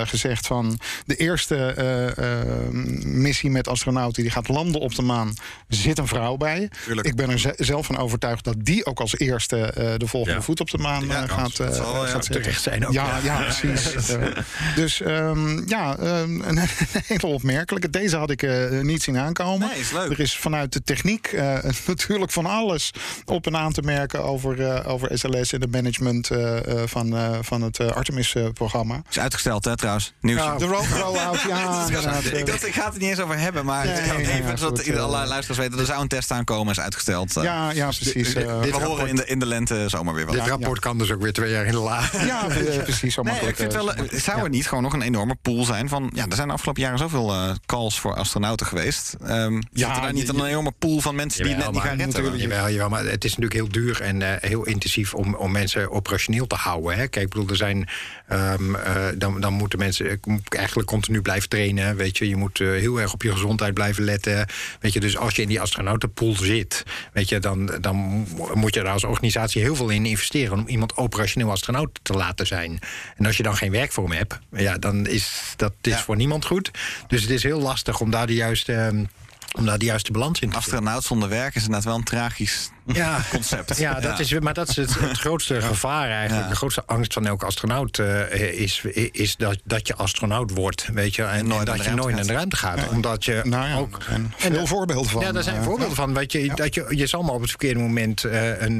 gezegd 0.08 0.46
van 0.46 0.78
de 1.06 1.16
eerste 1.16 1.74
missie 3.04 3.50
met 3.50 3.68
astronauten 3.68 4.22
die 4.22 4.32
gaat 4.32 4.48
landen 4.48 4.80
op 4.80 4.94
de 4.94 5.02
maan, 5.02 5.34
zit 5.68 5.98
een 5.98 6.06
vrouw 6.06 6.36
bij. 6.36 6.70
Tuurlijk. 6.84 7.06
Ik 7.06 7.14
ben 7.16 7.30
er 7.30 7.38
ze- 7.38 7.54
zelf 7.56 7.86
van 7.86 7.96
overtuigd 7.98 8.44
dat 8.44 8.54
die 8.58 8.86
ook 8.86 9.00
als 9.00 9.18
eerste 9.18 9.72
de 9.98 10.06
volgende 10.06 10.42
voet 10.42 10.60
op 10.60 10.70
de 10.70 10.78
maan 10.78 11.08
dat 11.08 11.30
gaat, 11.30 11.58
eh, 11.58 11.70
zal 11.72 11.94
gaat. 12.06 12.32
Terecht 12.32 12.62
zijn 12.62 12.86
ook. 12.86 12.92
Ja, 12.92 13.18
ja, 13.22 13.42
precies. 13.42 13.92
Dus 14.76 15.00
ehm, 15.00 15.68
ja, 15.68 15.96
ehm, 15.96 16.40
een 16.40 16.58
hele 17.06 17.26
opmerkelijke. 17.26 17.90
Deze 17.90 18.16
had 18.16 18.30
ik 18.30 18.39
eh, 18.42 18.80
niet 18.80 19.02
zien 19.02 19.18
aankomen. 19.18 19.68
Nee, 19.68 19.78
is 19.78 19.90
leuk. 19.92 20.10
Er 20.10 20.20
is 20.20 20.36
vanuit 20.36 20.72
de 20.72 20.82
techniek 20.82 21.26
eh, 21.26 21.56
natuurlijk 21.86 22.30
van 22.30 22.46
alles 22.46 22.90
op 23.24 23.46
en 23.46 23.56
aan 23.56 23.72
te 23.72 23.82
merken 23.82 24.24
over, 24.24 24.62
eh, 24.66 24.92
over 24.92 25.18
SLS 25.18 25.52
en 25.52 25.60
het 25.60 25.70
management 25.70 26.30
eh, 26.30 26.56
eh, 26.82 26.88
van, 26.88 27.16
eh, 27.16 27.38
van 27.42 27.62
het 27.62 27.80
Artemis-programma. 27.94 29.02
Is 29.10 29.18
uitgesteld, 29.18 29.64
hè, 29.64 29.76
trouwens. 29.76 30.12
Nieuws. 30.20 30.40
de 30.58 30.64
roll- 30.66 30.86
rollout, 31.00 31.40
ja, 31.48 31.86
ik, 32.32 32.46
dacht, 32.46 32.66
ik 32.66 32.74
ga 32.74 32.84
het 32.84 32.94
er 32.94 33.00
niet 33.00 33.08
eens 33.10 33.20
over 33.20 33.38
hebben, 33.38 33.64
maar 33.64 33.84
Nee, 33.86 33.94
nee, 34.00 34.32
even 34.32 34.50
ja, 34.50 34.56
zodat 34.56 34.82
goed, 34.82 34.98
alle 34.98 35.26
luisteraars 35.26 35.58
weten... 35.58 35.78
er 35.78 35.86
zou 35.86 36.00
een 36.02 36.08
test 36.08 36.30
aankomen, 36.30 36.72
is 36.72 36.80
uitgesteld. 36.80 37.34
Ja, 37.34 37.70
ja, 37.70 37.86
precies. 37.86 38.34
eh, 38.34 38.58
we 38.58 38.64
dit 38.64 38.72
horen 38.82 39.08
in 39.08 39.16
de, 39.16 39.26
in 39.26 39.38
de 39.38 39.46
lente 39.46 39.84
zomaar 39.88 40.14
weer 40.14 40.26
wat. 40.26 40.34
Dit 40.34 40.46
rapport 40.46 40.78
kan 40.78 40.98
dus 40.98 41.10
ook 41.12 41.22
weer 41.22 41.32
twee 41.32 41.50
jaar 41.50 41.64
in 41.64 41.72
de 41.72 41.78
la. 41.78 42.02
ja, 42.26 42.46
precies. 42.84 43.14
Zo 43.14 43.22
Nee, 43.22 43.40
ik 43.40 43.56
vind 43.56 43.72
wel, 43.72 43.92
zou 44.10 44.42
er 44.42 44.48
niet 44.48 44.68
gewoon 44.68 44.82
nog 44.82 44.92
een 44.92 45.02
enorme 45.02 45.36
pool 45.42 45.64
zijn 45.64 45.88
van... 45.88 46.10
Ja, 46.14 46.26
er 46.28 46.34
zijn 46.34 46.46
de 46.48 46.54
afgelopen 46.54 46.82
jaren 46.82 46.98
zoveel 46.98 47.34
calls 47.66 48.00
voor 48.00 48.14
astronauten 48.30 48.66
geweest. 48.66 49.16
Ehm 49.26 49.60
ja, 49.72 50.00
daar 50.00 50.12
niet 50.12 50.28
een 50.28 50.44
enorme 50.44 50.72
pool 50.78 51.00
van 51.00 51.14
mensen 51.14 51.42
die 51.44 51.54
het 51.54 51.64
net 51.64 51.72
niet 51.72 51.82
gaan 51.82 51.96
redden? 51.96 52.38
Jawel, 52.38 52.70
jawel, 52.70 52.88
maar 52.88 53.04
het 53.04 53.24
is 53.24 53.36
natuurlijk 53.36 53.52
heel 53.52 53.68
duur 53.68 54.00
en 54.00 54.22
eh, 54.22 54.50
heel 54.50 54.66
intensief 54.66 55.14
om, 55.14 55.34
om 55.34 55.52
mensen 55.52 55.90
operationeel 55.90 56.46
te 56.46 56.54
houden. 56.54 56.96
Hè. 56.96 57.08
Kijk, 57.08 57.24
ik 57.24 57.30
bedoel, 57.30 57.48
er 57.48 57.56
zijn, 57.56 57.88
ehm, 58.28 58.74
eh, 58.74 59.06
dan, 59.14 59.40
dan 59.40 59.52
moeten 59.52 59.78
mensen 59.78 60.06
eh, 60.10 60.16
eigenlijk 60.48 60.88
continu 60.88 61.22
blijven 61.22 61.48
trainen. 61.48 61.96
Weet 61.96 62.18
je, 62.18 62.28
je 62.28 62.36
moet 62.36 62.58
heel 62.58 63.00
erg 63.00 63.12
op 63.12 63.22
je 63.22 63.32
gezondheid 63.32 63.74
blijven 63.74 64.04
letten. 64.04 64.46
Weet 64.80 64.92
je, 64.92 65.00
dus 65.00 65.16
als 65.16 65.36
je 65.36 65.42
in 65.42 65.48
die 65.48 65.60
astronautenpool 65.60 66.34
zit, 66.34 66.84
weet 67.12 67.28
je, 67.28 67.38
dan, 67.38 67.66
dan 67.80 68.26
moet 68.54 68.74
je 68.74 68.82
daar 68.82 68.92
als 68.92 69.04
organisatie 69.04 69.62
heel 69.62 69.76
veel 69.76 69.88
in 69.88 70.06
investeren 70.06 70.58
om 70.58 70.68
iemand 70.68 70.96
operationeel 70.96 71.50
astronaut 71.50 72.00
te 72.02 72.12
laten 72.12 72.46
zijn. 72.46 72.78
En 73.16 73.26
als 73.26 73.36
je 73.36 73.42
dan 73.42 73.56
geen 73.56 73.70
werk 73.70 73.92
voor 73.92 74.08
hem 74.08 74.16
hebt, 74.16 74.38
ja, 74.52 74.78
dan 74.78 75.06
is 75.06 75.54
dat 75.56 75.72
is 75.80 75.92
Ja. 75.92 75.98
voor 75.98 76.16
niemand 76.16 76.44
goed. 76.44 76.70
Dus 77.08 77.22
het 77.22 77.30
is 77.30 77.42
heel 77.42 77.60
lastig 77.60 78.00
om 78.00 78.10
daar 78.10 78.19
de 78.26 78.34
juiste, 78.34 78.72
ehm, 78.72 79.04
om 79.56 79.66
daar 79.66 79.78
de 79.78 79.84
juiste 79.84 80.12
balans 80.12 80.40
in 80.40 80.50
te. 80.50 80.56
Astronaut 80.56 81.04
zonder 81.04 81.28
werk 81.28 81.54
is 81.54 81.62
inderdaad 81.62 81.84
wel 81.84 81.94
een 81.94 82.04
tragisch 82.04 82.70
Ja, 82.92 83.20
concept. 83.30 83.76
Ja, 83.76 84.00
dat 84.00 84.18
Is, 84.18 84.38
maar 84.38 84.54
dat 84.54 84.68
is 84.68 84.76
het, 84.76 84.98
het 84.98 85.18
grootste 85.18 85.60
gevaar 85.62 86.10
eigenlijk. 86.10 86.42
Ja. 86.42 86.48
De 86.48 86.56
grootste 86.56 86.82
angst 86.86 87.12
van 87.12 87.26
elke 87.26 87.46
astronaut 87.46 87.98
eh, 87.98 88.60
is, 88.60 88.84
is 89.12 89.36
dat, 89.36 89.58
dat 89.64 89.86
je 89.86 89.94
astronaut 89.94 90.50
wordt. 90.50 90.88
Weet 90.92 91.14
je, 91.14 91.22
en, 91.22 91.48
dat 91.64 91.84
je 91.84 91.90
nooit 91.90 92.14
naar 92.14 92.26
de 92.26 92.32
ruimte 92.32 92.56
gaat. 92.56 92.88
Omdat 92.88 93.24
je 93.24 93.40
Nou 93.44 93.68
ja, 93.68 93.76
ook. 93.76 93.98
er 94.08 94.14
en 94.14 94.52
veel 94.54 94.66
voorbeelden 94.66 95.10
van. 95.10 95.22
Ja, 95.22 95.32
daar 95.32 95.42
zijn 95.42 95.56
eh, 95.56 95.62
voorbeelden 95.62 95.96
van. 95.96 96.14
Weet 96.14 96.32
je, 96.32 96.52
dat 96.54 96.74
je, 96.74 96.86
je 96.88 97.06
zal 97.06 97.22
maar 97.22 97.34
op 97.34 97.40
het 97.40 97.50
verkeerde 97.50 97.80
moment 97.80 98.24
eh, 98.24 98.60
een, 98.60 98.78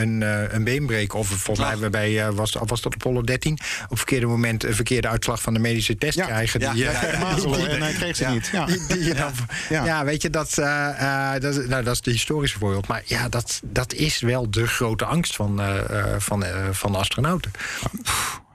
een, 0.00 0.20
een 0.54 0.64
been 0.64 0.86
breken. 0.86 1.18
Of 1.18 1.28
volgens 1.28 1.78
mij 1.80 1.90
bij, 1.90 2.32
was, 2.32 2.56
was 2.66 2.80
dat 2.82 2.94
Apollo 2.94 3.22
13, 3.22 3.52
op 3.52 3.58
het 3.88 3.98
verkeerde 3.98 4.26
moment 4.26 4.64
een 4.64 4.74
verkeerde 4.74 5.08
uitslag 5.08 5.42
van 5.42 5.54
de 5.54 5.60
medische 5.60 5.96
test 5.96 6.20
krijgen. 6.20 6.60
Ja, 6.60 6.72
die, 6.72 6.82
ja, 6.82 7.18
mazelen 7.20 7.70
en 7.70 7.82
hij 7.82 7.92
kreeg 7.92 8.16
ze 8.16 8.22
Ja. 8.22 8.30
niet. 8.30 8.50
Ja. 9.68 10.04
Weet 10.06 10.22
je, 10.22 10.30
dat, 10.30 10.58
eh, 10.58 11.34
eh, 11.34 11.40
dat, 11.40 11.66
nou, 11.66 11.84
dat 11.84 11.94
is 11.94 12.00
de 12.00 12.10
historische 12.10 12.58
voorbeeld. 12.58 12.86
Maar 12.86 13.02
ja, 13.04 13.28
dat, 13.28 13.60
dat 13.64 13.92
is 13.92 14.20
wel 14.20 14.50
de 14.50 14.66
grote 14.66 15.04
angst 15.04 15.36
van, 15.36 15.60
eh, 15.60 16.14
van, 16.18 16.44
van 16.70 16.92
de 16.92 16.98
astronauten. 16.98 17.50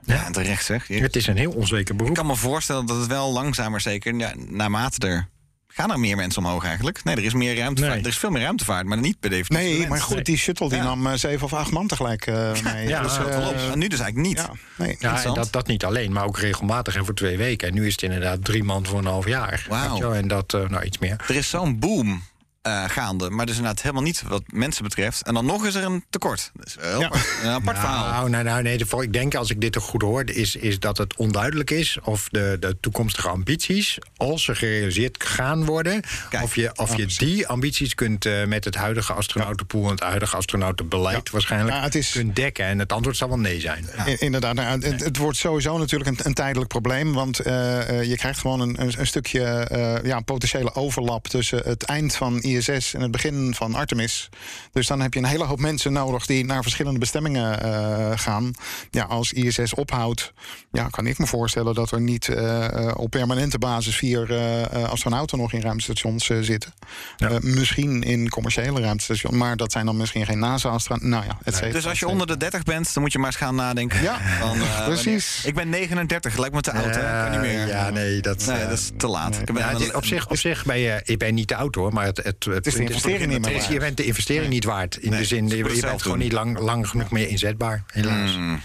Ja, 0.04 0.30
terecht 0.30 0.64
zeg. 0.64 0.88
Het 0.88 1.16
is 1.16 1.26
een 1.26 1.36
heel 1.36 1.52
onzeker 1.52 1.90
Ik 1.90 1.96
beroep. 1.96 2.14
kan 2.14 2.26
me 2.26 2.36
voorstellen 2.36 2.86
dat 2.86 2.96
het 2.96 3.06
wel 3.06 3.32
langzamer 3.32 3.80
zeker, 3.80 4.14
ja, 4.14 4.32
naarmate 4.36 5.06
er... 5.06 5.28
Gaan 5.74 5.90
er 5.92 6.00
meer 6.00 6.16
mensen 6.16 6.44
omhoog 6.44 6.64
eigenlijk? 6.64 7.04
Nee, 7.04 7.16
er 7.16 7.24
is, 7.24 7.34
meer 7.34 7.56
ruimtevaart. 7.56 7.94
Nee. 7.94 8.02
er 8.02 8.08
is 8.10 8.18
veel 8.18 8.30
meer 8.30 8.42
ruimtevaart, 8.42 8.86
maar 8.86 8.98
niet 8.98 9.20
per 9.20 9.30
definitie. 9.30 9.66
Nee, 9.68 9.72
mensen. 9.72 9.88
maar 9.90 10.00
goed, 10.00 10.24
die 10.24 10.36
shuttle 10.36 10.68
die 10.68 10.78
Ja. 10.78 10.84
nam 10.84 11.06
eh, 11.06 11.12
zeven 11.14 11.44
of 11.44 11.52
acht 11.52 11.70
man 11.70 11.86
tegelijk 11.86 12.26
eh, 12.26 12.50
mee. 12.72 12.88
Ja, 12.88 13.02
Dus, 13.02 13.16
dat 13.16 13.28
eh, 13.28 13.36
Klopt. 13.36 13.70
En 13.72 13.78
nu 13.78 13.88
dus 13.88 14.00
eigenlijk 14.00 14.28
niet. 14.28 14.46
ja, 14.46 14.50
nee. 14.84 14.96
Ja, 14.98 15.24
en 15.24 15.34
dat, 15.34 15.52
dat 15.52 15.66
niet 15.66 15.84
alleen, 15.84 16.12
maar 16.12 16.24
ook 16.24 16.38
regelmatig 16.38 16.96
en 16.96 17.04
voor 17.04 17.14
twee 17.14 17.36
weken. 17.36 17.68
En 17.68 17.74
nu 17.74 17.86
is 17.86 17.92
het 17.92 18.02
inderdaad 18.02 18.44
drie 18.44 18.64
man 18.64 18.86
voor 18.86 18.98
een 18.98 19.04
half 19.06 19.26
jaar. 19.26 19.66
Wauw. 19.68 19.98
Wel, 19.98 20.14
En 20.14 20.28
dat, 20.28 20.54
eh, 20.54 20.68
nou 20.68 20.84
iets 20.84 20.98
meer. 20.98 21.16
Er 21.28 21.34
is 21.36 21.48
zo'n 21.50 21.78
boom 21.78 22.22
eh, 22.62 22.84
gaande, 22.88 23.30
maar 23.30 23.46
dus 23.46 23.56
inderdaad 23.56 23.82
helemaal 23.82 24.02
niet 24.02 24.22
wat 24.28 24.42
mensen 24.46 24.82
betreft. 24.82 25.22
En 25.26 25.34
dan 25.34 25.46
nog 25.46 25.66
is 25.66 25.74
er 25.74 25.84
een 25.84 26.04
tekort. 26.10 26.50
Dat 26.54 26.66
is 26.66 26.74
wel 26.74 27.00
Ja. 27.00 27.06
apart. 27.06 27.26
een 27.42 27.48
apart 27.50 27.78
verhaal. 27.78 28.10
Nou, 28.12 28.30
nou, 28.30 28.44
nou, 28.44 28.62
nee, 28.62 28.78
de- 28.78 28.96
ik 29.02 29.12
denk 29.12 29.34
als 29.34 29.50
ik 29.50 29.60
dit 29.60 29.72
toch 29.72 29.84
goed 29.84 30.02
hoor, 30.02 30.30
is, 30.30 30.56
is 30.56 30.78
dat 30.78 30.98
het 30.98 31.16
onduidelijk 31.16 31.70
is 31.70 31.98
of 32.02 32.28
de, 32.30 32.56
de 32.60 32.76
toekomstige 32.80 33.28
ambities, 33.28 33.98
als 34.16 34.44
ze 34.44 34.54
gerealiseerd 34.54 35.24
gaan 35.24 35.64
worden, 35.64 36.02
Kijk. 36.30 36.42
of 36.42 36.54
je, 36.54 36.70
of 36.76 36.96
je 36.96 37.06
die 37.06 37.46
ambities 37.48 37.94
kunt 37.94 38.26
eh, 38.26 38.44
met 38.44 38.64
het 38.64 38.74
huidige 38.74 39.12
astronautenpool 39.12 39.84
en 39.84 39.90
het 39.90 40.00
huidige 40.00 40.36
astronautenbeleid 40.36 41.30
waarschijnlijk 41.30 41.76
het 41.80 41.94
is- 41.94 42.10
kunt 42.12 42.36
dekken. 42.36 42.64
En 42.64 42.78
het 42.78 42.92
antwoord 42.92 43.16
zal 43.16 43.28
wel 43.28 43.38
nee 43.38 43.60
zijn. 43.60 43.86
Inderdaad, 44.18 44.54
nou, 44.54 44.80
het, 44.80 45.00
het 45.04 45.16
wordt 45.16 45.36
sowieso 45.38 45.78
natuurlijk 45.78 46.10
een, 46.10 46.26
een 46.26 46.34
tijdelijk 46.34 46.68
probleem. 46.68 47.12
Want 47.12 47.38
eh, 47.38 47.88
eh, 48.00 48.08
je 48.08 48.16
krijgt 48.16 48.38
gewoon 48.40 48.60
een, 48.60 48.80
een, 48.82 48.92
een 48.98 49.06
stukje 49.06 49.42
eh, 49.44 50.04
ja, 50.04 50.20
potentiële 50.20 50.74
overlap 50.74 51.28
tussen 51.28 51.60
het 51.64 51.82
eind 51.82 52.14
van 52.16 52.40
ISS 52.56 52.94
en 52.94 53.00
het 53.00 53.10
begin 53.10 53.54
van 53.54 53.74
Artemis. 53.74 54.28
Dus 54.72 54.86
dan 54.86 55.00
heb 55.00 55.12
je 55.14 55.20
een 55.20 55.26
hele 55.26 55.44
hoop 55.44 55.60
mensen 55.60 55.92
nodig 55.92 56.26
die 56.26 56.44
naar 56.44 56.62
verschillende 56.62 56.98
bestemmingen 56.98 57.62
eh, 57.62 58.10
gaan. 58.18 58.50
Ja, 58.90 59.04
als 59.04 59.32
ISS 59.32 59.74
ophoudt, 59.74 60.32
ja, 60.72 60.88
kan 60.90 61.06
ik 61.06 61.18
me 61.18 61.26
voorstellen 61.26 61.74
dat 61.74 61.90
er 61.90 62.00
niet 62.00 62.28
eh, 62.28 62.64
eh, 62.88 62.94
op 62.96 63.10
permanente 63.10 63.58
basis 63.58 63.96
vier 63.96 64.30
eh, 64.30 64.62
eh, 64.62 64.90
astronauten 64.90 65.38
nog 65.38 65.52
in 65.52 65.60
ruimtestations 65.60 66.30
eh, 66.30 66.38
zitten. 66.40 66.74
Eh, 67.16 67.30
misschien 67.40 68.02
in 68.02 68.28
commerciële 68.28 68.80
ruimtestations, 68.80 69.36
maar 69.36 69.56
dat 69.56 69.72
zijn 69.72 69.86
dan 69.86 69.96
misschien 69.96 70.26
geen 70.26 70.38
NASA-astronauten. 70.38 71.10
Nou 71.10 71.24
ja, 71.24 71.38
et 71.44 71.54
cetera, 71.54 71.72
Dus 71.72 71.86
als 71.86 71.98
je 71.98 72.08
onder 72.08 72.26
de 72.26 72.36
30 72.36 72.62
bent, 72.62 72.94
dan 72.94 73.02
moet 73.02 73.12
je 73.12 73.18
maar 73.18 73.26
eens 73.26 73.36
gaan 73.36 73.54
nadenken. 73.54 74.02
Ja, 74.02 74.18
Van, 74.40 74.60
eh, 74.60 74.84
precies. 74.92 75.34
wanneer- 75.34 75.48
Ik 75.48 75.54
ben 75.54 75.68
39, 75.68 76.38
lijkt 76.38 76.54
me 76.54 76.60
te 76.60 76.72
oud, 76.72 76.94
hè? 76.94 77.22
Kan 77.22 77.30
niet 77.30 77.40
meer. 77.40 77.66
Ja, 77.66 77.90
nee, 77.90 78.20
dat, 78.20 78.46
Nee, 78.46 78.60
dat 78.66 78.78
is 78.78 78.90
te 78.96 79.06
laat. 79.06 79.38
Ik 79.38 79.44
ben 79.44 79.56
Ja, 79.56 79.68
het 79.78 79.94
op 79.94 80.04
zich, 80.04 80.28
op 80.28 80.36
zich 80.36 80.64
ben 80.64 80.78
je, 80.78 81.00
ik 81.04 81.18
ben 81.18 81.34
niet 81.34 81.48
te 81.48 81.56
oud 81.56 81.74
hoor, 81.74 81.92
maar 81.92 82.04
het, 82.04 82.16
het, 82.22 82.41
het, 82.44 82.66
is 82.66 82.74
de 82.74 82.80
investering 82.82 83.30
niet 83.30 83.40
meer 83.40 83.52
waard. 83.52 83.66
Je 83.66 83.78
bent 83.78 83.96
de 83.96 84.04
investering 84.04 84.48
niet 84.52 84.64
waard. 84.64 84.96
In 84.96 85.10
Nee, 85.10 85.18
de 85.18 85.24
zin, 85.26 85.48
je, 85.48 85.80
bent 85.80 86.02
gewoon 86.02 86.18
niet 86.18 86.32
lang, 86.32 86.58
lang 86.58 86.88
genoeg 86.88 87.10
meer 87.10 87.28
inzetbaar, 87.28 87.82
helaas. 87.86 88.36
Mm. 88.36 88.60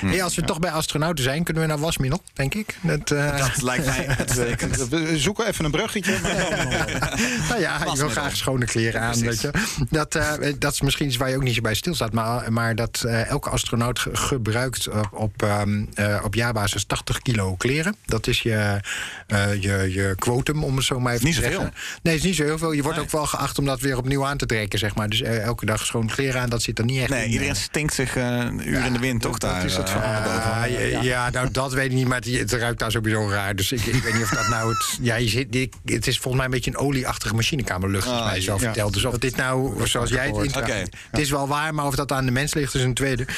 Hey, 0.00 0.22
als 0.22 0.34
we 0.34 0.42
toch 0.42 0.58
bij 0.58 0.70
astronauten 0.70 1.24
zijn, 1.24 1.44
kunnen 1.44 1.62
we 1.62 1.68
naar 1.68 1.78
wasmiddel, 1.78 2.22
denk 2.32 2.54
ik. 2.54 2.76
Dat, 2.80 3.10
eh, 3.10 3.38
Dat 3.38 3.62
lijkt 3.62 3.84
mij 3.86 4.08
uitstekend. 4.18 4.88
We 4.88 5.18
zoeken 5.18 5.46
even 5.46 5.64
een 5.64 5.70
bruggetje. 5.70 6.18
Maar 6.22 7.48
nou 7.48 7.60
ja, 7.60 7.84
je 7.92 7.96
wil 7.98 8.08
graag 8.08 8.36
schone 8.36 8.64
kleren 8.64 9.00
aan, 9.00 9.20
weet 9.20 9.40
je. 9.40 9.50
Dat, 9.90 10.14
eh, 10.14 10.32
dat 10.58 10.72
is 10.72 10.80
misschien 10.80 11.06
iets 11.06 11.16
waar 11.16 11.30
je 11.30 11.36
ook 11.36 11.42
niet 11.42 11.54
zo 11.54 11.60
bij 11.60 11.74
stilstaat. 11.74 12.12
Maar, 12.12 12.52
maar 12.52 12.74
dat 12.74 13.02
eh, 13.06 13.28
elke 13.28 13.50
astronaut 13.50 13.98
ge- 13.98 14.16
gebruikt 14.16 14.88
op, 14.88 15.08
op, 15.12 15.42
ehm, 15.42 15.84
eh, 15.94 16.20
op 16.24 16.34
jaarbasis 16.34 16.84
80 16.84 17.18
kilo 17.22 17.54
kleren. 17.56 17.96
Dat 18.06 18.26
is 18.26 18.40
je, 18.42 18.80
eh, 19.26 19.62
je, 19.62 19.88
je 19.92 20.14
quotum, 20.18 20.64
om 20.64 20.76
het 20.76 20.84
zo 20.84 21.00
maar 21.00 21.12
even 21.12 21.24
Niet 21.26 21.34
te 21.34 21.40
zeggen. 21.40 21.72
Nee, 22.02 22.14
het 22.14 22.22
is 22.22 22.28
niet 22.28 22.36
zo 22.36 22.44
heel 22.44 22.58
veel. 22.58 22.72
Je 22.72 22.82
wordt 22.82 22.96
Nee. 22.96 23.06
ook 23.06 23.12
wel 23.12 23.21
wel 23.22 23.30
geacht 23.40 23.58
om 23.58 23.64
dat 23.64 23.80
weer 23.80 23.96
opnieuw 23.96 24.26
aan 24.26 24.36
te 24.36 24.46
trekken, 24.46 24.78
zeg 24.78 24.94
maar. 24.94 25.08
Dus 25.08 25.22
eh, 25.22 25.42
elke 25.42 25.66
dag 25.66 25.86
schoon 25.86 26.06
kleren 26.06 26.40
aan, 26.40 26.48
dat 26.48 26.62
zit 26.62 26.78
er 26.78 26.84
niet 26.84 27.00
echt 27.00 27.08
Nee, 27.10 27.24
in. 27.24 27.30
iedereen 27.30 27.54
eh. 27.54 27.60
stinkt 27.60 27.94
zich 27.94 28.16
eh, 28.16 28.24
een 28.26 28.68
uur 28.68 28.84
in 28.84 28.92
de 28.92 28.98
wind, 28.98 29.20
toch? 29.22 29.38
Daar, 29.38 29.64
is 29.64 29.76
het 29.76 29.90
verhaal. 29.90 30.22
boven. 30.22 30.90
Ja, 30.92 31.02
ja, 31.02 31.30
nou 31.30 31.50
dat 31.50 31.72
weet 31.72 31.84
ik 31.86 31.92
niet, 31.92 32.06
maar 32.08 32.18
het, 32.18 32.26
het 32.38 32.52
ruikt 32.52 32.78
daar 32.78 32.90
sowieso 32.90 33.28
raar. 33.30 33.56
Dus 33.56 33.72
ik, 33.72 33.80
ik 33.84 34.02
weet 34.02 34.14
niet 34.14 34.22
of 34.22 34.28
dat 34.30 34.48
nou 34.48 34.68
het... 34.72 34.98
Ja, 35.00 35.14
je 35.16 35.28
zit, 35.28 35.68
het 35.84 36.06
is 36.06 36.14
volgens 36.18 36.34
mij 36.36 36.44
een 36.44 36.50
beetje 36.50 36.70
een 36.70 36.76
olieachtige 36.76 37.34
machinekamerlucht, 37.34 38.04
volgens 38.04 38.24
Ah, 38.24 38.30
mij 38.30 38.40
zo 38.40 38.52
ja. 38.52 38.58
verteld. 38.58 38.92
Dus 38.94 39.04
of 39.04 39.18
dit 39.18 39.36
nou, 39.36 39.86
zoals 39.88 40.10
jij 40.10 40.18
het... 40.18 40.28
gehoord. 40.28 40.46
int- 40.46 40.56
Oké. 40.56 40.72
Het 41.10 41.20
is 41.20 41.30
wel 41.30 41.48
waar, 41.48 41.74
maar 41.74 41.86
of 41.86 41.94
dat 41.94 42.12
aan 42.12 42.24
de 42.24 42.30
mens 42.32 42.54
ligt, 42.54 42.74
is 42.74 42.82
een 42.82 42.94
tweede. 42.94 43.24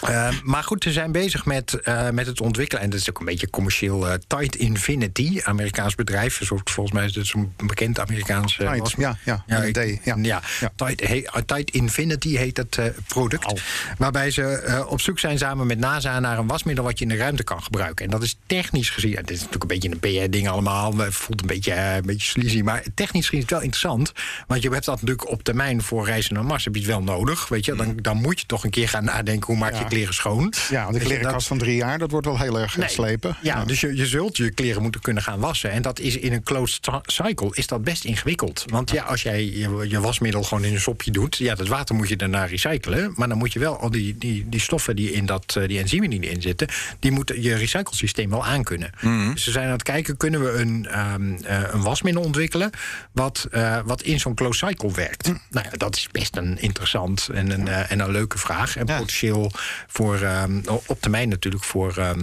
Eh, 0.00 0.28
maar 0.42 0.64
goed, 0.64 0.82
ze 0.82 0.92
zijn 0.92 1.12
bezig 1.12 1.44
met, 1.44 1.74
eh, 1.74 2.10
met 2.10 2.26
het 2.26 2.40
ontwikkelen. 2.40 2.82
En 2.84 2.90
dat 2.90 3.00
is 3.00 3.08
ook 3.10 3.18
een 3.18 3.24
beetje 3.26 3.50
commercieel. 3.50 4.06
Tide 4.26 4.58
Infinity, 4.58 5.40
Amerikaans 5.44 5.94
bedrijf. 5.94 6.40
Zo- 6.44 6.58
Volgens 6.64 6.94
mij 6.96 7.04
is 7.04 7.14
het 7.14 7.26
zo'n 7.26 7.52
bekend 7.64 7.98
Amerikaans... 8.00 8.56
eh, 9.00 9.10
ja, 9.24 9.44
ja, 9.46 9.62
een 9.62 9.68
ik- 9.68 10.00
ja. 10.04 10.16
ja. 10.22 10.42
Ja. 10.60 10.72
Tide, 10.76 11.06
he- 11.06 11.14
uh, 11.16 11.42
Tide 11.46 11.72
Infinity 11.72 12.36
heet 12.36 12.56
het 12.56 12.78
eh, 12.78 12.84
product. 13.08 13.60
Waarbij 13.98 14.30
ze 14.30 14.42
eh, 14.42 14.86
op 14.90 15.00
zoek 15.00 15.18
zijn 15.18 15.38
samen 15.38 15.66
met 15.66 15.78
NASA 15.78 16.20
naar 16.20 16.38
een 16.38 16.46
wasmiddel 16.46 16.84
wat 16.84 16.98
je 16.98 17.04
in 17.04 17.10
de 17.10 17.16
ruimte 17.16 17.42
kan 17.44 17.62
gebruiken. 17.62 18.04
En 18.04 18.10
dat 18.10 18.22
is 18.22 18.36
technisch 18.46 18.90
gezien. 18.90 19.16
Het 19.16 19.30
is 19.30 19.36
natuurlijk 19.36 19.62
een 19.62 19.68
beetje 19.78 19.90
een 19.90 20.24
PR-ding 20.26 20.48
allemaal. 20.48 20.96
Het 20.96 21.14
voelt 21.14 21.40
een 21.40 21.46
beetje, 21.46 21.72
eh, 21.72 21.94
een 21.94 22.02
beetje 22.06 22.26
sleazy. 22.26 22.60
Maar 22.60 22.82
technisch 22.94 23.24
gezien 23.24 23.36
is 23.38 23.42
het 23.44 23.50
wel 23.50 23.60
interessant. 23.62 24.12
Want 24.46 24.62
je 24.62 24.70
hebt 24.70 24.84
dat 24.84 24.94
natuurlijk 25.00 25.28
op 25.28 25.42
termijn 25.42 25.82
voor 25.82 26.04
reizen 26.06 26.34
naar 26.34 26.44
Mars. 26.44 26.64
Heb 26.64 26.74
je 26.74 26.80
het 26.80 26.88
wel 26.88 27.02
nodig. 27.02 27.48
Weet 27.48 27.64
je? 27.64 27.74
Dan, 27.74 27.96
dan 27.96 28.16
moet 28.16 28.40
je 28.40 28.46
toch 28.46 28.64
een 28.64 28.70
keer 28.70 28.88
gaan 28.88 29.04
nadenken 29.04 29.46
hoe 29.46 29.56
maak 29.56 29.72
je 29.72 29.78
Ja. 29.78 29.84
kleren 29.84 30.14
schoon. 30.14 30.52
Ja, 30.70 30.86
de 30.86 30.92
Weet 30.92 31.00
je, 31.00 31.06
klerenkast 31.06 31.46
van 31.46 31.58
drie 31.58 31.76
jaar, 31.76 31.98
dat 31.98 32.10
wordt 32.10 32.26
wel 32.26 32.38
heel 32.38 32.58
erg 32.60 32.76
Nee. 32.76 32.88
slepen. 32.88 33.36
Ja, 33.42 33.64
dus 33.64 33.80
je, 33.80 33.96
je 33.96 34.06
zult 34.06 34.36
je 34.36 34.50
kleren 34.50 34.82
moeten 34.82 35.00
kunnen 35.00 35.22
gaan 35.22 35.38
wassen. 35.40 35.70
En 35.70 35.82
dat 35.82 35.98
is 35.98 36.16
in 36.16 36.32
een 36.32 36.42
closed 36.42 36.84
cy- 36.84 37.12
cycle 37.22 37.48
is 37.52 37.66
dat 37.66 37.84
best 37.84 38.04
ingewikkeld. 38.04 38.64
Want 38.66 38.89
ja, 38.90 39.02
als 39.02 39.22
jij 39.22 39.44
je, 39.44 39.84
je 39.88 40.00
wasmiddel 40.00 40.42
gewoon 40.42 40.64
in 40.64 40.74
een 40.74 40.80
sopje 40.80 41.10
doet... 41.10 41.36
ja, 41.36 41.54
dat 41.54 41.68
water 41.68 41.94
moet 41.94 42.08
je 42.08 42.16
daarna 42.16 42.44
recyclen. 42.44 43.12
Maar 43.16 43.28
dan 43.28 43.38
moet 43.38 43.52
je 43.52 43.58
wel 43.58 43.78
al 43.78 43.90
die, 43.90 44.18
die, 44.18 44.48
die 44.48 44.60
stoffen 44.60 44.96
die 44.96 45.12
in 45.12 45.26
dat, 45.26 45.56
eh, 45.56 45.68
die 45.68 45.78
enzymen 45.78 46.10
die 46.10 46.20
erin 46.20 46.42
zitten... 46.42 46.68
die 46.98 47.10
moeten 47.10 47.42
je 47.42 47.54
recyclesysteem 47.54 48.30
wel 48.30 48.44
aankunnen. 48.46 48.90
Dus 49.32 49.44
ze 49.44 49.50
zijn 49.50 49.66
aan 49.66 49.72
het 49.72 49.82
kijken, 49.82 50.16
kunnen 50.16 50.42
we 50.44 50.50
een, 50.50 50.86
ehm, 50.86 51.32
eh, 51.44 51.62
een 51.72 51.82
wasmiddel 51.82 52.22
ontwikkelen... 52.22 52.70
wat, 53.12 53.46
eh, 53.50 53.78
wat 53.84 54.02
in 54.02 54.20
zo'n 54.20 54.34
closed 54.34 54.68
cycle 54.68 54.92
werkt? 54.92 55.32
Nou 55.50 55.66
ja, 55.70 55.76
dat 55.76 55.96
is 55.96 56.08
best 56.12 56.36
een 56.36 56.60
interessant 56.60 57.28
en 57.32 57.50
een, 57.50 57.68
en 57.68 58.00
een 58.00 58.10
leuke 58.10 58.38
vraag. 58.38 58.76
En 58.76 58.86
Ja. 58.86 58.96
potentieel 58.98 59.50
voor, 59.86 60.20
ehm, 60.20 60.60
op 60.86 61.00
termijn 61.00 61.28
natuurlijk 61.28 61.64
voor... 61.64 62.14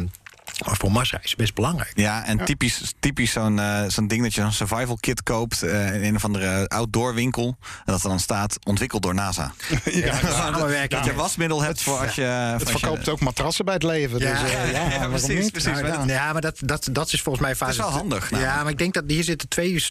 voor 0.66 0.92
Marsreis 0.92 1.36
best 1.36 1.54
belangrijk. 1.54 1.92
Ja, 1.94 2.26
en 2.26 2.46
typisch, 2.46 2.94
typisch 3.00 3.32
zo'n 3.32 3.60
eh, 3.60 3.84
zo'n 3.88 4.08
ding 4.08 4.24
dat 4.24 4.34
je 4.34 4.42
een 4.42 4.54
survival 4.54 4.98
kit 5.00 5.24
koopt 5.24 5.62
eh, 5.64 5.94
in 5.96 6.04
een 6.04 6.16
of 6.16 6.24
andere 6.26 6.68
outdoor 6.68 7.14
winkel. 7.14 7.58
En 7.62 7.94
dat 7.94 8.04
er 8.04 8.10
dan 8.10 8.20
staat, 8.20 8.58
ontwikkeld 8.64 9.02
door 9.02 9.14
NASA. 9.14 9.52
Ja, 9.92 10.14
samenwerking. 10.20 11.02
Dat 11.02 11.06
je 11.06 11.14
wasmiddel 11.14 11.62
hebt 11.62 11.82
voor 11.82 11.98
als 11.98 12.16
je... 12.16 12.22
Het 12.22 12.62
je- 12.62 12.66
verkoopt 12.78 13.10
ook 13.10 13.20
matrassen 13.20 13.66
bij 13.66 13.74
het 13.74 13.84
leven. 13.84 14.20
Ja, 14.20 14.42
dus, 14.42 14.52
eh, 14.52 14.72
ja, 14.72 14.80
ja, 14.90 14.90
ja, 14.94 15.08
precies, 15.08 15.28
niet? 15.28 15.52
precies. 15.52 15.72
Nou, 15.72 15.82
Maar 15.82 15.92
ja. 15.92 15.98
dat- 15.98 16.08
Ja, 16.10 16.32
maar 16.34 16.42
dat, 16.42 16.58
dat, 16.64 16.88
dat 16.92 17.14
is 17.14 17.22
volgens 17.22 17.46
mij 17.46 17.56
fase. 17.56 17.72
is 17.72 17.78
wel 17.78 17.90
handig, 17.90 18.30
Ja, 18.30 18.36
namelijk. 18.38 18.62
maar 18.64 18.72
ik 18.72 18.78
denk 18.78 18.94
dat 18.94 19.04
hier 19.08 19.24
zitten 19.24 19.48
twee, 19.50 19.84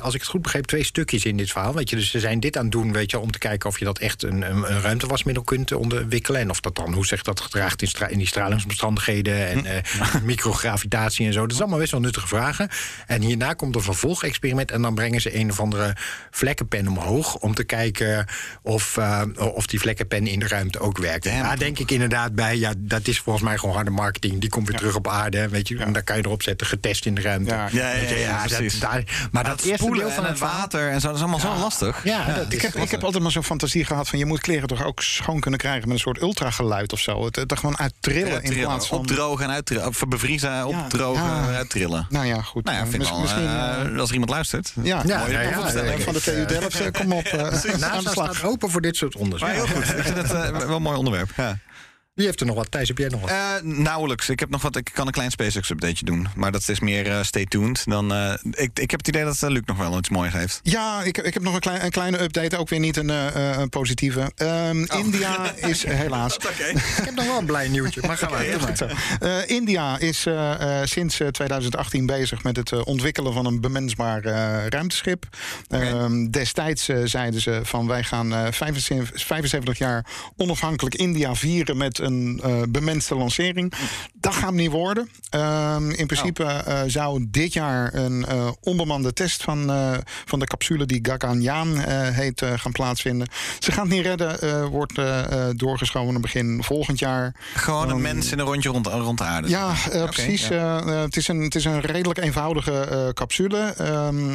als 0.00 0.14
ik 0.14 0.20
het 0.20 0.30
goed 0.30 0.42
begreep, 0.42 0.64
twee 0.64 0.84
stukjes 0.84 1.24
in 1.24 1.36
dit 1.36 1.50
verhaal. 1.50 1.74
Weet 1.74 1.90
je, 1.90 1.96
dus 1.96 2.10
ze 2.10 2.20
zijn 2.20 2.40
dit 2.40 2.56
aan 2.56 2.62
het 2.62 2.72
doen, 2.72 2.92
weet 2.92 3.10
je, 3.10 3.18
om 3.18 3.30
te 3.30 3.38
kijken 3.38 3.68
of 3.68 3.78
je 3.78 3.84
dat 3.84 3.98
echt 3.98 4.22
een, 4.22 4.42
een, 4.50 4.72
een 4.72 4.80
ruimtewasmiddel 4.80 5.42
kunt 5.44 5.72
ontwikkelen. 5.72 6.40
En 6.40 6.50
of 6.50 6.60
dat 6.60 6.74
dan, 6.76 6.92
hoe 6.92 7.06
zegt 7.06 7.24
dat, 7.24 7.40
gedraagt 7.40 7.82
in, 7.82 7.90
in 8.10 8.18
die 8.18 8.26
stralingsomstandigheden 8.26 9.48
en 9.48 9.66
eh, 9.66 10.13
microgravitatie 10.22 11.26
en 11.26 11.32
zo. 11.32 11.40
Dat 11.40 11.52
is 11.52 11.60
allemaal 11.60 11.78
best 11.78 11.90
wel 11.90 12.00
nuttige 12.00 12.26
vragen. 12.28 12.68
En 13.06 13.22
hierna 13.22 13.52
komt 13.52 13.74
een 13.74 13.82
vervolgexperiment 13.82 14.70
en 14.70 14.82
dan 14.82 14.94
brengen 14.94 15.20
ze 15.20 15.36
een 15.36 15.50
of 15.50 15.60
andere 15.60 15.96
vlekkenpen 16.30 16.88
omhoog 16.88 17.34
om 17.36 17.54
te 17.54 17.64
kijken 17.64 18.26
of, 18.62 18.96
eh, 18.96 19.22
of 19.54 19.66
die 19.66 19.80
vlekkenpen 19.80 20.26
in 20.26 20.38
de 20.38 20.48
ruimte 20.48 20.78
ook 20.78 20.98
werkt. 20.98 21.24
Ja, 21.24 21.42
Daar 21.42 21.58
denk 21.58 21.78
ik 21.78 21.90
inderdaad 21.90 22.34
bij, 22.34 22.56
ja, 22.56 22.72
dat 22.78 23.06
is 23.08 23.18
volgens 23.20 23.44
mij 23.44 23.58
gewoon 23.58 23.74
harde 23.74 23.90
marketing. 23.90 24.40
Die 24.40 24.50
komt 24.50 24.68
weer 24.68 24.76
terug 24.78 24.94
op 24.96 25.08
aarde, 25.08 25.48
weet 25.48 25.68
je, 25.68 25.78
en 25.78 25.92
daar 25.92 26.02
kan 26.02 26.16
je 26.16 26.24
erop 26.24 26.42
zetten, 26.42 26.66
getest 26.66 27.06
in 27.06 27.14
de 27.14 27.20
ruimte. 27.20 27.54
Ja. 27.54 27.68
Ja, 27.72 27.92
ja, 27.92 28.42
dat- 28.46 28.56
precies. 28.56 28.80
daar- 28.80 29.28
maar 29.32 29.44
dat, 29.44 29.56
dat 29.58 29.66
eerste 29.66 29.90
deel 29.90 30.10
van 30.10 30.24
het 30.24 30.38
water 30.38 30.90
en 30.90 31.00
zo, 31.00 31.06
dat 31.06 31.16
is 31.16 31.22
allemaal 31.22 31.40
zo 31.40 31.54
lastig. 31.58 32.00
Ja, 32.04 32.26
dat 32.34 32.52
Ik 32.52 32.62
heb, 32.62 32.74
ik 32.74 32.90
heb 32.90 33.04
altijd 33.04 33.22
maar 33.22 33.32
zo'n 33.32 33.44
fantasie 33.44 33.84
gehad 33.84 34.08
van 34.08 34.18
je 34.18 34.26
moet 34.26 34.40
kleren 34.40 34.68
toch 34.68 34.84
ook 34.84 35.02
schoon 35.02 35.40
kunnen 35.40 35.60
krijgen 35.60 35.82
met 35.82 35.90
een 35.96 36.02
soort 36.02 36.20
ultrageluid 36.22 36.92
of 36.92 37.00
zo. 37.00 37.24
Het, 37.24 37.36
het 37.36 37.50
er 37.50 37.56
gewoon 37.56 37.78
uittrillen 37.78 38.26
in 38.28 38.34
Uittrillen, 38.34 38.64
plaats 38.66 38.86
van. 38.86 38.98
Opdrogen 38.98 39.44
en 39.44 39.50
uittrillen. 39.50 39.86
Bevriezen, 40.08 40.66
opdrogen 40.66 41.22
ja. 41.24 41.48
en 41.48 41.54
uittrillen. 41.54 42.06
Nou 42.08 42.26
ja, 42.26 42.42
goed. 42.42 42.64
Nou 42.64 42.76
ja, 42.76 42.86
vind 42.86 42.98
misschien. 42.98 43.24
eh, 43.46 43.80
eh, 43.92 43.98
als 43.98 44.08
er 44.08 44.12
iemand 44.14 44.30
luistert. 44.32 44.72
ja, 44.82 45.02
Ja, 45.06 45.18
Mooi, 45.18 45.32
ja, 45.32 45.40
ja, 45.40 45.52
voorstelling 45.52 45.98
ja, 45.98 46.04
van 46.04 46.12
de 46.12 46.20
TU 46.20 46.30
eh, 46.42 46.46
Delft. 46.48 46.80
eh, 46.80 46.90
Kom 46.92 47.12
op, 47.12 47.24
eh, 47.24 47.62
de 47.62 47.74
NASA 47.78 48.00
slag. 48.10 48.34
staat 48.36 48.42
open 48.50 48.70
voor 48.70 48.80
dit 48.80 48.96
soort 48.96 49.16
onderzoek. 49.16 49.48
Maar 49.48 49.56
heel 49.56 49.66
goed. 49.66 49.82
Ik 49.88 50.02
vind 50.04 50.16
het 50.16 50.30
eh, 50.32 50.48
wel 50.50 50.76
een 50.76 50.82
mooi 50.82 50.96
onderwerp. 50.96 51.30
Ja. 51.36 51.58
Wie 52.14 52.26
heeft 52.26 52.40
er 52.40 52.46
nog 52.46 52.56
wat? 52.56 52.70
Thijs, 52.70 52.88
heb 52.88 52.98
jij 52.98 53.08
nog 53.08 53.20
wat? 53.20 53.30
Eh, 53.30 53.52
nauwelijks. 53.62 54.28
Ik 54.28 54.40
heb 54.40 54.50
nog 54.50 54.62
wat. 54.62 54.76
Ik 54.76 54.90
kan 54.94 55.06
een 55.06 55.12
klein 55.12 55.30
SpaceX 55.30 55.70
updateje 55.70 56.04
doen. 56.04 56.26
Maar 56.36 56.52
dat 56.52 56.68
is 56.68 56.80
meer 56.80 57.10
eh, 57.10 57.22
stay 57.22 57.44
tuned. 57.46 57.82
Dan, 57.84 58.12
eh, 58.12 58.34
ik, 58.50 58.78
ik 58.78 58.90
heb 58.90 59.00
het 59.00 59.08
idee 59.08 59.24
dat 59.24 59.40
Luc 59.40 59.62
nog 59.64 59.76
wel 59.76 59.98
iets 59.98 60.08
moois 60.08 60.32
heeft. 60.32 60.60
Ja, 60.62 61.02
ik, 61.02 61.18
ik 61.18 61.34
heb 61.34 61.42
nog 61.42 61.54
een, 61.54 61.60
klein, 61.60 61.84
een 61.84 61.90
kleine 61.90 62.20
update. 62.22 62.56
Ook 62.56 62.68
weer 62.68 62.78
niet 62.78 62.96
een, 62.96 63.10
eh, 63.10 63.50
eh, 63.52 63.58
een 63.58 63.68
positieve. 63.68 64.32
Ehm, 64.36 64.84
Oh. 64.92 64.98
India 64.98 65.52
is 65.70 65.84
helaas. 65.84 66.36
Oké. 66.36 66.64
ik 66.98 67.04
heb 67.04 67.14
nog 67.14 67.26
wel 67.26 67.38
een 67.38 67.46
blij 67.46 67.68
nieuwtje, 67.68 68.00
maar 68.06 68.16
ga 68.16 68.28
maar. 68.28 68.40
Heel 68.40 68.60
goed 68.60 68.78
zo. 68.78 68.86
Eh, 69.20 69.48
India 69.48 69.98
is 69.98 70.26
eh, 70.26 70.80
eh, 70.80 70.86
sinds 70.86 71.20
eh, 71.20 71.28
2018 71.28 72.06
bezig 72.06 72.42
met 72.42 72.56
het 72.56 72.84
ontwikkelen 72.84 73.32
van 73.32 73.46
een 73.46 73.60
bemensbaar 73.60 74.22
ruimteschip. 74.68 75.26
Ehm, 75.68 76.30
destijds 76.30 76.88
zeiden 77.04 77.40
ze 77.40 77.60
van 77.62 77.86
wij 77.86 78.02
gaan 78.02 78.32
eh, 78.34 78.46
75, 78.52 79.22
75 79.26 79.78
jaar 79.78 80.06
onafhankelijk 80.36 80.94
India 80.94 81.34
vieren 81.34 81.76
met 81.76 82.02
een 82.04 82.40
eh 82.42 82.62
bemenste 82.68 83.14
lancering. 83.14 83.72
Dat 84.12 84.34
gaat 84.34 84.44
hem 84.44 84.54
niet 84.54 84.70
worden. 84.70 85.08
Ehm, 85.30 85.90
in 85.90 86.06
principe 86.06 86.44
eh, 86.44 86.80
zou 86.86 87.26
dit 87.28 87.52
jaar 87.52 87.94
een 87.94 88.24
eh, 88.24 88.50
onbemande 88.60 89.12
test 89.12 89.42
van, 89.42 89.72
van 90.24 90.38
de 90.38 90.46
capsule 90.46 90.86
die 90.86 90.98
Gaganyaan 91.02 91.78
heet 92.12 92.42
gaan 92.56 92.72
plaatsvinden. 92.72 93.28
Ze 93.58 93.72
gaan 93.72 93.86
het 93.86 93.94
niet 93.94 94.04
redden, 94.04 94.70
wordt 94.70 95.00
doorgeschoven 95.56 96.20
begin 96.20 96.62
volgend 96.62 96.98
jaar. 96.98 97.34
Gewoon 97.54 97.90
een 97.90 98.00
mens 98.00 98.32
in 98.32 98.38
een 98.38 98.44
rondje 98.44 98.68
rond, 98.68 98.86
rond 98.86 99.18
de 99.18 99.24
aarde. 99.24 99.48
Ja, 99.48 99.74
precies. 99.90 100.48
het, 100.48 101.16
is 101.16 101.28
een, 101.28 101.40
het 101.40 101.54
is 101.54 101.64
een 101.64 101.80
redelijk 101.80 102.18
eenvoudige 102.18 103.10
capsule. 103.14 103.74
Ehm, 103.76 104.32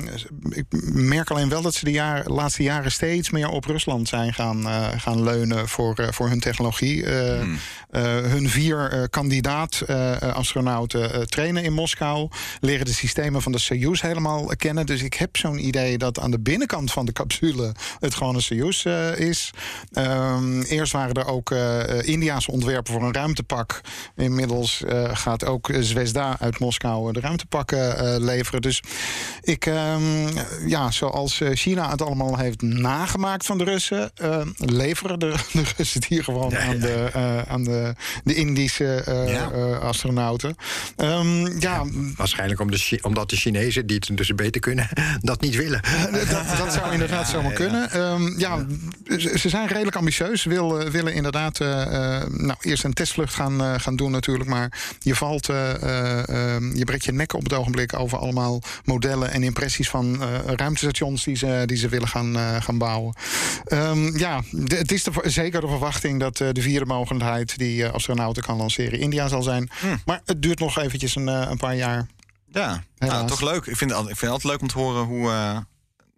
ik 0.49 0.65
merk 0.93 1.29
alleen 1.29 1.49
wel 1.49 1.61
dat 1.61 1.73
ze 1.73 1.85
de 1.85 1.91
jaar, 1.91 2.27
laatste 2.27 2.63
jaren 2.63 2.91
steeds 2.91 3.29
meer 3.29 3.49
op 3.49 3.65
Rusland 3.65 4.07
zijn 4.07 4.33
gaan, 4.33 4.65
gaan 4.99 5.23
leunen 5.23 5.67
voor, 5.67 6.07
voor 6.11 6.29
hun 6.29 6.39
technologie. 6.39 7.07
Hmm. 7.07 7.58
Eh, 7.89 8.03
hun 8.03 8.49
vier 8.49 8.91
eh, 8.91 9.03
kandidaat-astronauten 9.09 11.13
eh, 11.13 11.21
trainen 11.21 11.63
in 11.63 11.73
Moskou. 11.73 12.29
Leren 12.59 12.85
de 12.85 12.93
systemen 12.93 13.41
van 13.41 13.51
de 13.51 13.57
Soyuz 13.57 14.01
helemaal 14.01 14.45
kennen. 14.55 14.85
Dus 14.85 15.01
ik 15.01 15.13
heb 15.13 15.37
zo'n 15.37 15.65
idee 15.65 15.97
dat 15.97 16.19
aan 16.19 16.31
de 16.31 16.39
binnenkant 16.39 16.91
van 16.91 17.05
de 17.05 17.11
capsule 17.11 17.71
het 17.99 18.15
gewoon 18.15 18.35
een 18.35 18.41
Soyuz 18.41 18.85
is. 19.15 19.51
Ehm, 19.91 20.61
eerst 20.61 20.91
waren 20.91 21.13
er 21.13 21.27
ook 21.27 21.51
Indiaanse 22.01 22.51
ontwerpen 22.51 22.93
voor 22.93 23.03
een 23.03 23.13
ruimtepak. 23.13 23.81
Inmiddels 24.15 24.83
gaat 25.11 25.45
ook 25.45 25.69
Zvezda 25.79 26.39
uit 26.39 26.59
Moskou 26.59 27.11
de 27.11 27.19
ruimtepakken 27.19 28.21
leveren. 28.23 28.61
Dus 28.61 28.81
ik, 29.41 29.65
ehm, 29.65 30.27
ja, 30.67 30.91
zoals 30.91 31.41
China 31.53 31.89
het 31.89 32.01
allemaal 32.01 32.37
heeft 32.37 32.61
nagemaakt 32.61 33.45
van 33.45 33.57
de 33.57 33.63
Russen, 33.63 34.11
leveren 34.57 35.19
de, 35.19 35.27
de 35.53 35.63
Russen 35.77 35.99
het 35.99 36.05
hier 36.05 36.23
gewoon 36.23 36.57
aan, 36.57 36.79
De, 36.79 37.09
aan 37.49 37.63
de, 37.63 37.93
de 38.23 38.35
Indische 38.35 38.93
eh, 38.95 39.31
Ja. 39.33 39.51
eh, 39.51 39.79
astronauten. 39.79 40.55
Ehm, 40.95 41.59
ja, 41.59 41.83
Waarschijnlijk 42.15 42.59
om 42.59 42.71
de, 42.71 42.99
omdat 43.01 43.29
de 43.29 43.35
Chinezen, 43.35 43.87
die 43.87 43.95
het 44.05 44.17
dus 44.17 44.35
beter 44.35 44.61
kunnen, 44.61 44.87
dat 45.21 45.41
niet 45.41 45.55
willen. 45.55 45.81
dat, 46.11 46.57
dat 46.57 46.73
zou 46.73 46.91
inderdaad 46.93 47.27
zomaar 47.35 47.53
kunnen. 47.53 47.91
Ehm, 47.91 48.39
ja, 48.39 48.65
ze 49.37 49.49
zijn 49.49 49.67
redelijk 49.67 49.95
ambitieus. 49.95 50.43
Willen, 50.43 50.91
willen 50.91 51.13
inderdaad 51.13 51.59
eh, 51.59 51.81
eh, 51.81 52.27
nou, 52.27 52.57
eerst 52.61 52.83
een 52.83 52.93
testvlucht 52.93 53.33
gaan, 53.33 53.61
eh, 53.61 53.73
gaan 53.77 53.95
doen 53.95 54.11
natuurlijk. 54.11 54.49
Maar 54.49 54.95
je 54.99 55.15
valt, 55.15 55.49
eh, 55.49 55.83
eh, 55.83 56.55
eh, 56.55 56.61
je 56.73 56.83
breekt 56.85 57.05
je 57.05 57.11
nek 57.11 57.33
op 57.33 57.43
het 57.43 57.53
ogenblik 57.53 57.99
over 57.99 58.17
allemaal 58.17 58.61
modellen 58.83 59.31
en 59.31 59.43
impressies 59.43 59.89
van 59.89 60.21
eh, 60.21 60.27
ruimtestations 60.55 61.23
die 61.23 61.35
ze, 61.35 61.63
die 61.65 61.77
ze 61.77 61.87
willen 61.89 62.07
gaan, 62.07 62.35
eh, 62.37 62.55
gaan 62.61 62.77
bouwen. 62.77 63.13
Ehm, 63.65 64.17
ja, 64.17 64.41
de- 64.51 64.75
het 64.75 64.91
is 64.91 65.03
de, 65.03 65.11
zeker 65.23 65.61
de 65.61 65.67
verwachting 65.67 66.19
dat 66.19 66.39
eh, 66.39 66.47
de 66.51 66.61
vierde 66.61 66.85
mogelijkheid 67.39 67.57
die 67.57 67.85
eh, 67.85 67.93
astronauten 67.93 68.43
kan 68.43 68.57
lanceren 68.57 68.99
India 68.99 69.27
zal 69.27 69.41
zijn. 69.43 69.69
Maar 70.05 70.21
het 70.25 70.41
duurt 70.41 70.59
nog 70.59 70.77
eventjes 70.77 71.15
een, 71.15 71.27
eh, 71.29 71.47
een 71.49 71.57
paar 71.57 71.75
jaar. 71.75 72.07
Ja, 72.51 72.83
nou, 72.97 73.27
toch 73.27 73.41
leuk. 73.41 73.65
Ik 73.65 73.77
vind, 73.77 73.89
het 73.89 73.99
altijd, 73.99 74.13
ik 74.13 74.19
vind 74.19 74.31
het 74.33 74.43
altijd 74.43 74.51
leuk 74.51 74.61
om 74.61 74.67
te 74.67 74.77
horen 74.77 75.03
hoe, 75.03 75.29
eh, 75.29 75.57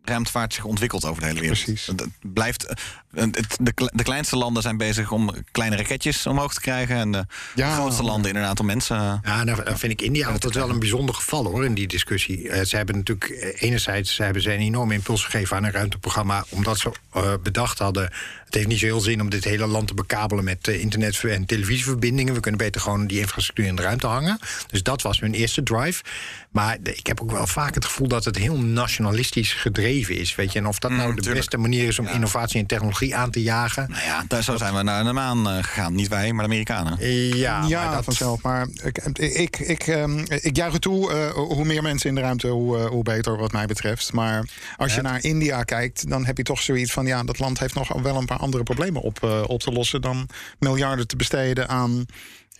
ruimtevaart 0.03 0.53
zich 0.53 0.63
ontwikkelt 0.63 1.05
over 1.05 1.21
de 1.21 1.27
hele 1.27 1.39
wereld. 1.39 1.63
Precies. 1.63 1.85
Het 1.87 1.99
het 1.99 2.33
blijft, 2.33 2.67
het, 3.13 3.57
de, 3.61 3.71
kle- 3.73 3.91
de 3.93 4.03
kleinste 4.03 4.35
landen 4.37 4.63
zijn 4.63 4.77
bezig 4.77 5.11
om 5.11 5.31
kleine 5.51 5.75
raketjes 5.75 6.27
omhoog 6.27 6.53
te 6.53 6.61
krijgen. 6.61 6.95
En 6.95 7.11
de 7.11 7.25
Ja. 7.55 7.73
grootste 7.75 8.03
landen 8.03 8.27
inderdaad 8.31 8.59
om 8.59 8.65
mensen... 8.65 9.19
Ja, 9.23 9.45
dan 9.45 9.61
dan 9.65 9.77
vind 9.79 9.91
ik 9.91 10.01
India 10.01 10.27
altijd 10.29 10.53
wel 10.55 10.69
een 10.69 10.79
bijzonder 10.79 11.15
geval 11.15 11.45
hoor 11.45 11.65
in 11.65 11.73
die 11.73 11.87
discussie. 11.87 12.65
Ze 12.65 12.75
hebben 12.75 12.95
natuurlijk 12.95 13.55
enerzijds 13.59 14.15
ze 14.15 14.23
hebben 14.23 14.41
ze 14.41 14.53
een 14.53 14.59
enorme 14.59 14.93
impuls 14.93 15.23
gegeven 15.23 15.57
aan 15.57 15.63
een 15.63 15.71
ruimteprogramma, 15.71 16.45
omdat 16.49 16.77
ze 16.79 16.91
eh, 17.13 17.33
bedacht 17.43 17.79
hadden. 17.79 18.13
Het 18.51 18.59
heeft 18.59 18.71
niet 18.71 18.79
zo 18.79 18.85
heel 18.85 18.99
zin 19.01 19.21
om 19.21 19.29
dit 19.29 19.43
hele 19.43 19.67
land 19.67 19.87
te 19.87 19.93
bekabelen 19.93 20.43
met 20.43 20.67
eh, 20.67 20.79
internet- 20.81 21.23
en 21.23 21.45
televisieverbindingen. 21.45 22.33
We 22.33 22.39
kunnen 22.39 22.59
beter 22.59 22.81
gewoon 22.81 23.07
die 23.07 23.19
infrastructuur 23.19 23.65
in 23.65 23.75
de 23.75 23.81
ruimte 23.81 24.07
hangen. 24.07 24.39
Dus 24.67 24.83
dat 24.83 25.01
was 25.01 25.19
hun 25.19 25.33
eerste 25.33 25.63
drive. 25.63 26.03
Maar 26.51 26.77
ik 26.83 27.07
heb 27.07 27.21
ook 27.21 27.31
wel 27.31 27.47
vaak 27.47 27.75
het 27.75 27.85
gevoel 27.85 28.07
dat 28.07 28.25
het 28.25 28.37
heel 28.37 28.57
nationalistisch 28.57 29.53
gedreven 29.53 30.17
is. 30.17 30.35
Weet 30.35 30.51
je, 30.51 30.59
en 30.59 30.67
of 30.67 30.79
dat 30.79 30.91
nou 30.91 31.07
de 31.15 31.15
tuurlijk. 31.21 31.35
beste 31.35 31.57
manier 31.57 31.87
is 31.87 31.99
om 31.99 32.07
innovatie 32.07 32.59
en 32.59 32.65
technologie 32.65 33.15
aan 33.15 33.31
te 33.31 33.41
jagen. 33.41 33.89
Nou 33.89 34.03
ja, 34.03 34.23
daar, 34.27 34.43
zo 34.43 34.57
zijn 34.57 34.73
we 34.75 34.81
naar 34.83 35.03
de 35.03 35.11
maan 35.13 35.49
eh, 35.49 35.55
gegaan. 35.63 35.95
Niet 35.95 36.07
wij, 36.07 36.31
maar 36.31 36.45
de 36.45 36.51
Amerikanen. 36.51 37.07
Ja, 37.37 37.65
Ja, 37.67 37.83
maar 37.85 37.95
dat, 37.95 38.03
vanzelf. 38.03 38.41
Maar 38.41 38.67
ik, 38.83 38.97
ik, 39.17 39.59
ik, 39.59 39.87
ehm, 39.87 40.19
ik 40.27 40.55
juich 40.55 40.73
het 40.73 40.81
toe. 40.81 41.11
eh, 41.13 41.29
hoe 41.31 41.65
meer 41.65 41.81
mensen 41.81 42.09
in 42.09 42.15
de 42.15 42.21
ruimte, 42.21 42.47
hoe, 42.47 42.77
eh, 42.77 42.85
hoe 42.85 43.03
beter, 43.03 43.37
wat 43.37 43.51
mij 43.51 43.65
betreft. 43.65 44.13
Maar 44.13 44.45
als 44.77 44.95
je 44.95 45.01
naar 45.01 45.23
India 45.23 45.63
kijkt, 45.63 46.09
dan 46.09 46.25
heb 46.25 46.37
je 46.37 46.43
toch 46.43 46.61
zoiets 46.61 46.91
van: 46.91 47.05
ja, 47.05 47.23
dat 47.23 47.39
land 47.39 47.59
heeft 47.59 47.73
nog 47.75 48.01
wel 48.01 48.15
een 48.17 48.25
paar 48.25 48.39
andere 48.41 48.63
problemen 48.63 49.01
op, 49.01 49.23
eh, 49.23 49.43
op 49.47 49.59
te 49.59 49.71
lossen 49.71 50.01
dan 50.01 50.27
miljarden 50.59 51.07
te 51.07 51.15
besteden 51.15 51.69
aan. 51.69 52.05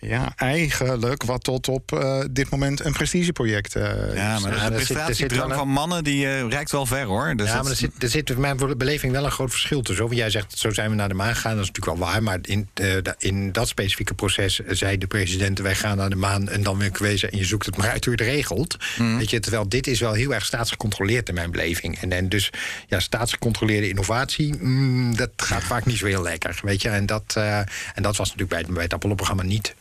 Ja, 0.06 0.32
eigenlijk 0.36 1.22
wat 1.22 1.44
tot 1.44 1.68
op 1.68 1.92
eh, 1.92 2.20
dit 2.30 2.50
moment 2.50 2.84
een 2.84 2.92
prestigeproject 2.92 3.76
eh, 3.76 4.14
Ja, 4.14 4.38
maar 4.38 4.50
de 4.50 4.58
zit 4.58 4.86
prestatiedrang 4.86 5.54
van 5.54 5.68
mannen 5.68 6.04
die 6.04 6.26
eh, 6.26 6.48
reikt 6.48 6.70
wel 6.70 6.86
ver 6.86 7.04
hoor. 7.04 7.36
Dus 7.36 7.48
ja, 7.48 7.62
maar 7.62 7.70
er 7.70 7.76
zit, 7.76 8.02
er 8.02 8.08
zit 8.08 8.30
in 8.30 8.40
mijn 8.40 8.56
beleving 8.56 9.12
wel 9.12 9.24
een 9.24 9.30
groot 9.30 9.50
verschil 9.50 9.82
tussen. 9.82 10.08
Jij 10.08 10.30
zegt, 10.30 10.58
zo 10.58 10.70
zijn 10.70 10.90
we 10.90 10.96
naar 10.96 11.08
de 11.08 11.14
maan 11.14 11.34
gegaan. 11.34 11.54
Dat 11.54 11.62
is 11.62 11.70
natuurlijk 11.70 11.98
wel 11.98 12.08
waar. 12.08 12.22
Maar 12.22 12.38
in, 12.42 12.68
eh, 12.74 12.96
in 13.18 13.52
dat 13.52 13.68
specifieke 13.68 14.14
proces 14.14 14.60
zei 14.68 14.98
de 14.98 15.06
president... 15.06 15.58
wij 15.58 15.74
gaan 15.74 15.96
naar 15.96 16.10
de 16.10 16.16
maan 16.16 16.48
en 16.48 16.62
dan 16.62 16.78
weer 16.78 16.90
kwezen... 16.90 17.30
en 17.30 17.38
je 17.38 17.44
zoekt 17.44 17.66
het 17.66 17.76
maar 17.76 17.90
uit 17.90 18.04
hoe 18.04 18.14
je 18.16 18.24
het 18.24 18.34
regelt. 18.34 18.76
Mhm. 18.98 19.16
Weet 19.16 19.30
je, 19.30 19.40
terwijl 19.40 19.68
dit 19.68 19.86
is 19.86 20.00
wel 20.00 20.12
heel 20.12 20.34
erg 20.34 20.44
staatsgecontroleerd 20.44 21.28
in 21.28 21.34
mijn 21.34 21.50
beleving. 21.50 21.98
En, 21.98 22.12
en 22.12 22.28
dus 22.28 22.50
ja, 22.86 23.00
staatsgecontroleerde 23.00 23.88
innovatie... 23.88 24.54
mm, 24.58 25.16
dat 25.16 25.30
gaat 25.36 25.64
vaak 25.64 25.86
niet 25.86 25.98
zo 25.98 26.06
heel 26.06 26.22
lekker. 26.22 26.60
Weet 26.62 26.82
je? 26.82 26.88
En, 26.88 27.06
dat, 27.06 27.34
eh, 27.36 27.58
en 27.94 28.02
dat 28.02 28.16
was 28.16 28.34
natuurlijk 28.34 28.50
bij 28.50 28.58
het, 28.58 28.70
bij 28.70 28.82
het 28.82 28.94
Apollo-programma 28.94 29.42
niet. 29.42 29.74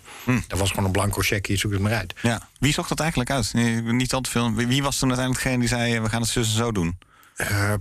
Dat 0.48 0.60
was 0.60 0.70
gewoon 0.70 0.86
een 0.86 0.92
blanco 0.92 1.22
cheque, 1.22 1.52
je 1.54 1.60
zoekt 1.60 1.74
het 1.74 1.84
maar 1.84 1.94
uit. 1.94 2.14
ja. 2.22 2.50
Wie 2.60 2.74
zocht 2.74 2.90
dat 2.90 3.00
eigenlijk 3.00 3.30
uit? 3.30 3.54
Niet 3.84 4.14
al 4.14 4.22
te 4.22 4.30
veel. 4.30 4.54
Wie 4.54 4.84
was 4.84 4.98
toen 4.98 5.08
uiteindelijk 5.10 5.46
degene 5.46 5.60
die 5.60 5.78
zei: 5.78 6.00
we 6.00 6.10
gaan 6.10 6.22
het 6.22 6.30
zus 6.30 6.48
en 6.48 6.56
zo 6.56 6.72
doen? 6.72 6.98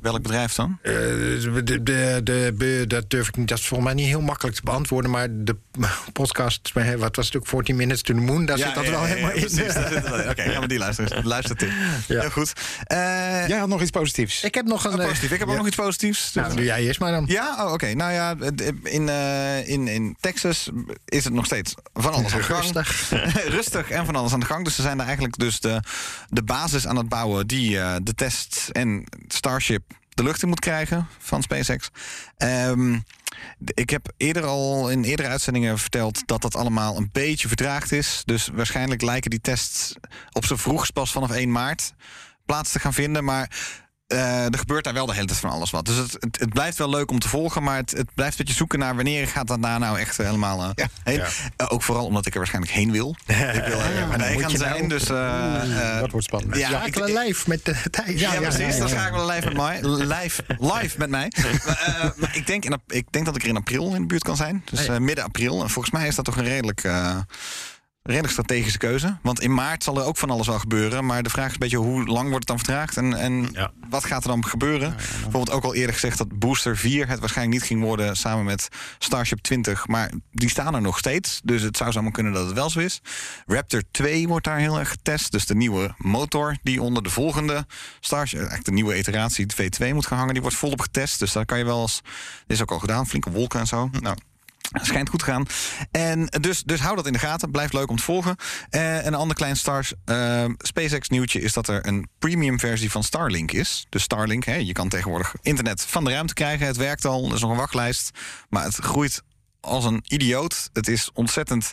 Welk 0.01 0.23
bedrijf 0.23 0.55
dan? 0.55 0.79
Eh, 0.83 0.93
de, 0.93 1.61
de, 1.65 1.83
de, 2.23 2.53
de- 2.57 2.85
dat 2.87 3.11
durf 3.11 3.29
ik 3.29 3.37
niet. 3.37 3.49
Dat 3.49 3.59
is 3.59 3.67
volgens 3.67 3.93
mij 3.93 4.03
niet 4.03 4.09
heel 4.11 4.21
makkelijk 4.21 4.57
te 4.57 4.63
beantwoorden. 4.65 5.11
Maar 5.11 5.29
de 5.31 5.57
podcast, 6.13 6.73
wat 6.99 7.17
was 7.17 7.27
het 7.27 7.37
ook, 7.37 7.47
14 7.47 7.77
Minutes 7.77 8.03
to 8.03 8.15
the 8.15 8.21
Moon, 8.21 8.45
daar 8.45 8.59
zit 8.59 8.75
dat 8.75 8.89
wel 8.89 9.05
helemaal 9.05 9.31
in. 9.31 9.49
in. 9.59 10.31
Oké, 10.31 10.43
gaan 10.53 10.61
we 10.61 10.69
die 10.69 10.79
luisteren. 10.79 11.27
Luister 11.27 11.57
Tim. 11.57 11.69
Ja. 12.07 12.21
Heel 12.21 12.31
goed. 12.31 12.53
Eh, 12.85 12.99
Jij 13.49 13.59
had 13.59 13.69
nog 13.69 13.81
iets 13.81 13.91
positiefs. 13.91 14.43
Ik 14.45 14.55
heb 14.55 14.67
nog 14.67 14.85
een. 14.85 14.93
oh, 14.95 15.01
eh, 15.01 15.07
positief. 15.09 15.31
Ik 15.33 15.39
heb 15.39 15.49
ook 15.49 15.57
nog 15.57 15.67
iets 15.67 15.77
positiefs. 15.77 16.33
Nou, 16.33 16.55
doe 16.57 16.65
jij 16.65 16.83
eerst 16.83 17.01
maar 17.01 17.13
dan. 17.13 17.25
Ja, 17.29 17.65
oh, 17.67 17.73
oké. 17.73 17.95
Nou 17.95 18.13
ja, 18.13 18.35
in, 18.83 19.09
eh, 19.09 19.69
in, 19.69 19.89
in 19.89 20.17
Texas 20.21 20.71
is 21.05 21.25
het 21.25 21.33
nog 21.33 21.45
steeds 21.45 21.75
van 21.95 22.13
alles 22.13 22.33
aan 22.33 22.39
de 22.39 22.45
gang. 22.45 22.61
Rustig. 22.63 23.11
Rustig 23.57 23.91
en 23.91 24.05
van 24.05 24.17
alles 24.17 24.33
aan 24.33 24.41
de 24.41 24.47
gang. 24.47 24.65
Dus 24.65 24.75
ze 24.75 24.83
zijn 24.83 24.97
daar 24.97 25.07
eigenlijk 25.07 25.39
dus 25.39 25.61
de, 25.61 25.81
de 26.29 26.43
basis 26.43 26.87
aan 26.87 26.97
het 26.97 27.09
bouwen... 27.09 27.47
die 27.47 27.79
eh, 27.79 27.95
de 28.03 28.15
test 28.15 28.69
en 28.73 29.05
De 29.59 30.23
lucht 30.23 30.43
in 30.43 30.49
moet 30.49 30.61
krijgen 30.61 31.07
van 31.19 31.43
SpaceX. 31.43 31.91
Ehm, 32.37 32.99
ik 33.59 33.91
heb 33.91 34.13
eerder 34.17 34.45
al 34.45 34.91
in 34.91 35.05
eerdere 35.05 35.29
uitzendingen 35.29 35.79
verteld... 35.79 36.27
dat 36.27 36.43
dat 36.43 36.57
allemaal 36.57 36.97
een 36.97 37.09
beetje 37.13 37.49
vertraagd 37.49 37.93
is. 37.93 38.23
Dus 38.25 38.49
waarschijnlijk 38.53 39.03
lijken 39.03 39.31
die 39.31 39.41
tests 39.41 39.95
op 40.33 40.45
z'n 40.45 40.55
vroegst 40.55 40.93
pas 40.93 41.13
vanaf 41.13 41.31
1 41.31 41.53
maart 41.53 41.93
plaats 42.45 42.73
te 42.73 42.79
gaan 42.79 42.93
vinden. 42.93 43.25
Maar 43.25 43.51
eh, 44.11 44.45
er 44.45 44.59
gebeurt 44.59 44.85
daar 44.85 44.93
wel 44.95 45.07
de 45.07 45.15
hele 45.15 45.27
tijd 45.27 45.39
van 45.39 45.51
alles 45.51 45.71
wat. 45.71 45.87
Dus 45.87 45.97
het, 45.97 46.13
het, 46.21 46.39
het 46.41 46.49
blijft 46.49 46.79
wel 46.79 46.91
leuk 46.91 47.11
om 47.11 47.19
te 47.19 47.29
volgen, 47.29 47.63
maar 47.63 47.77
het, 47.77 47.91
het 47.91 48.15
blijft 48.15 48.33
een 48.39 48.45
beetje 48.45 48.59
zoeken 48.59 48.79
naar 48.79 48.95
wanneer 48.95 49.27
gaat 49.29 49.47
dat 49.47 49.63
daar 49.63 49.79
nou 49.79 49.99
echt 49.99 50.17
helemaal 50.17 50.63
eh, 50.75 50.85
heen. 51.05 51.17
Ja. 51.19 51.27
Eh, 51.57 51.67
ook 51.71 51.83
vooral 51.83 52.05
omdat 52.07 52.27
ik 52.27 52.33
er 52.33 52.39
waarschijnlijk 52.39 52.73
heen 52.75 52.93
wil. 52.93 53.17
ik 53.27 53.37
wil 53.67 53.81
er 53.81 54.07
maar 54.09 54.19
dan 54.19 54.27
heen 54.27 54.41
gaan 54.41 54.51
je 54.51 54.57
zijn. 54.57 54.75
nou- 54.77 54.89
Dus, 54.89 55.09
eh, 55.09 55.95
eh, 55.95 56.01
dat 56.01 56.11
wordt 56.11 56.27
spannend. 56.27 56.57
ja, 56.57 56.71
Ja, 56.71 56.85
ik- 56.85 56.97
ik 56.97 57.09
lijf 57.09 57.47
met 57.47 57.65
de 57.65 57.77
tijd. 57.91 58.21
ja, 58.21 58.31
precies. 58.35 58.59
ja, 58.59 58.79
Dan 58.79 58.89
ja. 58.89 58.95
schakelen 58.95 59.27
we 59.27 59.33
live 59.33 59.47
met 59.47 59.57
mij. 59.57 59.79
Live, 59.83 60.43
live 60.59 60.99
met 60.99 61.11
mij. 61.11 61.33
maar, 61.67 61.79
eh, 61.87 62.11
maar 62.17 62.37
ik, 62.37 62.47
denk 62.47 62.65
in, 62.65 62.79
ik 62.87 63.07
denk 63.11 63.25
dat 63.27 63.37
ik 63.37 63.43
er 63.43 63.49
in 63.49 63.57
april 63.57 63.95
in 63.95 64.01
de 64.01 64.07
buurt 64.07 64.23
kan 64.23 64.37
zijn. 64.37 64.63
Dus 64.71 64.87
eh, 64.87 64.97
midden 64.99 65.25
april. 65.25 65.63
En 65.63 65.71
volgens 65.71 65.95
mij 65.95 66.07
is 66.07 66.15
dat 66.15 66.25
toch 66.25 66.37
een 66.37 66.45
redelijk, 66.45 66.85
eh, 66.85 67.17
redelijk 68.03 68.33
strategische 68.33 68.79
keuze. 68.79 69.19
Want 69.23 69.41
in 69.41 69.55
maart 69.55 69.85
zal 69.85 69.97
er 69.99 70.05
ook 70.05 70.17
van 70.17 70.31
alles 70.31 70.47
wel 70.47 70.59
gebeuren. 70.59 71.07
Maar 71.07 71.23
de 71.23 71.31
vraag 71.31 71.47
is 71.47 71.53
een 71.53 71.59
beetje 71.59 71.77
hoe 71.77 72.05
lang 72.07 72.23
wordt 72.29 72.35
het 72.39 72.47
dan 72.47 72.57
vertraagd? 72.59 72.97
En, 72.97 73.15
en 73.15 73.49
Ja. 73.53 73.71
wat 73.91 74.05
gaat 74.05 74.23
er 74.23 74.29
dan 74.29 74.45
gebeuren? 74.47 74.95
Bijvoorbeeld 74.97 75.51
ook 75.51 75.65
al 75.65 75.75
eerder 75.75 75.95
gezegd 75.95 76.19
dat 76.19 76.39
Booster 76.39 76.77
4 76.77 77.09
het 77.09 77.19
waarschijnlijk 77.21 77.59
niet 77.59 77.69
ging 77.69 77.83
worden 77.83 78.17
samen 78.17 78.45
met 78.45 78.69
Starship 78.99 79.39
20. 79.39 79.87
Maar 79.87 80.11
die 80.33 80.49
staan 80.49 80.75
er 80.75 80.81
nog 80.81 80.99
steeds. 80.99 81.41
Dus 81.45 81.63
het 81.63 81.77
zou 81.77 81.93
zomaar 81.93 82.13
kunnen 82.13 82.33
dat 82.33 82.47
het 82.47 82.55
wel 82.55 82.71
zo 82.71 82.79
is. 82.81 83.01
Raptor 83.47 83.83
2 83.91 84.29
wordt 84.29 84.45
daar 84.45 84.59
heel 84.59 84.79
erg 84.79 84.89
getest. 84.89 85.33
Dus 85.33 85.47
de 85.47 85.55
nieuwe 85.55 85.95
motor 85.99 86.57
die 86.63 86.83
onder 86.83 87.03
de 87.03 87.11
volgende 87.11 87.67
Starship, 88.01 88.39
eigenlijk 88.39 88.69
de 88.69 88.73
nieuwe 88.75 88.99
iteratie 88.99 89.47
de 89.47 89.55
V2 89.71 89.93
moet 89.95 90.07
gaan 90.07 90.19
hangen, 90.19 90.33
die 90.33 90.43
wordt 90.43 90.57
volop 90.57 90.81
getest. 90.81 91.19
Dus 91.19 91.33
daar 91.33 91.45
kan 91.45 91.59
je 91.59 91.65
wel 91.65 91.81
eens. 91.81 92.01
Dit 92.47 92.57
is 92.57 92.63
ook 92.63 92.71
al 92.71 92.79
gedaan, 92.79 93.07
flinke 93.07 93.31
wolken 93.31 93.61
en 93.61 93.67
zo. 93.67 93.91
Nou. 94.01 94.17
Schijnt 94.73 95.09
goed 95.09 95.19
te 95.19 95.25
gaan. 95.25 95.47
En 95.91 96.27
dus, 96.41 96.63
dus 96.63 96.81
hou 96.81 96.97
dat 96.97 97.07
in 97.07 97.13
de 97.13 97.19
gaten. 97.19 97.51
Blijft 97.51 97.73
leuk 97.73 97.91
om 97.91 97.97
te 97.97 98.03
volgen. 98.03 98.37
Eh, 98.71 99.05
een 99.05 99.15
ander 99.15 99.37
klein 99.37 99.57
Stars, 99.57 99.93
eh, 100.05 100.45
SpaceX 100.59 101.09
nieuwtje 101.09 101.41
is 101.41 101.53
dat 101.53 101.69
er 101.69 101.87
een 101.87 102.09
premium 102.19 102.59
versie 102.59 102.91
van 102.91 103.05
Starlink 103.05 103.53
is. 103.53 103.87
Dus 103.89 104.03
Starlink, 104.03 104.45
hè, 104.45 104.55
je 104.55 104.73
kan 104.73 104.89
tegenwoordig 104.89 105.35
internet 105.43 105.83
van 105.83 106.05
de 106.05 106.11
ruimte 106.11 106.35
krijgen. 106.35 106.67
Het 106.67 106.77
werkt 106.77 107.05
al, 107.05 107.29
er 107.29 107.35
is 107.35 107.41
nog 107.41 107.51
een 107.51 107.57
wachtlijst. 107.57 108.11
Maar 108.49 108.65
het 108.65 108.75
groeit 108.75 109.23
als 109.61 109.85
een 109.85 110.05
idioot. 110.07 110.71
Het 110.73 110.89
is 110.89 111.11
ontzettend 111.15 111.73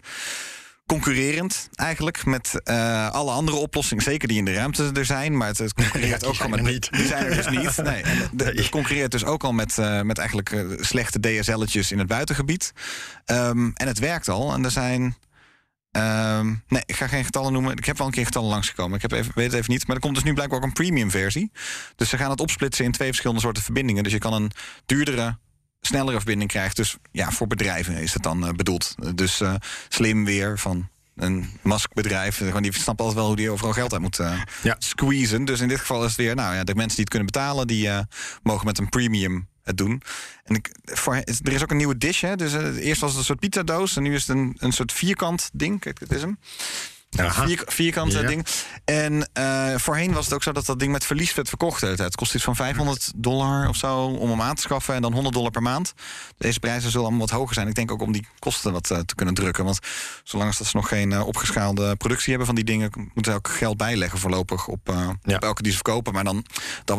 concurrerend 0.88 1.70
eigenlijk 1.76 2.26
met 2.26 2.62
eh, 2.64 3.10
alle 3.10 3.32
andere 3.32 3.58
oplossingen. 3.58 4.04
Zeker 4.04 4.28
die 4.28 4.38
in 4.38 4.46
de 4.46 4.54
ruimte 4.54 4.92
er 4.94 5.06
zijn. 5.06 5.38
Maar 5.38 5.48
het, 5.48 5.58
het 5.58 5.74
concurreert 5.74 6.26
ook 6.30 6.40
al 6.40 6.50
met... 6.50 6.62
niet. 6.62 6.92
Die 6.92 7.06
zijn 7.08 7.26
er 7.26 7.36
dus 7.36 7.48
niet. 7.50 7.78
Nee, 7.84 8.02
en 8.02 8.30
de- 8.32 8.44
het 8.44 8.70
concurreert 8.70 9.12
dus 9.12 9.26
ook 9.26 9.44
al 9.44 9.52
met, 9.54 9.78
eh, 9.78 10.02
met 10.02 10.18
eigenlijk 10.18 10.52
eh, 10.52 10.60
slechte 10.80 11.20
DSL'tjes 11.20 11.92
in 11.92 11.98
het 11.98 12.08
buitengebied. 12.08 12.74
Ehm, 13.26 13.70
en 13.74 13.88
het 13.88 14.00
werkt 14.00 14.30
al. 14.30 14.54
En 14.54 14.64
er 14.66 14.72
zijn... 14.72 15.16
ehm, 15.92 16.48
nee, 16.68 16.82
ik 16.86 16.96
ga 16.96 17.08
geen 17.08 17.24
getallen 17.26 17.54
noemen. 17.54 17.76
Ik 17.76 17.86
heb 17.86 17.98
wel 17.98 18.08
een 18.08 18.14
keer 18.14 18.26
getallen 18.26 18.50
langsgekomen. 18.50 18.96
Ik 18.96 19.02
heb 19.02 19.12
even, 19.12 19.32
weet 19.36 19.52
het 19.52 19.60
even 19.62 19.72
niet. 19.74 19.88
Maar 19.88 19.96
er 19.96 20.02
komt 20.02 20.16
dus 20.16 20.24
nu 20.24 20.34
blijkbaar 20.34 20.58
ook 20.60 20.66
een 20.66 20.74
premium 20.74 21.12
versie. 21.12 21.52
Dus 21.96 22.10
ze 22.10 22.18
gaan 22.18 22.30
het 22.30 22.40
opsplitsen 22.42 22.86
in 22.86 22.92
twee 22.92 23.08
verschillende 23.08 23.42
soorten 23.42 23.64
verbindingen. 23.64 24.04
Dus 24.04 24.12
je 24.12 24.20
kan 24.20 24.34
een 24.34 24.52
duurdere 24.86 25.38
snellere 25.82 26.17
verbinding 26.17 26.49
krijgen. 26.49 26.75
Dus 26.75 26.97
ja, 27.11 27.32
voor 27.32 27.47
bedrijven 27.47 27.95
is 27.97 28.13
het 28.13 28.23
dan 28.23 28.47
eh, 28.47 28.53
bedoeld. 28.53 28.95
Dus 29.15 29.41
eh, 29.41 29.53
slim 29.89 30.25
weer 30.25 30.59
van 30.59 30.89
een 31.15 31.49
maskbedrijf. 31.61 32.38
Gewoon 32.38 32.61
die 32.61 32.73
snapt 32.73 32.99
altijd 32.99 33.17
wel 33.17 33.28
hoe 33.28 33.36
die 33.36 33.49
overal 33.49 33.73
geld 33.73 33.93
uit 33.93 34.01
moet 34.01 34.19
Ja. 34.63 34.75
squeezen. 34.80 35.45
Dus 35.45 35.59
in 35.59 35.67
dit 35.67 35.80
geval 35.80 36.01
is 36.03 36.07
het 36.09 36.17
weer, 36.17 36.36
nou 36.36 36.55
ja, 36.55 36.63
de 36.63 36.75
mensen 36.75 36.95
die 36.95 36.99
het 37.05 37.09
kunnen 37.09 37.28
betalen, 37.32 37.67
die 37.67 37.89
eh, 37.89 37.99
mogen 38.43 38.65
met 38.65 38.78
een 38.78 38.89
premium 38.89 39.47
het 39.63 39.78
doen. 39.78 40.01
En 40.43 40.55
ik, 40.55 40.69
voor, 40.84 41.15
er 41.15 41.51
is 41.53 41.61
ook 41.63 41.71
een 41.71 41.78
nieuwe 41.78 41.97
dish, 41.97 42.21
hè? 42.21 42.36
Dus 42.36 42.53
eerst 42.75 43.01
was 43.01 43.09
het 43.09 43.19
een 43.19 43.25
soort 43.25 43.39
pizzadoos 43.39 43.95
en 43.95 44.03
nu 44.03 44.13
is 44.13 44.28
het 44.28 44.38
een, 44.38 44.55
een 44.59 44.71
soort 44.71 44.91
vierkant 44.91 45.49
ding. 45.53 45.80
Kijk, 45.80 45.99
dit 45.99 46.11
is 46.11 46.21
hem. 46.21 46.38
Vier, 47.18 47.63
vierkant 47.65 48.13
Ja. 48.13 48.22
ding. 48.22 48.45
En 48.86 49.30
eh, 49.34 49.76
voorheen 49.76 50.13
was 50.13 50.26
het 50.26 50.34
ook 50.34 50.43
zo 50.43 50.51
dat 50.51 50.65
dat 50.65 50.80
ding 50.80 50.91
met 50.91 51.05
verlies 51.05 51.34
werd 51.34 51.49
verkocht. 51.49 51.82
Het 51.82 52.15
kost 52.15 52.36
iets 52.36 52.43
van 52.43 52.55
500 52.55 53.11
dollar 53.15 53.70
of 53.70 53.76
zo 53.76 54.05
om 54.05 54.30
hem 54.30 54.41
aan 54.41 54.55
te 54.55 54.61
schaffen. 54.61 54.95
En 54.95 55.01
dan 55.01 55.13
100 55.13 55.36
dollar 55.36 55.51
per 55.51 55.61
maand. 55.61 55.93
Deze 56.38 56.59
prijzen 56.59 56.91
zullen 56.91 57.07
allemaal 57.07 57.28
wat 57.28 57.38
hoger 57.38 57.53
zijn. 57.53 57.68
Ik 57.68 57.76
denk 57.76 57.91
ook 57.91 58.01
om 58.01 58.11
die 58.11 58.28
kosten 58.39 58.72
wat 58.72 58.91
eh, 58.91 58.99
te 58.99 59.15
kunnen 59.15 59.34
drukken. 59.34 59.63
Want 59.65 59.80
zolang 60.24 60.49
als 60.49 60.57
dat 60.57 60.68
ze 60.68 60.76
nog 60.76 60.88
geen 60.88 61.11
eh, 61.11 61.28
opgeschaalde 61.28 61.95
productie 61.95 62.30
hebben 62.30 62.45
van 62.45 62.55
die 62.55 62.63
dingen... 62.63 62.91
moeten 63.13 63.32
ze 63.32 63.38
ook 63.38 63.47
geld 63.47 63.78
bijleggen 63.78 64.20
voorlopig 64.20 64.68
op, 64.68 64.80
Ja. 65.24 65.36
op 65.36 65.43
elke 65.43 65.61
die 65.61 65.72
ze 65.72 65.78
verkopen. 65.78 66.13
Maar 66.13 66.24
dan, 66.24 66.45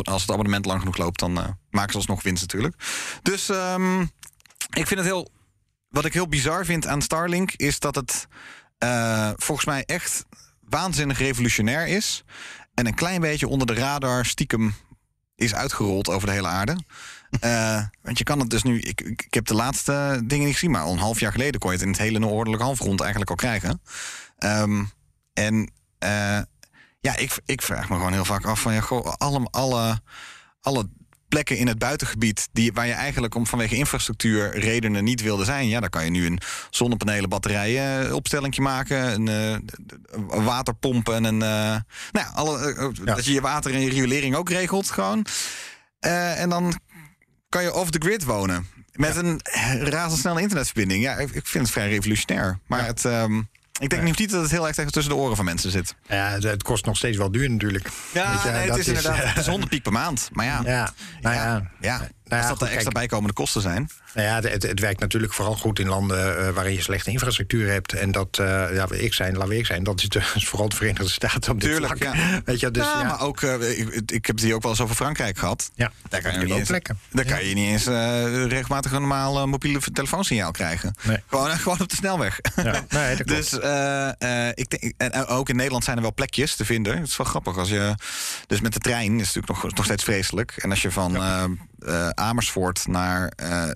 als 0.03 0.23
het 0.23 0.31
abonnement 0.31 0.65
lang 0.67 0.79
genoeg 0.81 0.97
loopt, 0.97 1.19
dan 1.19 1.33
maken 1.71 1.91
ze 1.91 1.97
alsnog 1.97 2.23
winst 2.23 2.43
natuurlijk. 2.43 2.75
Dus 3.23 3.49
ehm, 3.49 4.01
ik 4.71 4.87
vind 4.87 5.01
het 5.01 5.05
heel... 5.05 5.29
Wat 5.89 6.05
ik 6.05 6.13
heel 6.13 6.29
bizar 6.29 6.65
vind 6.65 6.87
aan 6.87 7.03
Starlink 7.03 7.53
is 7.57 7.79
dat 7.79 7.95
het 7.95 8.27
eh, 8.79 9.31
volgens 9.37 9.67
mij 9.67 9.85
echt 9.85 10.25
waanzinnig 10.61 11.19
revolutionair 11.19 11.87
is. 11.87 12.25
En 12.75 12.87
een 12.87 12.95
klein 12.95 13.21
beetje 13.21 13.49
onder 13.49 13.67
de 13.67 13.75
radar 13.75 14.27
stiekem 14.27 14.75
is 15.35 15.55
uitgerold 15.55 16.09
over 16.09 16.29
de 16.29 16.35
hele 16.35 16.49
aarde. 16.49 16.77
Eh, 17.41 17.83
want 18.03 18.19
je 18.19 18.25
kan 18.25 18.39
het 18.39 18.51
dus 18.51 18.63
nu. 18.63 18.81
Ik, 18.81 19.01
ik, 19.01 19.35
heb 19.35 19.47
de 19.47 19.55
laatste 19.55 20.21
dingen 20.25 20.45
niet 20.45 20.55
gezien, 20.55 20.71
maar 20.71 20.83
al 20.83 20.93
een 20.93 20.99
half 20.99 21.21
jaar 21.21 21.33
geleden 21.33 21.61
kon 21.61 21.71
je 21.71 21.77
het 21.77 21.85
in 21.85 21.93
het 21.93 22.01
hele 22.01 22.19
noordelijke 22.19 22.65
halfrond 22.65 23.01
eigenlijk 23.01 23.31
al 23.31 23.37
krijgen. 23.37 23.83
Ehm, 24.39 24.85
en 25.33 25.73
eh, 25.99 26.41
ja, 27.01 27.17
ik, 27.17 27.41
ik 27.45 27.63
vraag 27.63 27.89
me 27.89 27.97
gewoon 27.97 28.13
heel 28.13 28.25
vaak 28.25 28.45
af 28.45 28.61
van 28.61 28.73
ja, 28.73 28.81
goh, 28.81 29.13
alle, 29.17 29.49
alle, 29.51 30.01
alle 30.61 30.89
plekken 31.29 31.57
in 31.57 31.67
het 31.67 31.79
buitengebied 31.79 32.49
die, 32.53 32.73
waar 32.73 32.87
je 32.87 32.93
eigenlijk 32.93 33.35
om 33.35 33.47
vanwege 33.47 33.75
infrastructuur 33.77 34.59
redenen 34.59 35.05
niet 35.05 35.23
wilde 35.23 35.45
zijn. 35.45 35.69
Ja, 35.69 35.81
daar 35.81 35.91
kan 35.91 36.05
je 36.05 36.11
nu 36.11 36.27
een 36.27 36.41
zonnepanelen, 36.71 37.29
batterijen 37.29 38.07
eh, 38.09 38.15
opstellingje 38.15 38.63
maken, 38.63 39.13
een, 39.15 39.29
eh, 39.29 39.51
een 40.31 40.45
waterpomp 40.45 41.09
en 41.09 41.25
een. 41.25 41.43
eh, 41.43 41.49
nou 41.49 42.27
ja, 42.27 42.31
alle, 42.35 42.75
eh, 42.75 42.89
Ja. 43.05 43.15
dat 43.15 43.25
je 43.25 43.33
je 43.33 43.41
water 43.41 43.75
en 43.75 43.81
je 43.81 43.91
riolering 43.91 44.35
ook 44.35 44.49
regelt 44.51 44.91
gewoon. 44.91 45.27
Eh, 46.01 46.41
en 46.41 46.49
dan 46.49 46.81
kan 47.49 47.63
je 47.63 47.75
off 47.75 47.91
the 47.91 47.99
grid 47.99 48.25
wonen. 48.25 48.67
Met 48.93 49.17
een 49.17 49.41
razendsnelle 49.85 50.41
internetverbinding. 50.41 51.03
Ja, 51.03 51.17
ik, 51.17 51.31
ik 51.31 51.47
vind 51.47 51.65
het 51.65 51.73
vrij 51.73 51.89
revolutionair. 51.89 52.59
Maar 52.67 52.87
het, 52.87 53.05
ehm, 53.05 53.43
ik 53.79 53.91
denk 53.91 54.03
niet 54.03 54.31
dat 54.31 54.43
het 54.43 54.51
heel 54.51 54.67
erg 54.67 54.75
tegen 54.75 54.93
tussen 54.93 55.13
de 55.13 55.19
oren 55.19 55.37
van 55.37 55.45
mensen 55.45 55.71
zit. 55.71 55.95
Ja, 56.09 56.39
het, 56.41 56.63
kost 56.63 56.85
nog 56.85 56.97
steeds 56.97 57.17
wel 57.17 57.31
duur 57.31 57.51
natuurlijk. 57.51 57.91
Ja, 58.13 58.41
je, 58.45 58.51
nee, 58.51 58.71
het 58.71 58.79
is 58.79 58.89
inderdaad 58.89 59.17
het 59.17 59.37
is 59.37 59.47
100 59.47 59.71
piek 59.71 59.83
per 59.83 59.93
maand. 59.93 60.29
Maar 60.33 60.47
ja, 60.47 60.61
Ja, 60.65 60.91
nou 61.21 61.35
ja. 61.35 61.71
ja, 61.81 62.09
Nou 62.29 62.41
als 62.41 62.51
dat 62.51 62.59
goed, 62.59 62.67
extra 62.67 62.83
kijk, 62.83 62.95
bijkomende 62.95 63.35
kosten 63.35 63.63
zijn. 63.63 63.91
Nou 64.15 64.27
ja, 64.29 64.51
het, 64.51 64.63
het 64.63 64.81
werkt 64.81 65.01
natuurlijk 65.01 65.33
vooral 65.33 65.57
goed 65.57 65.79
in 65.79 65.89
landen 65.89 66.47
eh, 66.47 66.53
waarin 66.53 66.73
je 66.73 66.83
slechte 66.83 67.11
infrastructuur 67.11 67.71
hebt. 67.71 67.93
En 67.93 68.13
dat, 68.13 68.39
eh 68.39 68.75
ja, 68.75 68.87
ik 68.91 69.15
zijn, 69.15 69.37
laat 69.37 69.51
ik 69.51 69.67
zijn, 69.67 69.83
dat 69.85 70.03
is, 70.03 70.09
de, 70.09 70.23
vooral 70.51 70.69
de 70.69 70.77
Verenigde 70.77 71.09
Staten 71.09 71.53
op 71.53 71.61
dit 71.61 71.71
Tuurlijk, 71.71 71.97
vlak. 71.99 72.15
ja. 72.15 72.41
Weet 72.45 72.61
je, 72.61 72.71
dus 72.71 72.85
ja, 72.85 72.99
ja, 73.01 73.07
maar 73.07 73.21
ook, 73.21 73.43
eh, 73.43 73.79
ik, 73.79 74.11
ik 74.11 74.27
heb 74.27 74.37
het 74.37 74.45
hier 74.45 74.55
ook 74.55 74.63
wel 74.63 74.71
eens 74.71 74.81
over 74.81 74.95
Frankrijk 74.95 75.39
gehad. 75.39 75.71
ja, 75.75 75.93
Daar 76.09 76.23
kan 76.23 76.33
je, 76.33 76.39
niet 76.39 76.55
eens, 76.55 76.69
plekken. 76.69 76.99
daar 77.11 77.25
kan 77.25 77.45
je 77.45 77.55
niet 77.55 77.69
eens 77.69 77.87
regelmatig 78.49 78.93
een 78.93 79.01
normaal 79.01 79.47
mobiele 79.49 79.81
telefoonsignaal 79.93 80.51
krijgen. 80.51 80.95
Nee. 81.03 81.23
Gewoon, 81.27 81.51
gewoon 81.59 81.81
op 81.81 81.89
de 81.89 81.97
snelweg. 81.97 82.41
Ja, 82.57 82.85
nee, 82.89 83.17
dat 83.17 83.27
dus 83.27 83.53
ik 84.55 84.71
denk, 84.71 84.93
en 84.97 85.27
ook 85.27 85.49
in 85.49 85.57
Nederland 85.57 85.85
zijn 85.85 85.97
er 85.97 86.03
wel 86.03 86.15
plekjes 86.15 86.55
te 86.55 86.65
vinden. 86.65 86.99
Het 86.99 87.07
is 87.07 87.17
wel 87.17 87.27
grappig 87.27 87.57
als 87.59 87.69
je. 87.69 87.95
Dus 88.47 88.61
met 88.61 88.73
de 88.73 88.79
trein 88.79 89.21
is 89.21 89.27
het 89.27 89.35
natuurlijk 89.35 89.63
nog, 89.63 89.75
nog 89.75 89.85
steeds 89.85 90.05
vreselijk. 90.05 90.53
En 90.57 90.71
als 90.71 90.83
je 90.83 90.91
van 90.91 91.17
eh, 91.79 92.09
Amersfoort 92.09 92.87
naar. 92.87 93.29
eh, 93.37 93.71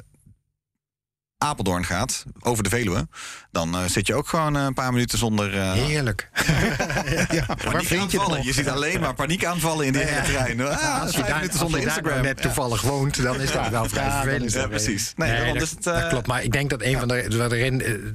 Apeldoorn 1.39 1.85
gaat, 1.85 2.25
over 2.41 2.63
de 2.65 2.69
Veluwe, 2.69 3.09
dan 3.51 3.75
eh, 3.75 3.85
zit 3.87 4.07
je 4.07 4.15
ook 4.15 4.29
gewoon 4.29 4.55
een 4.55 4.75
paar 4.75 4.93
minuten 4.93 5.19
zonder 5.19 5.55
uh, 5.55 5.73
Heerlijk. 5.73 6.29
Ja, 7.31 7.47
waar 7.73 7.83
vind 7.83 8.11
je 8.11 8.21
het? 8.21 8.45
Je 8.45 8.53
ziet 8.53 8.69
alleen 8.69 9.01
maar 9.01 9.15
paniekaanvallen 9.15 9.87
in 9.87 9.93
die 9.93 10.03
hele 10.03 10.23
trein. 10.23 10.61
Ah, 10.61 11.01
als 11.03 11.11
je 11.17 11.23
daar, 11.23 11.29
minuten 11.35 11.51
als 11.51 11.59
zonder 11.61 11.81
je 11.81 11.87
daar 11.87 11.97
Instagram. 11.97 12.23
net 12.25 12.43
toevallig 12.43 12.81
woont, 12.83 13.23
dan 13.23 13.41
is 13.41 13.53
dat 13.53 13.69
wel 13.69 13.89
vrij 13.89 14.05
Ja, 14.05 14.23
vervelend. 14.23 14.53
Ja, 14.53 14.67
precies. 14.67 15.13
Nee, 15.17 15.29
Nee, 15.29 15.37
daarom 15.39 15.59
dat, 15.59 15.67
is 15.67 15.71
het, 15.71 15.87
eh, 15.87 15.93
dat 16.01 16.09
klopt. 16.09 16.27
Maar 16.27 16.43
ik 16.43 16.53
denk 16.53 16.71
dat 16.71 16.83
een 16.83 16.99
van 16.99 17.09
de, 17.09 17.25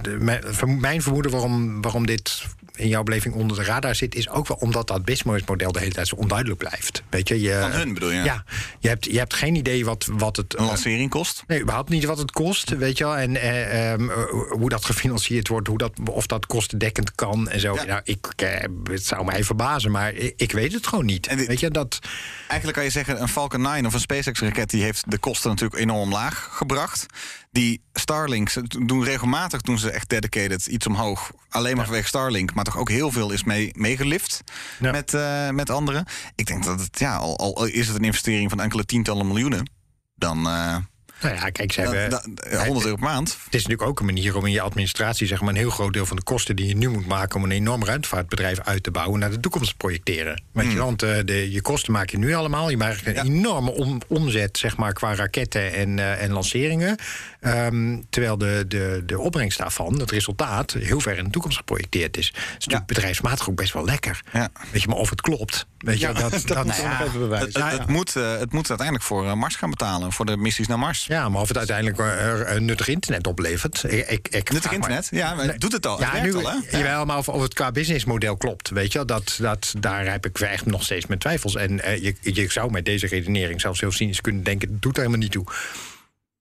de- 0.02 0.66
mijn 0.80 1.02
vermoeden 1.02 1.32
waarom, 1.32 1.82
waarom 1.82 2.06
dit 2.06 2.44
in 2.78 2.88
jouw 2.88 3.04
beleving 3.04 3.34
onder 3.36 3.58
de 3.58 3.64
radar 3.64 3.96
zit, 3.96 4.16
is 4.16 4.30
ook 4.30 4.48
wel 4.48 4.58
omdat 4.58 4.88
dat 4.88 5.06
businessmodel 5.06 5.72
de 5.72 5.80
hele 5.80 5.94
tijd 5.94 6.08
zo 6.08 6.16
onduidelijk 6.16 6.60
blijft. 6.60 7.04
Weet 7.10 7.28
je, 7.28 7.42
je 7.42 7.58
Van 7.62 7.72
hun 7.72 7.94
bedoel 7.94 8.12
je? 8.12 8.24
Ja, 8.24 8.44
je 8.80 8.88
hebt, 8.88 9.06
je 9.06 9.18
hebt 9.18 9.34
geen 9.34 9.56
idee 9.56 9.86
wat, 9.86 10.08
wat 10.12 10.36
het. 10.36 10.58
Een 10.58 10.66
lancering 10.66 11.10
kost. 11.10 11.44
Nee, 11.48 11.62
überhaupt 11.62 11.90
niet 11.90 12.06
wat 12.06 12.18
het 12.18 12.32
kost, 12.32 12.70
weet 12.70 12.98
je 12.98 13.04
wel. 13.04 13.18
En 13.18 13.36
eh, 13.36 13.92
ehm, 13.92 14.10
eh, 14.10 14.18
hoe 14.50 14.70
dat 14.70 14.86
gefinancierd 14.86 15.48
wordt, 15.48 15.68
hoe 15.68 15.78
dat, 15.78 15.92
of 16.12 16.26
dat 16.28 16.46
kostendekkend 16.46 17.16
kan 17.16 17.50
en 17.50 17.60
zo. 17.60 17.74
Ja. 17.74 17.84
Nou, 17.84 18.02
ik, 18.04 18.28
eh, 18.36 18.64
het 18.84 19.06
zou 19.06 19.26
mij 19.26 19.44
verbazen, 19.44 19.92
maar 19.92 20.14
ik, 20.14 20.34
ik 20.38 20.52
weet 20.52 20.74
het 20.74 20.88
gewoon 20.88 21.06
niet. 21.06 21.28
En 21.28 21.38
dit- 21.38 21.48
weet 21.48 21.60
je, 21.60 21.70
dat... 21.72 22.00
Eigenlijk 22.48 22.74
kan 22.74 22.84
je 22.84 22.92
zeggen, 22.92 23.22
een 23.22 23.28
Falcon 23.28 23.62
9 23.62 23.86
of 23.86 23.94
een 23.94 24.00
SpaceX-raket... 24.00 24.70
die 24.70 24.84
heeft 24.84 25.12
de 25.12 25.18
kosten 25.18 25.50
natuurlijk 25.50 25.82
enorm 25.82 26.12
laag 26.12 26.50
gebracht. 26.52 27.06
Die 27.52 27.82
Starlinks 27.94 28.58
doen 28.86 29.04
regelmatig, 29.04 29.62
doen 29.62 29.78
ze 29.80 29.92
echt 29.92 30.10
dedicated 30.10 30.66
iets 30.66 30.88
omhoog. 30.88 31.32
Alleen 31.50 31.76
maar 31.76 31.86
vanwege 31.86 32.08
Starlink, 32.08 32.54
maar 32.54 32.64
toch 32.64 32.78
ook 32.78 32.90
heel 32.90 33.12
veel 33.12 33.32
is 33.32 33.44
mee, 33.44 33.72
meegelift 33.76 34.44
Ja. 34.80 34.92
met, 34.92 35.14
eh, 35.14 35.50
met 35.50 35.70
anderen. 35.70 36.06
Ik 36.36 36.46
denk 36.46 36.64
dat 36.64 36.80
het, 36.80 37.00
ja, 37.00 37.16
al, 37.16 37.38
al 37.38 37.66
is 37.66 37.88
het 37.88 37.96
een 37.98 38.04
investering 38.04 38.50
van 38.50 38.60
enkele 38.60 38.86
tientallen 38.86 39.28
miljoenen... 39.28 39.70
dan 40.16 40.48
eh, 40.48 40.78
Nou 41.22 41.36
ja, 41.36 41.50
kijk, 41.50 41.72
ze 41.72 41.82
hebben... 41.82 42.10
dan- 42.10 42.38
100 42.66 42.86
euro 42.86 42.96
per 42.96 43.04
maand. 43.06 43.30
Het 43.46 43.54
is 43.56 43.62
natuurlijk 43.64 43.90
ook 43.90 44.00
een 44.00 44.06
manier 44.06 44.36
om 44.36 44.46
in 44.46 44.52
je 44.52 44.62
administratie 44.62 45.28
zeg 45.28 45.40
maar, 45.42 45.50
een 45.50 45.56
heel 45.56 45.70
groot 45.70 45.94
deel 45.94 46.06
van 46.06 46.16
de 46.16 46.24
kosten 46.24 46.56
die 46.56 46.68
je 46.68 46.76
nu 46.76 46.90
moet 46.90 47.06
maken 47.08 47.36
om 47.36 47.44
een 47.44 47.52
enorm 47.52 47.84
ruimtevaartbedrijf 47.86 48.60
uit 48.60 48.84
te 48.84 48.92
bouwen 48.92 49.20
naar 49.20 49.30
de 49.30 49.40
toekomst 49.40 49.70
te 49.70 49.76
projecteren. 49.78 50.42
Weet 50.52 50.72
je, 50.72 50.78
want 50.78 51.04
eh, 51.04 51.18
de, 51.26 51.52
je 51.52 51.62
kosten 51.62 51.92
maak 51.94 52.10
je 52.10 52.18
nu 52.18 52.34
allemaal. 52.34 52.70
Je 52.70 52.78
maakt 52.78 53.06
een. 53.06 53.14
Ja. 53.14 53.24
enorme 53.24 53.72
om- 53.72 54.02
omzet 54.08 54.58
zeg 54.58 54.78
maar, 54.78 54.94
qua 54.94 55.16
raketten 55.16 55.74
en, 55.74 56.00
eh, 56.00 56.24
en 56.24 56.32
lanceringen. 56.32 56.98
Ehm, 57.40 57.98
terwijl 58.10 58.38
de, 58.38 58.66
de, 58.68 59.04
de 59.06 59.20
opbrengst 59.20 59.58
daarvan, 59.58 60.00
het 60.00 60.12
resultaat, 60.12 60.72
heel 60.72 61.00
ver 61.00 61.18
in 61.18 61.24
de 61.24 61.30
toekomst 61.30 61.58
geprojecteerd 61.58 62.18
is. 62.18 62.32
Dat 62.32 62.42
is 62.46 62.52
natuurlijk 62.54 62.86
bedrijfsmatig 62.86 63.50
ook 63.50 63.56
best 63.56 63.74
wel 63.74 63.86
lekker. 63.86 64.22
Ja. 64.34 64.50
Weet 64.72 64.82
je, 64.82 64.88
maar 64.88 64.98
of 64.98 65.10
het 65.10 65.22
klopt. 65.22 65.66
Weet 65.78 66.00
je, 66.00 66.06
dat, 66.08 66.32
dat 66.32 66.32
dat, 66.32 66.48
nou 66.56 66.66
nog 66.68 66.78
ja, 66.78 67.04
even 67.04 67.20
bewijzen. 67.20 67.48
Het, 67.62 67.72
het, 67.72 67.80
het 67.80 67.88
moet, 67.88 68.16
eh, 68.16 68.38
het 68.38 68.52
moet 68.54 68.70
uiteindelijk 68.70 69.08
voor 69.08 69.38
Mars 69.38 69.56
gaan 69.56 69.70
betalen. 69.70 70.12
Voor 70.12 70.26
de 70.26 70.38
missies 70.38 70.68
naar 70.68 70.80
Mars. 70.80 71.07
Ja, 71.08 71.30
maar 71.30 71.42
of 71.42 71.48
het 71.48 71.58
uiteindelijk 71.58 72.00
eh, 72.00 72.56
een 72.56 72.66
nuttig 72.66 72.88
internet 72.88 73.28
oplevert. 73.28 73.84
Ik, 73.84 74.08
ik, 74.08 74.28
ik 74.28 74.52
Nuttig 74.52 74.72
internet? 74.72 75.08
Ja, 75.12 75.34
maar 75.34 75.58
doet 75.58 75.72
het 75.72 75.86
al. 75.86 76.00
Ja, 76.00 76.12
het 76.12 76.24
nu, 76.24 76.36
al, 76.36 76.52
hè? 76.52 76.78
jawel, 76.78 77.06
maar 77.06 77.18
of, 77.18 77.30
of 77.30 77.42
het 77.42 77.54
qua 77.54 77.72
businessmodel 77.72 78.38
klopt. 78.38 78.70
Weet 78.70 78.92
je, 78.92 78.98
wel, 78.98 79.08
dat, 79.08 79.38
dat, 79.42 79.74
daar 79.80 80.12
heb 80.12 80.26
ik 80.26 80.40
echt 80.40 80.66
nog 80.66 80.84
steeds 80.84 81.06
mijn 81.06 81.20
twijfels. 81.20 81.56
En 81.56 81.84
eh, 81.84 82.04
je, 82.04 82.16
je 82.22 82.52
zou 82.52 82.72
met 82.72 82.86
deze 82.86 83.08
redenering 83.08 83.62
zelfs 83.62 83.80
heel 83.80 83.92
cynisch 83.92 84.22
kunnen 84.22 84.44
denken: 84.44 84.70
het 84.70 84.82
doet 84.82 84.94
er 84.94 85.00
helemaal 85.00 85.22
niet 85.22 85.32
toe. 85.32 85.46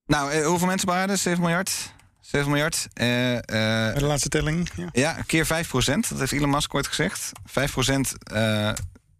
Nou, 0.05 0.31
eh, 0.31 0.45
hoeveel 0.45 0.67
mensen 0.67 0.89
aarde? 0.89 1.15
7 1.15 1.41
miljard? 1.41 1.95
7 2.21 2.49
miljard. 2.49 2.87
Eh, 2.93 3.35
eh, 3.35 3.95
De 3.95 4.05
laatste 4.05 4.29
telling. 4.29 4.69
Ja. 4.75 4.89
ja, 4.91 5.17
keer 5.25 5.45
5 5.45 5.67
procent. 5.67 6.09
Dat 6.09 6.19
heeft 6.19 6.31
Elon 6.31 6.49
Musk 6.49 6.75
ooit 6.75 6.87
gezegd. 6.87 7.31
5 7.45 7.71
procent 7.71 8.13
eh, 8.23 8.71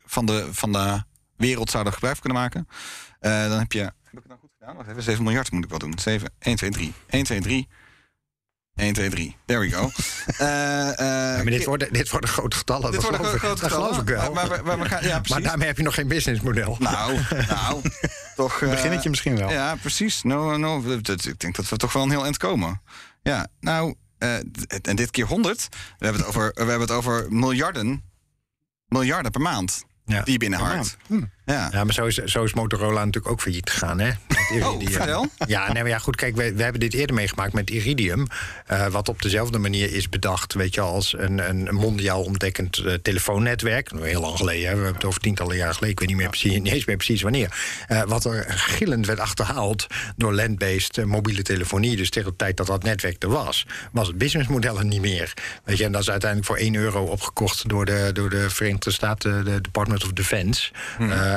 van, 0.06 0.26
de, 0.26 0.48
van 0.52 0.72
de 0.72 1.04
wereld 1.36 1.70
zou 1.70 1.86
er 1.86 1.94
gebruik 1.94 2.16
van 2.16 2.24
kunnen 2.24 2.42
maken. 2.42 2.68
Eh, 3.20 3.50
dan 3.50 3.60
heb 3.60 3.72
je... 3.72 3.92
Heb 4.10 4.14
ik 4.14 4.20
het 4.20 4.28
nou 4.28 4.40
goed 4.40 4.50
gedaan? 4.60 4.76
Wacht 4.76 4.90
even, 4.90 5.04
7 5.04 5.24
miljard 5.24 5.52
moet 5.52 5.64
ik 5.64 5.70
wel 5.70 5.80
doen. 5.80 6.00
7, 6.00 6.32
1, 6.40 6.56
2, 6.56 6.70
3. 6.70 6.94
1, 7.08 7.24
2, 7.24 7.42
3. 7.42 7.68
1, 8.76 8.94
2, 8.94 9.10
3. 9.10 9.36
There 9.46 9.60
we 9.60 9.70
go. 9.72 9.90
Eh, 10.38 10.90
eh, 10.90 10.98
Ja, 11.38 11.44
maar 11.44 11.46
dit 11.46 11.66
worden, 11.66 11.94
dit 11.94 12.10
worden 12.10 12.30
grote 12.30 12.58
getallen. 12.58 12.92
dit 12.92 13.02
dat 13.02 13.10
worden 13.18 13.40
grote 13.40 13.62
Dat 13.62 13.72
getallen. 13.72 13.86
geloof 13.86 14.02
ik 14.02 14.08
wel. 14.16 14.34
Maar, 14.34 14.48
maar, 14.48 14.64
maar 14.64 14.80
we 14.80 14.86
gaan, 14.86 15.04
ja, 15.04 15.22
Maar 15.30 15.42
daarmee 15.42 15.68
heb 15.68 15.78
je 15.78 15.84
nog 15.84 15.94
geen 15.94 16.08
businessmodel. 16.08 16.76
Nou, 16.80 17.20
nou, 17.48 17.82
toch... 18.36 18.62
eh, 18.62 18.70
Beginnetje 18.70 19.10
misschien 19.10 19.38
wel. 19.38 19.50
Ja, 19.52 19.76
precies. 19.76 20.24
No, 20.24 20.58
no, 20.58 21.00
dat- 21.02 21.26
ik 21.26 21.40
denk 21.40 21.56
dat 21.56 21.70
we 21.70 21.78
toch 21.78 21.94
wel 21.94 22.04
een 22.04 22.10
heel 22.10 22.24
eind 22.24 22.38
komen. 22.38 22.82
Ja, 23.22 23.48
nou, 23.60 23.96
eh, 24.18 24.36
en 24.82 24.96
dit 24.96 25.12
keer 25.12 25.26
100. 25.26 25.68
We 25.98 26.06
hebben 26.06 26.22
het 26.22 26.30
over, 26.30 26.52
we 26.54 26.60
hebben 26.60 26.80
het 26.82 26.92
over 26.92 27.26
miljarden, 27.34 28.04
miljarden 28.88 29.32
per 29.32 29.42
maand 29.42 29.84
Ja. 30.06 30.22
die 30.22 30.34
je 30.34 30.40
binnenharkt. 30.40 30.98
Ja. 31.48 31.70
Ja, 31.72 31.84
maar 31.84 31.94
zo 31.94 32.06
is, 32.06 32.16
zo 32.16 32.44
is 32.44 32.54
Motorola 32.54 33.06
natuurlijk 33.06 33.34
ook 33.34 33.42
failliet 33.42 33.70
gegaan, 33.70 34.00
hè? 34.00 34.12
Iridium. 34.54 34.92
vertel. 34.92 35.28
Ja, 35.46 35.66
nee, 35.74 35.82
maar 35.82 35.92
ja, 35.92 35.98
goed, 36.00 36.16
kijk, 36.16 36.36
we, 36.36 36.54
we 36.54 36.64
hebben 36.64 36.80
dit 36.82 36.94
eerder 36.94 37.16
meegemaakt 37.16 37.54
met 37.54 37.70
Iridium. 37.70 38.28
eh, 38.66 38.86
wat 38.88 39.10
op 39.10 39.22
dezelfde 39.22 39.58
manier 39.58 39.94
is 39.94 40.10
bedacht, 40.10 40.54
weet 40.54 40.74
je, 40.74 40.82
als 40.82 41.14
een, 41.18 41.50
een 41.50 41.76
mondiaal 41.76 42.24
ontdekkend 42.24 42.78
eh, 42.78 42.94
telefoonnetwerk. 42.94 43.92
Nou, 43.92 44.08
Heel 44.08 44.22
lang 44.22 44.38
geleden, 44.38 44.62
hè, 44.68 44.70
we 44.70 44.76
hebben 44.76 44.94
het 44.94 45.06
over 45.06 45.22
tientallen 45.22 45.56
jaren 45.56 45.74
geleden. 45.74 45.94
Ik 45.94 46.00
weet 46.00 46.08
niet, 46.08 46.18
meer 46.18 46.30
precies, 46.30 46.52
niet 46.54 46.74
eens 46.74 46.86
meer 46.86 46.96
precies 46.96 47.22
wanneer. 47.22 47.56
Eh, 47.88 48.02
wat 48.04 48.26
er 48.26 48.46
gillend 48.50 49.06
werd 49.06 49.20
achterhaald 49.20 49.88
door 50.16 50.34
land-based 50.34 51.06
mobiele 51.06 51.42
telefonie. 51.42 51.96
Dus 51.96 52.10
tegen 52.10 52.30
de 52.30 52.36
tijd 52.36 52.58
dat 52.58 52.68
dat 52.68 52.84
netwerk 52.84 53.24
er 53.24 53.30
was, 53.30 53.66
was 53.92 54.08
het 54.08 54.18
businessmodel 54.18 54.78
er 54.78 54.86
niet 54.86 55.02
meer. 55.02 55.34
Weet 55.64 55.78
je, 55.78 55.84
en 55.86 55.92
dat 55.92 56.02
is 56.02 56.10
uiteindelijk 56.10 56.50
voor 56.52 56.60
1 56.60 56.76
euro 56.76 57.04
opgekocht 57.04 57.70
door 57.70 57.86
de, 57.86 58.10
door 58.14 58.30
de 58.30 58.50
Verenigde 58.50 58.92
Staten, 58.92 59.46
de 59.46 59.62
Department 59.62 60.04
of 60.04 60.12
Defense. 60.14 60.72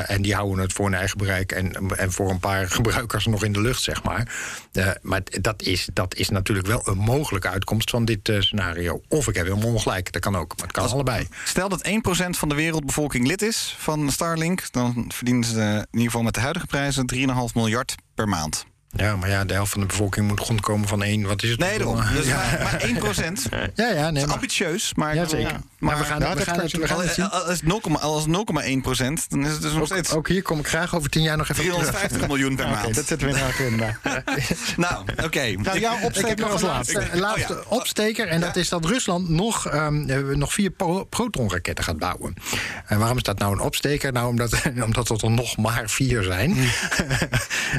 Eh, 0.00 0.16
en 0.16 0.22
die 0.22 0.34
houden 0.34 0.58
het 0.58 0.72
voor 0.72 0.84
hun 0.84 0.94
eigen 0.94 1.18
bereik 1.18 1.52
en, 1.52 1.72
en 1.96 2.12
voor 2.12 2.30
een 2.30 2.38
paar 2.38 2.68
gebruikers 2.76 3.26
nog 3.26 3.44
in 3.44 3.52
de 3.52 3.60
lucht, 3.60 3.82
zeg 3.82 4.02
maar. 4.02 4.32
Eh, 4.72 4.90
maar 5.02 5.20
dat 5.40 5.62
is, 5.62 5.88
dat 5.92 6.14
is 6.14 6.28
natuurlijk 6.28 6.66
wel 6.66 6.82
een 6.84 6.98
mogelijke 6.98 7.48
uitkomst 7.48 7.90
van 7.90 8.04
dit 8.04 8.28
eh, 8.28 8.40
scenario. 8.40 9.00
Of 9.08 9.28
ik 9.28 9.34
heb 9.34 9.46
helemaal 9.46 9.72
ongelijk, 9.72 10.12
dat 10.12 10.22
kan 10.22 10.36
ook. 10.36 10.56
Maar 10.56 10.66
het 10.66 10.76
kan 10.76 10.88
allebei. 10.88 11.28
Stel 11.44 11.68
dat 11.68 11.88
1% 11.88 11.90
van 12.30 12.48
de 12.48 12.54
wereldbevolking 12.54 13.26
lid 13.26 13.42
is 13.42 13.74
van 13.78 14.10
Starlink, 14.10 14.72
dan 14.72 15.04
verdienen 15.08 15.44
ze 15.44 15.60
in 15.60 15.86
ieder 15.90 16.06
geval 16.06 16.22
met 16.22 16.34
de 16.34 16.40
huidige 16.40 16.66
prijzen 16.66 17.14
3,5 17.14 17.24
miljard 17.54 17.94
per 18.14 18.28
maand. 18.28 18.69
Ja, 18.96 19.16
maar 19.16 19.28
ja, 19.28 19.44
de 19.44 19.52
helft 19.54 19.72
van 19.72 19.80
de 19.80 19.86
bevolking 19.86 20.28
moet 20.28 20.40
rondkomen 20.40 20.88
van 20.88 21.02
één. 21.02 21.22
Wat 21.26 21.42
is 21.42 21.50
het? 21.50 21.58
Nee, 21.58 21.78
daarom. 21.78 22.00
Dus 22.14 22.26
ja. 22.26 22.36
maar, 22.36 22.60
maar 22.62 23.14
1%. 23.14 23.32
Dat 23.50 23.50
ja, 23.74 23.88
ja, 23.90 24.10
nee, 24.10 24.22
is 24.22 24.26
maar, 24.26 24.34
ambitieus, 24.34 24.94
maar, 24.94 25.14
ja, 25.14 25.24
zeker. 25.28 25.50
maar, 25.52 25.60
Maar 25.78 25.98
we 25.98 26.04
gaan, 26.04 26.20
Ja, 26.20 26.28
we 26.30 26.34
dat 26.34 26.44
gaan, 26.44 26.58
het, 26.60 26.72
we 26.76 26.86
gaan 26.86 27.00
het 27.00 27.14
zien. 27.14 27.30
al 27.30 27.50
is 27.50 27.62
0, 27.62 27.80
als 28.00 28.26
0,1 28.26 28.32
procent, 28.82 29.30
dan 29.30 29.44
is 29.46 29.52
het 29.52 29.62
dus 29.62 29.72
nog 29.72 29.86
steeds 29.86 30.12
Ook 30.12 30.28
hier 30.28 30.42
kom 30.42 30.58
ik 30.58 30.66
graag 30.68 30.94
over 30.94 31.10
tien 31.10 31.22
jaar 31.22 31.36
nog 31.36 31.48
even 31.48 31.64
op 31.64 31.70
terug. 31.70 31.78
350 31.90 32.28
miljoen 32.28 32.56
per 32.56 32.68
maand. 32.82 32.94
dat 32.94 33.06
zetten 33.06 33.28
we 33.28 33.32
in 33.34 33.38
de 33.38 33.44
agenda. 33.44 33.96
Nou, 34.76 35.04
oké. 35.24 35.50
Nou, 35.50 35.78
jouw 35.78 35.94
Ik 35.94 35.98
heb 36.00 36.04
opsteker 36.04 36.36
nog 36.40 36.52
als 36.52 36.62
laatste. 36.62 36.94
laatste, 36.98 37.18
laatste 37.18 37.64
Oh 37.64 37.72
opsteker. 37.72 38.26
En 38.28 38.40
dat 38.40 38.56
is 38.56 38.68
dat 38.68 38.84
Rusland 38.84 39.28
nog, 39.28 39.66
ehm, 39.68 40.08
eh, 40.10 40.18
nog 40.36 40.52
vier 40.52 40.70
pro- 40.70 41.04
protonraketten 41.04 41.84
gaat 41.84 41.98
bouwen. 41.98 42.34
En 42.86 42.98
waarom 42.98 43.16
is 43.16 43.22
dat 43.22 43.38
nou 43.38 43.52
een 43.52 43.60
opsteker? 43.60 44.12
Nou, 44.12 44.28
omdat, 44.28 44.52
omdat 44.84 45.08
het 45.08 45.22
er 45.22 45.30
nog 45.30 45.56
maar 45.56 45.82
vier 45.90 46.22
zijn. 46.22 46.56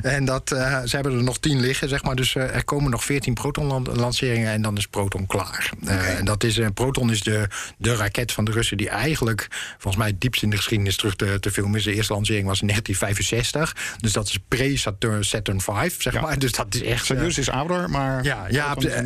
en 0.01 0.25
dat, 0.25 0.51
eh, 0.51 0.79
ze 0.85 0.95
hebben 1.01 1.19
er 1.19 1.25
nog 1.25 1.39
tien 1.39 1.59
liggen, 1.59 1.89
zeg 1.89 2.03
maar. 2.03 2.15
Dus 2.15 2.35
eh, 2.35 2.55
er 2.55 2.63
komen 2.63 2.91
nog 2.91 3.03
veertien 3.03 3.33
protonlanceringen 3.33 4.51
en 4.51 4.61
dan 4.61 4.77
is 4.77 4.87
Proton 4.87 5.25
klaar. 5.25 5.69
Eh, 5.85 6.17
en 6.19 6.25
dat 6.25 6.43
is, 6.43 6.57
eh, 6.57 6.67
Proton 6.73 7.11
is 7.11 7.21
de, 7.21 7.47
de 7.77 7.95
raket 7.95 8.31
van 8.31 8.45
de 8.45 8.51
Russen 8.51 8.77
die 8.77 8.89
eigenlijk 8.89 9.47
volgens 9.71 9.95
mij 9.95 10.07
het 10.07 10.21
diepst 10.21 10.43
in 10.43 10.49
de 10.49 10.55
geschiedenis 10.55 10.97
terug 10.97 11.15
te, 11.15 11.39
te 11.39 11.51
filmen 11.51 11.77
is. 11.79 11.83
De 11.83 11.93
eerste 11.93 12.13
lancering 12.13 12.47
was 12.47 12.61
in 12.61 12.67
1965. 12.67 13.95
Dus 13.99 14.13
dat 14.13 14.27
is 14.27 14.39
pre-Saturn 14.47 15.23
Saturn 15.23 15.61
5, 15.61 16.01
zeg 16.01 16.13
Ja. 16.13 16.21
maar. 16.21 16.39
Dus 16.39 16.51
dat 16.51 16.75
is 16.75 16.81
echt... 16.81 17.05
Soyuz 17.05 17.37
is 17.37 17.49
ouder, 17.49 17.89
maar... 17.89 18.23
ja, 18.23 18.45
ja, 18.49 18.75
ja. 18.79 19.01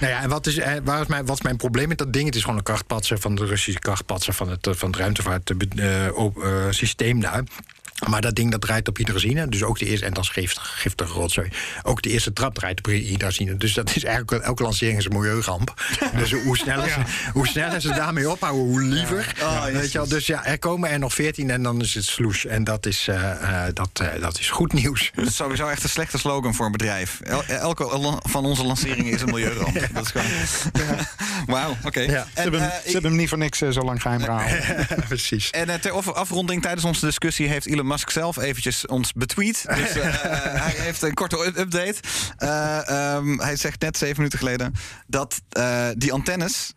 nou 0.00 0.12
ja, 0.12 0.22
en 0.22 0.28
wat 0.28 0.46
is, 0.46 0.58
waar 0.84 1.00
is 1.00 1.06
mijn, 1.06 1.26
wat 1.26 1.36
is 1.36 1.42
mijn 1.42 1.56
probleem 1.56 1.88
met 1.88 1.98
dat 1.98 2.12
ding? 2.12 2.26
Het 2.26 2.34
is 2.34 2.40
gewoon 2.40 2.56
een 2.56 2.62
krachtpatser 2.62 3.18
van 3.18 3.34
de 3.34 3.46
Russische 3.46 3.80
krachtpatser 3.80 4.34
van 4.34 4.50
het, 4.50 4.68
van 4.70 4.88
het 4.88 4.96
ruimtevaartsysteem 4.98 7.20
daar. 7.20 7.42
Maar 8.08 8.20
dat 8.20 8.34
ding 8.34 8.50
dat 8.50 8.60
draait 8.60 8.88
op 8.88 8.96
hydrazine. 8.96 9.48
Dus 9.48 9.62
ook 9.62 9.78
de 9.78 9.86
eerste, 9.86 10.06
en 10.06 10.12
dat 10.14 10.24
is 10.24 10.30
giftig, 10.30 10.74
giftige 10.80 11.12
rotzooi. 11.12 11.48
Ook 11.82 12.02
de 12.02 12.10
eerste 12.10 12.32
trap 12.32 12.54
draait 12.54 12.78
op 12.78 12.86
hydrazine. 12.86 13.56
Dus 13.56 13.74
dat 13.74 13.96
is 13.96 14.04
eigenlijk 14.04 14.44
elke 14.44 14.62
lancering 14.62 14.98
is 14.98 15.04
een 15.04 15.12
milieuramp. 15.12 15.74
dus 16.18 16.32
hoe 16.32 16.56
sneller, 16.56 16.88
ze, 16.88 17.30
hoe 17.32 17.46
sneller 17.46 17.80
ze 17.80 17.88
daarmee 17.88 18.30
ophouden, 18.30 18.62
hoe 18.64 18.82
liever. 18.82 19.34
Oh, 19.42 19.64
Weet 19.64 19.92
je 19.92 19.98
wel? 19.98 20.08
Dus 20.08 20.26
ja, 20.26 20.44
er 20.44 20.58
komen 20.58 20.90
er 20.90 20.98
nog 20.98 21.14
14 21.14 21.50
en 21.50 21.62
dan 21.62 21.80
is 21.80 21.94
het 21.94 22.04
sloes. 22.04 22.46
En 22.46 22.64
dat 22.64 22.86
is, 22.86 23.08
eh, 23.08 23.30
eh, 23.66 23.74
dat, 23.74 23.90
eh, 23.92 24.20
dat 24.20 24.38
is 24.38 24.50
goed 24.50 24.72
nieuws. 24.72 25.10
Dat 25.14 25.26
is 25.26 25.36
sowieso 25.36 25.68
echt 25.68 25.82
een 25.82 25.88
slechte 25.88 26.18
slogan 26.18 26.54
voor 26.54 26.66
een 26.66 26.72
bedrijf. 26.72 27.20
El- 27.20 27.44
elke 27.44 28.18
van 28.22 28.44
onze 28.44 28.64
lanceringen 28.64 29.12
is 29.12 29.20
een 29.20 29.26
milieuramp. 29.30 29.74
Dat 29.94 30.04
is 30.04 30.10
gewoon... 30.10 30.26
Wauw, 31.56 31.76
oké. 31.84 32.04
Ze 32.04 32.24
hebben, 32.34 32.60
hem- 32.60 32.70
ze 32.84 32.92
hebben 32.92 33.10
hem 33.10 33.20
niet 33.20 33.28
voor 33.28 33.38
niks 33.38 33.58
zo 33.58 33.80
lang 33.82 34.02
geheim 34.02 34.20
gehouden. 34.22 34.86
Precies. 35.08 35.50
En 35.50 35.80
ter 35.80 35.90
af- 35.90 36.12
afronding 36.12 36.62
tijdens 36.62 36.84
onze 36.84 37.06
discussie 37.06 37.48
heeft 37.48 37.66
Elon 37.66 37.85
Musk 37.86 38.10
zelf 38.10 38.36
eventjes 38.36 38.86
ons 38.86 39.12
betweet. 39.12 39.64
Dus 39.74 39.90
eh, 39.90 40.22
hij 40.64 40.74
heeft 40.76 41.02
een 41.02 41.14
korte 41.14 41.46
update. 41.46 41.94
Eh, 42.36 42.88
ehm, 42.88 43.38
hij 43.38 43.56
zegt 43.56 43.80
net 43.80 43.96
zeven 43.96 44.16
minuten 44.16 44.38
geleden 44.38 44.74
dat 45.06 45.42
eh, 45.48 45.88
die 45.96 46.12
antennes 46.12 46.74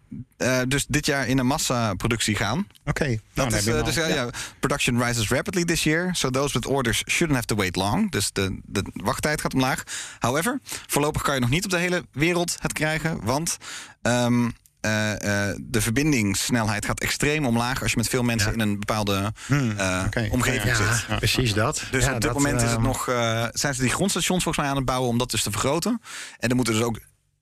dus 0.67 0.85
dit 0.85 1.05
jaar 1.05 1.27
in 1.27 1.37
een 1.37 1.45
massaproductie 1.45 2.35
gaan. 2.35 2.67
Oké, 2.85 3.05
nou, 3.05 3.19
Dat 3.33 3.49
dan 3.49 3.77
is, 3.77 3.93
dus 3.93 3.95
ja, 3.95 4.29
production 4.59 5.03
rises 5.03 5.29
rapidly 5.29 5.65
this 5.65 5.83
year. 5.83 6.15
So 6.15 6.29
those 6.29 6.53
with 6.53 6.65
orders 6.65 7.03
shouldn't 7.05 7.35
have 7.35 7.45
to 7.45 7.55
wait 7.55 7.75
long. 7.75 8.11
Dus 8.11 8.31
de, 8.31 8.59
de 8.63 8.83
wachttijd 8.93 9.41
gaat 9.41 9.53
omlaag. 9.53 9.83
However, 10.19 10.59
voorlopig 10.87 11.21
kan 11.21 11.33
je 11.33 11.39
nog 11.39 11.49
niet 11.49 11.65
op 11.65 11.71
de 11.71 11.77
hele 11.77 12.05
wereld 12.11 12.55
het 12.59 12.73
krijgen. 12.73 13.23
Want 13.23 13.57
ehm, 14.01 14.49
eh, 14.81 15.49
eh, 15.49 15.55
de 15.61 15.81
verbindingssnelheid 15.81 16.85
gaat 16.85 16.99
extreem 16.99 17.45
omlaag... 17.45 17.81
als 17.81 17.91
je 17.91 17.97
met 17.97 18.07
veel 18.07 18.23
mensen 18.23 18.53
in 18.53 18.59
een 18.59 18.79
bepaalde 18.79 19.33
eh, 19.47 20.03
oké. 20.05 20.27
omgeving 20.31 20.77
Ja, 20.77 20.93
zit. 20.93 21.17
precies 21.17 21.53
dat. 21.53 21.83
Dus 21.91 22.05
op 22.05 22.11
dit 22.11 22.21
dat, 22.21 22.33
moment 22.33 22.61
is 22.61 22.71
het 22.71 22.81
nog, 22.81 23.07
eh, 23.07 23.45
zijn 23.51 23.73
ze 23.73 23.81
die 23.81 23.89
grondstations 23.89 24.43
volgens 24.43 24.63
mij 24.63 24.73
aan 24.73 24.77
het 24.77 24.85
bouwen 24.85 25.09
om 25.09 25.17
dat 25.17 25.31
dus 25.31 25.43
te 25.43 25.51
vergroten. 25.51 26.01
En 26.37 26.47
dan 26.47 26.55
moeten 26.55 26.73
dus 26.73 26.83
ook 26.83 26.99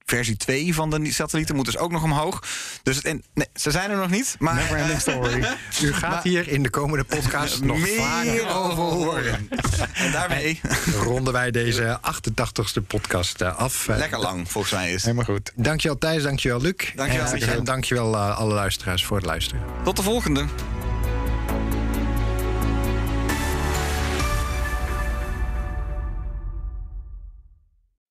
versie 0.08 0.36
2 0.36 0.74
van 0.74 0.90
de 0.90 1.12
satellieten 1.12 1.56
moet 1.56 1.64
dus 1.64 1.78
ook 1.78 1.90
nog 1.90 2.02
omhoog. 2.02 2.42
Dus 2.82 3.02
en, 3.02 3.22
nee, 3.34 3.46
ze 3.54 3.70
zijn 3.70 3.90
er 3.90 3.96
nog 3.96 4.10
niet. 4.10 4.36
Maar 4.38 4.54
Never 4.54 4.76
ending 4.76 5.00
story. 5.00 5.44
U 5.82 5.92
gaat 5.92 6.22
hier 6.22 6.48
in 6.48 6.62
de 6.62 6.70
komende 6.70 7.04
podcast 7.04 7.62
nog 7.62 7.78
meer 7.78 8.48
over 8.48 8.82
horen. 8.82 9.48
En 9.94 10.12
daarmee 10.12 10.60
Ronden 11.02 11.32
wij 11.32 11.50
deze 11.50 12.00
88ste 12.00 12.86
podcast 12.86 13.40
eh, 13.40 13.56
af. 13.56 13.88
Eh, 13.88 13.96
lekker 13.96 14.18
lang, 14.18 14.50
volgens 14.50 14.72
mij 14.72 14.92
is. 14.92 15.02
Helemaal 15.02 15.24
goed. 15.24 15.52
Dankjewel 15.54 15.98
Thijs, 15.98 16.22
dankjewel 16.22 16.60
Luc. 16.60 16.92
Dankjewel, 16.94 17.32
En, 17.32 17.48
en 17.48 17.64
dankjewel 17.64 18.14
eh, 18.14 18.38
alle 18.38 18.54
luisteraars 18.54 19.04
voor 19.04 19.16
het 19.16 19.26
luisteren. 19.26 19.62
Tot 19.84 19.96
de 19.96 20.02
volgende. 20.02 20.44